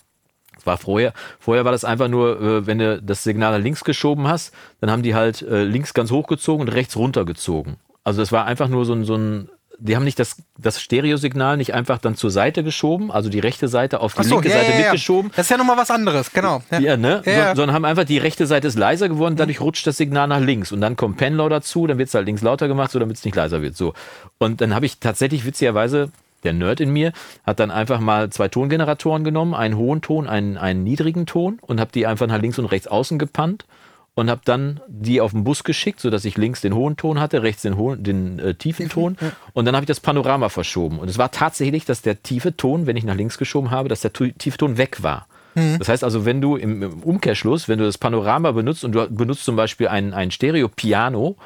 Das 0.54 0.66
war 0.66 0.78
vorher, 0.78 1.14
vorher 1.38 1.64
war 1.64 1.72
das 1.72 1.84
einfach 1.84 2.08
nur, 2.08 2.40
äh, 2.40 2.66
wenn 2.66 2.78
du 2.78 3.02
das 3.02 3.24
Signal 3.24 3.56
nach 3.56 3.64
links 3.64 3.82
geschoben 3.82 4.28
hast, 4.28 4.52
dann 4.80 4.90
haben 4.90 5.02
die 5.02 5.14
halt 5.14 5.42
äh, 5.42 5.64
links 5.64 5.94
ganz 5.94 6.10
hochgezogen 6.10 6.66
und 6.66 6.72
rechts 6.72 6.96
runtergezogen. 6.96 7.76
Also 8.04 8.20
das 8.20 8.30
war 8.30 8.44
einfach 8.44 8.68
nur 8.68 8.84
so 8.84 8.92
ein, 8.92 9.04
so 9.04 9.14
ein 9.14 9.48
die 9.80 9.96
haben 9.96 10.04
nicht 10.04 10.18
das, 10.18 10.36
das 10.58 10.80
Stereosignal 10.80 11.56
nicht 11.56 11.74
einfach 11.74 11.98
dann 11.98 12.14
zur 12.14 12.30
Seite 12.30 12.62
geschoben, 12.62 13.10
also 13.10 13.28
die 13.28 13.38
rechte 13.38 13.66
Seite 13.66 14.00
auf 14.00 14.14
die 14.14 14.24
so, 14.24 14.36
linke 14.36 14.50
ja, 14.50 14.56
Seite 14.56 14.72
ja, 14.72 14.78
ja. 14.78 14.82
mitgeschoben. 14.84 15.32
Das 15.34 15.46
ist 15.46 15.50
ja 15.50 15.56
nochmal 15.56 15.76
was 15.76 15.90
anderes, 15.90 16.32
genau. 16.32 16.62
Ja, 16.78 16.96
ne? 16.96 17.22
So, 17.24 17.30
sondern 17.56 17.72
haben 17.72 17.84
einfach 17.84 18.04
die 18.04 18.18
rechte 18.18 18.46
Seite 18.46 18.68
ist 18.68 18.78
leiser 18.78 19.08
geworden, 19.08 19.36
dadurch 19.36 19.60
rutscht 19.60 19.86
das 19.86 19.96
Signal 19.96 20.28
nach 20.28 20.40
links 20.40 20.70
und 20.70 20.80
dann 20.80 20.96
kommt 20.96 21.16
Penlaw 21.16 21.48
dazu, 21.48 21.86
dann 21.86 21.98
wird 21.98 22.08
es 22.08 22.14
halt 22.14 22.26
links 22.26 22.42
lauter 22.42 22.68
gemacht, 22.68 22.90
so 22.90 22.98
damit 22.98 23.16
es 23.16 23.24
nicht 23.24 23.34
leiser 23.34 23.62
wird. 23.62 23.76
So. 23.76 23.94
Und 24.38 24.60
dann 24.60 24.74
habe 24.74 24.86
ich 24.86 24.98
tatsächlich 25.00 25.44
witzigerweise 25.44 26.10
der 26.44 26.52
Nerd 26.52 26.80
in 26.80 26.90
mir 26.90 27.12
hat 27.44 27.60
dann 27.60 27.70
einfach 27.70 28.00
mal 28.00 28.30
zwei 28.30 28.48
Tongeneratoren 28.48 29.24
genommen, 29.24 29.54
einen 29.54 29.76
hohen 29.76 30.00
Ton, 30.00 30.26
einen, 30.26 30.56
einen 30.56 30.84
niedrigen 30.84 31.26
Ton 31.26 31.58
und 31.60 31.80
habe 31.80 31.92
die 31.92 32.06
einfach 32.06 32.26
nach 32.26 32.40
links 32.40 32.58
und 32.58 32.66
rechts 32.66 32.86
außen 32.86 33.18
gepannt 33.18 33.66
und 34.14 34.30
habe 34.30 34.40
dann 34.44 34.80
die 34.88 35.20
auf 35.20 35.32
den 35.32 35.44
Bus 35.44 35.64
geschickt, 35.64 36.00
sodass 36.00 36.24
ich 36.24 36.36
links 36.36 36.60
den 36.60 36.74
hohen 36.74 36.96
Ton 36.96 37.20
hatte, 37.20 37.42
rechts 37.42 37.62
den, 37.62 37.76
hohen, 37.76 38.02
den 38.02 38.38
äh, 38.38 38.54
tiefen 38.54 38.88
Ton. 38.88 39.16
Und 39.52 39.64
dann 39.64 39.74
habe 39.74 39.84
ich 39.84 39.88
das 39.88 40.00
Panorama 40.00 40.48
verschoben. 40.48 40.98
Und 40.98 41.08
es 41.08 41.18
war 41.18 41.30
tatsächlich, 41.30 41.84
dass 41.84 42.02
der 42.02 42.22
tiefe 42.22 42.56
Ton, 42.56 42.86
wenn 42.86 42.96
ich 42.96 43.04
nach 43.04 43.14
links 43.14 43.38
geschoben 43.38 43.70
habe, 43.70 43.88
dass 43.88 44.00
der 44.00 44.12
tiefe 44.12 44.58
Ton 44.58 44.76
weg 44.76 45.02
war. 45.02 45.26
Mhm. 45.54 45.78
Das 45.78 45.88
heißt 45.88 46.04
also, 46.04 46.24
wenn 46.24 46.40
du 46.40 46.56
im, 46.56 46.82
im, 46.82 47.02
Umkehrschluss, 47.02 47.68
wenn 47.68 47.78
du 47.78 47.84
das 47.84 47.98
Panorama 47.98 48.52
benutzt 48.52 48.84
und 48.84 48.92
du 48.92 49.08
benutzt 49.08 49.44
zum 49.44 49.56
Beispiel 49.56 49.88
ein, 49.88 50.12
ein 50.12 50.30
Stereo-Piano, 50.30 51.36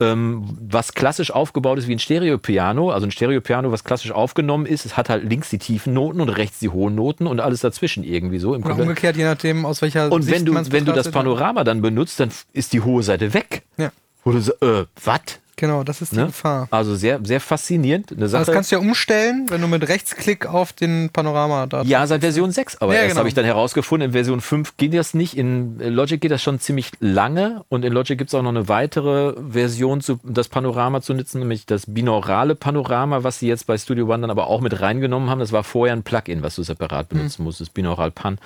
ähm, 0.00 0.58
was 0.60 0.94
klassisch 0.94 1.30
aufgebaut 1.30 1.78
ist 1.78 1.88
wie 1.88 1.94
ein 1.94 1.98
Stereo-Piano, 1.98 2.90
also 2.90 3.06
ein 3.06 3.10
Stereo-Piano, 3.10 3.70
was 3.70 3.84
klassisch 3.84 4.10
aufgenommen 4.10 4.66
ist, 4.66 4.84
es 4.84 4.96
hat 4.96 5.08
halt 5.08 5.24
links 5.24 5.50
die 5.50 5.58
tiefen 5.58 5.94
Noten 5.94 6.20
und 6.20 6.28
rechts 6.30 6.58
die 6.58 6.68
hohen 6.68 6.94
Noten 6.94 7.26
und 7.26 7.40
alles 7.40 7.60
dazwischen 7.60 8.02
irgendwie 8.02 8.38
so. 8.38 8.54
Im 8.54 8.64
Oder 8.64 8.78
umgekehrt, 8.78 9.16
je 9.16 9.24
nachdem, 9.24 9.64
aus 9.64 9.82
welcher 9.82 10.10
Und 10.10 10.22
Sicht 10.22 10.34
wenn 10.34 10.44
du, 10.44 10.54
wenn 10.72 10.84
du 10.84 10.92
das 10.92 11.10
Panorama 11.10 11.64
dann 11.64 11.80
benutzt, 11.80 12.18
dann 12.18 12.30
ist 12.52 12.72
die 12.72 12.80
hohe 12.80 13.02
Seite 13.02 13.34
weg. 13.34 13.62
Ja. 13.76 13.92
Du 14.24 14.40
so, 14.40 14.52
äh, 14.60 14.86
was? 15.04 15.20
Genau, 15.56 15.84
das 15.84 16.02
ist 16.02 16.12
die 16.12 16.16
ne? 16.16 16.26
Gefahr. 16.26 16.68
Also 16.70 16.96
sehr, 16.96 17.20
sehr 17.22 17.40
faszinierend. 17.40 18.12
Eine 18.12 18.28
Sache. 18.28 18.44
Das 18.44 18.54
kannst 18.54 18.72
du 18.72 18.76
ja 18.76 18.80
umstellen, 18.80 19.46
wenn 19.48 19.60
du 19.60 19.68
mit 19.68 19.86
Rechtsklick 19.88 20.46
auf 20.46 20.72
den 20.72 21.10
Panorama 21.10 21.66
da. 21.66 21.82
Ja, 21.82 22.06
seit 22.06 22.22
Version 22.22 22.50
6, 22.50 22.78
aber 22.80 22.94
ja, 22.94 23.00
erst 23.00 23.10
genau. 23.10 23.20
habe 23.20 23.28
ich 23.28 23.34
dann 23.34 23.44
herausgefunden, 23.44 24.08
in 24.08 24.12
Version 24.12 24.40
5 24.40 24.76
geht 24.76 24.94
das 24.94 25.14
nicht. 25.14 25.36
In 25.36 25.78
Logic 25.78 26.20
geht 26.20 26.30
das 26.30 26.42
schon 26.42 26.58
ziemlich 26.58 26.90
lange 27.00 27.64
und 27.68 27.84
in 27.84 27.92
Logic 27.92 28.18
gibt 28.18 28.30
es 28.30 28.34
auch 28.34 28.42
noch 28.42 28.50
eine 28.50 28.68
weitere 28.68 29.34
Version, 29.50 30.00
zu, 30.00 30.18
das 30.24 30.48
Panorama 30.48 31.00
zu 31.02 31.14
nutzen, 31.14 31.38
nämlich 31.38 31.66
das 31.66 31.86
binaurale 31.86 32.54
Panorama, 32.54 33.22
was 33.22 33.38
sie 33.38 33.48
jetzt 33.48 33.66
bei 33.66 33.78
Studio 33.78 34.06
One 34.06 34.22
dann 34.22 34.30
aber 34.30 34.48
auch 34.48 34.60
mit 34.60 34.80
reingenommen 34.80 35.30
haben. 35.30 35.38
Das 35.38 35.52
war 35.52 35.64
vorher 35.64 35.94
ein 35.94 36.02
Plugin, 36.02 36.42
was 36.42 36.56
du 36.56 36.62
separat 36.62 37.08
benutzen 37.08 37.42
mhm. 37.42 37.46
musstest, 37.46 37.74
binaural 37.74 38.10
Pan. 38.10 38.38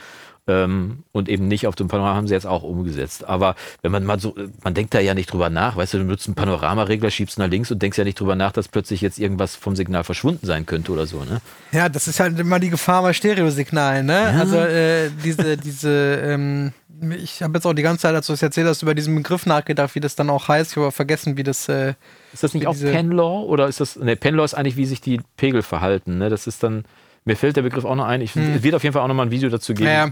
Ähm, 0.49 1.05
und 1.13 1.29
eben 1.29 1.47
nicht 1.47 1.67
auf 1.67 1.75
dem 1.75 1.89
Panorama 1.89 2.17
haben 2.17 2.27
sie 2.27 2.33
jetzt 2.33 2.47
auch 2.47 2.63
umgesetzt. 2.63 3.29
Aber 3.29 3.55
wenn 3.83 3.93
man 3.93 4.05
mal 4.05 4.19
so, 4.19 4.35
man 4.65 4.73
denkt 4.73 4.95
da 4.95 4.99
ja 5.01 5.13
nicht 5.13 5.31
drüber 5.31 5.51
nach, 5.51 5.77
weißt 5.77 5.95
du, 5.95 5.99
du 5.99 6.05
nutzt 6.05 6.27
einen 6.27 6.37
Panoramaregler, 6.37 7.11
schiebst 7.11 7.39
nach 7.39 7.49
links 7.49 7.71
und 7.71 7.83
denkst 7.83 7.99
ja 7.99 8.05
nicht 8.05 8.19
drüber 8.19 8.35
nach, 8.35 8.53
dass 8.53 8.69
plötzlich 8.69 9.03
jetzt 9.03 9.19
irgendwas 9.19 9.57
vom 9.57 9.77
Signal 9.77 10.05
verschwunden 10.05 10.47
sein 10.47 10.65
könnte 10.65 10.91
oder 10.91 11.07
so, 11.07 11.19
ne? 11.19 11.43
Ja, 11.71 11.91
das 11.91 12.09
ist 12.09 12.19
halt 12.19 12.39
immer 12.39 12.59
die 12.59 12.71
Gefahr 12.71 13.03
bei 13.03 13.13
Stereosignalen, 13.13 14.07
ne? 14.07 14.33
Ja. 14.33 14.41
Also 14.41 14.57
äh, 14.57 15.11
diese, 15.23 15.59
diese, 15.59 15.91
ähm, 16.25 16.73
ich 17.11 17.43
habe 17.43 17.59
jetzt 17.59 17.67
auch 17.67 17.75
die 17.75 17.83
ganze 17.83 18.03
Zeit, 18.03 18.15
als 18.15 18.27
du 18.27 18.33
es 18.33 18.43
erzählt 18.43 18.67
hast, 18.67 18.83
über 18.83 18.95
diesen 18.95 19.15
Begriff 19.15 19.45
nachgedacht, 19.45 19.95
wie 19.95 20.01
das 20.01 20.17
dann 20.17 20.31
auch 20.31 20.49
heißt. 20.49 20.73
Ich 20.73 20.77
habe 20.79 20.91
vergessen, 20.93 21.37
wie 21.37 21.43
das. 21.43 21.69
Äh, 21.69 21.95
ist 22.33 22.43
das 22.43 22.55
nicht 22.55 22.67
auch 22.67 22.75
Penlaw 22.75 23.45
oder 23.45 23.69
ist 23.69 23.81
das? 23.81 23.97
Ne, 23.97 24.17
Penlaw 24.17 24.45
ist 24.45 24.55
eigentlich, 24.55 24.77
wie 24.77 24.87
sich 24.87 25.01
die 25.01 25.21
Pegel 25.37 25.63
verhalten, 25.63 26.19
ne? 26.19 26.31
Das 26.31 26.47
ist 26.47 26.63
dann 26.63 26.85
mir 27.29 27.37
fällt 27.37 27.57
der 27.57 27.63
Begriff 27.63 27.85
auch 27.85 27.95
noch 27.95 28.07
ein. 28.07 28.21
Ich 28.21 28.35
hm. 28.35 28.57
Es 28.57 28.63
wird 28.63 28.75
auf 28.75 28.83
jeden 28.83 28.93
Fall 28.93 29.03
auch 29.03 29.09
noch 29.09 29.15
mal 29.15 29.25
ein 29.25 29.31
Video 29.31 29.49
dazu 29.49 29.75
geben. 29.75 29.89
Ja, 29.89 30.11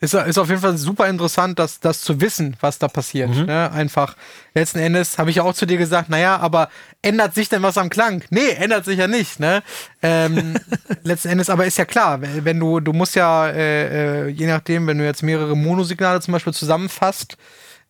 ist, 0.00 0.14
ist 0.14 0.38
auf 0.38 0.48
jeden 0.48 0.60
Fall 0.60 0.76
super 0.76 1.08
interessant, 1.08 1.58
das, 1.58 1.80
das 1.80 2.02
zu 2.02 2.20
wissen, 2.20 2.56
was 2.60 2.78
da 2.78 2.86
passiert. 2.86 3.30
Mhm. 3.30 3.46
Ne? 3.46 3.72
Einfach, 3.72 4.14
letzten 4.54 4.78
Endes 4.78 5.18
habe 5.18 5.30
ich 5.30 5.40
auch 5.40 5.54
zu 5.54 5.66
dir 5.66 5.76
gesagt, 5.76 6.08
naja, 6.08 6.36
aber 6.36 6.68
ändert 7.02 7.34
sich 7.34 7.48
denn 7.48 7.62
was 7.62 7.76
am 7.78 7.90
Klang? 7.90 8.22
Nee, 8.30 8.50
ändert 8.50 8.84
sich 8.84 8.98
ja 8.98 9.08
nicht. 9.08 9.40
Ne? 9.40 9.62
Ähm, 10.02 10.54
letzten 11.02 11.30
Endes 11.30 11.50
aber 11.50 11.66
ist 11.66 11.78
ja 11.78 11.84
klar, 11.84 12.20
wenn 12.22 12.60
du, 12.60 12.78
du 12.78 12.92
musst 12.92 13.16
ja, 13.16 13.48
äh, 13.48 14.26
äh, 14.26 14.28
je 14.28 14.46
nachdem, 14.46 14.86
wenn 14.86 14.98
du 14.98 15.04
jetzt 15.04 15.24
mehrere 15.24 15.56
Monosignale 15.56 16.20
zum 16.20 16.30
Beispiel 16.30 16.54
zusammenfasst, 16.54 17.36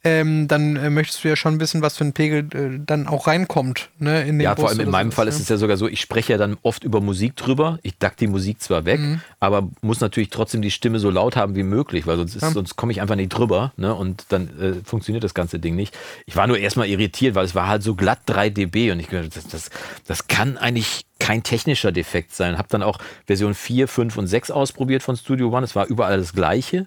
ähm, 0.09 0.49
dann 0.49 0.77
äh, 0.77 0.91
möchtest 0.91 1.23
du 1.23 1.29
ja 1.29 1.37
schon 1.37 1.61
wissen, 1.61 1.83
was 1.83 1.97
für 1.97 2.05
ein 2.05 2.13
Pegel 2.13 2.49
äh, 2.55 2.81
dann 2.85 3.07
auch 3.07 3.27
reinkommt. 3.27 3.91
Ne, 3.99 4.23
in 4.23 4.39
den 4.39 4.41
ja, 4.41 4.55
Bus 4.55 4.63
vor 4.63 4.71
allem 4.71 4.81
in 4.81 4.91
meinem 4.91 5.11
so 5.11 5.17
Fall 5.17 5.29
ist 5.29 5.39
es 5.39 5.49
ja 5.49 5.57
sogar 5.57 5.77
so, 5.77 5.87
ich 5.87 6.01
spreche 6.01 6.33
ja 6.33 6.39
dann 6.39 6.57
oft 6.63 6.85
über 6.85 7.01
Musik 7.01 7.37
drüber. 7.37 7.79
Ich 7.83 7.99
dack 7.99 8.17
die 8.17 8.27
Musik 8.27 8.61
zwar 8.63 8.85
weg, 8.85 9.01
mhm. 9.01 9.21
aber 9.41 9.69
muss 9.83 10.01
natürlich 10.01 10.31
trotzdem 10.31 10.63
die 10.63 10.71
Stimme 10.71 10.99
so 10.99 11.11
laut 11.11 11.37
haben 11.37 11.55
wie 11.57 11.63
möglich, 11.63 12.07
weil 12.07 12.17
sonst, 12.17 12.41
ja. 12.41 12.51
sonst 12.51 12.77
komme 12.77 12.93
ich 12.93 13.01
einfach 13.01 13.17
nicht 13.17 13.31
drüber 13.31 13.73
ne, 13.77 13.95
und 13.95 14.27
dann 14.31 14.49
äh, 14.61 14.75
funktioniert 14.85 15.25
das 15.25 15.35
ganze 15.35 15.59
Ding 15.59 15.77
nicht. 15.77 15.97
Ich 16.27 16.37
war 16.37 16.47
nur 16.47 16.59
erstmal 16.59 16.89
irritiert, 16.89 17.35
weil 17.35 17.45
es 17.45 17.55
war 17.55 17.69
halt 17.69 17.83
so 17.83 17.95
glatt 17.95 18.21
3 18.27 18.51
dB 18.51 18.93
und 18.93 19.01
ich 19.01 19.09
das, 19.09 19.47
das, 19.49 19.71
das 20.07 20.29
kann 20.29 20.57
eigentlich 20.57 21.05
kein 21.19 21.43
technischer 21.43 21.93
Defekt 21.93 22.35
sein. 22.35 22.59
Habe 22.59 22.69
dann 22.71 22.83
auch 22.83 22.99
Version 23.27 23.55
4, 23.55 23.89
5 23.89 24.17
und 24.17 24.27
6 24.27 24.51
ausprobiert 24.51 25.03
von 25.03 25.17
Studio 25.17 25.51
One. 25.51 25.65
Es 25.65 25.75
war 25.75 25.87
überall 25.87 26.19
das 26.19 26.33
gleiche 26.33 26.87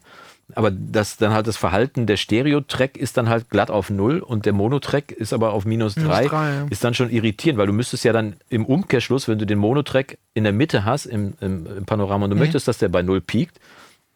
aber 0.55 0.71
das 0.71 1.17
dann 1.17 1.33
halt 1.33 1.47
das 1.47 1.57
Verhalten 1.57 2.05
der 2.05 2.17
Stereo-Track 2.17 2.97
ist 2.97 3.17
dann 3.17 3.29
halt 3.29 3.49
glatt 3.49 3.69
auf 3.69 3.89
null 3.89 4.19
und 4.19 4.45
der 4.45 4.53
Mono-Track 4.53 5.11
ist 5.11 5.33
aber 5.33 5.53
auf 5.53 5.65
minus 5.65 5.95
drei. 5.95 6.25
Ja. 6.25 6.65
Ist 6.69 6.83
dann 6.83 6.93
schon 6.93 7.09
irritierend, 7.09 7.57
weil 7.59 7.67
du 7.67 7.73
müsstest 7.73 8.03
ja 8.03 8.13
dann 8.13 8.35
im 8.49 8.65
Umkehrschluss, 8.65 9.27
wenn 9.27 9.39
du 9.39 9.45
den 9.45 9.57
Mono-Track 9.59 10.17
in 10.33 10.43
der 10.43 10.53
Mitte 10.53 10.85
hast 10.85 11.05
im, 11.05 11.33
im, 11.41 11.65
im 11.65 11.85
Panorama 11.85 12.25
und 12.25 12.31
du 12.31 12.35
mhm. 12.35 12.41
möchtest, 12.41 12.67
dass 12.67 12.77
der 12.77 12.89
bei 12.89 13.01
null 13.01 13.21
piekt, 13.21 13.59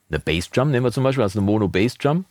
eine 0.09 0.19
Bassdrum 0.19 0.71
nehmen 0.71 0.85
wir 0.85 0.91
zum 0.91 1.03
Beispiel, 1.03 1.23
also 1.23 1.39
eine 1.39 1.45
Mono-Bassdrum, 1.45 2.25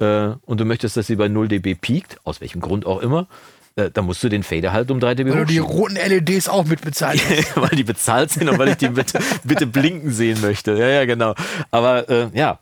äh, 0.00 0.30
und 0.46 0.60
du 0.60 0.64
möchtest, 0.64 0.96
dass 0.96 1.06
sie 1.06 1.16
bei 1.16 1.28
0 1.28 1.48
dB 1.48 1.74
piekt, 1.74 2.18
aus 2.24 2.40
welchem 2.40 2.60
Grund 2.60 2.86
auch 2.86 3.00
immer, 3.00 3.28
äh, 3.76 3.90
da 3.90 4.02
musst 4.02 4.22
du 4.24 4.28
den 4.28 4.42
Fader 4.42 4.72
halt 4.72 4.90
um 4.90 4.98
3 4.98 5.14
dB 5.14 5.30
Weil 5.30 5.38
du 5.40 5.44
die 5.44 5.58
roten 5.58 5.94
LEDs 5.96 6.48
auch 6.48 6.64
mit 6.64 6.80
bezahlt 6.80 7.20
Weil 7.54 7.70
die 7.70 7.84
bezahlt 7.84 8.30
sind 8.30 8.48
und 8.48 8.58
weil 8.58 8.68
ich 8.68 8.76
die 8.76 8.88
bitte, 8.88 9.20
bitte 9.44 9.66
blinken 9.66 10.10
sehen 10.10 10.40
möchte. 10.40 10.72
Ja, 10.76 10.88
ja, 10.88 11.04
genau. 11.04 11.34
Aber 11.70 12.08
äh, 12.08 12.28
ja, 12.32 12.58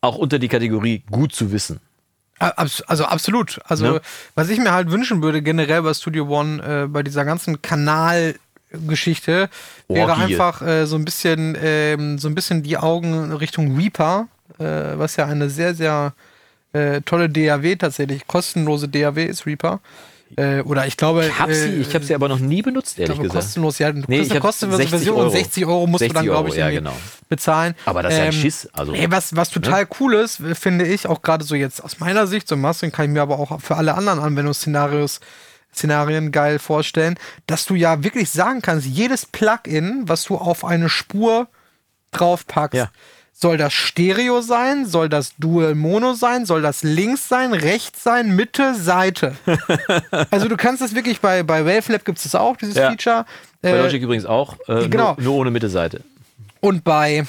auch 0.00 0.16
unter 0.16 0.38
die 0.38 0.48
Kategorie 0.48 1.02
gut 1.10 1.34
zu 1.34 1.52
wissen. 1.52 1.80
Also 2.38 3.04
absolut. 3.04 3.58
Also 3.64 3.94
ja. 3.94 4.00
was 4.36 4.48
ich 4.48 4.58
mir 4.58 4.72
halt 4.72 4.90
wünschen 4.90 5.22
würde 5.22 5.42
generell 5.42 5.82
bei 5.82 5.92
Studio 5.92 6.28
One, 6.28 6.84
äh, 6.84 6.86
bei 6.86 7.02
dieser 7.02 7.24
ganzen 7.24 7.60
Kanalgeschichte, 7.62 9.48
wäre 9.88 10.10
Orgie. 10.12 10.22
einfach 10.22 10.62
äh, 10.62 10.86
so 10.86 10.94
ein 10.94 11.04
bisschen, 11.04 11.56
äh, 11.56 11.96
so 12.16 12.28
ein 12.28 12.36
bisschen 12.36 12.62
die 12.62 12.78
Augen 12.78 13.32
Richtung 13.32 13.76
Reaper, 13.76 14.28
äh, 14.58 14.64
was 14.64 15.16
ja 15.16 15.26
eine 15.26 15.50
sehr, 15.50 15.74
sehr 15.74 16.14
äh, 16.72 17.00
tolle 17.00 17.28
DAW 17.28 17.74
tatsächlich, 17.74 18.26
kostenlose 18.28 18.88
DAW 18.88 19.24
ist 19.24 19.44
Reaper. 19.46 19.80
Äh, 20.36 20.60
oder 20.60 20.86
ich 20.86 20.96
glaube. 20.96 21.26
Ich 21.26 21.38
habe 21.38 21.54
sie, 21.54 21.68
ich 21.80 21.94
hab 21.94 22.04
sie 22.04 22.14
aber 22.14 22.28
noch 22.28 22.38
nie 22.38 22.62
benutzt, 22.62 22.98
ehrlich 22.98 23.14
glaube, 23.14 23.28
gesagt. 23.28 23.44
Kostenlos, 23.44 23.78
ja. 23.78 23.92
Du 23.92 24.02
nee, 24.08 24.20
ich 24.20 24.30
eine 24.30 24.40
kostenlose 24.40 24.86
Version 24.86 25.16
Euro. 25.16 25.30
60 25.30 25.66
Euro 25.66 25.86
musst 25.86 26.00
60 26.00 26.08
du 26.08 26.14
dann, 26.14 26.24
glaube 26.26 26.48
ich, 26.50 26.56
ja, 26.56 26.70
genau. 26.70 26.92
bezahlen. 27.28 27.74
Aber 27.86 28.02
das 28.02 28.12
ist 28.12 28.18
ja 28.18 28.24
ein 28.24 28.32
ähm, 28.32 28.40
Schiss. 28.40 28.68
Also, 28.72 28.92
ey, 28.92 29.10
was, 29.10 29.34
was 29.34 29.50
total 29.50 29.82
ne? 29.82 29.88
cool 30.00 30.14
ist, 30.14 30.42
finde 30.54 30.86
ich, 30.86 31.06
auch 31.06 31.22
gerade 31.22 31.44
so 31.44 31.54
jetzt 31.54 31.82
aus 31.82 31.98
meiner 32.00 32.26
Sicht, 32.26 32.46
so 32.48 32.56
Mastering 32.56 32.92
kann 32.92 33.06
ich 33.06 33.12
mir 33.12 33.22
aber 33.22 33.38
auch 33.38 33.60
für 33.60 33.76
alle 33.76 33.94
anderen 33.94 34.18
Anwendungsszenarios 34.18 35.20
Szenarien 35.74 36.32
geil 36.32 36.58
vorstellen, 36.58 37.18
dass 37.46 37.66
du 37.66 37.74
ja 37.74 38.02
wirklich 38.02 38.30
sagen 38.30 38.62
kannst, 38.62 38.86
jedes 38.86 39.26
Plugin, 39.26 40.02
was 40.06 40.24
du 40.24 40.36
auf 40.36 40.64
eine 40.64 40.88
Spur 40.88 41.48
draufpackst, 42.10 42.74
ja 42.74 42.90
soll 43.40 43.56
das 43.56 43.72
Stereo 43.72 44.40
sein? 44.40 44.84
Soll 44.84 45.08
das 45.08 45.34
Dual 45.38 45.76
Mono 45.76 46.14
sein? 46.14 46.44
Soll 46.44 46.60
das 46.60 46.82
links 46.82 47.28
sein, 47.28 47.54
rechts 47.54 48.02
sein, 48.02 48.34
Mitte, 48.34 48.74
Seite? 48.74 49.36
also 50.30 50.48
du 50.48 50.56
kannst 50.56 50.82
das 50.82 50.96
wirklich 50.96 51.20
bei, 51.20 51.44
bei 51.44 51.64
Wavelab 51.64 52.04
gibt 52.04 52.18
es 52.18 52.24
das 52.24 52.34
auch, 52.34 52.56
dieses 52.56 52.74
ja. 52.74 52.88
Feature. 52.88 53.26
Bei 53.62 53.70
äh, 53.70 53.80
Logic 53.80 54.02
übrigens 54.02 54.26
auch, 54.26 54.56
äh, 54.66 54.88
genau. 54.88 55.14
nur, 55.14 55.24
nur, 55.24 55.34
ohne 55.36 55.52
Mitte, 55.52 55.68
Seite. 55.68 56.00
Und 56.58 56.82
bei 56.82 57.26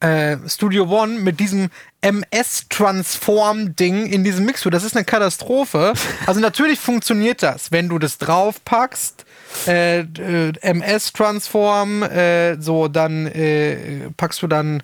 äh, 0.00 0.36
Studio 0.48 0.90
One 0.90 1.20
mit 1.20 1.38
diesem 1.38 1.70
MS-Transform-Ding 2.00 4.06
in 4.06 4.24
diesem 4.24 4.46
Mixer, 4.46 4.70
das 4.70 4.82
ist 4.82 4.96
eine 4.96 5.04
Katastrophe. 5.04 5.92
Also 6.26 6.40
natürlich 6.40 6.80
funktioniert 6.80 7.44
das, 7.44 7.70
wenn 7.70 7.88
du 7.88 8.00
das 8.00 8.18
draufpackst. 8.18 9.24
Äh, 9.68 10.00
äh, 10.00 10.52
MS-Transform, 10.60 12.02
äh, 12.02 12.60
so 12.60 12.88
dann 12.88 13.26
äh, 13.26 14.10
packst 14.16 14.42
du 14.42 14.48
dann 14.48 14.82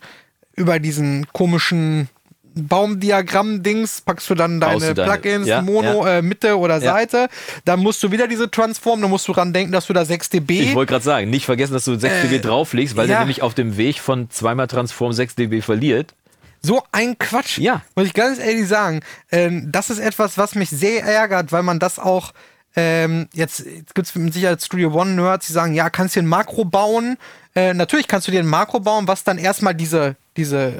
über 0.54 0.78
diesen 0.78 1.26
komischen 1.32 2.08
Baumdiagramm-Dings 2.54 4.02
packst 4.02 4.28
du 4.28 4.34
dann 4.34 4.60
deine, 4.60 4.94
deine 4.94 5.10
Plugins, 5.10 5.46
ja, 5.46 5.62
Mono, 5.62 6.06
ja. 6.06 6.18
Äh, 6.18 6.22
Mitte 6.22 6.58
oder 6.58 6.74
ja. 6.74 6.92
Seite. 6.92 7.28
Dann 7.64 7.80
musst 7.80 8.02
du 8.02 8.10
wieder 8.10 8.28
diese 8.28 8.50
Transform, 8.50 9.00
dann 9.00 9.10
musst 9.10 9.26
du 9.28 9.32
dran 9.32 9.52
denken, 9.52 9.72
dass 9.72 9.86
du 9.86 9.92
da 9.92 10.04
6 10.04 10.30
dB. 10.30 10.60
Ich 10.60 10.74
wollte 10.74 10.90
gerade 10.90 11.04
sagen, 11.04 11.30
nicht 11.30 11.46
vergessen, 11.46 11.72
dass 11.72 11.84
du 11.84 11.98
6 11.98 12.14
äh, 12.14 12.22
dB 12.28 12.40
drauflegst, 12.40 12.96
weil 12.96 13.06
der 13.06 13.20
nämlich 13.20 13.42
auf 13.42 13.54
dem 13.54 13.76
Weg 13.76 14.00
von 14.00 14.30
zweimal 14.30 14.66
Transform 14.66 15.12
6 15.12 15.36
dB 15.36 15.62
verliert. 15.62 16.14
So 16.60 16.82
ein 16.92 17.18
Quatsch. 17.18 17.58
Ja. 17.58 17.82
Muss 17.96 18.06
ich 18.06 18.14
ganz 18.14 18.38
ehrlich 18.38 18.68
sagen. 18.68 19.00
Ähm, 19.30 19.70
das 19.72 19.90
ist 19.90 19.98
etwas, 19.98 20.38
was 20.38 20.54
mich 20.54 20.70
sehr 20.70 21.02
ärgert, 21.02 21.52
weil 21.52 21.62
man 21.62 21.78
das 21.78 21.98
auch. 21.98 22.32
Ähm, 22.74 23.28
jetzt 23.34 23.66
jetzt 23.66 23.94
gibt 23.94 24.06
es 24.06 24.14
mit 24.14 24.32
Sicherheit 24.32 24.62
Studio 24.62 24.94
One 24.94 25.10
Nerds, 25.10 25.46
die 25.46 25.52
sagen, 25.52 25.74
ja, 25.74 25.90
kannst 25.90 26.16
du 26.16 26.20
ein 26.20 26.26
Makro 26.26 26.64
bauen? 26.64 27.18
Äh, 27.54 27.74
natürlich 27.74 28.08
kannst 28.08 28.28
du 28.28 28.32
dir 28.32 28.40
ein 28.40 28.46
Makro 28.46 28.80
bauen, 28.80 29.08
was 29.08 29.24
dann 29.24 29.38
erstmal 29.38 29.74
diese 29.74 30.16
diese 30.36 30.68
äh, 30.68 30.72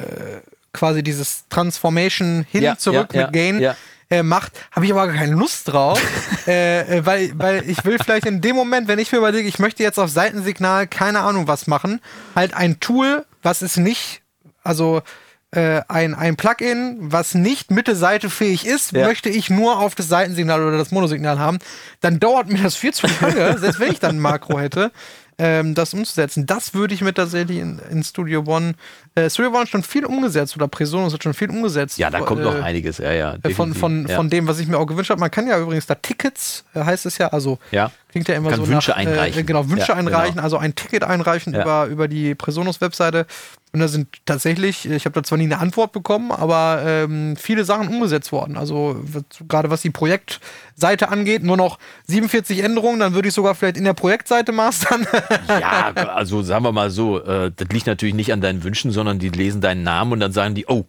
quasi 0.73 1.03
dieses 1.03 1.45
Transformation 1.49 2.47
hin 2.51 2.62
ja, 2.62 2.79
zurück 2.79 3.12
ja, 3.12 3.25
mit 3.25 3.33
Gain 3.33 3.61
ja, 3.61 3.77
äh, 4.12 4.23
macht, 4.23 4.53
habe 4.70 4.87
ich 4.87 4.93
aber 4.93 5.07
gar 5.07 5.16
keine 5.16 5.35
Lust 5.35 5.73
drauf, 5.73 6.01
äh, 6.47 6.99
äh, 6.99 7.07
weil, 7.07 7.33
weil 7.35 7.68
ich 7.68 7.85
will 7.85 7.99
vielleicht 7.99 8.27
in 8.27 8.41
dem 8.41 8.57
Moment, 8.57 8.89
wenn 8.89 8.99
ich 8.99 9.11
mir 9.11 9.18
überlege, 9.18 9.49
ich 9.49 9.59
möchte 9.59 9.83
jetzt 9.83 9.99
auf 9.99 10.11
Seitensignal 10.11 10.87
keine 10.87 11.20
Ahnung 11.20 11.49
was 11.49 11.66
machen, 11.66 12.01
halt 12.35 12.55
ein 12.55 12.81
Tool, 12.81 13.25
was 13.43 13.62
ist 13.62 13.79
nicht, 13.79 14.23
also 14.62 15.03
äh, 15.51 15.83
ein, 15.89 16.14
ein 16.14 16.37
Plugin, 16.37 16.97
was 17.01 17.35
nicht 17.35 17.70
Mitte-Seite 17.70 18.31
fähig 18.31 18.66
ist, 18.66 18.93
ja. 18.93 19.07
möchte 19.07 19.29
ich 19.29 19.51
nur 19.51 19.79
auf 19.79 19.95
das 19.95 20.09
Seitensignal 20.09 20.62
oder 20.62 20.79
das 20.79 20.91
Monosignal 20.91 21.39
haben, 21.39 21.59
dann 22.01 22.20
dauert 22.20 22.49
mir 22.49 22.62
das 22.62 22.77
viel 22.77 22.93
zu 22.93 23.07
lange, 23.20 23.59
selbst 23.59 23.81
wenn 23.81 23.93
ich 23.93 24.01
dann 24.01 24.16
ein 24.16 24.20
Makro 24.20 24.59
hätte. 24.59 24.93
Ähm, 25.39 25.74
das 25.74 25.95
umzusetzen. 25.95 26.47
Das 26.47 26.74
würde 26.74 26.95
ich 26.95 27.01
mir 27.01 27.14
tatsächlich 27.14 27.59
in, 27.59 27.80
in 27.91 28.03
Studio 28.03 28.45
One. 28.47 28.74
Äh, 29.14 29.30
Studio 29.30 29.51
One 29.51 29.61
hat 29.61 29.68
schon 29.68 29.83
viel 29.83 30.05
umgesetzt 30.05 30.57
oder 30.57 30.68
Presonus 30.68 31.12
hat 31.12 31.22
schon 31.22 31.35
viel 31.35 31.51
umgesetzt. 31.51 31.99
Ja, 31.99 32.11
da 32.11 32.20
kommt 32.20 32.43
äh, 32.43 32.45
noch 32.45 32.62
einiges, 32.62 32.99
ja, 32.99 33.12
ja. 33.12 33.37
Äh, 33.43 33.51
von, 33.51 33.74
von, 33.74 34.07
ja. 34.07 34.16
von 34.16 34.30
dem, 34.30 34.47
was 34.47 34.59
ich 34.59 34.68
mir 34.68 34.78
auch 34.78 34.87
gewünscht 34.87 35.11
habe. 35.11 35.20
Man 35.20 35.30
kann 35.30 35.47
ja 35.47 35.59
übrigens 35.59 35.87
da 35.87 35.95
Tickets, 35.95 36.64
äh, 36.74 36.85
heißt 36.85 37.07
es 37.07 37.18
ja, 37.18 37.28
also 37.28 37.59
ja. 37.70 37.91
klingt 38.11 38.28
ja 38.28 38.35
immer 38.35 38.51
kann 38.51 38.61
so 38.61 38.68
Wünsche 38.68 38.91
nach, 38.91 38.99
einreichen. 38.99 39.41
Äh, 39.41 39.45
genau, 39.45 39.68
Wünsche 39.68 39.89
ja, 39.89 39.95
einreichen, 39.95 40.35
genau. 40.35 40.45
also 40.45 40.59
ein 40.59 40.74
Ticket 40.74 41.05
einreichen 41.05 41.55
über, 41.55 41.87
über 41.87 42.09
die 42.09 42.35
Presonus-Webseite. 42.35 43.26
Und 43.73 43.81
da 43.81 43.89
sind 43.89 44.09
tatsächlich, 44.27 44.89
ich 44.89 45.07
habe 45.07 45.14
da 45.14 45.23
zwar 45.23 45.39
nie 45.39 45.45
eine 45.45 45.59
Antwort 45.59 45.93
bekommen, 45.93 46.31
aber 46.31 46.83
ähm, 46.85 47.37
viele 47.37 47.64
Sachen 47.64 47.89
umgesetzt 47.89 48.31
worden. 48.31 48.59
Also 48.59 49.03
gerade 49.49 49.70
was 49.70 49.81
die 49.81 49.89
Projektseite 49.89 51.09
angeht, 51.09 51.43
nur 51.43 51.57
noch 51.57 51.79
47 52.07 52.62
Änderungen, 52.62 53.01
dann 53.01 53.14
würde 53.14 53.29
ich 53.29 53.35
sogar 53.35 53.55
vielleicht 53.55 53.79
in 53.79 53.85
der 53.85 53.95
Projektseite 53.95 54.53
mastern. 54.53 55.07
Ja, 55.49 55.93
also 55.95 56.43
sagen 56.43 56.64
wir 56.64 56.73
mal 56.73 56.91
so, 56.91 57.23
äh, 57.23 57.51
das 57.55 57.68
liegt 57.68 57.87
natürlich 57.87 58.14
nicht 58.14 58.33
an 58.33 58.41
deinen 58.41 58.62
Wünschen, 58.64 58.91
sondern 58.91 59.18
die 59.18 59.29
lesen 59.29 59.61
deinen 59.61 59.83
Namen 59.83 60.12
und 60.12 60.20
dann 60.20 60.33
sagen 60.33 60.55
die, 60.55 60.66
oh, 60.66 60.85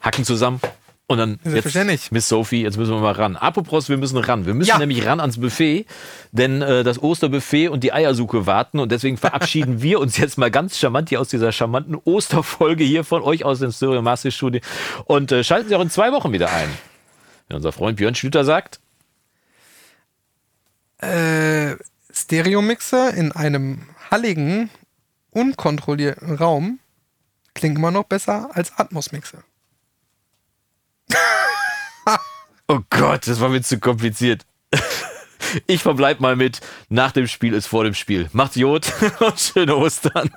hacken 0.00 0.24
zusammen. 0.24 0.60
Und 1.08 1.18
dann 1.18 1.38
jetzt. 1.44 2.10
Miss 2.10 2.28
Sophie, 2.28 2.62
jetzt 2.62 2.76
müssen 2.78 2.92
wir 2.92 3.00
mal 3.00 3.12
ran. 3.12 3.36
Apropos, 3.36 3.88
wir 3.88 3.96
müssen 3.96 4.18
ran. 4.18 4.44
Wir 4.44 4.54
müssen 4.54 4.70
Ja. 4.70 4.78
nämlich 4.78 5.06
ran 5.06 5.20
ans 5.20 5.40
Buffet, 5.40 5.86
denn 6.32 6.62
äh, 6.62 6.82
das 6.82 7.00
Osterbuffet 7.00 7.68
und 7.68 7.84
die 7.84 7.92
Eiersuche 7.92 8.46
warten 8.46 8.80
und 8.80 8.90
deswegen 8.90 9.16
verabschieden 9.16 9.82
wir 9.82 10.00
uns 10.00 10.16
jetzt 10.16 10.36
mal 10.36 10.50
ganz 10.50 10.78
charmant 10.78 11.08
hier 11.08 11.20
aus 11.20 11.28
dieser 11.28 11.52
charmanten 11.52 11.94
Osterfolge 11.94 12.82
hier 12.82 13.04
von 13.04 13.22
euch 13.22 13.44
aus 13.44 13.60
dem 13.60 13.70
Stereo 13.70 14.02
Master 14.02 14.32
Studio 14.32 14.60
und 15.04 15.30
äh, 15.30 15.44
schalten 15.44 15.68
Sie 15.68 15.76
auch 15.76 15.80
in 15.80 15.90
zwei 15.90 16.10
Wochen 16.10 16.32
wieder 16.32 16.52
ein. 16.52 16.68
Wenn 17.48 17.58
unser 17.58 17.70
Freund 17.70 17.98
Björn 17.98 18.16
Schlüter 18.16 18.44
sagt, 18.44 18.80
äh, 20.98 21.76
Stereo-Mixer 22.12 23.14
in 23.14 23.30
einem 23.30 23.82
halligen, 24.10 24.70
unkontrollierten 25.30 26.34
Raum 26.34 26.80
klingt 27.54 27.78
immer 27.78 27.90
noch 27.92 28.04
besser 28.04 28.50
als 28.54 28.76
Atmos-Mixer. 28.76 29.38
Oh 32.68 32.80
Gott, 32.90 33.28
das 33.28 33.40
war 33.40 33.48
mir 33.48 33.62
zu 33.62 33.78
kompliziert. 33.78 34.44
Ich 35.68 35.80
verbleib 35.80 36.18
mal 36.18 36.34
mit, 36.34 36.60
nach 36.88 37.12
dem 37.12 37.28
Spiel 37.28 37.54
ist 37.54 37.68
vor 37.68 37.84
dem 37.84 37.94
Spiel. 37.94 38.28
Macht's 38.32 38.56
Jod 38.56 38.92
und 39.20 39.38
schöne 39.38 39.76
Ostern. 39.76 40.30